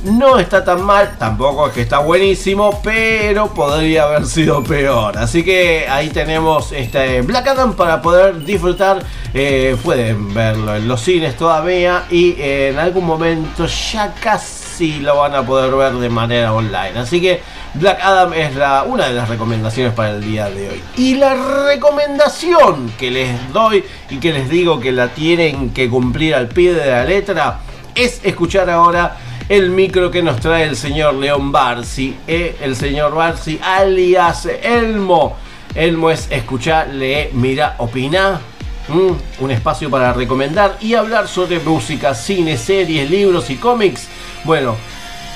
no 0.05 0.39
está 0.39 0.65
tan 0.65 0.83
mal, 0.83 1.17
tampoco 1.19 1.67
es 1.69 1.75
que 1.75 1.83
está 1.83 1.99
buenísimo, 1.99 2.81
pero 2.83 3.49
podría 3.49 4.05
haber 4.05 4.27
sido 4.27 4.63
peor. 4.65 5.19
Así 5.19 5.45
que 5.45 5.87
ahí 5.89 6.09
tenemos 6.09 6.73
este 6.73 7.23
Black 7.23 7.49
Adam 7.49 7.75
para 7.75 8.01
poder 8.01 8.45
disfrutar. 8.45 9.03
Eh, 9.35 9.77
pueden 9.83 10.35
verlo 10.35 10.75
en 10.75 10.89
los 10.89 11.01
cines 11.01 11.37
todavía 11.37 12.05
y 12.11 12.35
en 12.39 12.79
algún 12.79 13.07
momento 13.07 13.67
ya 13.67 14.15
casi 14.21 15.01
lo 15.01 15.19
van 15.19 15.35
a 15.35 15.45
poder 15.45 15.73
ver 15.75 15.93
de 15.95 16.09
manera 16.09 16.53
online. 16.53 16.99
Así 16.99 17.21
que 17.21 17.43
Black 17.75 18.01
Adam 18.03 18.33
es 18.33 18.57
la, 18.57 18.83
una 18.85 19.07
de 19.07 19.15
las 19.15 19.29
recomendaciones 19.29 19.93
para 19.93 20.11
el 20.11 20.25
día 20.25 20.49
de 20.49 20.71
hoy. 20.71 20.83
Y 20.97 21.15
la 21.17 21.35
recomendación 21.67 22.91
que 22.99 23.11
les 23.11 23.53
doy 23.53 23.85
y 24.09 24.17
que 24.17 24.33
les 24.33 24.49
digo 24.49 24.81
que 24.81 24.93
la 24.93 25.09
tienen 25.09 25.71
que 25.71 25.89
cumplir 25.89 26.35
al 26.35 26.49
pie 26.49 26.75
de 26.75 26.91
la 26.91 27.05
letra 27.05 27.61
es 27.95 28.21
escuchar 28.25 28.71
ahora 28.71 29.17
el 29.51 29.69
micro 29.71 30.13
que 30.13 30.23
nos 30.23 30.39
trae 30.39 30.63
el 30.63 30.77
señor 30.77 31.15
León 31.15 31.51
Barsi, 31.51 32.17
eh, 32.29 32.57
el 32.61 32.77
señor 32.77 33.13
Barsi 33.17 33.59
alias 33.61 34.47
Elmo. 34.47 35.37
Elmo 35.75 36.09
es 36.09 36.31
escuchar, 36.31 36.91
lee, 36.91 37.31
mira, 37.33 37.75
opina. 37.79 38.41
Mm, 38.87 39.43
un 39.43 39.51
espacio 39.51 39.91
para 39.91 40.13
recomendar 40.13 40.79
y 40.81 40.95
hablar 40.95 41.27
sobre 41.27 41.59
música, 41.59 42.15
cine, 42.15 42.57
series, 42.57 43.11
libros 43.11 43.51
y 43.51 43.57
cómics. 43.57 44.07
Bueno, 44.45 44.77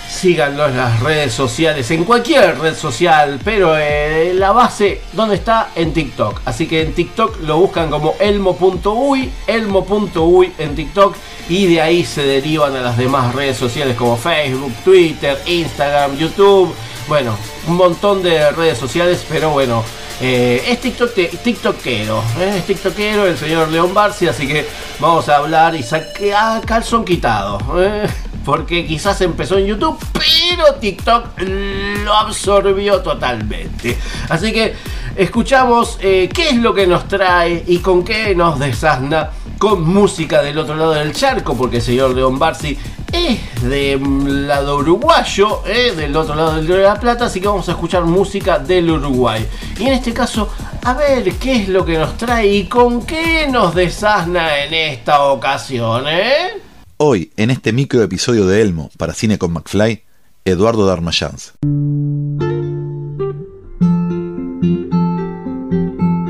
síganlo 0.09 0.66
en 0.66 0.76
las 0.76 1.00
redes 1.00 1.32
sociales, 1.32 1.90
en 1.90 2.05
cualquier 2.05 2.59
red 2.59 2.74
social, 2.76 3.40
pero 3.44 3.76
eh, 3.76 4.32
la 4.34 4.52
base, 4.52 5.00
¿dónde 5.12 5.36
está? 5.36 5.70
En 5.74 5.92
TikTok. 5.92 6.40
Así 6.44 6.66
que 6.66 6.82
en 6.82 6.92
TikTok 6.94 7.40
lo 7.42 7.59
buscan 7.59 7.90
como 7.90 8.14
elmo.uy, 8.20 9.30
elmo.uy 9.46 10.52
en 10.59 10.74
TikTok 10.74 11.16
y 11.48 11.66
de 11.66 11.80
ahí 11.82 12.05
se 12.05 12.22
derivan 12.22 12.74
a 12.76 12.80
las 12.80 12.96
demás 12.96 13.34
redes 13.34 13.57
sociales 13.57 13.96
como 13.96 14.16
Facebook, 14.16 14.72
Twitter, 14.84 15.38
Instagram, 15.46 16.16
YouTube. 16.16 16.74
Bueno, 17.09 17.36
un 17.66 17.76
montón 17.76 18.22
de 18.22 18.50
redes 18.52 18.78
sociales, 18.78 19.26
pero 19.28 19.50
bueno, 19.50 19.84
eh, 20.22 20.62
es 20.66 20.80
tiktoke- 20.80 21.38
tiktokero, 21.42 22.22
¿eh? 22.40 22.55
es 22.59 22.64
tiktokero 22.66 23.26
el 23.26 23.36
señor 23.36 23.68
León 23.68 23.92
Barsi, 23.92 24.26
así 24.26 24.46
que 24.46 24.66
vamos 25.00 25.28
a 25.28 25.36
hablar 25.36 25.74
y 25.74 25.82
saque 25.82 26.32
a 26.34 26.62
calzón 26.64 27.05
quitado. 27.05 27.59
Porque 28.45 28.86
quizás 28.86 29.20
empezó 29.20 29.59
en 29.59 29.66
YouTube, 29.66 29.99
pero 30.12 30.74
TikTok 30.74 31.40
lo 32.05 32.14
absorbió 32.14 33.01
totalmente. 33.01 33.97
Así 34.28 34.53
que 34.53 34.74
escuchamos 35.16 35.99
eh, 36.01 36.28
qué 36.32 36.51
es 36.51 36.57
lo 36.57 36.74
que 36.74 36.86
nos 36.86 37.09
trae 37.09 37.64
y 37.66 37.78
con 37.78 38.05
qué 38.05 38.34
nos 38.34 38.59
desasna 38.59 39.30
con 39.59 39.82
música 39.82 40.42
del 40.42 40.59
otro 40.59 40.74
lado 40.74 40.92
del 40.92 41.12
charco, 41.12 41.57
porque 41.57 41.76
el 41.76 41.82
señor 41.82 42.14
León 42.14 42.38
Barsi 42.38 42.76
es 43.12 43.62
del 43.62 44.49
lado 44.49 44.78
uruguayo, 44.78 45.62
eh, 45.66 45.92
del 45.97 46.16
otro 46.16 46.34
lado 46.34 46.57
del 46.57 46.66
Río 46.66 46.76
de 46.76 46.82
la 46.82 46.99
Plata, 46.99 47.26
así 47.26 47.40
que 47.40 47.47
vamos 47.47 47.68
a 47.68 47.72
escuchar 47.72 48.05
música 48.05 48.59
del 48.59 48.90
Uruguay. 48.90 49.47
Y 49.78 49.86
en 49.86 49.92
este 49.92 50.12
caso, 50.12 50.51
a 50.82 50.95
ver 50.95 51.32
qué 51.36 51.62
es 51.62 51.68
lo 51.68 51.84
que 51.84 51.97
nos 51.97 52.16
trae 52.16 52.47
y 52.47 52.64
con 52.64 53.07
qué 53.07 53.47
nos 53.49 53.74
desasna 53.74 54.64
en 54.64 54.74
esta 54.74 55.22
ocasión, 55.24 56.05
¿eh? 56.09 56.64
Hoy, 56.97 57.32
en 57.36 57.51
este 57.51 57.72
micro 57.72 58.05
episodio 58.05 58.47
de 58.47 58.62
Elmo 58.62 58.88
para 58.97 59.14
Cine 59.14 59.36
con 59.36 59.53
McFly, 59.53 60.05
Eduardo 60.45 60.86
Darmayans. 60.86 61.55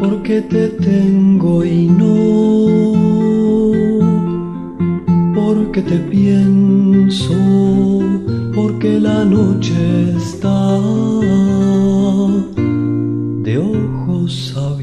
Porque 0.00 0.40
te 0.40 0.68
tengo 0.68 1.62
y 1.66 1.86
no 1.88 2.94
porque 5.34 5.82
te 5.82 5.98
pienso, 5.98 7.34
porque 8.54 8.98
la 9.00 9.22
noche 9.22 10.16
está 10.16 10.78
de 13.42 13.58
ojos 13.58 14.54
abiertos. 14.56 14.73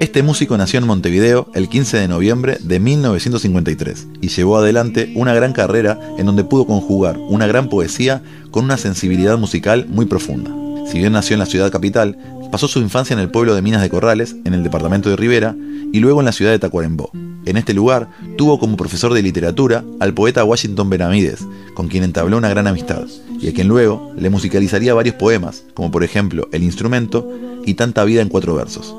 Este 0.00 0.24
músico 0.24 0.56
nació 0.58 0.80
en 0.80 0.88
Montevideo 0.88 1.48
el 1.54 1.68
15 1.68 1.98
de 1.98 2.08
noviembre 2.08 2.58
de 2.60 2.80
1953 2.80 4.08
y 4.20 4.28
llevó 4.28 4.56
adelante 4.56 5.12
una 5.14 5.32
gran 5.34 5.52
carrera 5.52 6.00
en 6.18 6.26
donde 6.26 6.42
pudo 6.42 6.66
conjugar 6.66 7.16
una 7.16 7.46
gran 7.46 7.68
poesía 7.68 8.20
con 8.50 8.64
una 8.64 8.76
sensibilidad 8.76 9.38
musical 9.38 9.86
muy 9.88 10.06
profunda. 10.06 10.50
Si 10.90 10.98
bien 10.98 11.12
nació 11.12 11.34
en 11.34 11.40
la 11.40 11.46
ciudad 11.46 11.70
capital, 11.70 12.18
pasó 12.50 12.66
su 12.66 12.80
infancia 12.80 13.14
en 13.14 13.20
el 13.20 13.30
pueblo 13.30 13.54
de 13.54 13.62
Minas 13.62 13.82
de 13.82 13.88
Corrales, 13.88 14.34
en 14.44 14.52
el 14.52 14.64
departamento 14.64 15.10
de 15.10 15.16
Rivera, 15.16 15.54
y 15.92 16.00
luego 16.00 16.20
en 16.20 16.26
la 16.26 16.32
ciudad 16.32 16.50
de 16.50 16.58
Tacuarembó. 16.58 17.10
En 17.46 17.56
este 17.56 17.72
lugar 17.72 18.10
tuvo 18.36 18.58
como 18.58 18.76
profesor 18.76 19.14
de 19.14 19.22
literatura 19.22 19.84
al 20.00 20.12
poeta 20.12 20.44
Washington 20.44 20.90
Benavides, 20.90 21.46
con 21.74 21.86
quien 21.86 22.02
entabló 22.02 22.36
una 22.36 22.48
gran 22.48 22.66
amistad, 22.66 23.04
y 23.40 23.48
a 23.48 23.52
quien 23.52 23.68
luego 23.68 24.12
le 24.18 24.30
musicalizaría 24.30 24.92
varios 24.92 25.14
poemas, 25.14 25.62
como 25.72 25.92
por 25.92 26.02
ejemplo 26.02 26.48
El 26.52 26.64
instrumento 26.64 27.30
y 27.64 27.74
Tanta 27.74 28.04
vida 28.04 28.22
en 28.22 28.28
cuatro 28.28 28.54
versos. 28.54 28.94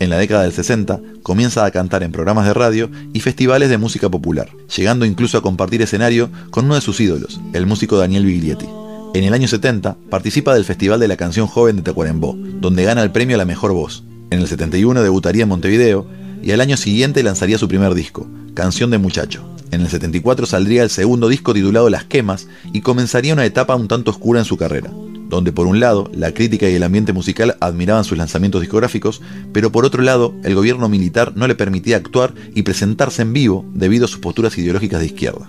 En 0.00 0.10
la 0.10 0.18
década 0.18 0.42
del 0.42 0.52
60 0.52 1.00
comienza 1.22 1.64
a 1.64 1.70
cantar 1.70 2.02
en 2.02 2.12
programas 2.12 2.46
de 2.46 2.54
radio 2.54 2.90
y 3.12 3.20
festivales 3.20 3.70
de 3.70 3.78
música 3.78 4.08
popular, 4.08 4.50
llegando 4.76 5.04
incluso 5.04 5.38
a 5.38 5.42
compartir 5.42 5.82
escenario 5.82 6.30
con 6.50 6.64
uno 6.64 6.74
de 6.74 6.80
sus 6.80 7.00
ídolos, 7.00 7.40
el 7.52 7.66
músico 7.66 7.96
Daniel 7.96 8.26
Biglietti. 8.26 8.66
En 9.14 9.22
el 9.22 9.32
año 9.32 9.46
70 9.46 9.96
participa 10.10 10.54
del 10.54 10.64
Festival 10.64 10.98
de 10.98 11.06
la 11.06 11.16
Canción 11.16 11.46
Joven 11.46 11.76
de 11.76 11.82
Tacuarembó, 11.82 12.36
donde 12.36 12.82
gana 12.82 13.02
el 13.02 13.12
premio 13.12 13.36
a 13.36 13.38
la 13.38 13.44
mejor 13.44 13.72
voz. 13.72 14.02
En 14.30 14.40
el 14.40 14.48
71 14.48 15.02
debutaría 15.02 15.44
en 15.44 15.48
Montevideo 15.48 16.06
y 16.42 16.50
al 16.50 16.60
año 16.60 16.76
siguiente 16.76 17.22
lanzaría 17.22 17.56
su 17.56 17.68
primer 17.68 17.94
disco, 17.94 18.26
Canción 18.54 18.90
de 18.90 18.98
Muchacho. 18.98 19.44
En 19.70 19.80
el 19.80 19.88
74 19.88 20.46
saldría 20.46 20.82
el 20.82 20.90
segundo 20.90 21.28
disco 21.28 21.54
titulado 21.54 21.88
Las 21.90 22.04
Quemas 22.04 22.48
y 22.72 22.80
comenzaría 22.80 23.32
una 23.32 23.44
etapa 23.44 23.76
un 23.76 23.88
tanto 23.88 24.10
oscura 24.10 24.40
en 24.40 24.44
su 24.44 24.56
carrera, 24.56 24.90
donde 25.34 25.52
por 25.52 25.66
un 25.66 25.80
lado 25.80 26.10
la 26.14 26.32
crítica 26.32 26.68
y 26.68 26.74
el 26.74 26.82
ambiente 26.82 27.12
musical 27.12 27.56
admiraban 27.60 28.04
sus 28.04 28.16
lanzamientos 28.18 28.60
discográficos, 28.60 29.20
pero 29.52 29.72
por 29.72 29.84
otro 29.84 30.02
lado 30.02 30.34
el 30.44 30.54
gobierno 30.54 30.88
militar 30.88 31.32
no 31.34 31.46
le 31.46 31.54
permitía 31.54 31.96
actuar 31.96 32.34
y 32.54 32.62
presentarse 32.62 33.22
en 33.22 33.32
vivo 33.32 33.64
debido 33.74 34.04
a 34.04 34.08
sus 34.08 34.20
posturas 34.20 34.56
ideológicas 34.58 35.00
de 35.00 35.06
izquierda. 35.06 35.46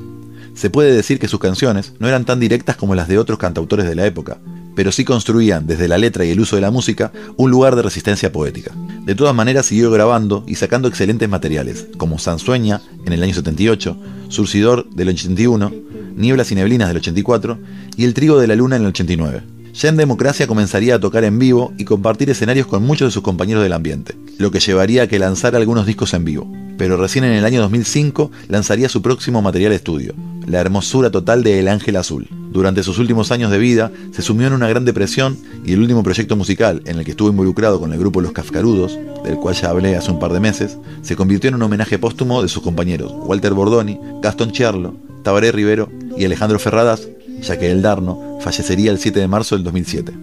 Se 0.55 0.69
puede 0.69 0.93
decir 0.93 1.19
que 1.19 1.27
sus 1.27 1.39
canciones 1.39 1.93
no 1.99 2.07
eran 2.07 2.25
tan 2.25 2.39
directas 2.39 2.77
como 2.77 2.95
las 2.95 3.07
de 3.07 3.17
otros 3.17 3.38
cantautores 3.38 3.86
de 3.86 3.95
la 3.95 4.05
época, 4.05 4.38
pero 4.75 4.91
sí 4.91 5.05
construían 5.05 5.67
desde 5.67 5.88
la 5.88 5.97
letra 5.97 6.25
y 6.25 6.31
el 6.31 6.39
uso 6.39 6.55
de 6.55 6.61
la 6.61 6.71
música 6.71 7.11
un 7.38 7.51
lugar 7.51 7.75
de 7.75 7.81
resistencia 7.81 8.31
poética. 8.31 8.71
De 9.05 9.15
todas 9.15 9.36
maneras 9.36 9.65
siguió 9.65 9.91
grabando 9.91 10.43
y 10.47 10.55
sacando 10.55 10.88
excelentes 10.88 11.29
materiales, 11.29 11.88
como 11.97 12.19
Sansueña 12.19 12.81
en 13.05 13.13
el 13.13 13.21
año 13.23 13.33
78, 13.33 13.97
Surcidor 14.29 14.89
del 14.89 15.09
81, 15.09 15.71
Nieblas 16.15 16.51
y 16.51 16.55
Neblinas 16.55 16.88
del 16.88 16.97
84 16.97 17.59
y 17.97 18.05
El 18.05 18.13
Trigo 18.13 18.39
de 18.39 18.47
la 18.47 18.55
Luna 18.55 18.77
en 18.77 18.83
el 18.83 18.88
89. 18.89 19.55
Ya 19.76 19.89
en 19.89 19.97
Democracia 19.97 20.47
comenzaría 20.47 20.95
a 20.95 20.99
tocar 21.01 21.26
en 21.26 21.38
vivo 21.38 21.73
y 21.78 21.84
compartir 21.84 22.30
escenarios 22.30 22.65
con 22.65 22.82
muchos 22.82 23.09
de 23.09 23.11
sus 23.11 23.23
compañeros 23.23 23.61
del 23.61 23.73
ambiente, 23.73 24.15
lo 24.38 24.49
que 24.49 24.61
llevaría 24.61 25.03
a 25.03 25.07
que 25.07 25.19
lanzara 25.19 25.57
algunos 25.57 25.86
discos 25.86 26.13
en 26.13 26.23
vivo. 26.23 26.49
Pero 26.78 26.95
recién 26.95 27.26
en 27.26 27.34
el 27.34 27.43
año 27.43 27.59
2005 27.59 28.32
lanzaría 28.47 28.88
su 28.88 29.01
próximo 29.01 29.41
material 29.41 29.73
estudio, 29.73 30.13
La 30.47 30.61
hermosura 30.61 31.11
total 31.11 31.43
de 31.43 31.59
El 31.59 31.67
Ángel 31.67 31.97
Azul. 31.97 32.30
Durante 32.53 32.84
sus 32.84 32.99
últimos 32.99 33.34
años 33.34 33.51
de 33.51 33.57
vida 33.57 33.91
se 34.13 34.21
sumió 34.21 34.47
en 34.47 34.53
una 34.53 34.69
gran 34.69 34.86
depresión 34.86 35.38
y 35.65 35.73
el 35.73 35.82
último 35.82 36.03
proyecto 36.03 36.38
musical 36.38 36.82
en 36.86 36.97
el 36.99 37.03
que 37.03 37.11
estuvo 37.11 37.30
involucrado 37.30 37.78
con 37.78 37.91
el 37.91 37.99
grupo 37.99 38.21
Los 38.21 38.32
Kafkarudos, 38.32 38.97
del 39.26 39.36
cual 39.36 39.55
ya 39.55 39.71
hablé 39.71 39.97
hace 39.97 40.09
un 40.09 40.19
par 40.19 40.32
de 40.32 40.39
meses, 40.39 40.78
se 41.01 41.17
convirtió 41.17 41.49
en 41.49 41.55
un 41.55 41.63
homenaje 41.63 41.99
póstumo 41.99 42.41
de 42.41 42.47
sus 42.47 42.63
compañeros 42.63 43.11
Walter 43.26 43.53
Bordoni, 43.53 43.99
Gastón 44.21 44.53
Chiarlo, 44.53 44.95
Tabaré 45.23 45.51
Rivero 45.51 45.89
y 46.17 46.23
Alejandro 46.23 46.59
Ferradas, 46.59 47.09
ya 47.45 47.57
que 47.57 47.71
el 47.71 47.81
Darno 47.81 48.39
fallecería 48.41 48.91
el 48.91 48.99
7 48.99 49.19
de 49.19 49.27
marzo 49.27 49.55
del 49.55 49.63
2007. 49.63 50.13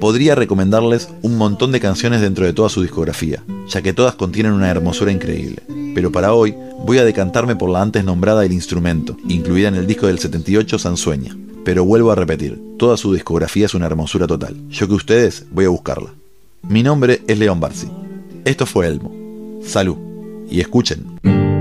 Podría 0.00 0.34
recomendarles 0.34 1.08
un 1.22 1.36
montón 1.36 1.70
de 1.70 1.80
canciones 1.80 2.20
dentro 2.20 2.44
de 2.44 2.52
toda 2.52 2.68
su 2.68 2.82
discografía, 2.82 3.44
ya 3.68 3.82
que 3.82 3.92
todas 3.92 4.14
contienen 4.14 4.52
una 4.52 4.70
hermosura 4.70 5.12
increíble. 5.12 5.62
Pero 5.94 6.10
para 6.10 6.32
hoy 6.32 6.54
voy 6.84 6.98
a 6.98 7.04
decantarme 7.04 7.54
por 7.54 7.70
la 7.70 7.82
antes 7.82 8.04
nombrada 8.04 8.44
El 8.44 8.52
Instrumento, 8.52 9.16
incluida 9.28 9.68
en 9.68 9.76
el 9.76 9.86
disco 9.86 10.06
del 10.06 10.18
78 10.18 10.78
Sansueña. 10.78 11.36
Pero 11.64 11.84
vuelvo 11.84 12.10
a 12.10 12.16
repetir, 12.16 12.60
toda 12.78 12.96
su 12.96 13.12
discografía 13.12 13.66
es 13.66 13.74
una 13.74 13.86
hermosura 13.86 14.26
total. 14.26 14.56
Yo 14.68 14.88
que 14.88 14.94
ustedes 14.94 15.46
voy 15.52 15.66
a 15.66 15.68
buscarla. 15.68 16.10
Mi 16.62 16.82
nombre 16.82 17.22
es 17.28 17.38
León 17.38 17.60
Barsi. 17.60 17.88
Esto 18.44 18.66
fue 18.66 18.88
Elmo. 18.88 19.12
Salud. 19.64 19.96
Y 20.50 20.60
escuchen. 20.60 21.51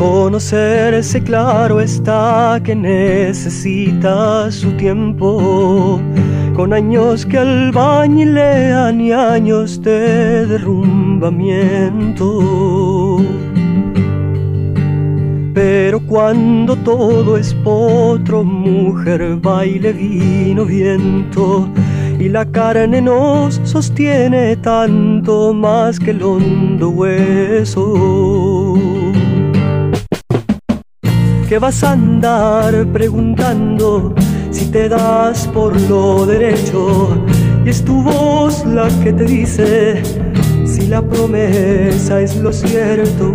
Conocerse 0.00 1.22
claro 1.22 1.78
está 1.78 2.58
que 2.64 2.74
necesita 2.74 4.50
su 4.50 4.72
tiempo, 4.72 6.00
con 6.56 6.72
años 6.72 7.26
que 7.26 7.36
albañilean 7.36 8.98
y 8.98 9.12
años 9.12 9.82
de 9.82 10.46
derrumbamiento. 10.46 13.18
Pero 15.52 16.00
cuando 16.06 16.76
todo 16.76 17.36
es 17.36 17.52
potro, 17.52 18.42
mujer, 18.42 19.36
baile, 19.36 19.92
vino, 19.92 20.64
viento, 20.64 21.68
y 22.18 22.30
la 22.30 22.46
carne 22.46 23.02
nos 23.02 23.60
sostiene 23.64 24.56
tanto 24.56 25.52
más 25.52 26.00
que 26.00 26.12
el 26.12 26.22
hondo 26.22 26.88
hueso. 26.88 28.69
Que 31.50 31.58
vas 31.58 31.82
a 31.82 31.94
andar 31.94 32.86
preguntando 32.92 34.14
si 34.52 34.66
te 34.66 34.88
das 34.88 35.48
por 35.48 35.74
lo 35.90 36.24
derecho, 36.24 37.08
y 37.66 37.70
es 37.70 37.84
tu 37.84 38.04
voz 38.04 38.64
la 38.64 38.88
que 39.02 39.12
te 39.12 39.24
dice 39.24 40.00
si 40.64 40.86
la 40.86 41.02
promesa 41.02 42.20
es 42.20 42.36
lo 42.36 42.52
cierto. 42.52 43.34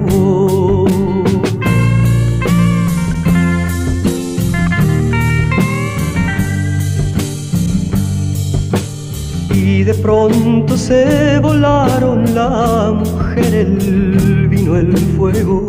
Y 9.53 9.83
de 9.83 9.93
pronto 9.95 10.77
se 10.77 11.37
volaron 11.39 12.33
la 12.33 12.93
mujer, 12.97 13.53
el 13.53 14.47
vino, 14.47 14.77
el 14.77 14.95
fuego 15.17 15.67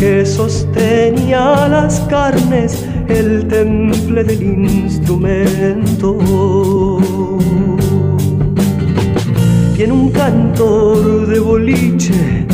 que 0.00 0.24
sostenía 0.24 1.68
las 1.68 2.00
carnes, 2.08 2.86
el 3.06 3.46
temple 3.46 4.24
del 4.24 4.42
instrumento. 4.42 6.16
Tiene 9.76 9.92
un 9.92 10.08
cantor 10.10 11.26
de 11.26 11.38
boliche, 11.38 12.46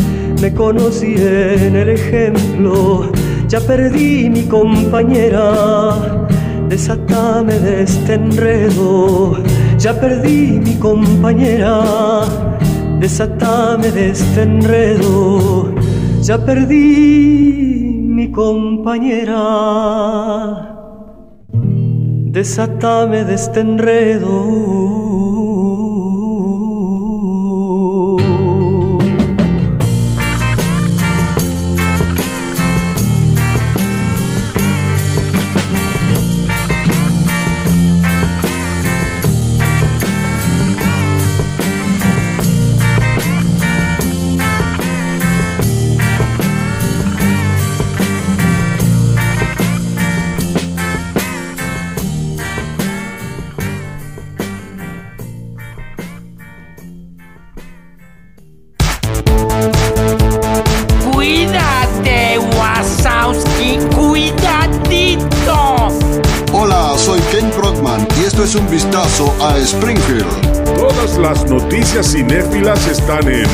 me 0.42 0.52
conocí 0.52 1.14
en 1.16 1.76
el 1.76 1.90
ejemplo, 1.90 3.12
ya 3.46 3.60
perdí 3.60 4.28
mi 4.28 4.42
compañera, 4.42 6.26
desatame 6.68 7.60
de 7.60 7.82
este 7.82 8.14
enredo, 8.14 9.40
ya 9.78 9.94
perdí 10.00 10.58
mi 10.58 10.74
compañera, 10.74 12.24
desatame 12.98 13.92
de 13.92 14.10
este 14.10 14.42
enredo 14.42 15.85
ya 16.26 16.44
perdí 16.44 18.02
mi 18.16 18.32
compañera, 18.32 19.44
desatame 22.34 23.24
de 23.24 23.34
este 23.34 23.60
enredo. 23.60 25.05
En 73.08 73.46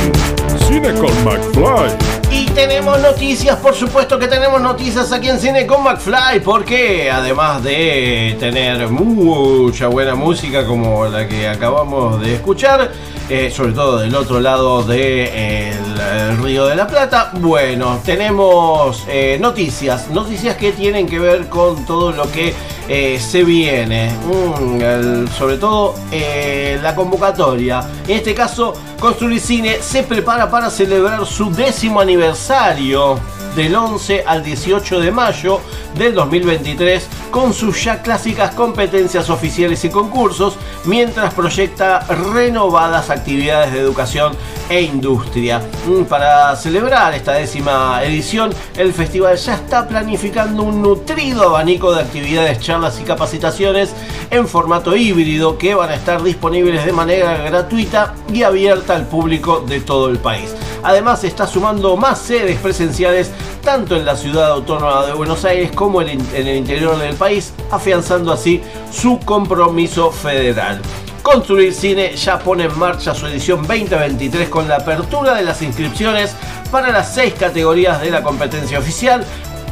Cine 0.66 0.94
con 0.94 1.24
McFly. 1.24 1.92
Y 2.30 2.46
tenemos 2.46 2.98
noticias, 3.00 3.58
por 3.58 3.74
supuesto 3.74 4.18
que 4.18 4.26
tenemos 4.26 4.62
noticias 4.62 5.12
aquí 5.12 5.28
en 5.28 5.38
Cine 5.38 5.66
con 5.66 5.82
McFly, 5.82 6.40
porque 6.42 7.10
además 7.10 7.62
de 7.62 8.34
tener 8.40 8.88
mucha 8.88 9.88
buena 9.88 10.14
música 10.14 10.64
como 10.66 11.04
la 11.04 11.28
que 11.28 11.46
acabamos 11.48 12.18
de 12.22 12.36
escuchar, 12.36 12.92
eh, 13.28 13.52
sobre 13.54 13.72
todo 13.72 13.98
del 13.98 14.14
otro 14.14 14.40
lado 14.40 14.84
del 14.84 14.98
de, 14.98 15.68
el, 15.68 16.00
el 16.00 16.42
Río 16.42 16.64
de 16.64 16.74
la 16.74 16.86
Plata, 16.86 17.32
bueno, 17.34 18.00
tenemos 18.02 19.04
eh, 19.06 19.36
noticias, 19.38 20.08
noticias 20.08 20.56
que 20.56 20.72
tienen 20.72 21.06
que 21.06 21.18
ver 21.18 21.50
con 21.50 21.84
todo 21.84 22.12
lo 22.12 22.30
que 22.32 22.54
eh, 22.88 23.18
se 23.20 23.44
viene, 23.44 24.12
Mm, 24.12 25.26
sobre 25.28 25.56
todo 25.56 25.94
eh, 26.10 26.78
la 26.82 26.94
convocatoria. 26.94 27.82
En 28.06 28.16
este 28.16 28.34
caso, 28.34 28.74
Construir 28.98 29.40
Cine 29.40 29.78
se 29.80 30.02
prepara 30.02 30.50
para 30.50 30.70
celebrar 30.70 31.24
su 31.26 31.50
décimo 31.50 32.00
aniversario 32.00 33.18
del 33.54 33.74
11 33.74 34.24
al 34.26 34.42
18 34.42 35.00
de 35.00 35.10
mayo 35.10 35.60
del 35.96 36.14
2023 36.14 37.06
con 37.30 37.52
sus 37.52 37.82
ya 37.82 38.02
clásicas 38.02 38.54
competencias 38.54 39.30
oficiales 39.30 39.84
y 39.84 39.90
concursos, 39.90 40.56
mientras 40.84 41.32
proyecta 41.34 42.00
renovadas 42.00 43.10
actividades 43.10 43.72
de 43.72 43.80
educación 43.80 44.34
e 44.68 44.82
industria. 44.82 45.60
Mm, 45.86 46.04
Para 46.04 46.54
celebrar 46.56 47.14
esta 47.14 47.32
décima 47.32 48.02
edición, 48.04 48.52
el 48.76 48.92
festival 48.92 49.36
ya 49.36 49.54
está 49.54 49.88
planificando 49.88 50.62
un 50.62 50.82
nutrido 50.82 51.44
abanico 51.44 51.94
de 51.94 52.02
actividades, 52.02 52.60
charlas 52.60 53.00
y 53.00 53.04
capacitaciones 53.04 53.94
en 54.30 54.46
formato 54.46 54.94
híbrido 54.96 55.58
que 55.58 55.74
van 55.74 55.90
a 55.90 55.94
estar 55.94 56.22
disponibles 56.22 56.84
de 56.84 56.92
manera 56.92 57.36
gratuita 57.38 58.14
y 58.32 58.42
abierta 58.42 58.94
al 58.94 59.06
público 59.06 59.64
de 59.66 59.80
todo 59.80 60.08
el 60.08 60.18
país. 60.18 60.54
Además 60.82 61.22
está 61.24 61.46
sumando 61.46 61.96
más 61.96 62.18
sedes 62.18 62.58
presenciales 62.58 63.30
tanto 63.62 63.96
en 63.96 64.04
la 64.04 64.16
ciudad 64.16 64.50
autónoma 64.50 65.06
de 65.06 65.12
Buenos 65.12 65.44
Aires 65.44 65.70
como 65.72 66.02
en 66.02 66.20
el 66.34 66.48
interior 66.48 66.98
del 66.98 67.14
país, 67.14 67.52
afianzando 67.70 68.32
así 68.32 68.60
su 68.90 69.20
compromiso 69.20 70.10
federal. 70.10 70.80
Construir 71.22 71.72
Cine 71.72 72.16
ya 72.16 72.40
pone 72.40 72.64
en 72.64 72.76
marcha 72.76 73.14
su 73.14 73.26
edición 73.28 73.62
2023 73.62 74.48
con 74.48 74.66
la 74.66 74.76
apertura 74.76 75.34
de 75.34 75.44
las 75.44 75.62
inscripciones 75.62 76.34
para 76.72 76.90
las 76.90 77.14
seis 77.14 77.34
categorías 77.34 78.00
de 78.00 78.10
la 78.10 78.24
competencia 78.24 78.80
oficial 78.80 79.24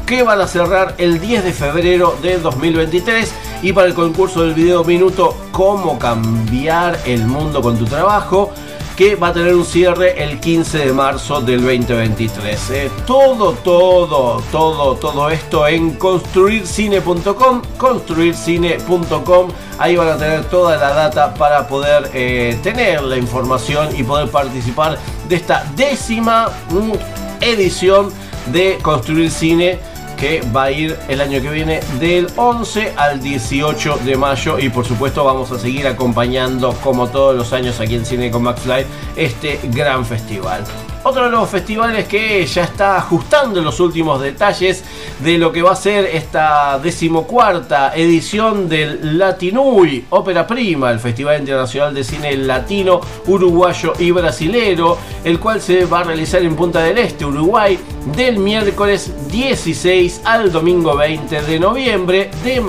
que 0.06 0.22
van 0.22 0.40
a 0.40 0.46
cerrar 0.46 0.94
el 0.98 1.20
10 1.20 1.44
de 1.44 1.52
febrero 1.52 2.16
de 2.22 2.38
2023 2.38 3.32
y 3.62 3.72
para 3.72 3.88
el 3.88 3.94
concurso 3.94 4.42
del 4.42 4.54
video 4.54 4.84
minuto 4.84 5.36
Cómo 5.50 5.98
cambiar 5.98 6.98
el 7.04 7.26
mundo 7.26 7.60
con 7.60 7.76
tu 7.76 7.84
trabajo 7.84 8.52
que 9.00 9.16
va 9.16 9.28
a 9.28 9.32
tener 9.32 9.54
un 9.54 9.64
cierre 9.64 10.22
el 10.22 10.38
15 10.40 10.76
de 10.76 10.92
marzo 10.92 11.40
del 11.40 11.62
2023. 11.62 12.70
Eh, 12.70 12.90
todo, 13.06 13.54
todo, 13.54 14.42
todo, 14.52 14.94
todo 14.96 15.30
esto 15.30 15.66
en 15.66 15.94
construircine.com, 15.94 17.62
construircine.com. 17.78 19.48
Ahí 19.78 19.96
van 19.96 20.08
a 20.08 20.18
tener 20.18 20.44
toda 20.50 20.76
la 20.76 20.90
data 20.90 21.32
para 21.32 21.66
poder 21.66 22.10
eh, 22.12 22.58
tener 22.62 23.02
la 23.02 23.16
información 23.16 23.88
y 23.96 24.02
poder 24.02 24.28
participar 24.28 24.98
de 25.30 25.36
esta 25.36 25.64
décima 25.74 26.50
mm, 26.68 26.92
edición 27.40 28.12
de 28.52 28.76
Construir 28.82 29.30
Cine 29.30 29.78
que 30.20 30.42
va 30.54 30.64
a 30.64 30.70
ir 30.70 30.98
el 31.08 31.22
año 31.22 31.40
que 31.40 31.48
viene 31.48 31.80
del 31.98 32.28
11 32.36 32.92
al 32.96 33.22
18 33.22 34.00
de 34.04 34.16
mayo 34.18 34.58
y 34.58 34.68
por 34.68 34.84
supuesto 34.84 35.24
vamos 35.24 35.50
a 35.50 35.58
seguir 35.58 35.86
acompañando 35.86 36.74
como 36.84 37.08
todos 37.08 37.34
los 37.34 37.54
años 37.54 37.80
aquí 37.80 37.94
en 37.94 38.04
Cine 38.04 38.30
con 38.30 38.42
McFly 38.42 38.84
este 39.16 39.58
gran 39.72 40.04
festival. 40.04 40.62
Otro 41.02 41.24
de 41.24 41.30
los 41.30 41.48
festivales 41.48 42.06
que 42.06 42.44
ya 42.44 42.64
está 42.64 42.98
ajustando 42.98 43.62
los 43.62 43.80
últimos 43.80 44.20
detalles 44.20 44.84
de 45.20 45.38
lo 45.38 45.50
que 45.50 45.62
va 45.62 45.72
a 45.72 45.76
ser 45.76 46.04
esta 46.04 46.78
decimocuarta 46.78 47.96
edición 47.96 48.68
del 48.68 49.16
Latinui 49.16 50.04
Ópera 50.10 50.46
Prima, 50.46 50.90
el 50.90 51.00
Festival 51.00 51.40
Internacional 51.40 51.94
de 51.94 52.04
Cine 52.04 52.36
Latino, 52.36 53.00
Uruguayo 53.26 53.94
y 53.98 54.10
Brasilero, 54.10 54.98
el 55.24 55.40
cual 55.40 55.62
se 55.62 55.86
va 55.86 56.00
a 56.00 56.04
realizar 56.04 56.42
en 56.42 56.54
Punta 56.54 56.80
del 56.82 56.98
Este, 56.98 57.24
Uruguay, 57.24 57.78
del 58.16 58.38
miércoles 58.38 59.12
16 59.30 60.22
al 60.24 60.50
domingo 60.50 60.96
20 60.96 61.42
de 61.42 61.60
noviembre, 61.60 62.30
de, 62.42 62.62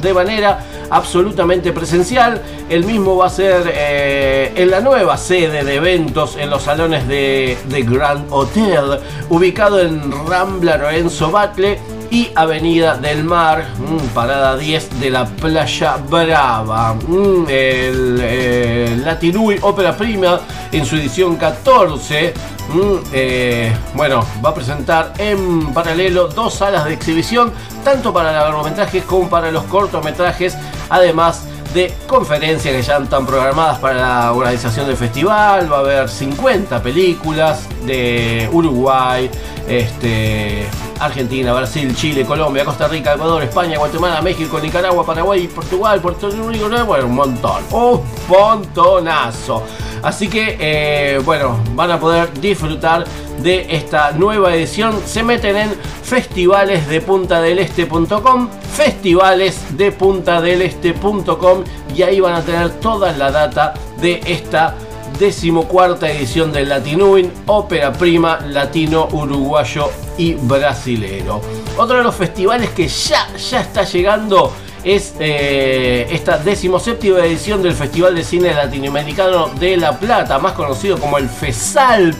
de 0.00 0.14
manera 0.14 0.64
absolutamente 0.90 1.72
presencial. 1.72 2.40
El 2.68 2.84
mismo 2.84 3.16
va 3.16 3.26
a 3.26 3.30
ser 3.30 3.70
eh, 3.74 4.52
en 4.54 4.70
la 4.70 4.80
nueva 4.80 5.16
sede 5.16 5.64
de 5.64 5.74
eventos 5.74 6.36
en 6.36 6.50
los 6.50 6.62
salones 6.62 7.06
de, 7.08 7.56
de 7.68 7.82
Grand 7.82 8.26
Hotel, 8.30 8.98
ubicado 9.28 9.80
en 9.80 10.12
Rambla 10.26 10.76
Lorenzo 10.76 11.30
Batle 11.30 11.78
y 12.10 12.30
Avenida 12.34 12.96
del 12.96 13.24
Mar, 13.24 13.66
mm, 13.78 14.08
parada 14.14 14.56
10 14.56 15.00
de 15.00 15.10
la 15.10 15.26
Playa 15.26 15.96
Brava. 15.96 16.94
Mm, 16.94 17.44
el 17.48 18.20
eh, 18.22 19.00
Latinui 19.04 19.58
Ópera 19.62 19.96
Prima 19.96 20.40
en 20.72 20.84
su 20.84 20.96
edición 20.96 21.36
14. 21.36 22.34
mm, 22.72 22.96
eh, 23.12 23.76
bueno, 23.94 24.24
va 24.44 24.50
a 24.50 24.54
presentar 24.54 25.12
en 25.18 25.72
paralelo 25.72 26.28
dos 26.28 26.54
salas 26.54 26.84
de 26.84 26.94
exhibición, 26.94 27.52
tanto 27.84 28.12
para 28.12 28.32
largometrajes 28.32 29.04
como 29.04 29.28
para 29.28 29.50
los 29.50 29.64
cortometrajes, 29.64 30.56
además 30.90 31.44
de 31.74 31.92
conferencias 32.06 32.74
que 32.74 32.82
ya 32.82 32.98
están 32.98 33.26
programadas 33.26 33.78
para 33.78 33.94
la 33.94 34.32
organización 34.32 34.86
del 34.86 34.96
festival. 34.96 35.70
Va 35.70 35.78
a 35.78 35.80
haber 35.80 36.08
50 36.08 36.82
películas 36.82 37.66
de 37.84 38.48
Uruguay, 38.52 39.30
este, 39.66 40.66
Argentina, 41.00 41.52
Brasil, 41.52 41.94
Chile, 41.94 42.24
Colombia, 42.24 42.64
Costa 42.64 42.88
Rica, 42.88 43.12
Ecuador, 43.14 43.42
España, 43.42 43.76
Guatemala, 43.78 44.22
México, 44.22 44.58
Nicaragua, 44.60 45.04
Paraguay, 45.04 45.46
Portugal, 45.48 46.00
Puerto 46.00 46.30
Rico, 46.30 46.68
bueno, 46.86 47.06
un 47.06 47.14
montón, 47.14 47.62
un 47.70 48.00
montonazo. 48.28 49.62
Así 50.02 50.28
que, 50.28 50.56
eh, 50.60 51.18
bueno, 51.24 51.58
van 51.74 51.90
a 51.90 51.98
poder 51.98 52.32
disfrutar 52.40 53.04
de 53.42 53.74
esta 53.74 54.12
nueva 54.12 54.54
edición. 54.54 55.00
Se 55.04 55.22
meten 55.22 55.56
en 55.56 55.70
festivalesdepuntadeleste.com, 56.02 58.48
festivalesdepuntadeleste.com 58.72 61.64
y 61.94 62.02
ahí 62.02 62.20
van 62.20 62.34
a 62.34 62.42
tener 62.42 62.70
toda 62.80 63.12
la 63.12 63.30
data 63.30 63.74
de 64.00 64.20
esta 64.26 64.74
decimocuarta 65.18 66.10
edición 66.10 66.52
del 66.52 66.68
Latinuin, 66.68 67.32
ópera 67.46 67.92
prima 67.92 68.40
latino, 68.46 69.08
uruguayo 69.12 69.90
y 70.16 70.34
brasilero. 70.34 71.40
Otro 71.76 71.98
de 71.98 72.04
los 72.04 72.14
festivales 72.14 72.70
que 72.70 72.88
ya, 72.88 73.28
ya 73.36 73.60
está 73.60 73.84
llegando 73.84 74.52
es 74.84 75.14
eh, 75.18 76.06
esta 76.10 76.38
decimoséptima 76.38 77.18
edición 77.24 77.62
del 77.62 77.74
Festival 77.74 78.14
de 78.14 78.24
Cine 78.24 78.54
Latinoamericano 78.54 79.48
de 79.48 79.76
La 79.76 79.98
Plata, 79.98 80.38
más 80.38 80.52
conocido 80.52 80.98
como 80.98 81.18
el 81.18 81.28
FESALP, 81.28 82.16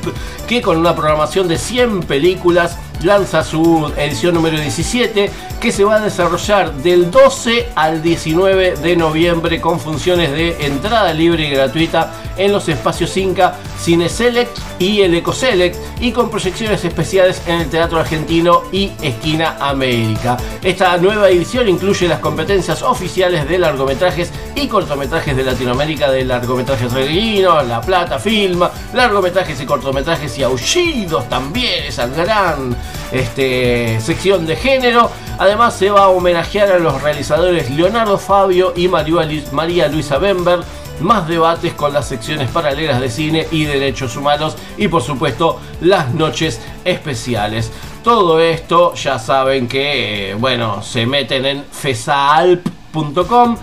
que 0.46 0.60
con 0.60 0.76
una 0.76 0.94
programación 0.94 1.46
de 1.48 1.56
100 1.56 2.00
películas 2.00 2.76
lanza 3.02 3.44
su 3.44 3.92
edición 3.96 4.34
número 4.34 4.58
17, 4.58 5.30
que 5.60 5.72
se 5.72 5.84
va 5.84 5.96
a 5.96 6.00
desarrollar 6.00 6.72
del 6.74 7.10
12 7.10 7.68
al 7.74 8.02
19 8.02 8.76
de 8.76 8.96
noviembre 8.96 9.60
con 9.60 9.80
funciones 9.80 10.30
de 10.32 10.66
entrada 10.66 11.12
libre 11.12 11.46
y 11.46 11.50
gratuita 11.50 12.12
en 12.36 12.52
los 12.52 12.68
espacios 12.68 13.16
Inca 13.16 13.56
Cine 13.80 14.08
Select 14.08 14.56
y 14.78 15.00
el 15.00 15.14
Eco 15.14 15.32
Select 15.32 15.76
y 16.00 16.12
con 16.12 16.30
proyecciones 16.30 16.84
especiales 16.84 17.42
en 17.46 17.62
el 17.62 17.68
Teatro 17.68 17.98
Argentino 17.98 18.62
y 18.72 18.92
Esquina 19.02 19.56
América. 19.60 20.36
Esta 20.62 20.96
nueva 20.98 21.28
edición 21.28 21.68
incluye 21.68 22.06
las 22.08 22.20
competencias 22.20 22.82
oficiales 22.82 23.48
de 23.48 23.58
largometrajes 23.58 24.30
y 24.54 24.68
cortometrajes 24.68 25.36
de 25.36 25.44
Latinoamérica 25.44 26.10
de 26.10 26.24
largometrajes 26.24 26.92
argentinos, 26.92 27.66
La 27.66 27.80
Plata 27.80 28.18
Filma, 28.18 28.70
largometrajes 28.94 29.60
y 29.60 29.66
cortometrajes 29.66 30.38
y 30.38 30.42
aullidos 30.42 31.28
también, 31.28 31.84
esa 31.84 32.06
gran 32.06 32.76
este, 33.12 34.00
sección 34.00 34.46
de 34.46 34.56
género. 34.56 35.10
Además 35.38 35.76
se 35.76 35.90
va 35.90 36.04
a 36.04 36.08
homenajear 36.08 36.72
a 36.72 36.78
los 36.78 37.00
realizadores 37.02 37.70
Leonardo 37.70 38.18
Fabio 38.18 38.72
y 38.76 38.88
María 38.88 39.88
Luisa 39.88 40.18
Bember 40.18 40.60
más 41.00 41.28
debates 41.28 41.74
con 41.74 41.92
las 41.92 42.08
secciones 42.08 42.48
paralelas 42.50 43.00
de 43.00 43.10
cine 43.10 43.46
y 43.50 43.64
derechos 43.64 44.16
humanos 44.16 44.56
y 44.76 44.88
por 44.88 45.02
supuesto 45.02 45.60
las 45.80 46.12
noches 46.14 46.60
especiales. 46.84 47.70
Todo 48.02 48.40
esto 48.40 48.94
ya 48.94 49.18
saben 49.18 49.68
que, 49.68 50.30
eh, 50.30 50.34
bueno, 50.34 50.82
se 50.82 51.06
meten 51.06 51.46
en 51.46 51.64
fesaalp.com, 51.64 53.56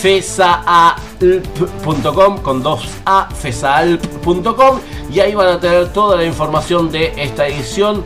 fesaalp.com 0.00 0.98
con 2.38 2.62
dos 2.62 2.88
A, 3.04 3.28
fesaalp.com 3.30 4.80
y 5.10 5.20
ahí 5.20 5.34
van 5.34 5.48
a 5.48 5.58
tener 5.58 5.92
toda 5.92 6.16
la 6.16 6.24
información 6.24 6.90
de 6.92 7.12
esta 7.16 7.46
edición 7.46 8.04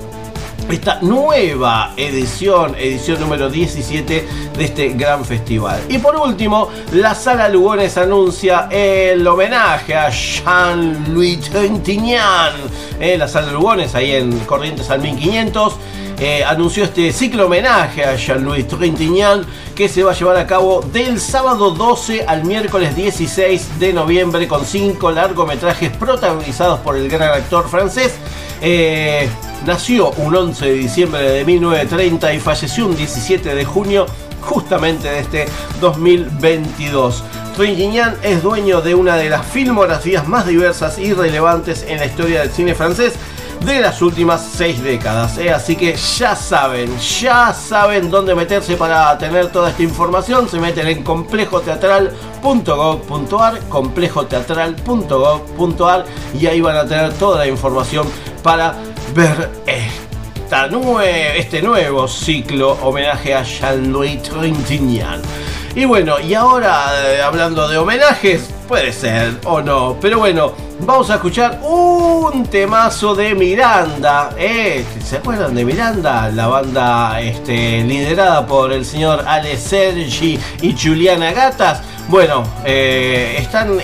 esta 0.74 0.98
nueva 1.02 1.92
edición, 1.96 2.74
edición 2.78 3.20
número 3.20 3.50
17 3.50 4.28
de 4.56 4.64
este 4.64 4.88
gran 4.90 5.24
festival. 5.24 5.80
Y 5.88 5.98
por 5.98 6.16
último, 6.16 6.68
la 6.92 7.14
Sala 7.14 7.48
Lugones 7.48 7.96
anuncia 7.96 8.68
el 8.70 9.26
homenaje 9.26 9.94
a 9.94 10.10
Jean-Louis 10.10 11.40
Trintignant. 11.40 12.56
Eh, 12.98 13.18
la 13.18 13.28
Sala 13.28 13.52
Lugones, 13.52 13.94
ahí 13.94 14.12
en 14.12 14.38
Corrientes 14.40 14.88
al 14.90 15.00
1500. 15.00 15.76
eh, 16.18 16.44
anunció 16.44 16.84
este 16.84 17.12
ciclo 17.12 17.46
homenaje 17.46 18.04
a 18.04 18.14
Jean-Louis 18.14 18.68
Trintignant 18.68 19.44
que 19.74 19.88
se 19.88 20.04
va 20.04 20.12
a 20.12 20.14
llevar 20.14 20.36
a 20.36 20.46
cabo 20.46 20.80
del 20.92 21.18
sábado 21.20 21.72
12 21.72 22.26
al 22.28 22.44
miércoles 22.44 22.94
16 22.94 23.80
de 23.80 23.92
noviembre 23.92 24.46
con 24.46 24.64
cinco 24.64 25.10
largometrajes 25.10 25.90
protagonizados 25.96 26.78
por 26.80 26.96
el 26.96 27.08
gran 27.08 27.30
actor 27.30 27.68
francés. 27.68 28.14
Eh, 28.60 29.28
nació 29.66 30.10
un 30.12 30.34
11 30.34 30.66
de 30.66 30.74
diciembre 30.74 31.22
de 31.22 31.44
1930 31.44 32.34
y 32.34 32.40
falleció 32.40 32.86
un 32.86 32.96
17 32.96 33.54
de 33.54 33.64
junio 33.64 34.06
justamente 34.40 35.08
de 35.08 35.20
este 35.20 35.46
2022. 35.80 37.22
Trintignant 37.56 38.16
es 38.24 38.42
dueño 38.42 38.80
de 38.80 38.94
una 38.94 39.16
de 39.16 39.28
las 39.28 39.46
filmografías 39.46 40.26
más 40.26 40.46
diversas 40.46 40.98
y 40.98 41.12
relevantes 41.12 41.84
en 41.88 41.98
la 41.98 42.06
historia 42.06 42.40
del 42.40 42.50
cine 42.50 42.74
francés 42.74 43.14
de 43.64 43.80
las 43.80 44.02
últimas 44.02 44.44
seis 44.56 44.82
décadas. 44.82 45.38
¿eh? 45.38 45.52
Así 45.52 45.76
que 45.76 45.94
ya 45.94 46.34
saben, 46.34 46.98
ya 46.98 47.54
saben 47.54 48.10
dónde 48.10 48.34
meterse 48.34 48.76
para 48.76 49.16
tener 49.18 49.52
toda 49.52 49.70
esta 49.70 49.84
información. 49.84 50.48
Se 50.48 50.58
meten 50.58 50.88
en 50.88 51.04
complejoteatral.gov.ar, 51.04 53.60
complejoteatral.gov.ar 53.68 56.04
y 56.38 56.46
ahí 56.46 56.60
van 56.60 56.76
a 56.76 56.86
tener 56.86 57.12
toda 57.14 57.38
la 57.38 57.46
información 57.46 58.06
para 58.42 58.74
ver 59.14 59.50
este 61.36 61.62
nuevo 61.62 62.06
ciclo 62.08 62.72
homenaje 62.82 63.34
a 63.34 63.42
Jean-Louis 63.42 64.22
Trintignant. 64.22 65.24
Y 65.74 65.86
bueno, 65.86 66.20
y 66.20 66.34
ahora 66.34 66.92
eh, 67.06 67.22
hablando 67.22 67.66
de 67.68 67.78
homenajes, 67.78 68.50
puede 68.68 68.92
ser 68.92 69.38
o 69.44 69.62
no, 69.62 69.96
pero 70.00 70.18
bueno, 70.18 70.52
vamos 70.80 71.10
a 71.10 71.14
escuchar 71.14 71.60
un 71.62 72.46
temazo 72.46 73.14
de 73.14 73.34
Miranda. 73.34 74.34
¿eh? 74.38 74.84
¿Se 75.02 75.16
acuerdan 75.16 75.54
de 75.54 75.64
Miranda? 75.64 76.28
La 76.30 76.48
banda 76.48 77.20
este, 77.20 77.82
liderada 77.84 78.46
por 78.46 78.72
el 78.72 78.84
señor 78.84 79.24
Ale 79.26 79.56
Sergi 79.56 80.38
y 80.60 80.76
Juliana 80.76 81.32
Gatas. 81.32 81.80
Bueno, 82.08 82.44
eh, 82.64 83.36
están 83.38 83.78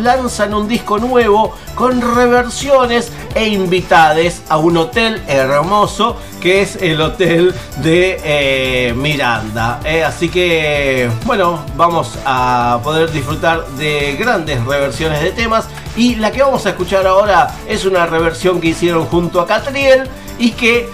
lanzan 0.00 0.54
un 0.54 0.68
disco 0.68 0.98
nuevo 0.98 1.54
con 1.74 2.00
reversiones 2.14 3.12
e 3.34 3.48
invitades 3.48 4.42
a 4.48 4.56
un 4.56 4.76
hotel 4.76 5.22
hermoso 5.26 6.16
que 6.40 6.62
es 6.62 6.76
el 6.76 7.00
hotel 7.00 7.54
de 7.82 8.20
eh, 8.22 8.94
Miranda. 8.94 9.80
Eh, 9.84 10.04
así 10.04 10.28
que, 10.28 11.10
bueno, 11.24 11.64
vamos 11.76 12.18
a 12.24 12.80
poder 12.82 13.10
disfrutar 13.10 13.66
de 13.70 14.16
grandes 14.18 14.64
reversiones 14.64 15.22
de 15.22 15.32
temas. 15.32 15.66
Y 15.96 16.16
la 16.16 16.30
que 16.30 16.42
vamos 16.42 16.66
a 16.66 16.70
escuchar 16.70 17.06
ahora 17.06 17.48
es 17.68 17.84
una 17.84 18.06
reversión 18.06 18.60
que 18.60 18.68
hicieron 18.68 19.06
junto 19.06 19.40
a 19.40 19.46
Catriel 19.46 20.08
y 20.38 20.52
que 20.52 20.88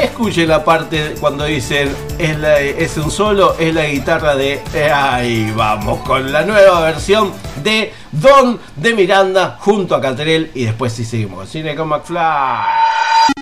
escuchen 0.00 0.48
la 0.48 0.64
parte 0.64 1.16
cuando 1.20 1.44
dicen 1.44 1.94
es, 2.18 2.36
es 2.38 2.96
un 2.96 3.10
solo, 3.10 3.56
es 3.58 3.74
la 3.74 3.86
guitarra 3.86 4.34
de... 4.34 4.62
eh, 4.74 4.90
ahí 4.90 5.52
vamos 5.54 6.00
con 6.00 6.32
la 6.32 6.42
nueva 6.42 6.80
versión 6.80 7.32
de 7.62 7.92
Don 8.12 8.60
de 8.76 8.94
Miranda 8.94 9.56
junto 9.58 9.94
a 9.94 10.00
Catriel 10.00 10.50
y 10.54 10.64
después 10.64 10.92
sí 10.92 11.04
seguimos 11.04 11.48
Cine 11.48 11.74
con 11.74 11.88
McFly. 11.88 13.41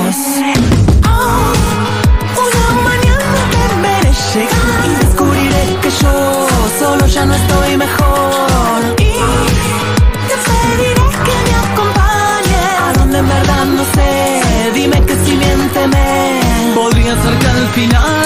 Una 0.01 0.17
mañana 2.83 3.39
te 3.51 3.63
veré 3.83 4.11
llegar 4.33 4.81
y 4.85 4.89
descubriré 5.05 5.63
que 5.81 5.91
yo 5.91 6.13
solo 6.79 7.05
ya 7.05 7.23
no 7.25 7.35
estoy 7.35 7.77
mejor. 7.77 8.81
Y 8.97 9.13
te 10.27 10.35
pediré 10.47 11.05
que 11.25 11.35
me 11.45 11.53
acompañe. 11.65 12.63
A 12.83 12.93
donde 12.97 13.17
en 13.19 13.27
verdad 13.27 13.65
no 13.65 13.83
sé 13.93 14.11
Dime 14.73 15.05
que 15.05 15.15
si 15.23 15.35
miénteme 15.35 16.41
Podría 16.73 17.13
ser 17.21 17.37
que 17.37 17.47
al 17.47 17.67
final 17.69 18.20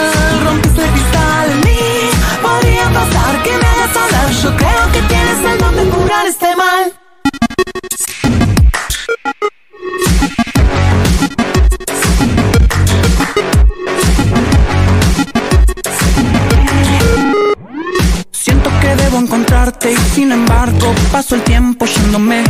y 19.92 20.16
sin 20.16 20.32
embargo 20.32 20.94
paso 21.12 21.36
el 21.36 21.42
tiempo 21.42 21.86
yéndome 21.86 22.44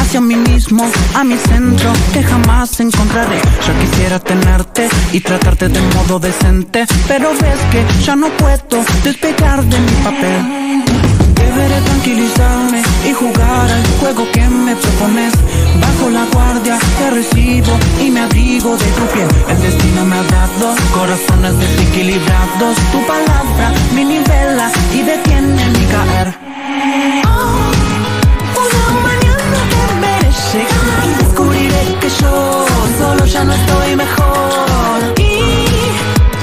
hacia 0.00 0.20
mí 0.20 0.36
mismo, 0.36 0.88
a 1.14 1.24
mi 1.24 1.36
centro 1.36 1.92
que 2.12 2.22
jamás 2.22 2.78
encontraré. 2.80 3.38
Yo 3.66 3.72
quisiera 3.80 4.18
tenerte 4.20 4.88
y 5.12 5.20
tratarte 5.20 5.68
de 5.68 5.80
modo 5.94 6.18
decente, 6.18 6.86
pero 7.08 7.30
ves 7.30 7.60
que 7.72 7.84
ya 8.04 8.14
no 8.14 8.28
puedo 8.28 8.84
despegar 9.02 9.64
de 9.64 9.78
mi 9.80 9.92
papel. 10.04 10.84
Deberé 11.34 11.80
tranquilizarme 11.80 12.82
y 13.08 13.12
jugar 13.12 13.70
al 13.70 13.86
juego 14.00 14.30
que 14.32 14.48
me 14.48 14.76
propones. 14.76 15.32
Bajo 15.80 16.10
la 16.10 16.24
guardia 16.32 16.78
te 16.98 17.10
recibo 17.10 17.72
y 18.00 18.10
me 18.10 18.20
abrigo 18.20 18.76
de 18.76 18.86
tu 18.86 19.06
piel. 19.12 19.28
El 19.48 19.62
destino 19.62 20.04
me 20.04 20.16
ha 20.16 20.22
dado 20.22 20.74
corazones 20.92 21.58
desequilibrados. 21.58 22.76
Tu 22.92 23.06
palabra 23.06 23.72
me 23.94 24.04
nivela 24.04 24.70
y 24.94 25.02
detiene 25.02 25.66
mi 25.70 25.84
caer. 25.86 26.45
ya 33.26 33.44
no 33.44 33.52
estoy 33.52 33.96
mejor. 33.96 35.14
Y 35.18 35.38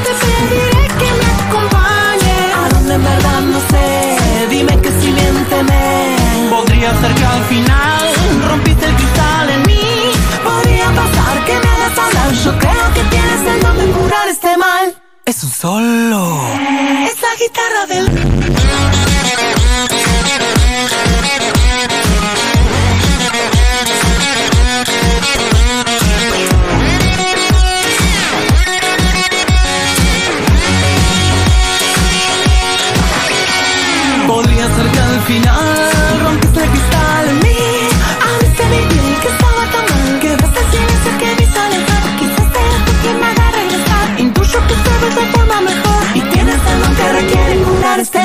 te 0.03 0.11
pediré 0.21 0.87
que 0.99 1.09
me 1.19 1.27
acompañe. 1.43 2.37
A 2.61 2.69
donde 2.73 2.93
en 2.95 3.03
verdad 3.03 3.41
no 3.41 3.59
sé, 3.71 4.47
dime 4.49 4.81
que 4.81 4.91
si 4.99 5.11
miénteme. 5.11 6.49
Podría 6.49 6.91
ser 7.01 7.13
que 7.15 7.25
al 7.25 7.43
final 7.45 8.03
rompiste 8.49 8.85
el 8.85 8.95
cristal 8.95 9.49
en 9.49 9.61
mí. 9.63 10.11
Podría 10.43 10.87
pasar 10.87 11.45
que 11.45 11.53
me 11.53 11.67
hagas 11.73 11.97
hablar. 11.97 12.31
Yo 12.45 12.59
creo 12.59 12.93
que 12.95 13.03
tienes 13.13 13.41
el 13.53 13.61
don 13.61 13.77
de 13.77 13.85
curar 13.91 14.27
este 14.29 14.57
mal. 14.57 14.95
Es 15.25 15.43
un 15.43 15.51
solo. 15.51 16.41
Es 17.07 17.17
la 17.21 17.33
guitarra 17.39 17.85
del... 17.87 19.12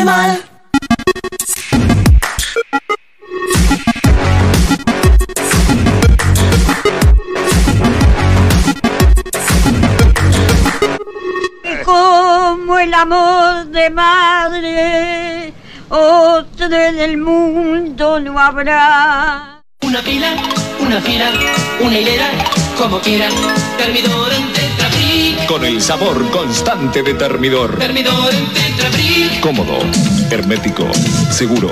mal. 0.08 0.44
como 11.84 12.78
el 12.78 12.94
amor 12.94 13.66
de 13.66 13.90
madre, 13.90 15.52
otro 15.88 16.66
en 16.66 16.98
el 16.98 17.16
mundo 17.16 18.20
no 18.20 18.38
habrá. 18.38 19.62
Una 19.82 20.00
pila, 20.02 20.30
una 20.80 21.00
fila, 21.00 21.30
una 21.80 21.98
hilera, 21.98 22.28
como 22.78 22.98
quiera. 23.00 23.28
Termidor 23.78 24.32
en 24.32 24.52
Tetrabric. 24.52 24.67
Con 25.48 25.64
el 25.64 25.80
sabor 25.80 26.30
constante 26.30 27.02
de 27.02 27.14
Termidor. 27.14 27.78
Termidor 27.78 28.34
en 28.34 28.46
Tetrabric. 28.52 29.40
Cómodo, 29.40 29.78
hermético, 30.30 30.86
seguro. 31.30 31.70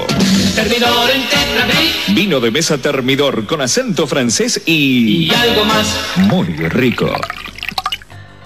Termidor 0.55 1.11
en 1.11 1.29
Tetrabric. 1.29 2.15
Vino 2.15 2.41
de 2.41 2.51
mesa 2.51 2.79
Termidor 2.79 3.45
con 3.45 3.61
acento 3.61 4.07
francés 4.07 4.63
y... 4.65 5.27
Y 5.27 5.35
algo 5.35 5.67
más. 5.67 5.87
Muy 6.17 6.47
rico. 6.47 7.13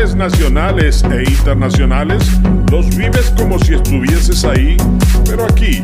Nacionales 0.00 1.04
e 1.04 1.30
internacionales 1.30 2.26
los 2.70 2.88
vives 2.96 3.30
como 3.36 3.58
si 3.58 3.74
estuvieses 3.74 4.46
ahí, 4.46 4.78
pero 5.26 5.44
aquí, 5.44 5.82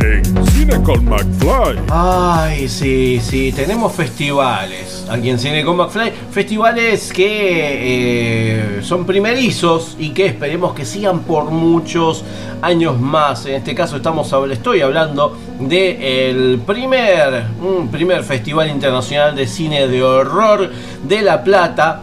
en 0.00 0.46
Cine 0.52 0.80
con 0.84 1.04
McFly. 1.04 1.80
Ay, 1.90 2.68
sí, 2.68 3.20
sí, 3.20 3.52
tenemos 3.52 3.92
festivales 3.92 5.04
aquí 5.10 5.30
en 5.30 5.40
Cine 5.40 5.64
con 5.64 5.76
McFly. 5.76 6.12
Festivales 6.30 7.12
que 7.12 7.26
eh, 7.26 8.82
son 8.82 9.04
primerizos 9.04 9.96
y 9.98 10.10
que 10.10 10.26
esperemos 10.26 10.72
que 10.72 10.84
sigan 10.84 11.20
por 11.20 11.50
muchos 11.50 12.24
años 12.62 13.00
más. 13.00 13.44
En 13.46 13.56
este 13.56 13.74
caso 13.74 13.96
estamos, 13.96 14.32
estoy 14.52 14.82
hablando 14.82 15.36
del 15.58 16.60
primer, 16.64 17.42
un 17.60 17.88
primer 17.90 18.22
Festival 18.22 18.68
Internacional 18.68 19.34
de 19.34 19.48
Cine 19.48 19.88
de 19.88 20.00
Horror 20.00 20.70
de 21.02 21.22
La 21.22 21.42
Plata. 21.42 22.02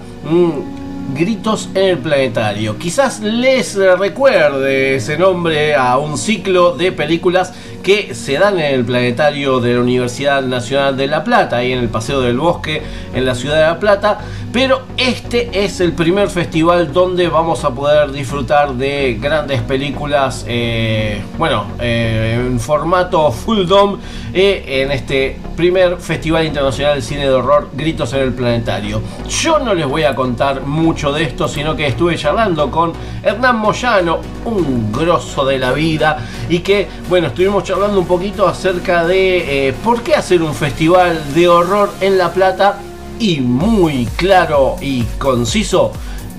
Gritos 1.14 1.69
en 1.76 1.90
el 1.90 1.98
Planetario. 1.99 2.77
Quizás 2.80 3.19
les 3.19 3.76
recuerde 3.76 4.95
ese 4.95 5.18
nombre 5.18 5.76
a 5.76 5.98
un 5.98 6.18
ciclo 6.18 6.76
de 6.76 6.91
películas 6.91 7.53
que 7.85 8.15
se 8.15 8.39
dan 8.39 8.57
en 8.57 8.73
el 8.73 8.83
planetario 8.83 9.59
de 9.59 9.75
la 9.75 9.79
Universidad 9.79 10.41
Nacional 10.41 10.97
de 10.97 11.05
La 11.05 11.23
Plata, 11.23 11.57
ahí 11.57 11.71
en 11.71 11.77
el 11.77 11.87
Paseo 11.87 12.19
del 12.19 12.35
Bosque, 12.35 12.81
en 13.13 13.23
la 13.23 13.35
ciudad 13.35 13.57
de 13.57 13.61
La 13.61 13.79
Plata. 13.79 14.21
Pero 14.51 14.81
este 14.97 15.51
es 15.53 15.79
el 15.81 15.93
primer 15.93 16.29
festival 16.29 16.91
donde 16.91 17.27
vamos 17.27 17.63
a 17.63 17.69
poder 17.69 18.11
disfrutar 18.11 18.73
de 18.73 19.19
grandes 19.21 19.61
películas, 19.61 20.45
eh, 20.47 21.21
bueno, 21.37 21.67
eh, 21.79 22.41
en 22.43 22.59
formato 22.59 23.31
full 23.31 23.67
dome, 23.67 23.99
eh, 24.33 24.81
en 24.81 24.91
este 24.91 25.37
primer 25.55 25.97
Festival 25.97 26.45
Internacional 26.45 26.95
de 26.95 27.01
Cine 27.03 27.25
de 27.25 27.31
Horror, 27.31 27.69
Gritos 27.73 28.13
en 28.13 28.21
el 28.21 28.33
Planetario. 28.33 28.99
Yo 29.29 29.59
no 29.59 29.75
les 29.75 29.85
voy 29.85 30.05
a 30.05 30.15
contar 30.15 30.61
mucho 30.61 31.13
de 31.13 31.23
esto, 31.23 31.47
sino 31.47 31.75
que 31.75 31.85
estuve 31.85 32.15
charlando 32.15 32.71
con 32.71 32.93
Hernán 33.21 33.57
Moyano, 33.57 34.19
un 34.45 34.91
grosso 34.91 35.45
de 35.45 35.59
la 35.59 35.71
vida, 35.71 36.17
y 36.49 36.59
que, 36.59 36.87
bueno, 37.09 37.27
estuvimos 37.27 37.63
charlando 37.63 37.74
un 37.84 38.06
poquito 38.07 38.47
acerca 38.47 39.06
de 39.06 39.68
eh, 39.68 39.73
por 39.84 40.02
qué 40.02 40.15
hacer 40.15 40.41
un 40.41 40.53
festival 40.53 41.22
de 41.35 41.47
horror 41.47 41.91
en 42.02 42.18
La 42.18 42.34
Plata, 42.34 42.80
y 43.19 43.39
muy 43.39 44.06
claro 44.18 44.76
y 44.81 45.03
conciso, 45.18 45.91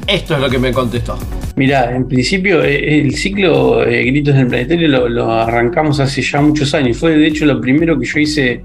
esto 0.07 0.35
es 0.35 0.41
lo 0.41 0.51
que 0.51 0.59
me 0.59 0.73
contestó. 0.73 1.19
Mirá, 1.57 1.95
en 1.95 2.07
principio 2.07 2.63
eh, 2.63 3.01
el 3.01 3.15
ciclo 3.15 3.83
eh, 3.83 4.05
Gritos 4.05 4.35
en 4.35 4.43
el 4.43 4.47
Planetario 4.49 4.89
lo, 4.89 5.09
lo 5.09 5.31
arrancamos 5.31 6.01
hace 6.01 6.21
ya 6.21 6.41
muchos 6.41 6.75
años. 6.75 6.97
Fue 6.99 7.17
de 7.17 7.27
hecho 7.27 7.47
lo 7.47 7.61
primero 7.61 7.99
que 7.99 8.07
yo 8.07 8.19
hice 8.19 8.63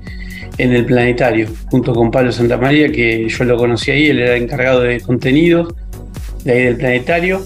en 0.58 0.74
el 0.74 0.86
Planetario, 0.86 1.48
junto 1.70 1.94
con 1.94 2.12
Pablo 2.12 2.32
Santamaría, 2.32 2.92
que 2.92 3.28
yo 3.30 3.44
lo 3.46 3.58
conocí 3.58 3.92
ahí, 3.92 4.08
él 4.08 4.20
era 4.20 4.36
encargado 4.36 4.82
de 4.82 5.00
contenidos 5.00 5.74
de 6.44 6.52
ahí 6.52 6.64
del 6.64 6.78
Planetario. 6.78 7.42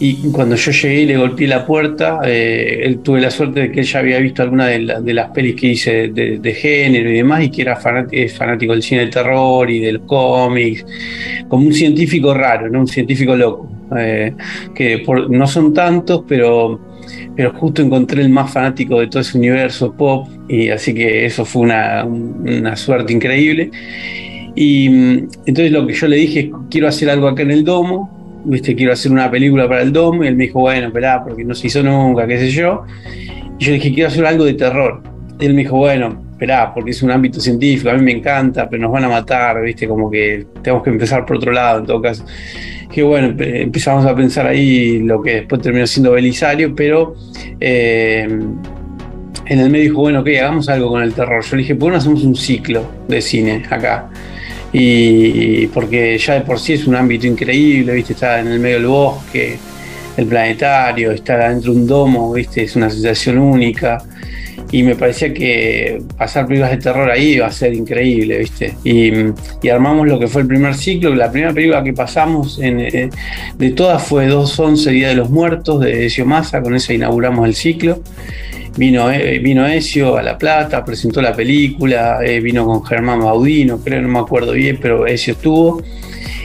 Y 0.00 0.30
cuando 0.30 0.54
yo 0.54 0.70
llegué 0.70 1.00
y 1.02 1.06
le 1.06 1.16
golpeé 1.16 1.48
la 1.48 1.66
puerta, 1.66 2.20
eh, 2.24 2.82
él 2.84 3.00
tuve 3.00 3.20
la 3.20 3.30
suerte 3.32 3.60
de 3.60 3.72
que 3.72 3.80
él 3.80 3.86
ya 3.86 3.98
había 3.98 4.18
visto 4.20 4.42
alguna 4.44 4.66
de, 4.68 4.78
la- 4.80 5.00
de 5.00 5.12
las 5.12 5.30
pelis 5.30 5.56
que 5.56 5.66
hice 5.68 6.08
de, 6.08 6.38
de 6.38 6.54
género 6.54 7.10
y 7.10 7.14
demás, 7.14 7.42
y 7.42 7.50
que 7.50 7.62
era 7.62 7.78
es 8.12 8.36
fanático 8.36 8.72
del 8.72 8.82
cine 8.82 9.02
de 9.06 9.06
terror 9.08 9.68
y 9.68 9.80
del 9.80 10.02
cómics, 10.02 10.86
como 11.48 11.66
un 11.66 11.72
científico 11.72 12.32
raro, 12.32 12.68
¿no? 12.70 12.80
un 12.80 12.86
científico 12.86 13.34
loco, 13.34 13.68
eh, 13.98 14.34
que 14.72 14.98
por- 15.00 15.28
no 15.30 15.46
son 15.48 15.74
tantos, 15.74 16.22
pero, 16.28 16.78
pero 17.34 17.52
justo 17.54 17.82
encontré 17.82 18.22
el 18.22 18.28
más 18.28 18.52
fanático 18.52 19.00
de 19.00 19.08
todo 19.08 19.20
ese 19.22 19.36
universo 19.36 19.92
pop, 19.94 20.28
y 20.48 20.68
así 20.68 20.94
que 20.94 21.26
eso 21.26 21.44
fue 21.44 21.62
una, 21.62 22.04
una 22.04 22.76
suerte 22.76 23.12
increíble. 23.12 23.70
Y 24.54 24.88
mm, 24.88 25.28
entonces 25.46 25.72
lo 25.72 25.86
que 25.86 25.94
yo 25.94 26.06
le 26.08 26.16
dije 26.16 26.40
es, 26.40 26.50
quiero 26.70 26.86
hacer 26.88 27.10
algo 27.10 27.26
acá 27.28 27.42
en 27.42 27.50
el 27.50 27.64
domo, 27.64 28.16
¿viste? 28.48 28.74
quiero 28.74 28.92
hacer 28.92 29.12
una 29.12 29.30
película 29.30 29.68
para 29.68 29.82
el 29.82 29.92
domo, 29.92 30.24
y 30.24 30.26
él 30.26 30.36
me 30.36 30.44
dijo, 30.44 30.60
bueno, 30.60 30.88
esperá, 30.88 31.22
porque 31.24 31.44
no 31.44 31.54
se 31.54 31.66
hizo 31.68 31.82
nunca, 31.82 32.26
qué 32.26 32.38
sé 32.38 32.50
yo. 32.50 32.82
Y 33.58 33.64
yo 33.64 33.70
le 33.70 33.76
dije, 33.78 33.92
quiero 33.94 34.08
hacer 34.08 34.24
algo 34.26 34.44
de 34.44 34.54
terror. 34.54 35.02
Y 35.40 35.46
él 35.46 35.54
me 35.54 35.62
dijo, 35.62 35.76
bueno, 35.76 36.24
esperá, 36.32 36.72
porque 36.72 36.90
es 36.92 37.02
un 37.02 37.10
ámbito 37.10 37.40
científico, 37.40 37.90
a 37.90 37.94
mí 37.94 38.02
me 38.02 38.12
encanta, 38.12 38.68
pero 38.68 38.82
nos 38.82 38.92
van 38.92 39.04
a 39.04 39.08
matar, 39.08 39.60
¿viste? 39.62 39.86
Como 39.88 40.10
que 40.10 40.46
tenemos 40.62 40.82
que 40.82 40.90
empezar 40.90 41.24
por 41.26 41.36
otro 41.36 41.52
lado, 41.52 41.80
en 41.80 41.86
todo 41.86 42.00
caso. 42.00 42.24
Que 42.92 43.02
bueno, 43.02 43.28
empe- 43.28 43.62
empezamos 43.62 44.04
a 44.06 44.14
pensar 44.14 44.46
ahí 44.46 45.00
lo 45.00 45.20
que 45.20 45.34
después 45.34 45.60
terminó 45.60 45.86
siendo 45.86 46.12
Belisario, 46.12 46.74
pero 46.74 47.14
eh, 47.60 48.26
en 49.46 49.58
el 49.60 49.70
medio 49.70 49.84
dijo, 49.84 50.00
bueno, 50.00 50.20
ok, 50.20 50.28
hagamos 50.40 50.68
algo 50.68 50.88
con 50.90 51.02
el 51.02 51.12
terror. 51.12 51.44
Yo 51.44 51.56
le 51.56 51.62
dije, 51.62 51.74
¿por 51.74 51.88
qué 51.88 51.92
no 51.92 51.98
hacemos 51.98 52.24
un 52.24 52.34
ciclo 52.36 52.82
de 53.08 53.20
cine 53.20 53.62
acá? 53.70 54.08
Y 54.72 55.66
porque 55.68 56.18
ya 56.18 56.34
de 56.34 56.40
por 56.42 56.60
sí 56.60 56.74
es 56.74 56.86
un 56.86 56.94
ámbito 56.94 57.26
increíble, 57.26 57.94
¿viste? 57.94 58.12
Está 58.12 58.40
en 58.40 58.48
el 58.48 58.60
medio 58.60 58.76
del 58.76 58.86
bosque, 58.86 59.58
el 60.16 60.26
planetario, 60.26 61.12
estar 61.12 61.40
adentro 61.40 61.72
de 61.72 61.78
un 61.78 61.86
domo, 61.86 62.32
¿viste? 62.32 62.64
Es 62.64 62.76
una 62.76 62.90
sensación 62.90 63.38
única. 63.38 64.02
Y 64.70 64.82
me 64.82 64.96
parecía 64.96 65.32
que 65.32 66.02
pasar 66.18 66.46
películas 66.46 66.72
de 66.72 66.76
terror 66.76 67.10
ahí 67.10 67.34
iba 67.34 67.46
a 67.46 67.52
ser 67.52 67.72
increíble, 67.72 68.38
¿viste? 68.38 68.74
Y, 68.84 69.10
armamos 69.70 70.06
lo 70.06 70.18
que 70.18 70.26
fue 70.26 70.42
el 70.42 70.48
primer 70.48 70.74
ciclo. 70.74 71.14
La 71.14 71.30
primera 71.30 71.54
película 71.54 71.82
que 71.82 71.94
pasamos 71.94 72.58
eh, 72.60 73.08
de 73.56 73.70
todas 73.70 74.02
fue 74.02 74.26
211 74.26 74.90
Día 74.90 75.08
de 75.08 75.14
los 75.14 75.30
Muertos 75.30 75.80
de 75.80 76.06
Ezio 76.06 76.26
Massa, 76.26 76.60
con 76.60 76.74
eso 76.74 76.92
inauguramos 76.92 77.48
el 77.48 77.54
ciclo. 77.54 78.02
Vino, 78.78 79.10
eh, 79.10 79.40
vino 79.40 79.66
Ezio 79.66 80.16
a 80.16 80.22
La 80.22 80.38
Plata, 80.38 80.84
presentó 80.84 81.20
la 81.20 81.34
película, 81.34 82.20
eh, 82.24 82.38
vino 82.38 82.64
con 82.64 82.84
Germán 82.84 83.18
Baudino, 83.18 83.80
creo, 83.80 84.00
no 84.00 84.08
me 84.08 84.20
acuerdo 84.20 84.52
bien, 84.52 84.78
pero 84.80 85.04
Ezio 85.04 85.32
estuvo. 85.32 85.82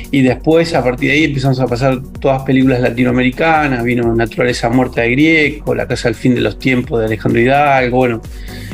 Y 0.10 0.22
después, 0.24 0.74
a 0.74 0.84
partir 0.84 1.12
de 1.12 1.16
ahí, 1.16 1.24
empezamos 1.26 1.60
a 1.60 1.68
pasar 1.68 2.02
todas 2.20 2.42
películas 2.42 2.82
latinoamericanas. 2.82 3.84
Vino 3.84 4.16
Naturaleza 4.16 4.68
Muerta 4.70 5.02
de 5.02 5.12
Grieco, 5.12 5.76
La 5.76 5.88
Casa 5.88 6.08
al 6.08 6.16
Fin 6.16 6.34
de 6.34 6.42
los 6.42 6.58
Tiempos 6.58 7.00
de 7.00 7.06
Alejandro 7.06 7.40
Hidalgo, 7.40 7.98
bueno, 7.98 8.22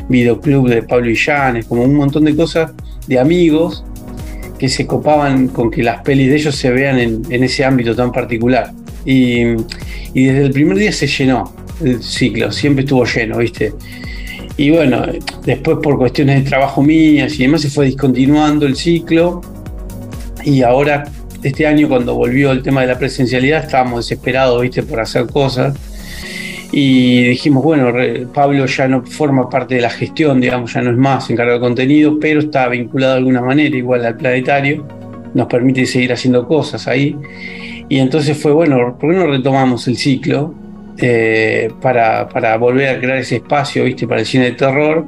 Videoclub 0.08 0.70
de 0.70 0.84
Pablo 0.84 1.10
Illanes, 1.10 1.66
como 1.66 1.84
un 1.84 1.96
montón 1.96 2.24
de 2.24 2.36
cosas 2.38 2.72
de 3.08 3.20
amigos 3.20 3.84
que 4.58 4.70
se 4.70 4.88
copaban 4.88 5.50
con 5.50 5.70
que 5.70 5.84
las 5.84 6.02
pelis 6.02 6.30
de 6.30 6.36
ellos 6.38 6.56
se 6.56 6.72
vean 6.72 6.98
en, 6.98 7.22
en 7.30 7.44
ese 7.44 7.66
ámbito 7.66 7.94
tan 7.94 8.14
particular. 8.14 8.72
Y, 9.06 9.42
y 10.14 10.26
desde 10.26 10.46
el 10.46 10.52
primer 10.52 10.78
día 10.78 10.94
se 10.94 11.08
llenó 11.08 11.59
el 11.84 12.04
ciclo, 12.04 12.52
siempre 12.52 12.84
estuvo 12.84 13.06
lleno, 13.06 13.38
¿viste? 13.38 13.74
Y 14.58 14.72
bueno, 14.72 15.06
después 15.46 15.78
por 15.82 15.98
cuestiones 15.98 16.44
de 16.44 16.50
trabajo 16.50 16.84
mías 16.84 17.40
y 17.40 17.44
demás 17.44 17.62
se 17.62 17.70
fue 17.70 17.86
discontinuando 17.86 18.66
el 18.66 18.76
ciclo 18.76 19.42
y 20.44 20.64
ahora 20.64 21.06
este 21.44 21.66
año 21.66 21.88
cuando 21.88 22.16
volvió 22.16 22.52
el 22.52 22.62
tema 22.62 22.82
de 22.82 22.88
la 22.88 23.00
presencialidad 23.00 23.64
estábamos 23.64 24.06
desesperados, 24.06 24.62
viste, 24.62 24.84
por 24.84 25.00
hacer 25.00 25.28
cosas. 25.28 25.78
Y 26.72 27.24
dijimos, 27.24 27.64
bueno, 27.64 27.92
Pablo 28.34 28.66
ya 28.66 28.88
no 28.88 29.04
forma 29.04 29.50
parte 29.50 29.76
de 29.76 29.82
la 29.82 29.90
gestión, 29.90 30.40
digamos, 30.40 30.74
ya 30.74 30.82
no 30.82 30.92
es 30.92 30.98
más 30.98 31.30
encargado 31.30 31.58
de 31.58 31.66
contenido, 31.66 32.20
pero 32.20 32.42
está 32.42 32.68
vinculado 32.68 33.14
de 33.14 33.18
alguna 33.20 33.42
manera 33.42 33.76
igual 33.76 34.06
al 34.06 34.18
planetario, 34.18 34.86
nos 35.34 35.48
permite 35.48 35.86
seguir 35.86 36.14
haciendo 36.14 36.48
cosas 36.48 36.88
ahí. 36.88 37.16
Y 37.88 37.98
entonces 37.98 38.38
fue, 38.38 38.52
bueno, 38.52 38.98
¿por 39.00 39.10
qué 39.10 39.18
no 39.18 39.26
retomamos 39.26 39.88
el 39.88 39.98
ciclo 39.98 40.54
eh, 41.02 41.72
para, 41.82 42.58
volver 42.58 42.90
a 42.90 43.00
crear 43.00 43.18
ese 43.18 43.38
espacio, 43.38 43.84
viste, 43.84 44.08
para 44.08 44.22
el 44.22 44.26
cine 44.26 44.46
de 44.46 44.52
terror? 44.52 45.06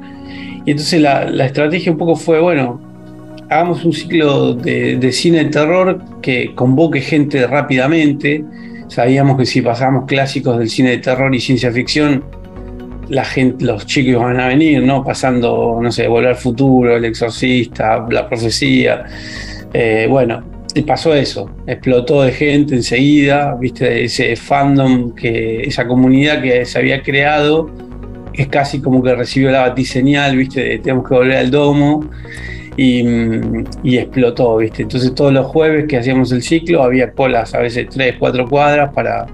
Y 0.64 0.70
entonces 0.70 1.00
la, 1.00 1.44
estrategia 1.44 1.92
un 1.92 1.98
poco 1.98 2.16
fue, 2.16 2.40
bueno, 2.40 2.80
hagamos 3.48 3.84
un 3.84 3.92
ciclo 3.92 4.54
de, 4.54 5.12
cine 5.12 5.44
de 5.44 5.50
terror 5.50 6.00
que 6.20 6.54
convoque 6.54 7.00
gente 7.00 7.46
rápidamente. 7.46 8.44
Sabíamos 8.88 9.38
que 9.38 9.46
si 9.46 9.62
pasábamos 9.62 10.04
clásicos 10.06 10.58
del 10.58 10.68
cine 10.68 10.90
de 10.90 10.98
terror 10.98 11.34
y 11.34 11.40
ciencia 11.40 11.72
ficción, 11.72 12.24
los 13.08 13.86
chicos 13.86 14.22
van 14.22 14.40
a 14.40 14.48
venir, 14.48 14.82
¿no? 14.82 15.04
Pasando, 15.04 15.78
no 15.82 15.92
sé, 15.92 16.08
Volver 16.08 16.30
al 16.30 16.36
Futuro, 16.36 16.96
El 16.96 17.04
Exorcista, 17.04 18.06
La 18.10 18.28
Profecía. 18.28 19.04
Eh, 19.72 20.06
bueno, 20.08 20.42
y 20.74 20.82
pasó 20.82 21.14
eso, 21.14 21.50
explotó 21.66 22.22
de 22.22 22.32
gente 22.32 22.74
enseguida, 22.74 23.54
viste, 23.60 24.04
ese 24.04 24.36
fandom, 24.36 25.14
que, 25.14 25.62
esa 25.62 25.86
comunidad 25.86 26.40
que 26.40 26.64
se 26.64 26.78
había 26.78 27.02
creado, 27.02 27.70
es 28.32 28.48
casi 28.48 28.80
como 28.80 29.02
que 29.02 29.14
recibió 29.14 29.50
la 29.50 29.60
batiseñal, 29.60 30.36
viste, 30.36 30.62
de 30.62 30.78
tenemos 30.78 31.06
que 31.06 31.14
volver 31.14 31.36
al 31.36 31.50
domo 31.50 32.08
y, 32.76 33.02
mm, 33.02 33.64
y 33.82 33.98
explotó, 33.98 34.56
¿viste? 34.56 34.82
Entonces 34.82 35.14
todos 35.14 35.32
los 35.32 35.46
jueves 35.46 35.84
que 35.86 35.98
hacíamos 35.98 36.32
el 36.32 36.42
ciclo 36.42 36.82
había 36.82 37.12
colas, 37.12 37.54
a 37.54 37.58
veces 37.58 37.88
3, 37.90 38.16
4 38.18 38.48
cuadras 38.48 38.92
para, 38.94 39.26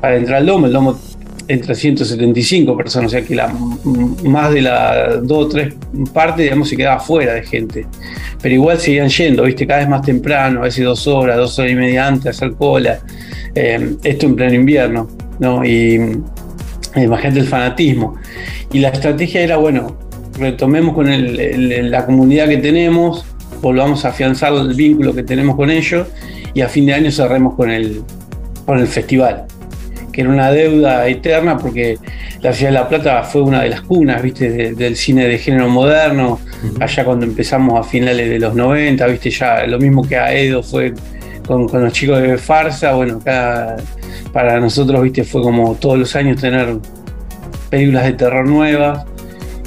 para 0.00 0.16
entrar 0.16 0.38
al 0.38 0.46
domo. 0.46 0.66
El 0.66 0.72
domo 0.72 0.96
entra 1.52 1.74
175 1.74 2.76
personas, 2.76 3.08
o 3.08 3.10
sea 3.10 3.22
que 3.22 3.34
la, 3.34 3.52
más 4.24 4.52
de 4.52 4.62
la 4.62 5.16
dos 5.16 5.46
o 5.46 5.48
tres 5.48 5.74
partes, 6.12 6.44
digamos, 6.44 6.68
se 6.68 6.76
quedaba 6.76 7.00
fuera 7.00 7.34
de 7.34 7.42
gente. 7.42 7.86
Pero 8.42 8.54
igual 8.54 8.78
seguían 8.78 9.08
yendo, 9.08 9.42
¿viste? 9.44 9.66
Cada 9.66 9.80
vez 9.80 9.88
más 9.88 10.02
temprano, 10.02 10.60
a 10.60 10.64
veces 10.64 10.84
dos 10.84 11.06
horas, 11.06 11.36
dos 11.36 11.58
horas 11.58 11.72
y 11.72 11.74
media 11.74 12.06
antes, 12.06 12.26
hacer 12.36 12.52
cola. 12.54 13.00
Eh, 13.54 13.96
esto 14.04 14.26
en 14.26 14.36
pleno 14.36 14.54
invierno, 14.54 15.08
¿no? 15.38 15.64
Y 15.64 15.96
eh, 16.94 17.02
imagínate 17.04 17.40
el 17.40 17.46
fanatismo. 17.46 18.16
Y 18.72 18.78
la 18.78 18.88
estrategia 18.90 19.40
era, 19.42 19.56
bueno, 19.56 19.96
retomemos 20.38 20.94
con 20.94 21.08
el- 21.08 21.38
el- 21.40 21.90
la 21.90 22.06
comunidad 22.06 22.48
que 22.48 22.58
tenemos, 22.58 23.24
volvamos 23.60 24.04
a 24.04 24.08
afianzar 24.08 24.52
el 24.54 24.74
vínculo 24.74 25.14
que 25.14 25.22
tenemos 25.22 25.56
con 25.56 25.68
ellos 25.70 26.06
y 26.54 26.60
a 26.62 26.68
fin 26.68 26.86
de 26.86 26.94
año 26.94 27.10
cerremos 27.10 27.54
con 27.56 27.70
el, 27.70 28.02
con 28.64 28.78
el 28.78 28.86
festival, 28.86 29.44
que 30.12 30.20
era 30.22 30.30
una 30.30 30.50
deuda 30.50 31.06
eterna 31.08 31.56
porque 31.56 31.98
la 32.42 32.52
ciudad 32.52 32.70
de 32.72 32.78
La 32.78 32.88
Plata 32.88 33.22
fue 33.22 33.42
una 33.42 33.62
de 33.62 33.68
las 33.70 33.82
cunas, 33.82 34.22
viste, 34.22 34.50
de- 34.50 34.72
del 34.74 34.96
cine 34.96 35.26
de 35.26 35.38
género 35.38 35.68
moderno, 35.68 36.38
allá 36.80 37.04
cuando 37.04 37.26
empezamos 37.26 37.78
a 37.78 37.88
finales 37.88 38.28
de 38.28 38.38
los 38.38 38.54
90, 38.54 39.06
viste, 39.06 39.30
ya 39.30 39.66
lo 39.66 39.78
mismo 39.78 40.06
que 40.06 40.16
Aedo 40.16 40.62
fue 40.62 40.92
con, 41.46 41.68
con 41.68 41.82
los 41.84 41.92
chicos 41.92 42.20
de 42.22 42.38
Farsa, 42.38 42.92
bueno, 42.94 43.18
acá 43.18 43.76
para 44.32 44.60
nosotros, 44.60 45.02
viste, 45.02 45.24
fue 45.24 45.42
como 45.42 45.74
todos 45.74 45.98
los 45.98 46.14
años 46.16 46.40
tener 46.40 46.76
películas 47.68 48.04
de 48.04 48.12
terror 48.12 48.46
nuevas. 48.46 49.04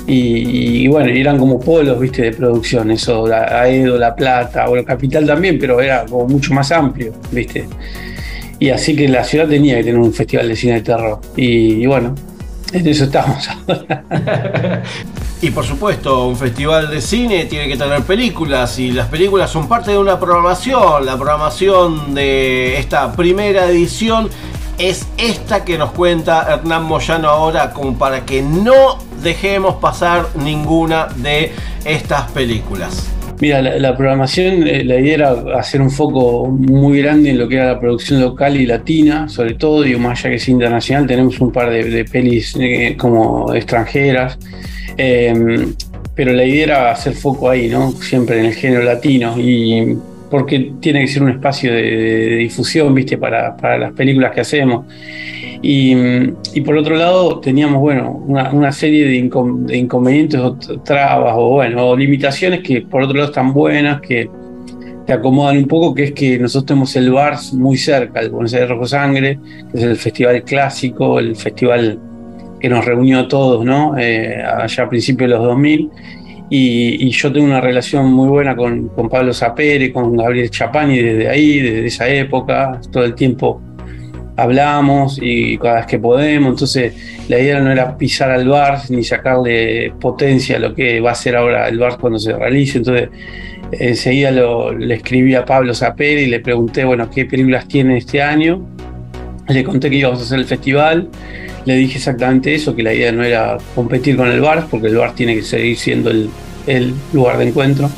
Y, 0.05 0.83
y 0.83 0.87
bueno, 0.89 1.09
eran 1.09 1.37
como 1.37 1.57
polos, 1.61 1.97
viste, 1.97 2.23
de 2.23 2.31
producción, 2.33 2.91
eso, 2.91 3.25
la- 3.25 3.61
Aedo, 3.61 3.97
La 3.97 4.13
Plata, 4.13 4.67
bueno, 4.67 4.83
Capital 4.83 5.25
también, 5.25 5.57
pero 5.57 5.79
era 5.79 6.03
como 6.05 6.27
mucho 6.27 6.53
más 6.53 6.71
amplio, 6.73 7.13
viste. 7.31 7.65
Y 8.63 8.69
así 8.69 8.95
que 8.95 9.09
la 9.09 9.25
ciudad 9.25 9.45
tenía 9.49 9.75
que 9.75 9.83
tener 9.83 9.99
un 9.99 10.13
festival 10.13 10.47
de 10.47 10.55
cine 10.55 10.75
de 10.75 10.81
terror. 10.83 11.19
Y, 11.35 11.83
y 11.83 11.85
bueno, 11.85 12.15
en 12.71 12.87
eso 12.87 13.03
estamos 13.03 13.45
ahora. 13.67 14.83
Y 15.41 15.51
por 15.51 15.65
supuesto, 15.65 16.29
un 16.29 16.37
festival 16.37 16.89
de 16.89 17.01
cine 17.01 17.43
tiene 17.43 17.67
que 17.67 17.75
tener 17.75 18.03
películas 18.03 18.79
y 18.79 18.93
las 18.93 19.09
películas 19.09 19.51
son 19.51 19.67
parte 19.67 19.91
de 19.91 19.97
una 19.97 20.17
programación. 20.17 21.05
La 21.05 21.17
programación 21.17 22.15
de 22.15 22.77
esta 22.77 23.11
primera 23.11 23.65
edición 23.65 24.29
es 24.77 25.07
esta 25.17 25.65
que 25.65 25.77
nos 25.77 25.91
cuenta 25.91 26.47
Hernán 26.49 26.83
Moyano 26.83 27.27
ahora 27.27 27.71
como 27.71 27.97
para 27.97 28.25
que 28.25 28.41
no 28.41 28.97
dejemos 29.21 29.75
pasar 29.81 30.29
ninguna 30.37 31.07
de 31.17 31.51
estas 31.83 32.31
películas. 32.31 33.09
Mira, 33.43 33.61
la, 33.61 33.97
programación, 33.97 34.65
eh, 34.65 34.85
la 34.85 34.97
idea 34.97 35.15
era 35.15 35.59
hacer 35.59 35.81
un 35.81 35.91
foco 35.91 36.47
muy 36.47 36.99
grande 36.99 37.31
en 37.31 37.37
lo 37.37 37.49
que 37.49 37.55
era 37.55 37.73
la 37.73 37.77
producción 37.77 38.21
local 38.21 38.55
y 38.55 38.65
latina, 38.65 39.27
sobre 39.27 39.55
todo, 39.55 39.81
digo, 39.81 39.99
más 39.99 40.19
allá 40.19 40.29
que 40.29 40.35
es 40.37 40.47
internacional, 40.47 41.05
tenemos 41.05 41.41
un 41.41 41.51
par 41.51 41.69
de, 41.69 42.05
pelis 42.05 42.55
eh, 42.57 42.95
como 42.97 43.53
extranjeras, 43.53 44.39
eh, 44.95 45.67
pero 46.15 46.31
la 46.31 46.45
idea 46.45 46.63
era 46.63 46.91
hacer 46.91 47.15
foco 47.15 47.49
ahí, 47.49 47.67
¿no? 47.67 47.91
Siempre 47.91 48.39
en 48.39 48.45
el 48.45 48.53
género 48.53 48.83
latino, 48.83 49.35
y 49.37 49.93
porque 50.31 50.71
tiene 50.79 51.01
que 51.01 51.07
ser 51.07 51.23
un 51.23 51.31
espacio 51.31 51.73
de, 51.73 52.37
difusión, 52.37 52.93
¿viste? 52.93 53.17
Para 53.17 53.77
las 53.77 53.91
películas 53.91 54.31
que 54.31 54.39
hacemos. 54.39 54.85
Y, 55.65 55.95
por 56.65 56.75
otro 56.77 56.97
lado, 56.97 57.39
teníamos, 57.39 57.79
bueno, 57.79 58.21
una, 58.27 58.71
serie 58.73 59.05
de, 59.05 59.23
incon- 59.23 59.65
de 59.65 59.77
inconvenientes 59.77 60.37
o 60.37 60.57
trabas 60.83 61.35
o, 61.37 61.51
bueno, 61.51 61.87
o 61.87 61.95
limitaciones 61.95 62.59
que 62.61 62.81
por 62.81 63.01
otro 63.03 63.15
lado 63.15 63.29
están 63.29 63.53
buenas, 63.53 64.01
que 64.01 64.29
te 65.05 65.13
acomodan 65.13 65.57
un 65.57 65.67
poco, 65.67 65.93
que 65.95 66.03
es 66.03 66.11
que 66.11 66.37
nosotros 66.37 66.65
tenemos 66.65 66.93
el 66.97 67.11
BARS 67.11 67.53
muy 67.53 67.77
cerca, 67.77 68.19
el 68.19 68.29
Buenos 68.29 68.53
Aires 68.53 68.69
Rojo 68.69 68.85
Sangre, 68.85 69.39
que 69.71 69.77
es 69.77 69.83
el 69.85 69.95
festival 69.95 70.43
clásico, 70.43 71.17
el 71.17 71.33
festival 71.33 71.97
que 72.59 72.67
nos 72.67 72.83
reunió 72.83 73.19
a 73.19 73.27
todos, 73.29 73.63
¿no? 73.63 73.97
Eh, 73.97 74.43
allá 74.43 74.83
a 74.83 74.89
principios 74.89 75.29
de 75.29 75.35
los 75.37 75.45
2000. 75.45 75.89
Y, 76.49 77.07
y 77.07 77.09
yo 77.09 77.31
tengo 77.31 77.45
una 77.45 77.61
relación 77.61 78.11
muy 78.11 78.27
buena 78.27 78.53
con, 78.53 78.89
con 78.89 79.07
Pablo 79.07 79.33
Zapere, 79.33 79.93
con 79.93 80.15
Gabriel 80.17 80.49
Chapani 80.49 80.99
desde 80.99 81.29
ahí, 81.29 81.59
desde 81.59 81.85
esa 81.85 82.09
época, 82.09 82.81
todo 82.91 83.05
el 83.05 83.15
tiempo 83.15 83.61
hablamos 84.35 85.19
y 85.21 85.57
cada 85.57 85.77
vez 85.77 85.85
que 85.85 85.99
podemos. 85.99 86.51
Entonces, 86.51 86.93
la 87.27 87.39
idea 87.39 87.59
no 87.59 87.71
era 87.71 87.97
pisar 87.97 88.31
al 88.31 88.47
bar 88.47 88.79
ni 88.89 89.03
sacarle 89.03 89.93
potencia 89.99 90.57
a 90.57 90.59
lo 90.59 90.73
que 90.73 90.99
va 90.99 91.11
a 91.11 91.15
ser 91.15 91.35
ahora 91.35 91.67
el 91.67 91.77
bar 91.77 91.97
cuando 91.97 92.19
se 92.19 92.33
realice. 92.33 92.79
Entonces, 92.79 93.09
enseguida 93.71 94.31
le 94.31 94.95
escribí 94.95 95.35
a 95.35 95.45
Pablo 95.45 95.73
Zapere 95.73 96.23
y 96.23 96.27
le 96.27 96.39
pregunté, 96.39 96.83
bueno, 96.83 97.09
qué 97.09 97.25
películas 97.25 97.67
tiene 97.67 97.97
este 97.97 98.21
año. 98.21 98.65
Le 99.47 99.63
conté 99.63 99.89
que 99.89 99.97
íbamos 99.97 100.19
a 100.19 100.23
hacer 100.23 100.39
el 100.39 100.45
festival. 100.45 101.09
Le 101.65 101.75
dije 101.75 101.97
exactamente 101.97 102.53
eso, 102.53 102.75
que 102.75 102.83
la 102.83 102.93
idea 102.93 103.11
no 103.11 103.23
era 103.23 103.57
competir 103.73 104.17
con 104.17 104.27
el 104.27 104.41
bar, 104.41 104.67
porque 104.69 104.87
el 104.87 104.97
bar 104.97 105.15
tiene 105.15 105.35
que 105.35 105.43
seguir 105.43 105.77
siendo 105.77 106.11
el 106.11 106.93
lugar 107.13 107.37
de 107.37 107.47
encuentro. 107.47 107.89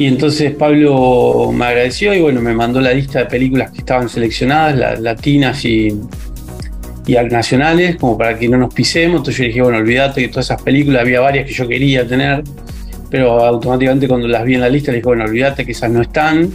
Y 0.00 0.06
entonces 0.06 0.54
Pablo 0.54 1.50
me 1.52 1.66
agradeció 1.66 2.14
y 2.14 2.22
bueno, 2.22 2.40
me 2.40 2.54
mandó 2.54 2.80
la 2.80 2.94
lista 2.94 3.18
de 3.18 3.26
películas 3.26 3.70
que 3.70 3.80
estaban 3.80 4.08
seleccionadas, 4.08 4.74
la- 4.78 4.96
latinas 4.96 5.62
y, 5.66 5.88
y 7.06 7.14
nacionales, 7.30 7.96
como 7.96 8.16
para 8.16 8.38
que 8.38 8.48
no 8.48 8.56
nos 8.56 8.72
pisemos. 8.72 9.18
Entonces 9.18 9.36
yo 9.36 9.44
dije, 9.44 9.60
bueno, 9.60 9.76
olvídate 9.76 10.22
que 10.22 10.28
todas 10.28 10.46
esas 10.46 10.62
películas, 10.62 11.02
había 11.02 11.20
varias 11.20 11.46
que 11.46 11.52
yo 11.52 11.68
quería 11.68 12.06
tener, 12.08 12.42
pero 13.10 13.44
automáticamente 13.44 14.08
cuando 14.08 14.26
las 14.26 14.42
vi 14.46 14.54
en 14.54 14.62
la 14.62 14.70
lista 14.70 14.90
le 14.90 14.96
dije, 14.98 15.06
bueno, 15.08 15.24
olvídate 15.24 15.66
que 15.66 15.72
esas 15.72 15.90
no 15.90 16.00
están. 16.00 16.48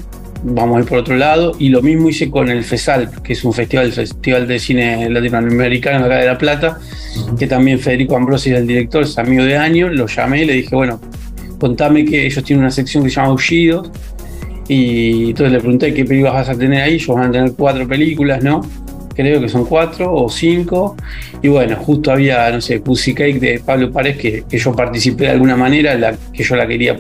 vamos 0.44 0.78
a 0.78 0.80
ir 0.80 0.86
por 0.88 0.98
otro 0.98 1.16
lado. 1.16 1.52
Y 1.60 1.70
lo 1.70 1.84
mismo 1.84 2.10
hice 2.10 2.32
con 2.32 2.50
el 2.50 2.64
FESAL, 2.64 3.12
que 3.22 3.34
es 3.34 3.44
un 3.44 3.54
festival, 3.54 3.86
el 3.86 3.94
Festival 3.94 4.48
de 4.48 4.58
Cine 4.58 5.08
Latinoamericano 5.10 6.06
acá 6.06 6.18
de 6.18 6.26
La 6.26 6.38
Plata, 6.38 6.80
que 7.38 7.46
también 7.46 7.78
Federico 7.80 8.16
Ambrosi 8.16 8.52
es 8.52 8.58
el 8.58 8.66
director, 8.66 9.04
es 9.04 9.18
amigo 9.20 9.44
de 9.44 9.56
años. 9.56 9.92
Lo 9.94 10.08
llamé 10.08 10.42
y 10.42 10.46
le 10.46 10.54
dije, 10.54 10.76
bueno, 10.76 11.00
contame 11.60 12.06
que 12.06 12.26
ellos 12.26 12.44
tienen 12.44 12.64
una 12.64 12.72
sección 12.72 13.04
que 13.04 13.10
se 13.10 13.16
llama 13.16 13.30
Aullidos. 13.30 13.92
Y 14.68 15.30
entonces 15.30 15.52
le 15.54 15.60
pregunté 15.60 15.94
qué 15.94 16.06
películas 16.06 16.34
vas 16.34 16.50
a 16.50 16.58
tener 16.58 16.82
ahí. 16.82 16.96
Ellos 16.96 17.16
van 17.16 17.30
a 17.30 17.32
tener 17.32 17.52
cuatro 17.54 17.88
películas, 17.88 18.44
¿no? 18.44 18.62
Creo 19.16 19.40
que 19.40 19.48
son 19.48 19.66
cuatro 19.66 20.14
o 20.14 20.28
cinco. 20.30 20.96
Y 21.42 21.48
bueno, 21.48 21.76
justo 21.78 22.12
había, 22.12 22.50
no 22.52 22.60
sé, 22.62 22.80
Pussy 22.80 23.14
Cake 23.14 23.40
de 23.40 23.60
Pablo 23.60 23.92
Párez, 23.92 24.18
que, 24.18 24.44
que 24.50 24.58
yo 24.58 24.74
participé 24.76 25.26
de 25.26 25.30
alguna 25.32 25.56
manera, 25.56 26.16
que 26.34 26.44
yo 26.44 26.56
la 26.56 26.68
quería 26.68 27.00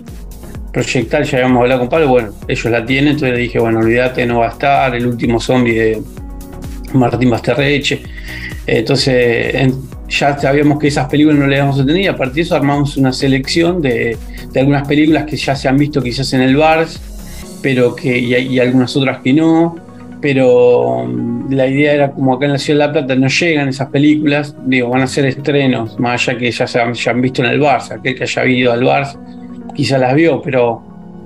proyectar, 0.72 1.24
ya 1.24 1.38
habíamos 1.38 1.62
hablado 1.62 1.80
con 1.82 1.90
Pablo, 1.90 2.10
bueno, 2.10 2.34
ellos 2.50 2.66
la 2.66 2.86
tienen, 2.86 3.14
entonces 3.14 3.32
le 3.34 3.40
dije, 3.44 3.60
bueno, 3.60 3.80
olvídate, 3.80 4.26
no 4.26 4.40
va 4.40 4.48
a 4.48 4.52
estar, 4.52 4.94
el 4.94 5.08
último 5.08 5.40
zombie 5.40 5.74
de 5.74 6.02
Martín 6.94 7.30
Basterreche. 7.30 8.04
Entonces, 8.68 9.56
en- 9.56 9.74
ya 10.10 10.38
sabíamos 10.38 10.78
que 10.78 10.88
esas 10.90 11.08
películas 11.10 11.40
no 11.40 11.48
le 11.48 11.58
tener 11.86 12.04
y 12.04 12.08
a 12.08 12.16
partir 12.16 12.36
de 12.36 12.42
eso 12.42 12.56
armamos 12.56 12.96
una 12.98 13.12
selección 13.12 13.82
de, 13.82 14.18
de 14.56 14.62
algunas 14.62 14.88
películas 14.88 15.26
que 15.26 15.36
ya 15.36 15.54
se 15.54 15.68
han 15.68 15.78
visto 15.78 16.02
quizás 16.02 16.32
en 16.32 16.40
el 16.40 16.56
Bars, 16.56 17.02
pero 17.62 17.94
que, 17.94 18.18
y, 18.18 18.34
y 18.34 18.60
algunas 18.60 18.96
otras 18.96 19.20
que 19.20 19.34
no. 19.34 19.76
Pero 20.22 21.06
mm, 21.06 21.52
la 21.52 21.68
idea 21.68 21.94
era 21.94 22.12
como 22.12 22.34
acá 22.34 22.46
en 22.46 22.54
la 22.54 22.58
Ciudad 22.58 22.80
de 22.80 22.88
La 22.88 22.94
Plata 22.94 23.16
no 23.16 23.28
llegan 23.28 23.68
esas 23.68 23.90
películas, 23.90 24.56
digo, 24.66 24.90
van 24.90 25.02
a 25.02 25.08
ser 25.08 25.26
estrenos, 25.26 26.00
más 26.00 26.26
allá 26.26 26.40
que 26.40 26.50
ya 26.50 26.66
se 26.66 26.80
han, 26.80 27.22
visto 27.22 27.44
en 27.44 27.50
el 27.50 27.60
Bars, 27.60 27.92
aquel 27.92 28.16
que 28.16 28.24
haya 28.24 28.46
ido 28.46 28.72
al 28.72 28.84
Bars 28.86 29.18
quizá 29.76 29.98
las 29.98 30.16
vio, 30.16 30.42
pero, 30.42 30.82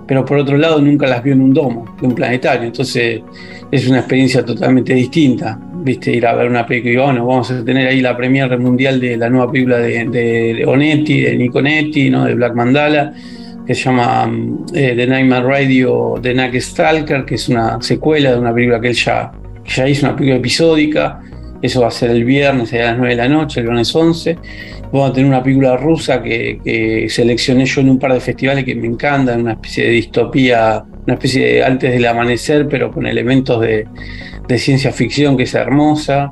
pero 0.07 0.25
por 0.25 0.39
otro 0.39 0.57
lado 0.57 0.81
nunca 0.81 1.05
las 1.05 1.21
vio 1.21 1.33
en 1.33 1.41
un 1.41 1.53
domo, 1.53 1.85
de 2.01 2.07
un 2.07 2.15
planetario. 2.15 2.63
Entonces 2.63 3.21
es 3.69 3.87
una 3.87 3.99
experiencia 3.99 4.43
totalmente 4.43 4.95
distinta, 4.95 5.59
viste, 5.81 6.11
ir 6.11 6.25
a 6.25 6.35
ver 6.35 6.49
una 6.49 6.65
película 6.65 6.93
y 6.93 6.97
bueno, 6.97 7.25
vamos 7.25 7.51
a 7.51 7.63
tener 7.63 7.87
ahí 7.87 8.01
la 8.01 8.15
premiere 8.15 8.57
mundial 8.57 8.99
de 8.99 9.17
la 9.17 9.29
nueva 9.29 9.51
película 9.51 9.77
de, 9.77 10.05
de 10.05 10.65
Onetti, 10.65 11.21
de 11.21 11.35
Nico 11.35 11.61
Netti, 11.61 12.09
¿no? 12.09 12.25
de 12.25 12.35
Black 12.35 12.53
Mandala, 12.55 13.13
que 13.65 13.75
se 13.75 13.83
llama 13.83 14.31
eh, 14.73 14.93
The 14.95 15.07
Nightmare 15.07 15.45
Radio 15.45 16.15
de 16.21 16.33
Nack 16.33 16.55
Stalker, 16.55 17.25
que 17.25 17.35
es 17.35 17.49
una 17.49 17.81
secuela 17.81 18.31
de 18.31 18.39
una 18.39 18.53
película 18.53 18.81
que 18.81 18.89
él 18.89 18.95
ya, 18.95 19.31
ya 19.65 19.87
hizo, 19.87 20.07
una 20.07 20.15
película 20.15 20.37
episódica. 20.37 21.21
Eso 21.61 21.81
va 21.81 21.87
a 21.87 21.91
ser 21.91 22.11
el 22.11 22.23
viernes 22.23 22.73
a 22.73 22.77
las 22.77 22.97
9 22.97 23.09
de 23.09 23.15
la 23.15 23.27
noche, 23.27 23.59
el 23.59 23.67
viernes 23.67 23.93
11. 23.93 24.37
Vamos 24.91 25.11
a 25.11 25.13
tener 25.13 25.29
una 25.29 25.43
película 25.43 25.77
rusa 25.77 26.23
que, 26.23 26.59
que 26.63 27.07
seleccioné 27.09 27.65
yo 27.65 27.81
en 27.81 27.89
un 27.89 27.99
par 27.99 28.13
de 28.13 28.19
festivales 28.21 28.63
que 28.63 28.73
me 28.75 28.87
encantan, 28.87 29.41
una 29.41 29.53
especie 29.53 29.83
de 29.83 29.91
distopía, 29.91 30.83
una 31.05 31.13
especie 31.13 31.45
de 31.45 31.63
antes 31.63 31.91
del 31.91 32.05
amanecer, 32.05 32.67
pero 32.67 32.89
con 32.91 33.05
elementos 33.05 33.61
de, 33.61 33.85
de 34.49 34.57
ciencia 34.57 34.91
ficción 34.91 35.37
que 35.37 35.43
es 35.43 35.53
hermosa. 35.53 36.31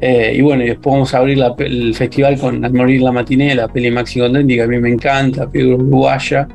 Eh, 0.00 0.34
y 0.36 0.42
bueno, 0.42 0.62
y 0.62 0.66
después 0.66 0.92
vamos 0.92 1.14
a 1.14 1.18
abrir 1.18 1.42
el 1.58 1.94
festival 1.94 2.38
con 2.38 2.62
Al 2.62 2.74
morir 2.74 3.00
la 3.00 3.10
matiné, 3.10 3.54
la 3.54 3.68
peli 3.68 3.90
Maxi 3.90 4.20
Contenti, 4.20 4.54
que 4.54 4.62
a 4.62 4.66
mí 4.66 4.78
me 4.78 4.90
encanta, 4.90 5.48
película 5.48 5.76
uruguaya. 5.76 6.46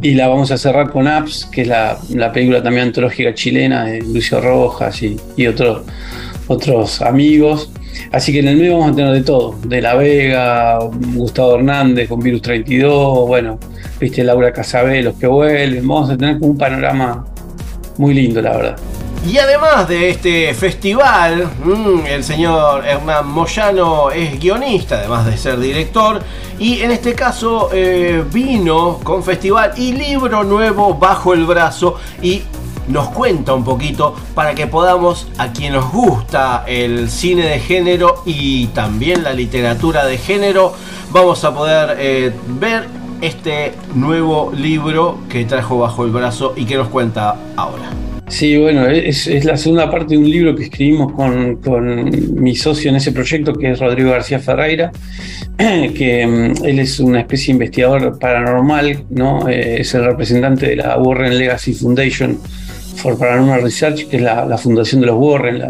Y 0.00 0.14
la 0.14 0.28
vamos 0.28 0.52
a 0.52 0.56
cerrar 0.56 0.90
con 0.90 1.08
Apps, 1.08 1.46
que 1.46 1.62
es 1.62 1.68
la, 1.68 1.98
la 2.10 2.32
película 2.32 2.62
también 2.62 2.86
antológica 2.86 3.34
chilena 3.34 3.86
de 3.86 4.02
Lucio 4.02 4.40
Rojas 4.40 5.02
y, 5.02 5.16
y 5.36 5.46
otros 5.48 5.82
otros 6.46 7.02
amigos. 7.02 7.70
Así 8.12 8.32
que 8.32 8.38
en 8.38 8.48
el 8.48 8.56
medio 8.56 8.78
vamos 8.78 8.92
a 8.92 8.94
tener 8.94 9.12
de 9.14 9.22
todo, 9.22 9.56
de 9.66 9.80
La 9.80 9.94
Vega, 9.94 10.78
Gustavo 11.14 11.56
Hernández 11.56 12.08
con 12.08 12.20
Virus 12.20 12.42
32, 12.42 13.26
bueno, 13.26 13.58
viste 13.98 14.22
Laura 14.22 14.52
Casabé, 14.52 15.02
los 15.02 15.16
que 15.16 15.26
vuelven, 15.26 15.86
vamos 15.88 16.10
a 16.10 16.16
tener 16.16 16.38
como 16.38 16.52
un 16.52 16.58
panorama 16.58 17.24
muy 17.98 18.14
lindo, 18.14 18.40
la 18.42 18.56
verdad. 18.56 18.76
Y 19.26 19.38
además 19.38 19.88
de 19.88 20.10
este 20.10 20.54
festival, 20.54 21.50
mm, 21.64 22.06
el 22.06 22.22
señor 22.22 22.86
Hernán 22.86 23.28
Moyano 23.28 24.10
es 24.12 24.38
guionista, 24.38 24.98
además 24.98 25.26
de 25.26 25.36
ser 25.36 25.58
director, 25.58 26.22
y 26.60 26.82
en 26.82 26.92
este 26.92 27.12
caso 27.14 27.70
eh, 27.72 28.24
vino 28.32 29.00
con 29.02 29.24
festival 29.24 29.72
y 29.76 29.92
libro 29.92 30.44
nuevo 30.44 30.94
bajo 30.94 31.34
el 31.34 31.44
brazo 31.44 31.96
y 32.22 32.42
nos 32.86 33.08
cuenta 33.08 33.52
un 33.52 33.64
poquito 33.64 34.14
para 34.32 34.54
que 34.54 34.68
podamos, 34.68 35.26
a 35.38 35.52
quien 35.52 35.72
nos 35.72 35.90
gusta 35.90 36.62
el 36.64 37.10
cine 37.10 37.48
de 37.48 37.58
género 37.58 38.22
y 38.26 38.68
también 38.68 39.24
la 39.24 39.32
literatura 39.32 40.06
de 40.06 40.18
género, 40.18 40.72
vamos 41.10 41.42
a 41.42 41.52
poder 41.52 41.96
eh, 41.98 42.32
ver 42.46 42.86
este 43.20 43.74
nuevo 43.92 44.52
libro 44.54 45.18
que 45.28 45.44
trajo 45.44 45.78
bajo 45.78 46.04
el 46.04 46.12
brazo 46.12 46.52
y 46.54 46.64
que 46.64 46.76
nos 46.76 46.88
cuenta 46.88 47.34
ahora. 47.56 48.05
Sí, 48.28 48.56
bueno, 48.58 48.86
es, 48.88 49.44
la 49.44 49.56
segunda 49.56 49.88
parte 49.88 50.14
de 50.14 50.18
un 50.18 50.28
libro 50.28 50.54
que 50.56 50.64
escribimos 50.64 51.12
con, 51.12 51.56
con 51.56 52.42
mi 52.42 52.56
socio 52.56 52.90
en 52.90 52.96
ese 52.96 53.12
proyecto, 53.12 53.52
que 53.52 53.70
es 53.70 53.78
Rodrigo 53.78 54.10
García 54.10 54.40
Ferreira, 54.40 54.90
que 55.56 56.26
mm, 56.26 56.64
él 56.64 56.78
es 56.80 56.98
una 56.98 57.20
especie 57.20 57.46
de 57.46 57.52
investigador 57.52 58.18
paranormal, 58.18 59.04
¿no? 59.10 59.48
Eh, 59.48 59.80
es 59.80 59.94
el 59.94 60.04
representante 60.04 60.66
de 60.66 60.76
la 60.76 60.98
Warren 60.98 61.38
Legacy 61.38 61.72
Foundation 61.72 62.36
for 62.96 63.16
Paranormal 63.16 63.62
Research, 63.62 64.08
que 64.08 64.16
es 64.16 64.22
la, 64.22 64.58
fundación 64.58 65.02
de 65.02 65.06
los 65.06 65.16
Warren, 65.18 65.62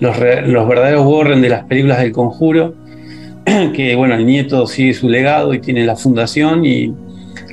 los, 0.00 0.16
los 0.18 0.68
verdaderos 0.68 1.06
Warren 1.06 1.42
de 1.42 1.50
las 1.50 1.64
películas 1.64 1.98
del 1.98 2.12
conjuro, 2.12 2.74
que 3.44 3.94
bueno, 3.96 4.14
el 4.14 4.24
nieto 4.24 4.66
sigue 4.66 4.94
su 4.94 5.10
legado 5.10 5.52
y 5.52 5.60
tiene 5.60 5.84
la 5.84 5.96
fundación 5.96 6.64
y 6.64 6.94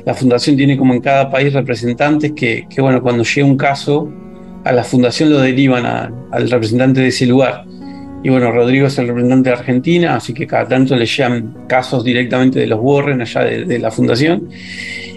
la 0.06 0.14
fundación 0.14 0.56
tiene 0.56 0.78
como 0.78 0.94
en 0.94 1.02
cada 1.02 1.30
país 1.30 1.52
representantes 1.52 2.32
que, 2.32 2.66
que, 2.70 2.82
bueno, 2.82 3.02
cuando 3.02 3.24
llega 3.24 3.46
un 3.46 3.58
caso, 3.58 4.10
a 4.64 4.72
la 4.72 4.84
fundación 4.84 5.30
lo 5.30 5.40
derivan 5.40 5.86
al 5.86 6.50
representante 6.50 7.02
de 7.02 7.08
ese 7.08 7.26
lugar. 7.26 7.66
Y 8.22 8.30
bueno, 8.30 8.52
Rodrigo 8.52 8.88
es 8.88 8.98
el 8.98 9.08
representante 9.08 9.50
de 9.50 9.56
Argentina, 9.56 10.16
así 10.16 10.34
que 10.34 10.46
cada 10.46 10.68
tanto 10.68 10.96
le 10.96 11.06
llegan 11.06 11.56
casos 11.68 12.04
directamente 12.04 12.60
de 12.60 12.68
los 12.68 12.80
Warren 12.82 13.22
allá 13.22 13.42
de, 13.46 13.80
la 13.80 13.92
fundación. 13.92 14.50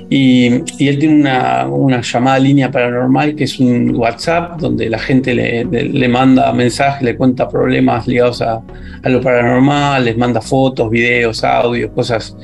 Y, 0.09 0.47
él 0.79 0.99
tiene 0.99 1.17
una, 1.17 2.01
llamada 2.01 2.39
línea 2.39 2.71
paranormal 2.71 3.35
que 3.35 3.45
es 3.45 3.59
un 3.59 3.95
WhatsApp 3.97 4.61
donde 4.61 4.89
la 4.89 4.99
gente 4.99 5.35
le, 5.35 5.65
le- 5.65 5.85
le 5.85 6.09
manda 6.09 6.53
mensajes, 6.53 7.03
le 7.03 7.17
cuenta 7.17 7.49
problemas 7.49 8.07
ligados 8.07 8.41
a, 8.43 8.63
a 9.03 9.09
lo 9.09 9.21
paranormal, 9.21 10.05
les 10.05 10.17
manda 10.17 10.41
fotos, 10.41 10.89
videos, 10.91 11.43
audios, 11.43 11.91
cosas 11.93 12.37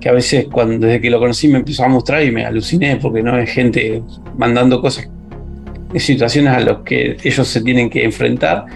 que 0.00 0.10
a 0.10 0.12
veces 0.12 0.48
cuando, 0.52 0.86
desde 0.86 1.00
que 1.00 1.08
lo 1.08 1.18
conocí 1.18 1.48
me 1.48 1.58
empezó 1.58 1.84
a 1.84 1.88
mostrar 1.88 2.22
y 2.22 2.30
me 2.30 2.44
aluciné 2.44 2.96
porque 2.96 3.22
no 3.22 3.38
es 3.38 3.50
gente 3.50 4.02
mandando 4.36 4.82
cosas, 4.82 5.08
situaciones 6.00 6.52
a 6.52 6.60
las 6.60 6.78
que 6.78 7.16
ellos 7.22 7.46
se 7.46 7.60
tienen 7.60 7.88
que 7.90 8.04
enfrentar. 8.04 8.66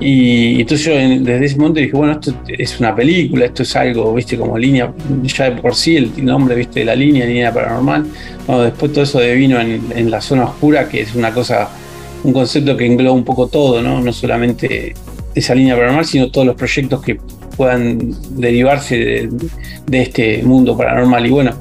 Y 0.00 0.60
entonces 0.60 0.86
yo 0.86 0.92
desde 0.94 1.44
ese 1.44 1.56
momento 1.56 1.80
dije, 1.80 1.92
bueno, 1.92 2.12
esto 2.12 2.32
es 2.46 2.78
una 2.78 2.94
película, 2.94 3.46
esto 3.46 3.64
es 3.64 3.74
algo, 3.74 4.14
viste, 4.14 4.36
como 4.36 4.56
línea, 4.56 4.92
ya 5.24 5.50
de 5.50 5.60
por 5.60 5.74
sí 5.74 5.96
el 5.96 6.24
nombre, 6.24 6.54
viste, 6.54 6.80
de 6.80 6.86
la 6.86 6.94
línea, 6.94 7.26
línea 7.26 7.52
paranormal. 7.52 8.06
Bueno, 8.46 8.62
después 8.62 8.92
todo 8.92 9.02
eso 9.02 9.18
devino 9.18 9.60
en, 9.60 9.82
en 9.94 10.10
la 10.10 10.20
zona 10.20 10.44
oscura, 10.44 10.88
que 10.88 11.00
es 11.00 11.14
una 11.16 11.32
cosa, 11.32 11.68
un 12.22 12.32
concepto 12.32 12.76
que 12.76 12.86
engloba 12.86 13.12
un 13.12 13.24
poco 13.24 13.48
todo, 13.48 13.82
¿no? 13.82 14.00
No 14.00 14.12
solamente 14.12 14.94
esa 15.34 15.54
línea 15.54 15.74
paranormal, 15.74 16.04
sino 16.04 16.30
todos 16.30 16.46
los 16.46 16.54
proyectos 16.54 17.02
que 17.02 17.18
puedan 17.56 18.14
derivarse 18.38 18.96
de, 18.96 19.28
de 19.86 20.02
este 20.02 20.42
mundo 20.44 20.76
paranormal. 20.76 21.26
Y 21.26 21.30
bueno, 21.30 21.60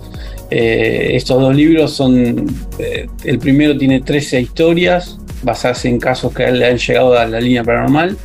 eh, 0.50 1.12
estos 1.14 1.42
dos 1.42 1.56
libros 1.56 1.94
son, 1.94 2.46
eh, 2.80 3.08
el 3.24 3.40
primero 3.40 3.78
tiene 3.78 4.02
13 4.02 4.42
historias 4.42 5.18
basadas 5.44 5.86
en 5.86 6.00
casos 6.00 6.34
que 6.34 6.50
le 6.52 6.66
han 6.66 6.78
llegado 6.78 7.18
a 7.18 7.26
la 7.26 7.40
línea 7.40 7.64
paranormal 7.64 8.18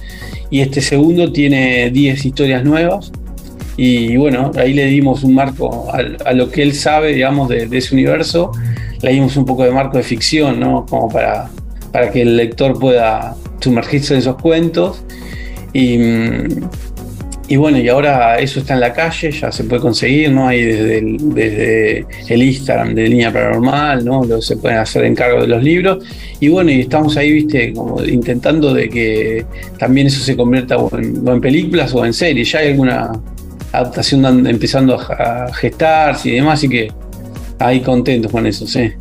y 0.51 0.61
este 0.61 0.81
segundo 0.81 1.33
tiene 1.33 1.91
10 1.91 2.25
historias 2.25 2.65
nuevas. 2.65 3.11
Y 3.77 4.17
bueno, 4.17 4.51
ahí 4.57 4.75
le 4.75 4.87
dimos 4.87 5.25
un 5.25 5.35
marco 5.35 5.89
a, 5.93 6.33
lo 6.33 6.51
que 6.51 6.63
él 6.63 6.75
sabe, 6.75 7.15
digamos, 7.15 7.49
de, 7.49 7.67
de 7.67 7.79
ese 7.79 7.95
universo, 7.95 8.53
le 9.01 9.13
dimos 9.13 9.37
un 9.37 9.47
poco 9.47 9.65
de 9.65 9.71
marco 9.71 9.97
de 9.97 10.03
ficción, 10.03 10.61
¿no? 10.61 10.85
Como 10.87 11.09
para, 11.09 11.49
para 11.91 12.11
que 12.11 12.23
el 12.23 12.37
lector 12.37 12.79
pueda 12.79 13.35
sumergirse 13.61 14.15
en 14.15 14.21
esos 14.21 14.37
cuentos. 14.37 15.03
Y... 15.73 15.99
y 17.53 17.57
bueno, 17.57 17.79
y 17.79 17.87
ahora 17.87 18.39
eso 18.39 18.61
está 18.61 18.73
en 18.73 18.81
la 18.81 18.95
calle, 18.95 19.31
ya 19.31 19.53
se 19.53 19.65
puede 19.65 19.83
conseguir, 19.83 20.31
¿no? 20.31 20.49
Ahí 20.49 20.65
desde 20.65 20.99
el, 21.01 21.35
desde 21.35 22.07
el 22.29 22.43
Instagram 22.45 22.95
de 22.95 23.07
Línea 23.07 23.31
Paranormal, 23.31 24.03
¿no? 24.07 24.41
Se 24.41 24.57
pueden 24.57 24.79
hacer 24.79 25.05
encargo 25.05 25.43
de 25.43 25.49
los 25.49 25.63
libros. 25.63 26.03
Y 26.41 26.49
bueno, 26.49 26.71
y 26.71 26.81
estamos 26.81 27.15
ahí, 27.19 27.31
viste, 27.31 27.75
como 27.75 28.03
intentando 28.03 28.73
de 28.73 28.89
que 28.89 29.45
también 29.79 30.07
eso 30.07 30.25
se 30.25 30.35
convierta 30.35 30.79
o 30.79 30.97
en, 30.97 31.29
en 31.29 31.41
películas 31.43 31.95
o 31.95 32.07
en 32.07 32.15
series. 32.15 32.51
Ya 32.51 32.61
hay 32.61 32.69
alguna 32.69 33.13
adaptación 33.71 34.47
empezando 34.47 34.99
a 34.99 35.53
gestarse 35.53 36.31
y 36.31 36.37
demás, 36.37 36.55
así 36.55 36.71
que 36.71 36.91
ahí 37.59 37.81
contentos 37.81 38.33
con 38.33 38.47
eso, 38.47 38.67
sí. 38.67 38.93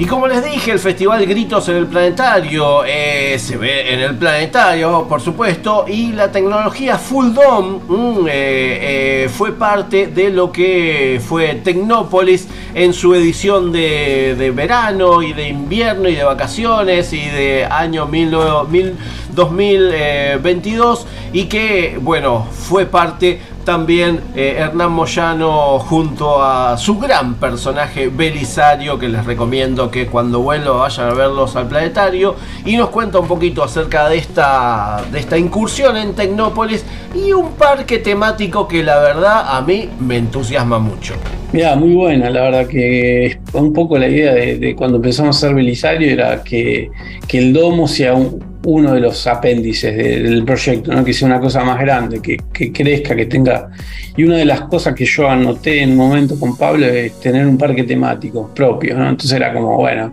Y 0.00 0.06
como 0.06 0.28
les 0.28 0.44
dije, 0.44 0.70
el 0.70 0.78
festival 0.78 1.26
Gritos 1.26 1.68
en 1.68 1.74
el 1.74 1.86
Planetario 1.88 2.84
eh, 2.86 3.36
se 3.36 3.56
ve 3.56 3.92
en 3.92 3.98
el 3.98 4.14
Planetario, 4.14 5.06
por 5.08 5.20
supuesto, 5.20 5.86
y 5.88 6.12
la 6.12 6.30
tecnología 6.30 6.96
Full 6.96 7.34
Dome 7.34 7.80
mm, 7.88 8.26
eh, 8.28 9.24
eh, 9.24 9.28
fue 9.28 9.50
parte 9.58 10.06
de 10.06 10.30
lo 10.30 10.52
que 10.52 11.20
fue 11.26 11.56
Tecnópolis 11.56 12.46
en 12.74 12.92
su 12.92 13.12
edición 13.12 13.72
de, 13.72 14.52
verano 14.54 15.20
y 15.20 15.32
de 15.32 15.48
invierno 15.48 16.08
y 16.08 16.14
de 16.14 16.22
vacaciones 16.22 17.12
y 17.12 17.26
de 17.26 17.64
año 17.68 18.06
19 18.06 18.68
mil- 18.70 18.96
2022 19.34 21.06
y 21.32 21.44
que, 21.46 21.98
bueno, 22.00 22.46
fue 22.52 22.86
parte 22.86 23.40
también 23.64 24.20
eh, 24.34 24.56
Hernán 24.58 24.92
Moyano 24.92 25.78
junto 25.78 26.42
a 26.42 26.76
su 26.78 26.98
gran 26.98 27.34
personaje 27.34 28.08
Belisario, 28.08 28.98
que 28.98 29.08
les 29.08 29.24
recomiendo 29.26 29.90
que 29.90 30.06
cuando 30.06 30.40
vuelva 30.40 30.72
vayan 30.72 31.10
a 31.10 31.14
verlos 31.14 31.54
al 31.56 31.68
planetario, 31.68 32.34
y 32.64 32.76
nos 32.76 32.88
cuenta 32.88 33.18
un 33.18 33.28
poquito 33.28 33.62
acerca 33.62 34.08
de 34.08 34.18
esta, 34.18 35.02
de 35.12 35.18
esta 35.18 35.36
incursión 35.36 35.96
en 35.96 36.14
Tecnópolis 36.14 36.84
y 37.14 37.32
un 37.32 37.52
parque 37.52 37.98
temático 37.98 38.66
que 38.66 38.82
la 38.82 38.98
verdad 39.00 39.44
a 39.56 39.60
mí 39.60 39.88
me 40.00 40.16
entusiasma 40.16 40.78
mucho. 40.78 41.14
Mira, 41.52 41.76
muy 41.76 41.94
buena, 41.94 42.28
la 42.28 42.42
verdad 42.42 42.66
que 42.66 43.38
un 43.54 43.72
poco 43.72 43.98
la 43.98 44.08
idea 44.08 44.34
de, 44.34 44.74
cuando 44.76 44.96
empezamos 44.96 45.36
a 45.36 45.38
hacer 45.38 45.54
Belisario 45.54 46.10
era 46.10 46.42
que, 46.42 46.90
que 47.26 47.38
el 47.38 47.52
domo 47.52 47.88
sea 47.88 48.14
un- 48.14 48.47
uno 48.64 48.94
de 48.94 49.00
los 49.00 49.26
apéndices 49.26 49.96
de- 49.96 50.22
del 50.22 50.44
proyecto, 50.44 50.92
¿no? 50.92 51.04
que 51.04 51.12
sea 51.12 51.26
una 51.26 51.40
cosa 51.40 51.64
más 51.64 51.78
grande, 51.80 52.20
que, 52.20 52.36
que 52.52 52.72
crezca, 52.72 53.14
que 53.14 53.26
tenga... 53.26 53.70
Y 54.16 54.24
una 54.24 54.36
de 54.36 54.44
las 54.44 54.62
cosas 54.62 54.94
que 54.94 55.04
yo 55.04 55.28
anoté 55.28 55.82
en 55.82 55.90
un 55.92 55.96
momento 55.96 56.38
con 56.38 56.56
Pablo 56.56 56.86
es 56.86 57.18
tener 57.20 57.46
un 57.46 57.56
parque 57.56 57.84
temático 57.84 58.50
propio, 58.54 58.96
¿no? 58.98 59.08
Entonces 59.08 59.32
era 59.32 59.52
como, 59.52 59.76
bueno, 59.76 60.12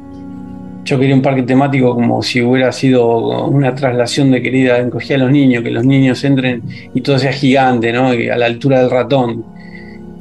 yo 0.85 0.99
quería 0.99 1.15
un 1.15 1.23
parque 1.23 1.41
temático 1.41 1.95
como 1.95 2.21
si 2.21 2.41
hubiera 2.43 2.71
sido 2.71 3.47
una 3.47 3.73
traslación 3.73 4.29
de 4.29 4.41
querida 4.43 4.77
encogía 4.77 5.15
a 5.15 5.19
los 5.19 5.31
niños, 5.31 5.63
que 5.63 5.71
los 5.71 5.83
niños 5.83 6.23
entren 6.23 6.61
y 6.93 7.01
todo 7.01 7.17
sea 7.17 7.33
gigante, 7.33 7.91
¿no? 7.91 8.09
A 8.09 8.37
la 8.37 8.45
altura 8.45 8.81
del 8.81 8.91
ratón 8.91 9.43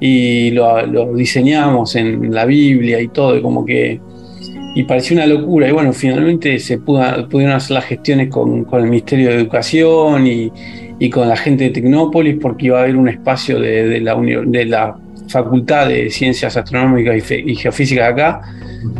y 0.00 0.50
lo, 0.52 0.84
lo 0.86 1.14
diseñamos 1.14 1.94
en 1.96 2.32
la 2.34 2.46
Biblia 2.46 3.00
y 3.00 3.08
todo, 3.08 3.36
y 3.36 3.42
como 3.42 3.64
que. 3.64 4.00
Y 4.74 4.82
pareció 4.84 5.16
una 5.16 5.26
locura. 5.26 5.68
Y 5.68 5.72
bueno, 5.72 5.92
finalmente 5.92 6.58
se 6.58 6.78
pudo- 6.78 7.28
pudieron 7.28 7.54
hacer 7.56 7.74
las 7.74 7.84
gestiones 7.84 8.28
con, 8.28 8.64
con 8.64 8.80
el 8.82 8.90
Ministerio 8.90 9.28
de 9.30 9.36
Educación 9.36 10.26
y, 10.26 10.50
y 10.98 11.10
con 11.10 11.28
la 11.28 11.36
gente 11.36 11.64
de 11.64 11.70
Tecnópolis, 11.70 12.36
porque 12.40 12.66
iba 12.66 12.78
a 12.80 12.82
haber 12.82 12.96
un 12.96 13.08
espacio 13.08 13.60
de, 13.60 13.88
de 13.88 14.00
la, 14.00 14.16
de 14.16 14.64
la 14.64 14.96
Facultad 15.28 15.88
de 15.88 16.10
Ciencias 16.10 16.56
Astronómicas 16.56 17.16
y, 17.16 17.20
Fe- 17.20 17.44
y 17.46 17.54
Geofísicas 17.54 18.10
acá, 18.12 18.40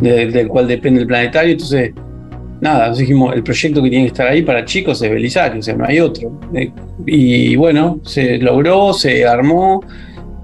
de- 0.01 0.27
del 0.27 0.47
cual 0.47 0.67
depende 0.67 1.01
el 1.01 1.07
planetario. 1.07 1.51
Entonces, 1.51 1.91
nada, 2.61 2.87
nos 2.89 2.97
dijimos, 2.97 3.35
el 3.35 3.43
proyecto 3.43 3.83
que 3.83 3.89
tiene 3.89 4.05
que 4.05 4.11
estar 4.11 4.27
ahí 4.27 4.41
para 4.43 4.63
chicos 4.65 5.01
es 5.01 5.09
Belisario, 5.11 5.59
o 5.59 5.61
sea, 5.63 5.75
no 5.75 5.85
hay 5.85 5.99
otro. 5.99 6.39
Eh, 6.53 6.71
Y 7.05 7.55
bueno, 7.57 7.99
se 8.03 8.37
logró, 8.37 8.93
se 8.93 9.25
armó, 9.27 9.83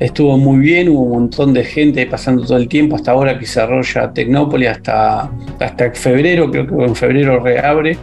estuvo 0.02 0.36
muy 0.36 0.60
bien, 0.60 0.90
hubo 0.90 1.04
un 1.04 1.12
montón 1.12 1.54
de 1.54 1.64
gente 1.64 2.08
pasando 2.08 2.44
todo 2.44 2.58
el 2.58 2.68
tiempo, 2.68 2.96
hasta 2.96 3.12
ahora 3.12 3.38
que 3.38 3.46
cerró 3.46 3.84
ya 3.84 4.12
Tecnópolis, 4.12 4.70
hasta, 4.70 5.30
hasta 5.60 5.92
febrero, 5.92 6.50
creo 6.50 6.68
que 6.68 6.74
en 6.84 6.96
febrero 6.96 7.40
reabre. 7.40 7.98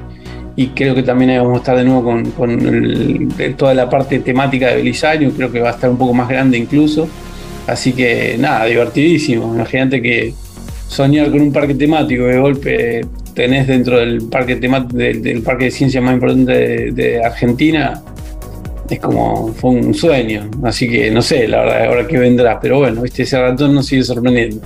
Y 0.54 0.68
creo 0.68 0.92
que 0.94 1.04
también 1.04 1.38
vamos 1.40 1.54
a 1.54 1.58
estar 1.58 1.76
de 1.76 1.84
nuevo 1.84 2.02
con, 2.36 3.28
toda 3.56 3.74
la 3.74 3.88
parte 3.88 4.18
temática 4.20 4.68
de 4.68 4.76
Belisario, 4.76 5.30
creo 5.32 5.52
que 5.52 5.60
va 5.60 5.70
a 5.70 5.72
estar 5.72 5.90
un 5.90 5.98
poco 5.98 6.14
más 6.14 6.28
grande 6.28 6.56
incluso. 6.58 7.08
Así 7.66 7.92
que 7.92 8.36
nada, 8.38 8.64
divertidísimo. 8.64 9.54
Imagínate 9.54 10.00
que 10.00 10.34
soñar 10.88 11.30
con 11.30 11.42
un 11.42 11.52
parque 11.52 11.74
temático 11.74 12.24
de 12.24 12.38
golpe 12.38 13.00
tenés 13.34 13.68
dentro 13.68 13.98
del 13.98 14.22
parque 14.28 14.56
temático 14.56 14.96
del, 14.96 15.42
parque 15.42 15.66
de 15.66 15.70
ciencia 15.70 16.00
más 16.00 16.14
importante 16.14 16.90
de 16.90 17.24
Argentina 17.24 18.02
es 18.96 19.00
como 19.00 19.52
fue 19.54 19.70
un 19.70 19.94
sueño. 19.94 20.50
Así 20.62 20.88
que 20.88 21.10
no 21.10 21.22
sé 21.22 21.48
la 21.48 21.60
verdad 21.60 21.84
ahora 21.86 22.06
qué 22.06 22.18
vendrá. 22.18 22.58
Pero 22.60 22.78
bueno 22.78 23.02
viste 23.02 23.22
ese 23.22 23.40
ratón 23.40 23.74
nos 23.74 23.86
sigue 23.86 24.02
sorprendiendo 24.02 24.60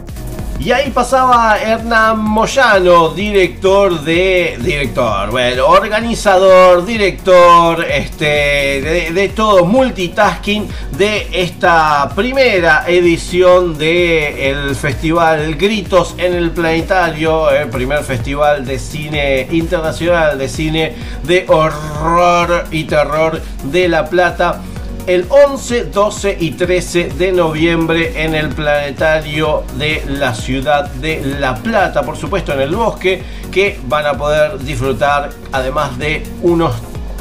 Y 0.65 0.71
ahí 0.71 0.91
pasaba 0.91 1.59
Hernán 1.61 2.21
Moyano, 2.21 3.09
director 3.09 4.01
de. 4.03 4.57
Director, 4.61 5.33
bueno, 5.33 5.67
organizador, 5.67 6.87
director, 6.87 7.85
este. 7.85 8.81
De, 8.81 9.11
de 9.13 9.29
todo, 9.31 9.65
multitasking 9.65 10.69
de 10.97 11.27
esta 11.33 12.09
primera 12.15 12.85
edición 12.87 13.77
del 13.77 14.77
Festival 14.77 15.57
Gritos 15.57 16.15
en 16.17 16.35
el 16.35 16.53
Planetario, 16.53 17.51
el 17.51 17.69
primer 17.69 18.05
festival 18.05 18.65
de 18.65 18.79
cine 18.79 19.49
internacional, 19.51 20.39
de 20.39 20.49
cine 20.49 20.95
de 21.25 21.45
horror 21.49 22.67
y 22.71 22.85
terror 22.85 23.43
de 23.65 23.89
La 23.89 24.09
Plata 24.09 24.61
el 25.07 25.27
11, 25.29 25.85
12 25.87 26.37
y 26.39 26.53
13 26.53 27.09
de 27.11 27.33
noviembre 27.33 28.25
en 28.25 28.35
el 28.35 28.49
planetario 28.51 29.65
de 29.77 30.05
la 30.07 30.35
ciudad 30.35 30.91
de 30.91 31.37
La 31.41 31.57
Plata, 31.57 32.03
por 32.03 32.17
supuesto 32.17 32.53
en 32.53 32.61
el 32.61 32.75
bosque, 32.75 33.23
que 33.51 33.81
van 33.89 34.07
a 34.07 34.15
poder 34.15 34.59
disfrutar 34.59 35.31
además 35.51 35.99
de 35.99 36.25
unos, 36.43 36.75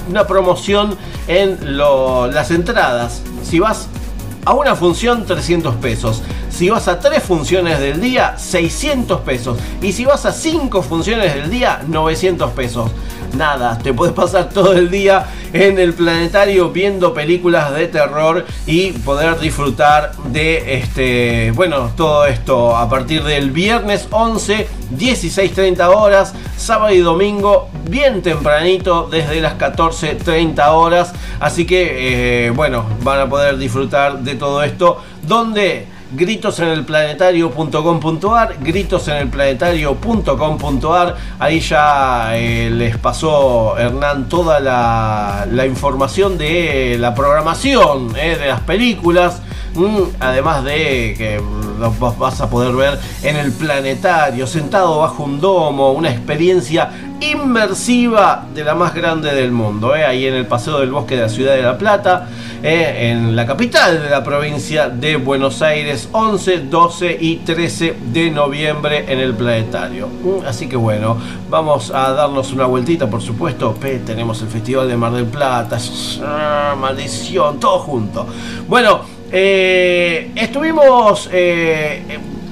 una 0.09 0.27
promoción 0.27 0.95
en 1.27 1.57
las 1.77 2.51
entradas. 2.51 3.23
Si 3.43 3.59
vas 3.59 3.87
a 4.45 4.53
una 4.53 4.75
función 4.75 5.25
300 5.25 5.75
pesos. 5.75 6.21
Si 6.51 6.69
vas 6.69 6.87
a 6.87 6.99
tres 6.99 7.23
funciones 7.23 7.79
del 7.79 7.99
día, 7.99 8.37
600 8.37 9.21
pesos. 9.21 9.57
Y 9.81 9.93
si 9.93 10.05
vas 10.05 10.25
a 10.25 10.31
cinco 10.31 10.81
funciones 10.81 11.33
del 11.33 11.49
día, 11.49 11.81
900 11.87 12.51
pesos. 12.51 12.91
Nada, 13.35 13.77
te 13.77 13.93
puedes 13.93 14.13
pasar 14.13 14.49
todo 14.49 14.73
el 14.73 14.91
día 14.91 15.25
en 15.53 15.79
el 15.79 15.93
planetario 15.93 16.69
viendo 16.69 17.13
películas 17.13 17.73
de 17.73 17.87
terror 17.87 18.45
y 18.65 18.91
poder 18.91 19.39
disfrutar 19.39 20.11
de 20.25 20.75
este, 20.75 21.51
bueno, 21.51 21.91
todo 21.95 22.25
esto 22.25 22.75
a 22.75 22.89
partir 22.89 23.23
del 23.23 23.51
viernes 23.51 24.07
11, 24.11 24.67
16.30 24.97 25.95
horas, 25.95 26.33
sábado 26.57 26.93
y 26.93 26.99
domingo, 26.99 27.69
bien 27.89 28.21
tempranito, 28.21 29.07
desde 29.09 29.39
las 29.39 29.57
14.30 29.57 30.67
horas. 30.67 31.13
Así 31.39 31.65
que, 31.65 32.47
eh, 32.47 32.49
bueno, 32.51 32.85
van 33.03 33.21
a 33.21 33.29
poder 33.29 33.57
disfrutar 33.57 34.19
de 34.19 34.35
todo 34.35 34.61
esto. 34.61 35.01
Donde 35.23 35.87
gritosenelplanetario.com.ar, 36.13 38.57
gritosenelplanetario.com.ar. 38.59 41.15
Ahí 41.39 41.59
ya 41.59 42.37
eh, 42.37 42.69
les 42.69 42.97
pasó 42.97 43.75
Hernán 43.77 44.29
toda 44.29 44.59
la, 44.59 45.47
información 45.65 46.37
de 46.37 46.97
la 46.99 47.15
programación 47.15 48.15
eh, 48.17 48.37
de 48.37 48.47
las 48.47 48.59
películas. 48.61 49.41
Mm, 49.73 50.01
además 50.19 50.65
de 50.65 51.15
que 51.17 51.41
los 51.79 51.97
vas 52.17 52.41
a 52.41 52.49
poder 52.49 52.75
ver 52.75 52.99
en 53.23 53.37
el 53.37 53.53
planetario, 53.53 54.45
sentado 54.45 54.99
bajo 54.99 55.23
un 55.23 55.39
domo, 55.39 55.93
una 55.93 56.11
experiencia 56.11 56.91
inmersiva 57.21 58.45
de 58.53 58.63
la 58.63 58.73
más 58.73 58.93
grande 58.93 59.33
del 59.33 59.51
mundo, 59.51 59.95
eh, 59.95 60.03
ahí 60.03 60.25
en 60.25 60.33
el 60.33 60.47
Paseo 60.47 60.79
del 60.79 60.91
Bosque 60.91 61.15
de 61.15 61.21
la 61.21 61.29
Ciudad 61.29 61.55
de 61.55 61.61
La 61.61 61.77
Plata, 61.77 62.27
eh, 62.63 63.11
en 63.11 63.35
la 63.35 63.45
capital 63.45 64.01
de 64.01 64.09
la 64.09 64.23
provincia 64.23 64.89
de 64.89 65.17
Buenos 65.17 65.61
Aires, 65.61 66.09
11, 66.11 66.59
12 66.69 67.17
y 67.19 67.37
13 67.37 67.95
de 68.11 68.31
noviembre 68.31 69.05
en 69.07 69.19
el 69.19 69.35
planetario. 69.35 70.07
Mm, 70.07 70.45
Así 70.47 70.67
que 70.67 70.75
bueno, 70.75 71.17
vamos 71.49 71.91
a 71.91 72.11
darnos 72.11 72.51
una 72.53 72.65
vueltita, 72.65 73.07
por 73.09 73.21
supuesto, 73.21 73.75
tenemos 74.05 74.41
el 74.41 74.47
Festival 74.47 74.87
de 74.87 74.97
Mar 74.97 75.11
del 75.11 75.25
Plata, 75.25 75.77
maldición, 76.79 77.59
todo 77.59 77.79
junto. 77.79 78.25
Bueno, 78.67 79.01
eh, 79.31 80.31
estuvimos... 80.35 81.29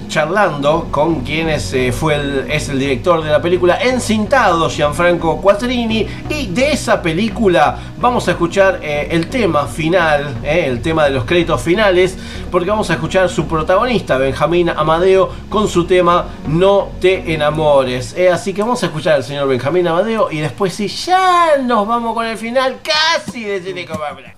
charlando 0.10 0.88
con 0.92 1.22
quien 1.22 1.48
es, 1.50 1.72
eh, 1.74 1.92
fue 1.92 2.16
el, 2.16 2.52
es 2.52 2.68
el 2.68 2.80
director 2.80 3.24
de 3.24 3.30
la 3.30 3.42
película 3.42 3.78
Encintado, 3.82 4.70
Gianfranco 4.70 5.40
Quattrini, 5.40 6.06
y 6.30 6.48
de 6.48 6.72
esa 6.72 7.02
película 7.02 7.78
vamos 8.00 8.28
a 8.28 8.32
escuchar 8.32 8.80
eh, 8.82 9.08
el 9.12 9.28
tema 9.28 9.68
final, 9.68 10.40
eh, 10.44 10.66
el 10.66 10.82
tema 10.82 11.06
de 11.06 11.12
los 11.12 11.24
créditos 11.24 11.62
finales, 11.62 12.18
porque 12.52 12.70
vamos 12.70 12.90
a 12.90 12.96
escuchar 12.96 13.30
su 13.30 13.48
protagonista, 13.48 14.18
Benjamín 14.18 14.70
Amadeo, 14.70 15.30
con 15.48 15.68
su 15.68 15.86
tema 15.86 16.26
No 16.48 16.90
te 17.00 17.34
enamores. 17.34 18.16
Así 18.34 18.54
que 18.54 18.62
vamos 18.62 18.82
a 18.84 18.88
escuchar 18.88 19.14
al 19.14 19.24
señor 19.24 19.48
Benjamín 19.48 19.88
Amadeo 19.88 20.32
y 20.32 20.40
después 20.40 20.74
sí, 20.74 20.88
ya 20.88 21.58
nos 21.64 21.88
vamos 21.88 22.16
con 22.16 22.26
el 22.26 22.38
final 22.38 22.80
casi 22.84 23.44
de 23.44 23.62
Cine. 23.62 23.88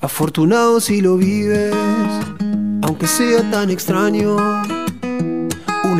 Afortunado 0.02 0.82
si 0.82 1.02
lo 1.02 1.16
vives, 1.16 1.74
aunque 2.84 3.08
sea 3.08 3.50
tan 3.50 3.70
extraño. 3.70 4.36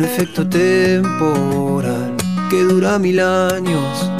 Un 0.02 0.08
efecto 0.08 0.44
temporal 0.48 2.16
que 2.50 2.64
dura 2.64 2.98
mil 2.98 3.20
años. 3.20 4.10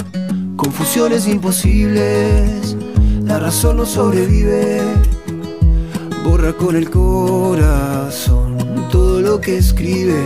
Confusiones 0.55 1.27
imposibles, 1.27 2.77
la 3.25 3.41
razón 3.41 3.79
no 3.79 3.85
sobrevive. 3.85 4.81
Borra 6.25 6.53
con 6.53 6.77
el 6.77 6.89
corazón 6.89 8.59
todo 8.93 9.21
lo 9.23 9.41
que 9.41 9.59
escribe. 9.59 10.23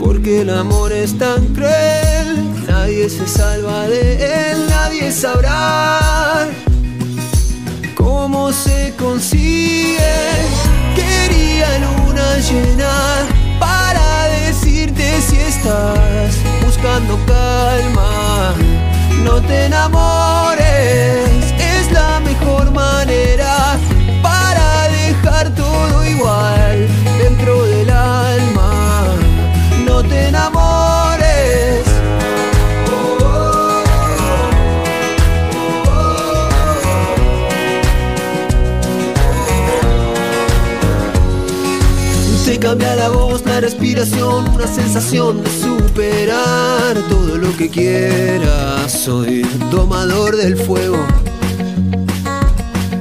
Porque 0.00 0.40
el 0.40 0.50
amor 0.50 0.90
es 0.90 1.16
tan 1.16 1.46
cruel, 1.54 2.66
nadie 2.66 3.08
se 3.08 3.28
salva 3.28 3.86
de 3.86 4.50
él, 4.50 4.66
nadie 4.70 5.12
sabrá 5.12 6.48
cómo 7.94 8.52
se 8.52 8.92
consigue. 8.98 10.16
Quería 10.96 11.78
luna 11.78 12.38
llena 12.38 12.92
para 12.96 13.22
decirte 13.22 13.32
si 13.32 13.41
estás 15.62 16.38
buscando 16.64 17.18
calma. 17.26 18.54
No 19.24 19.40
te 19.42 19.66
enamores, 19.66 21.54
es 21.58 21.92
la 21.92 22.20
mejor 22.20 22.72
manera 22.72 23.78
para 24.22 24.88
dejar 24.88 25.50
todo 25.54 26.04
igual 26.04 26.61
cambia 42.72 42.96
la 42.96 43.10
voz, 43.10 43.44
la 43.44 43.60
respiración, 43.60 44.48
una 44.48 44.66
sensación 44.66 45.44
de 45.44 45.50
superar 45.50 46.96
todo 47.10 47.36
lo 47.36 47.54
que 47.58 47.68
quieras. 47.68 48.90
Soy 48.90 49.42
domador 49.70 50.34
del 50.36 50.56
fuego. 50.56 50.96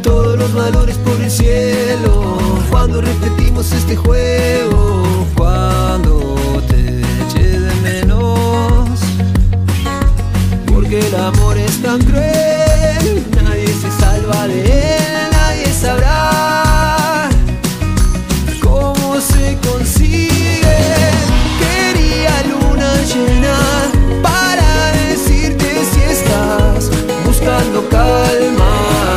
Todos 0.03 0.37
los 0.37 0.53
valores 0.53 0.97
por 0.97 1.21
el 1.21 1.31
cielo. 1.31 2.37
Cuando 2.69 2.99
repetimos 2.99 3.71
este 3.71 3.95
juego, 3.95 5.25
cuando 5.37 6.35
te 6.67 6.99
eché 7.23 7.57
de 7.57 7.73
menos. 7.75 8.99
Porque 10.65 10.99
el 10.99 11.15
amor 11.15 11.57
es 11.57 11.81
tan 11.81 12.01
cruel, 12.01 12.40
buscando 27.91 29.10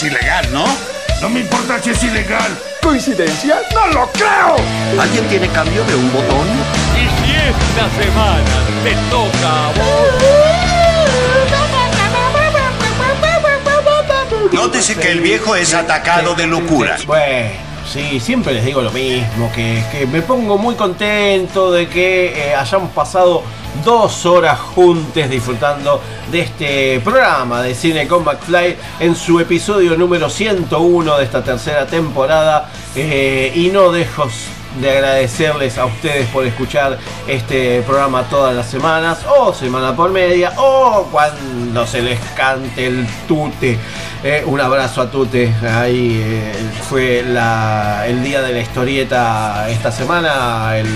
es 0.00 0.04
ilegal, 0.04 0.52
¿no? 0.52 0.64
No 1.20 1.28
me 1.28 1.40
importa 1.40 1.82
si 1.82 1.90
es 1.90 2.02
ilegal. 2.02 2.56
¿Coincidencia? 2.82 3.56
¡No 3.74 3.86
lo 3.88 4.10
creo! 4.12 4.56
¿Alguien 4.98 5.28
tiene 5.28 5.48
cambio 5.48 5.84
de 5.84 5.94
un 5.94 6.10
botón? 6.12 6.46
Y 6.96 7.00
si 7.20 7.32
esta 7.34 7.90
semana 8.02 8.64
te 8.82 8.94
toca 9.10 9.66
a 9.66 9.72
vos. 9.72 10.40
Nótese 14.52 14.96
que 14.96 15.10
el 15.12 15.20
viejo 15.20 15.54
es 15.56 15.74
atacado 15.74 16.34
de 16.34 16.46
locura. 16.46 16.96
Bueno, 17.06 17.50
sí, 17.90 18.20
siempre 18.20 18.54
les 18.54 18.64
digo 18.64 18.82
lo 18.82 18.90
mismo, 18.92 19.50
que, 19.52 19.82
que 19.90 20.06
me 20.06 20.22
pongo 20.22 20.56
muy 20.56 20.76
contento 20.76 21.72
de 21.72 21.88
que 21.88 22.26
eh, 22.26 22.54
hayamos 22.54 22.90
pasado 22.90 23.42
dos 23.84 24.26
horas 24.26 24.58
juntos 24.58 25.28
disfrutando 25.28 26.00
de 26.30 26.40
este 26.40 27.00
programa 27.00 27.62
de 27.62 27.74
Cine 27.74 28.06
con 28.06 28.24
McFly 28.24 28.76
en 29.00 29.14
su 29.16 29.40
episodio 29.40 29.96
número 29.96 30.28
101 30.30 31.18
de 31.18 31.24
esta 31.24 31.42
tercera 31.42 31.86
temporada 31.86 32.70
eh, 32.94 33.52
y 33.54 33.68
no 33.68 33.90
dejo 33.90 34.28
de 34.80 34.90
agradecerles 34.90 35.78
a 35.78 35.86
ustedes 35.86 36.26
por 36.28 36.46
escuchar 36.46 36.98
este 37.26 37.82
programa 37.82 38.22
todas 38.24 38.54
las 38.54 38.66
semanas 38.70 39.18
o 39.38 39.52
semana 39.52 39.96
por 39.96 40.10
media 40.10 40.52
o 40.56 41.08
cuando 41.10 41.86
se 41.86 42.02
les 42.02 42.20
cante 42.36 42.86
el 42.86 43.06
tute. 43.26 43.78
Eh, 44.22 44.42
un 44.46 44.60
abrazo 44.60 45.00
a 45.00 45.10
Tute. 45.10 45.52
Ahí 45.66 46.20
eh, 46.22 46.52
fue 46.88 47.22
la- 47.26 48.06
el 48.06 48.22
día 48.22 48.42
de 48.42 48.52
la 48.52 48.60
historieta 48.60 49.66
esta 49.70 49.90
semana, 49.90 50.76
el 50.76 50.86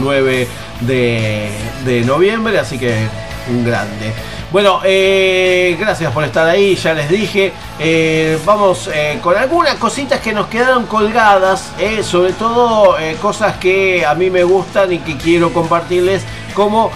9 0.00 0.46
de, 0.82 1.48
de 1.86 2.00
noviembre, 2.02 2.58
así 2.58 2.78
que 2.78 3.08
un 3.48 3.64
grande. 3.64 4.12
Bueno, 4.54 4.82
eh, 4.84 5.76
gracias 5.80 6.12
por 6.12 6.22
estar 6.22 6.46
ahí, 6.46 6.76
ya 6.76 6.94
les 6.94 7.08
dije. 7.08 7.52
Eh, 7.80 8.38
vamos 8.44 8.88
eh, 8.94 9.18
con 9.20 9.36
algunas 9.36 9.74
cositas 9.78 10.20
que 10.20 10.32
nos 10.32 10.46
quedaron 10.46 10.86
colgadas, 10.86 11.72
sobre 12.04 12.34
todo 12.34 12.96
cosas 13.20 13.56
que 13.56 14.06
a 14.06 14.14
mí 14.14 14.30
me 14.30 14.44
gustan 14.44 14.92
y 14.92 14.98
que 14.98 15.16
quiero 15.16 15.52
compartirles, 15.52 16.22
como 16.54 16.92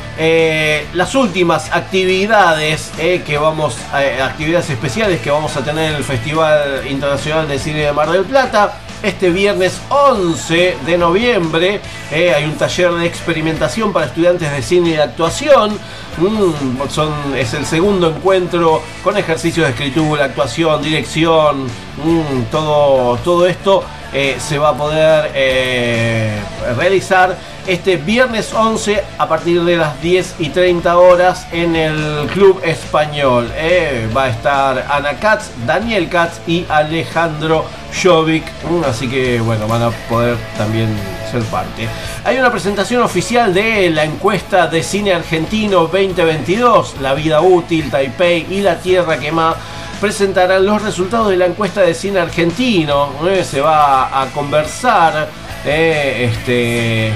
las 0.92 1.16
últimas 1.16 1.72
actividades 1.72 2.92
que 2.96 3.38
vamos, 3.38 3.76
actividades 4.22 4.70
especiales 4.70 5.20
que 5.20 5.32
vamos 5.32 5.56
a 5.56 5.64
tener 5.64 5.90
en 5.90 5.96
el 5.96 6.04
Festival 6.04 6.86
Internacional 6.88 7.48
de 7.48 7.58
Cine 7.58 7.80
de 7.80 7.92
Mar 7.92 8.08
del 8.12 8.22
Plata. 8.22 8.74
Este 9.02 9.30
viernes 9.30 9.80
11 9.88 10.76
de 10.86 10.98
noviembre 10.98 11.80
hay 12.12 12.44
un 12.44 12.56
taller 12.56 12.92
de 12.92 13.06
experimentación 13.06 13.92
para 13.92 14.06
estudiantes 14.06 14.50
de 14.52 14.62
cine 14.62 14.90
y 14.90 14.92
de 14.92 15.02
actuación. 15.02 15.76
Mm, 16.20 17.36
es 17.36 17.54
el 17.54 17.64
segundo 17.64 18.08
encuentro 18.08 18.82
con 19.04 19.16
ejercicios 19.16 19.66
de 19.66 19.72
escritura, 19.72 20.24
actuación, 20.24 20.82
dirección, 20.82 21.66
mm, 21.66 22.42
todo, 22.50 23.16
todo 23.18 23.46
esto 23.46 23.84
eh, 24.12 24.36
se 24.40 24.58
va 24.58 24.70
a 24.70 24.76
poder 24.76 25.30
eh, 25.34 26.40
realizar 26.76 27.38
este 27.68 27.96
viernes 27.96 28.52
11 28.54 29.04
a 29.18 29.28
partir 29.28 29.62
de 29.62 29.76
las 29.76 30.00
10 30.00 30.36
y 30.38 30.48
30 30.48 30.98
horas 30.98 31.46
en 31.52 31.76
el 31.76 32.26
Club 32.32 32.60
Español. 32.64 33.50
Eh, 33.56 34.08
va 34.16 34.24
a 34.24 34.28
estar 34.30 34.86
Ana 34.90 35.12
Katz, 35.20 35.50
Daniel 35.66 36.08
Katz 36.08 36.40
y 36.46 36.64
Alejandro 36.68 37.66
Jovic. 38.02 38.44
Mm, 38.68 38.84
Así 38.84 39.08
que 39.08 39.40
bueno, 39.40 39.68
van 39.68 39.82
a 39.82 39.90
poder 40.08 40.36
también 40.56 40.88
ser 41.30 41.42
parte. 41.42 41.86
Hay 42.24 42.38
una 42.38 42.50
presentación 42.50 43.02
oficial 43.02 43.52
de 43.52 43.90
la 43.90 44.04
encuesta 44.04 44.66
de 44.66 44.82
cine 44.82 45.12
argentino 45.12 45.80
2022, 45.80 46.96
La 47.02 47.12
vida 47.14 47.42
útil, 47.42 47.90
Taipei 47.90 48.46
y 48.50 48.62
La 48.62 48.76
tierra 48.78 49.18
quemada 49.18 49.56
presentarán 50.00 50.64
los 50.64 50.80
resultados 50.80 51.28
de 51.28 51.36
la 51.36 51.46
encuesta 51.46 51.82
de 51.82 51.92
cine 51.92 52.20
argentino. 52.20 53.10
Eh, 53.28 53.44
Se 53.44 53.60
va 53.60 54.22
a 54.22 54.26
conversar 54.26 55.28
eh, 55.64 56.30
este, 56.32 57.12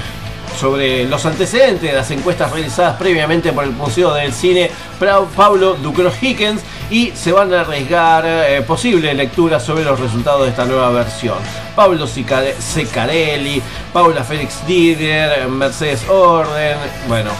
sobre 0.59 1.05
los 1.05 1.25
antecedentes 1.25 1.89
de 1.91 1.95
las 1.95 2.09
encuestas 2.11 2.51
realizadas 2.51 2.97
previamente 2.97 3.51
por 3.51 3.63
el 3.63 3.71
Museo 3.71 4.13
del 4.13 4.33
Cine 4.33 4.71
Pablo 5.35 5.75
Ducros 5.75 6.15
Hickens 6.21 6.61
y 6.89 7.11
se 7.11 7.31
van 7.31 7.53
a 7.53 7.61
arriesgar 7.61 8.25
eh, 8.25 8.61
posible 8.61 9.13
lectura 9.13 9.59
sobre 9.59 9.83
los 9.83 9.99
resultados 9.99 10.43
de 10.43 10.49
esta 10.49 10.65
nueva 10.65 10.91
versión. 10.91 11.37
Pablo 11.75 12.05
Secarelli, 12.07 13.61
Paula 13.91 14.23
Félix 14.23 14.65
Didier, 14.67 15.47
Mercedes 15.47 16.07
Orden, 16.07 16.77
bueno, 17.07 17.31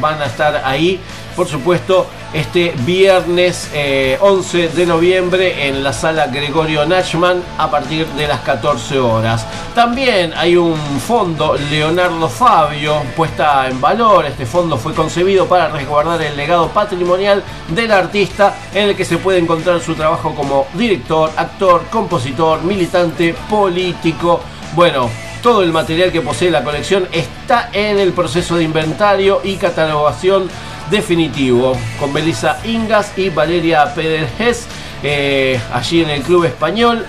van 0.00 0.20
a 0.20 0.26
estar 0.26 0.62
ahí, 0.64 1.00
por 1.36 1.46
supuesto, 1.46 2.06
este 2.32 2.74
viernes 2.78 3.70
eh, 3.74 4.16
11 4.20 4.68
de 4.68 4.86
noviembre 4.86 5.68
en 5.68 5.84
la 5.84 5.92
sala 5.92 6.28
Gregorio 6.28 6.86
Nachman 6.86 7.42
a 7.58 7.70
partir 7.70 8.06
de 8.08 8.26
las 8.26 8.40
14 8.40 8.98
horas. 8.98 9.46
También 9.74 10.32
hay 10.34 10.56
un 10.56 10.76
fondo 10.98 11.56
Leonardo 11.70 12.28
Fabio 12.28 13.02
puesta 13.14 13.68
en 13.68 13.80
valor. 13.80 14.24
Este 14.24 14.46
fondo 14.46 14.78
fue 14.78 14.94
concebido 14.94 15.46
para 15.46 15.68
resguardar 15.68 16.22
el 16.22 16.36
legado 16.36 16.68
patrimonial 16.68 17.44
del 17.68 17.92
artista 17.92 18.54
en 18.74 18.88
el 18.88 18.96
que 18.96 19.04
se 19.04 19.18
puede 19.18 19.38
encontrar 19.38 19.80
su 19.80 19.94
trabajo 19.94 20.34
como 20.34 20.66
director, 20.72 21.30
actor, 21.36 21.84
compositor, 21.90 22.62
militante, 22.62 23.34
político. 23.50 24.40
Bueno, 24.74 25.10
todo 25.42 25.62
el 25.62 25.70
material 25.70 26.10
que 26.10 26.22
posee 26.22 26.50
la 26.50 26.64
colección 26.64 27.06
está 27.12 27.68
en 27.72 27.98
el 27.98 28.12
proceso 28.12 28.56
de 28.56 28.64
inventario 28.64 29.42
y 29.44 29.56
catalogación 29.56 30.48
definitivo 30.90 31.76
con 31.98 32.12
Belisa 32.12 32.58
Ingas 32.64 33.12
y 33.16 33.30
Valeria 33.30 33.94
Pérez 33.94 34.66
eh, 35.02 35.60
allí 35.72 36.02
en 36.02 36.10
el 36.10 36.22
Club 36.22 36.44
Español 36.44 37.04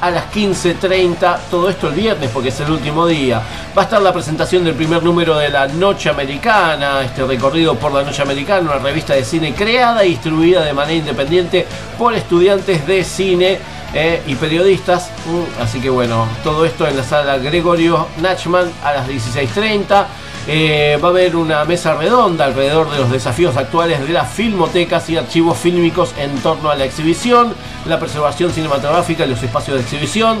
a 0.00 0.10
las 0.10 0.32
15.30, 0.32 1.38
todo 1.48 1.68
esto 1.68 1.88
el 1.88 1.94
viernes 1.94 2.28
porque 2.34 2.48
es 2.48 2.58
el 2.58 2.72
último 2.72 3.06
día. 3.06 3.40
Va 3.76 3.82
a 3.82 3.84
estar 3.84 4.02
la 4.02 4.12
presentación 4.12 4.64
del 4.64 4.74
primer 4.74 5.00
número 5.00 5.36
de 5.36 5.48
la 5.48 5.68
Noche 5.68 6.10
Americana, 6.10 7.02
este 7.02 7.24
recorrido 7.24 7.76
por 7.76 7.92
la 7.92 8.02
Noche 8.02 8.20
Americana, 8.20 8.68
una 8.72 8.78
revista 8.80 9.14
de 9.14 9.24
cine 9.24 9.54
creada 9.54 10.04
y 10.04 10.10
distribuida 10.10 10.64
de 10.64 10.72
manera 10.72 10.98
independiente 10.98 11.64
por 11.96 12.14
estudiantes 12.14 12.84
de 12.84 13.04
cine 13.04 13.58
eh, 13.94 14.20
y 14.26 14.34
periodistas. 14.34 15.08
Mm, 15.26 15.62
Así 15.62 15.80
que 15.80 15.88
bueno, 15.88 16.26
todo 16.42 16.64
esto 16.64 16.84
en 16.88 16.96
la 16.96 17.04
sala 17.04 17.38
Gregorio 17.38 18.08
Nachman 18.20 18.72
a 18.82 18.94
las 18.94 19.08
16.30. 19.08 20.04
Eh, 20.48 20.98
va 21.02 21.08
a 21.08 21.10
haber 21.10 21.36
una 21.36 21.64
mesa 21.64 21.94
redonda 21.94 22.46
alrededor 22.46 22.90
de 22.90 22.98
los 22.98 23.10
desafíos 23.12 23.56
actuales 23.56 24.00
de 24.00 24.12
las 24.12 24.32
filmotecas 24.32 25.08
y 25.08 25.16
archivos 25.16 25.56
fílmicos 25.56 26.14
en 26.18 26.36
torno 26.38 26.68
a 26.70 26.74
la 26.74 26.84
exhibición, 26.84 27.54
la 27.86 28.00
preservación 28.00 28.50
cinematográfica 28.50 29.24
y 29.24 29.28
los 29.28 29.42
espacios 29.42 29.76
de 29.76 29.82
exhibición. 29.82 30.40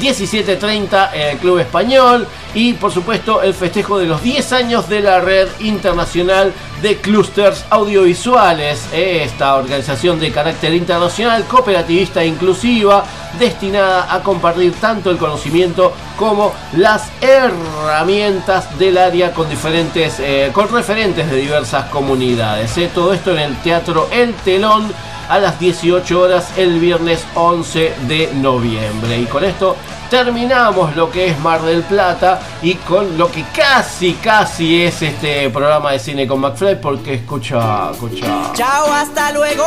17.30 0.00 1.10
en 1.14 1.20
el 1.30 1.38
Club 1.38 1.58
Español 1.58 2.26
y 2.52 2.72
por 2.74 2.92
supuesto 2.92 3.42
el 3.42 3.54
festejo 3.54 3.98
de 3.98 4.06
los 4.06 4.22
10 4.22 4.52
años 4.52 4.88
de 4.88 5.00
la 5.00 5.20
Red 5.20 5.48
Internacional 5.60 6.52
de 6.84 6.98
Clusters 6.98 7.64
Audiovisuales, 7.70 8.86
esta 8.92 9.54
organización 9.54 10.20
de 10.20 10.30
carácter 10.30 10.74
internacional, 10.74 11.44
cooperativista 11.44 12.22
e 12.22 12.26
inclusiva, 12.26 13.06
destinada 13.38 14.14
a 14.14 14.22
compartir 14.22 14.74
tanto 14.74 15.10
el 15.10 15.16
conocimiento 15.16 15.94
como 16.18 16.52
las 16.76 17.08
herramientas 17.22 18.78
del 18.78 18.98
área 18.98 19.32
con 19.32 19.48
diferentes, 19.48 20.20
eh, 20.20 20.50
con 20.52 20.68
referentes 20.70 21.30
de 21.30 21.36
diversas 21.38 21.86
comunidades. 21.86 22.76
eh. 22.76 22.90
Todo 22.94 23.14
esto 23.14 23.32
en 23.32 23.38
el 23.38 23.56
Teatro 23.62 24.08
El 24.12 24.34
Telón 24.34 24.92
a 25.30 25.38
las 25.38 25.58
18 25.58 26.20
horas 26.20 26.52
el 26.58 26.80
viernes 26.80 27.24
11 27.34 27.94
de 28.06 28.30
noviembre. 28.34 29.20
Y 29.20 29.24
con 29.24 29.42
esto 29.42 29.74
terminamos 30.14 30.94
lo 30.94 31.10
que 31.10 31.26
es 31.26 31.40
Mar 31.40 31.60
del 31.62 31.82
Plata 31.82 32.40
y 32.62 32.74
con 32.76 33.18
lo 33.18 33.32
que 33.32 33.42
casi, 33.52 34.12
casi 34.12 34.84
es 34.84 35.02
este 35.02 35.50
programa 35.50 35.90
de 35.90 35.98
cine 35.98 36.24
con 36.24 36.38
McFly 36.38 36.80
porque 36.80 37.14
escucha, 37.14 37.90
escucha. 37.90 38.52
Chao, 38.52 38.92
hasta 38.92 39.32
luego. 39.32 39.64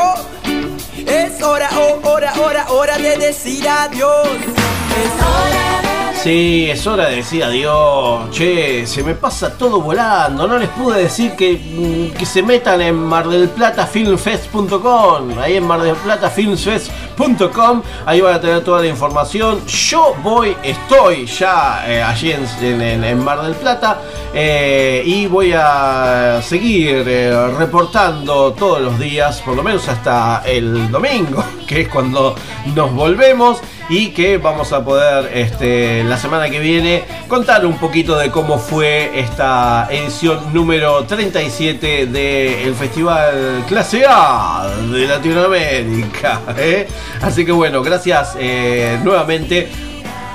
Es 1.06 1.44
hora, 1.44 1.70
oh, 1.78 2.00
hora, 2.08 2.34
hora, 2.40 2.66
hora 2.70 2.98
de 2.98 3.18
decir 3.18 3.68
adiós. 3.68 4.26
Es 4.38 5.12
hora 5.22 5.87
Sí, 6.24 6.68
es 6.70 6.86
hora 6.88 7.08
de 7.10 7.18
decir 7.18 7.44
adiós. 7.44 8.30
Che, 8.32 8.86
se 8.88 9.04
me 9.04 9.14
pasa 9.16 9.56
todo 9.58 9.80
volando. 9.82 10.46
No 10.48 10.58
les 10.58 10.68
pude 10.70 11.04
decir 11.04 11.32
que, 11.38 11.54
mm, 11.54 12.12
que 12.18 12.26
se 12.26 12.42
metan 12.44 12.82
en 12.82 12.96
mardelplatafilmfest.com. 12.96 15.40
Ahí 15.40 15.56
en 15.58 15.64
mardelplatafilmfest.com. 15.66 17.82
Ahí 18.06 18.20
van 18.20 18.34
a 18.36 18.42
tener 18.42 18.62
toda 18.64 18.82
la 18.82 18.88
información. 18.88 19.60
Yo 19.68 20.16
voy, 20.24 20.56
estoy 20.64 21.26
ya 21.28 21.84
eh, 21.88 22.02
allí 22.04 22.32
en, 22.34 22.82
en- 22.82 23.24
Mar 23.24 23.42
del 23.44 23.54
Plata. 23.56 24.02
eh, 24.34 25.02
y 25.06 25.28
voy 25.28 25.54
a 25.56 26.42
seguir 26.44 27.06
eh, 27.08 27.48
reportando 27.58 28.52
todos 28.54 28.82
los 28.82 29.00
días, 29.00 29.42
por 29.46 29.56
lo 29.56 29.64
menos 29.64 29.88
hasta 29.88 30.42
el 30.46 30.92
domingo, 30.92 31.42
que 31.68 31.82
es 31.82 31.88
cuando 31.88 32.36
nos 32.76 32.92
volvemos 32.94 33.60
y 33.90 34.10
que 34.10 34.38
vamos 34.38 34.74
a 34.74 34.84
poder 34.84 35.32
este, 35.34 36.04
la 36.04 36.18
semana 36.18 36.50
que 36.50 36.60
viene 36.60 37.06
contar 37.28 37.66
un 37.66 37.78
poquito 37.78 38.18
de 38.18 38.30
cómo 38.30 38.60
fue 38.60 39.18
esta 39.18 39.88
edición 39.90 40.54
número 40.54 41.06
37 41.06 42.08
del 42.08 42.76
Festival 42.76 43.64
Clase 43.68 44.04
A 44.08 44.70
de 44.92 45.08
Latinoamérica. 45.08 46.42
¿eh? 46.58 46.88
Así 47.22 47.46
que 47.46 47.52
bueno, 47.52 47.82
gracias 47.82 48.36
eh, 48.38 49.00
nuevamente 49.04 49.70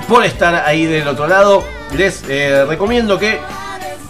por 0.07 0.25
estar 0.25 0.55
ahí 0.65 0.85
del 0.85 1.07
otro 1.07 1.27
lado. 1.27 1.63
Les 1.95 2.23
eh, 2.27 2.65
recomiendo 2.65 3.19
que 3.19 3.39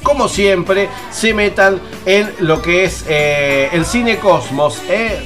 como 0.03 0.28
siempre, 0.28 0.90
se 1.11 1.34
metan 1.34 1.80
en 2.06 2.30
lo 2.40 2.61
que 2.61 2.84
es 2.84 3.06
el 3.07 3.86
cine 3.86 4.18
Cosmos. 4.18 4.82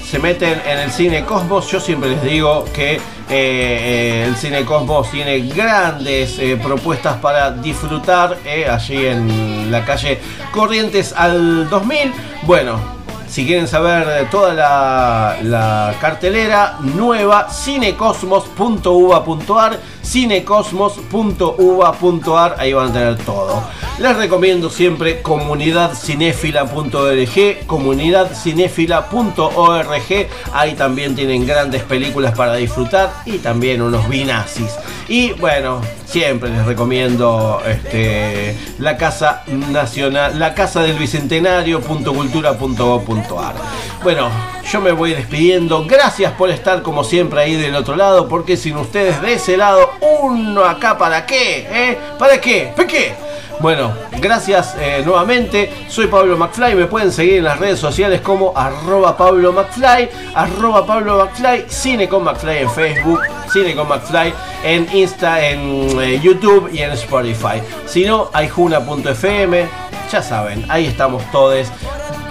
Se 0.06 0.20
meten 0.20 0.62
en 0.68 0.78
el 0.78 0.92
cine 0.92 1.26
Cosmos. 1.26 1.68
Yo 1.72 1.80
siempre 1.80 2.12
les 2.12 2.22
digo 2.22 2.64
que 2.76 3.00
eh, 3.30 4.24
eh, 4.24 4.26
el 4.26 4.36
cine 4.38 4.64
Cosmos 4.64 5.12
tiene 5.12 5.40
grandes 5.40 6.40
eh, 6.40 6.58
propuestas 6.62 7.18
para 7.18 7.52
disfrutar 7.52 8.38
allí 8.70 9.06
en 9.06 9.70
la 9.70 9.84
calle 9.84 10.20
Corrientes 10.52 11.14
al 11.14 11.70
2000. 11.70 12.14
Bueno, 12.44 12.97
si 13.28 13.46
quieren 13.46 13.68
saber 13.68 14.30
toda 14.30 14.54
la, 14.54 15.94
cartelera 16.00 16.78
nueva, 16.82 17.50
cinecosmos.uva.ar, 17.50 19.80
cinecosmos.uva.ar, 20.04 22.56
ahí 22.58 22.74
van 22.74 22.90
a 22.90 22.94
tener 22.94 23.16
todo. 23.18 23.64
Les 24.00 24.16
recomiendo 24.16 24.70
siempre 24.70 25.22
comunidadcinefila.org, 25.22 27.66
comunidadcinefila.org, 27.66 30.28
ahí 30.54 30.76
también 30.76 31.16
tienen 31.16 31.48
grandes 31.48 31.82
películas 31.84 32.38
para 32.38 32.56
disfrutar 32.56 33.12
y 33.26 33.40
también 33.40 33.82
unos 33.82 34.08
binazis. 34.08 34.78
Y 35.10 35.32
bueno, 35.34 35.82
siempre 36.06 36.50
les 36.50 36.66
recomiendo 36.66 37.62
este, 37.66 38.58
la 38.80 38.98
Casa 38.98 39.44
Nacional, 39.48 40.38
la 40.38 40.54
Casa 40.54 40.82
del 40.82 40.98
Bicentenario.cultura.gov.ar. 40.98 43.56
Bueno, 44.04 44.30
yo 44.70 44.82
me 44.82 44.92
voy 44.92 45.14
despidiendo. 45.14 45.86
Gracias 45.86 46.34
por 46.34 46.50
estar 46.50 46.82
como 46.82 47.06
siempre 47.06 47.40
ahí 47.42 47.56
del 47.56 47.76
otro 47.76 47.96
lado, 47.96 48.28
porque 48.28 48.58
sin 48.58 48.76
ustedes 48.76 49.22
de 49.22 49.32
ese 49.34 49.56
lado, 49.56 49.92
uno 50.22 50.66
acá 50.66 50.98
para 50.98 51.26
qué, 51.26 51.66
¿eh? 51.72 51.98
¿Para 52.20 52.42
qué? 52.42 52.74
¿Para 52.76 52.88
qué? 52.88 53.27
Bueno, 53.60 53.92
gracias 54.22 54.76
eh, 54.80 55.02
nuevamente. 55.04 55.72
Soy 55.90 56.08
Pablo 56.08 56.38
McFly. 56.38 56.76
Me 56.76 56.86
pueden 56.86 57.12
seguir 57.12 57.38
en 57.38 57.46
las 57.46 57.60
redes 57.60 57.80
sociales 57.80 58.22
como 58.22 58.54
arroba 58.56 59.18
Pablo 59.18 59.52
McFly, 59.52 60.10
arroba 60.36 60.86
Pablo 60.86 61.18
McFly, 61.26 61.66
Cine 61.68 62.08
con 62.08 62.24
McFly 62.24 62.60
en 62.60 62.70
Facebook, 62.70 63.20
Cine 63.52 63.76
con 63.76 63.88
McFly 63.88 64.34
en 64.64 64.88
Insta, 64.96 65.44
en 65.44 66.00
eh, 66.00 66.20
YouTube 66.22 66.70
y 66.72 66.80
en 66.80 66.92
Spotify. 66.92 67.62
Si 67.88 68.06
no, 68.06 68.30
hay 68.32 68.48
juna.fm. 68.48 69.68
Ya 70.12 70.22
saben, 70.22 70.66
ahí 70.70 70.86
estamos 70.86 71.24
todos 71.32 71.68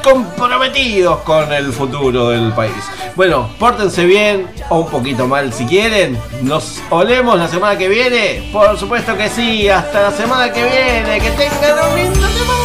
comprometidos 0.07 1.19
con 1.23 1.53
el 1.53 1.73
futuro 1.73 2.29
del 2.29 2.53
país. 2.53 2.77
Bueno, 3.17 3.51
pórtense 3.59 4.07
bien 4.07 4.47
o 4.69 4.81
un 4.81 4.89
poquito 4.89 5.27
mal 5.27 5.53
si 5.53 5.67
quieren. 5.67 6.17
Nos 6.43 6.81
olemos 6.91 7.37
la 7.37 7.49
semana 7.49 7.77
que 7.77 7.89
viene. 7.89 8.49
Por 8.53 8.79
supuesto 8.79 9.17
que 9.17 9.29
sí. 9.29 9.69
Hasta 9.69 10.03
la 10.03 10.11
semana 10.13 10.53
que 10.53 10.63
viene. 10.63 11.21
Que 11.21 11.31
tengan 11.31 11.91
un 11.91 11.97
lindo 11.97 12.29
semana. 12.29 12.61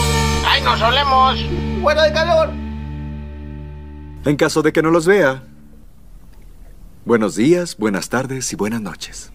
¡Ay, 0.48 0.62
nos 0.62 0.82
olemos! 0.82 1.40
¡Fuera 1.82 2.04
de 2.04 2.14
calor! 2.14 2.50
En 4.26 4.36
caso 4.36 4.62
de 4.62 4.72
que 4.72 4.84
no 4.84 4.92
los 4.92 5.08
vea, 5.08 5.42
buenos 7.06 7.36
días, 7.36 7.76
buenas 7.78 8.10
tardes 8.10 8.54
y 8.54 8.56
buenas 8.56 8.82
noches. 8.82 9.30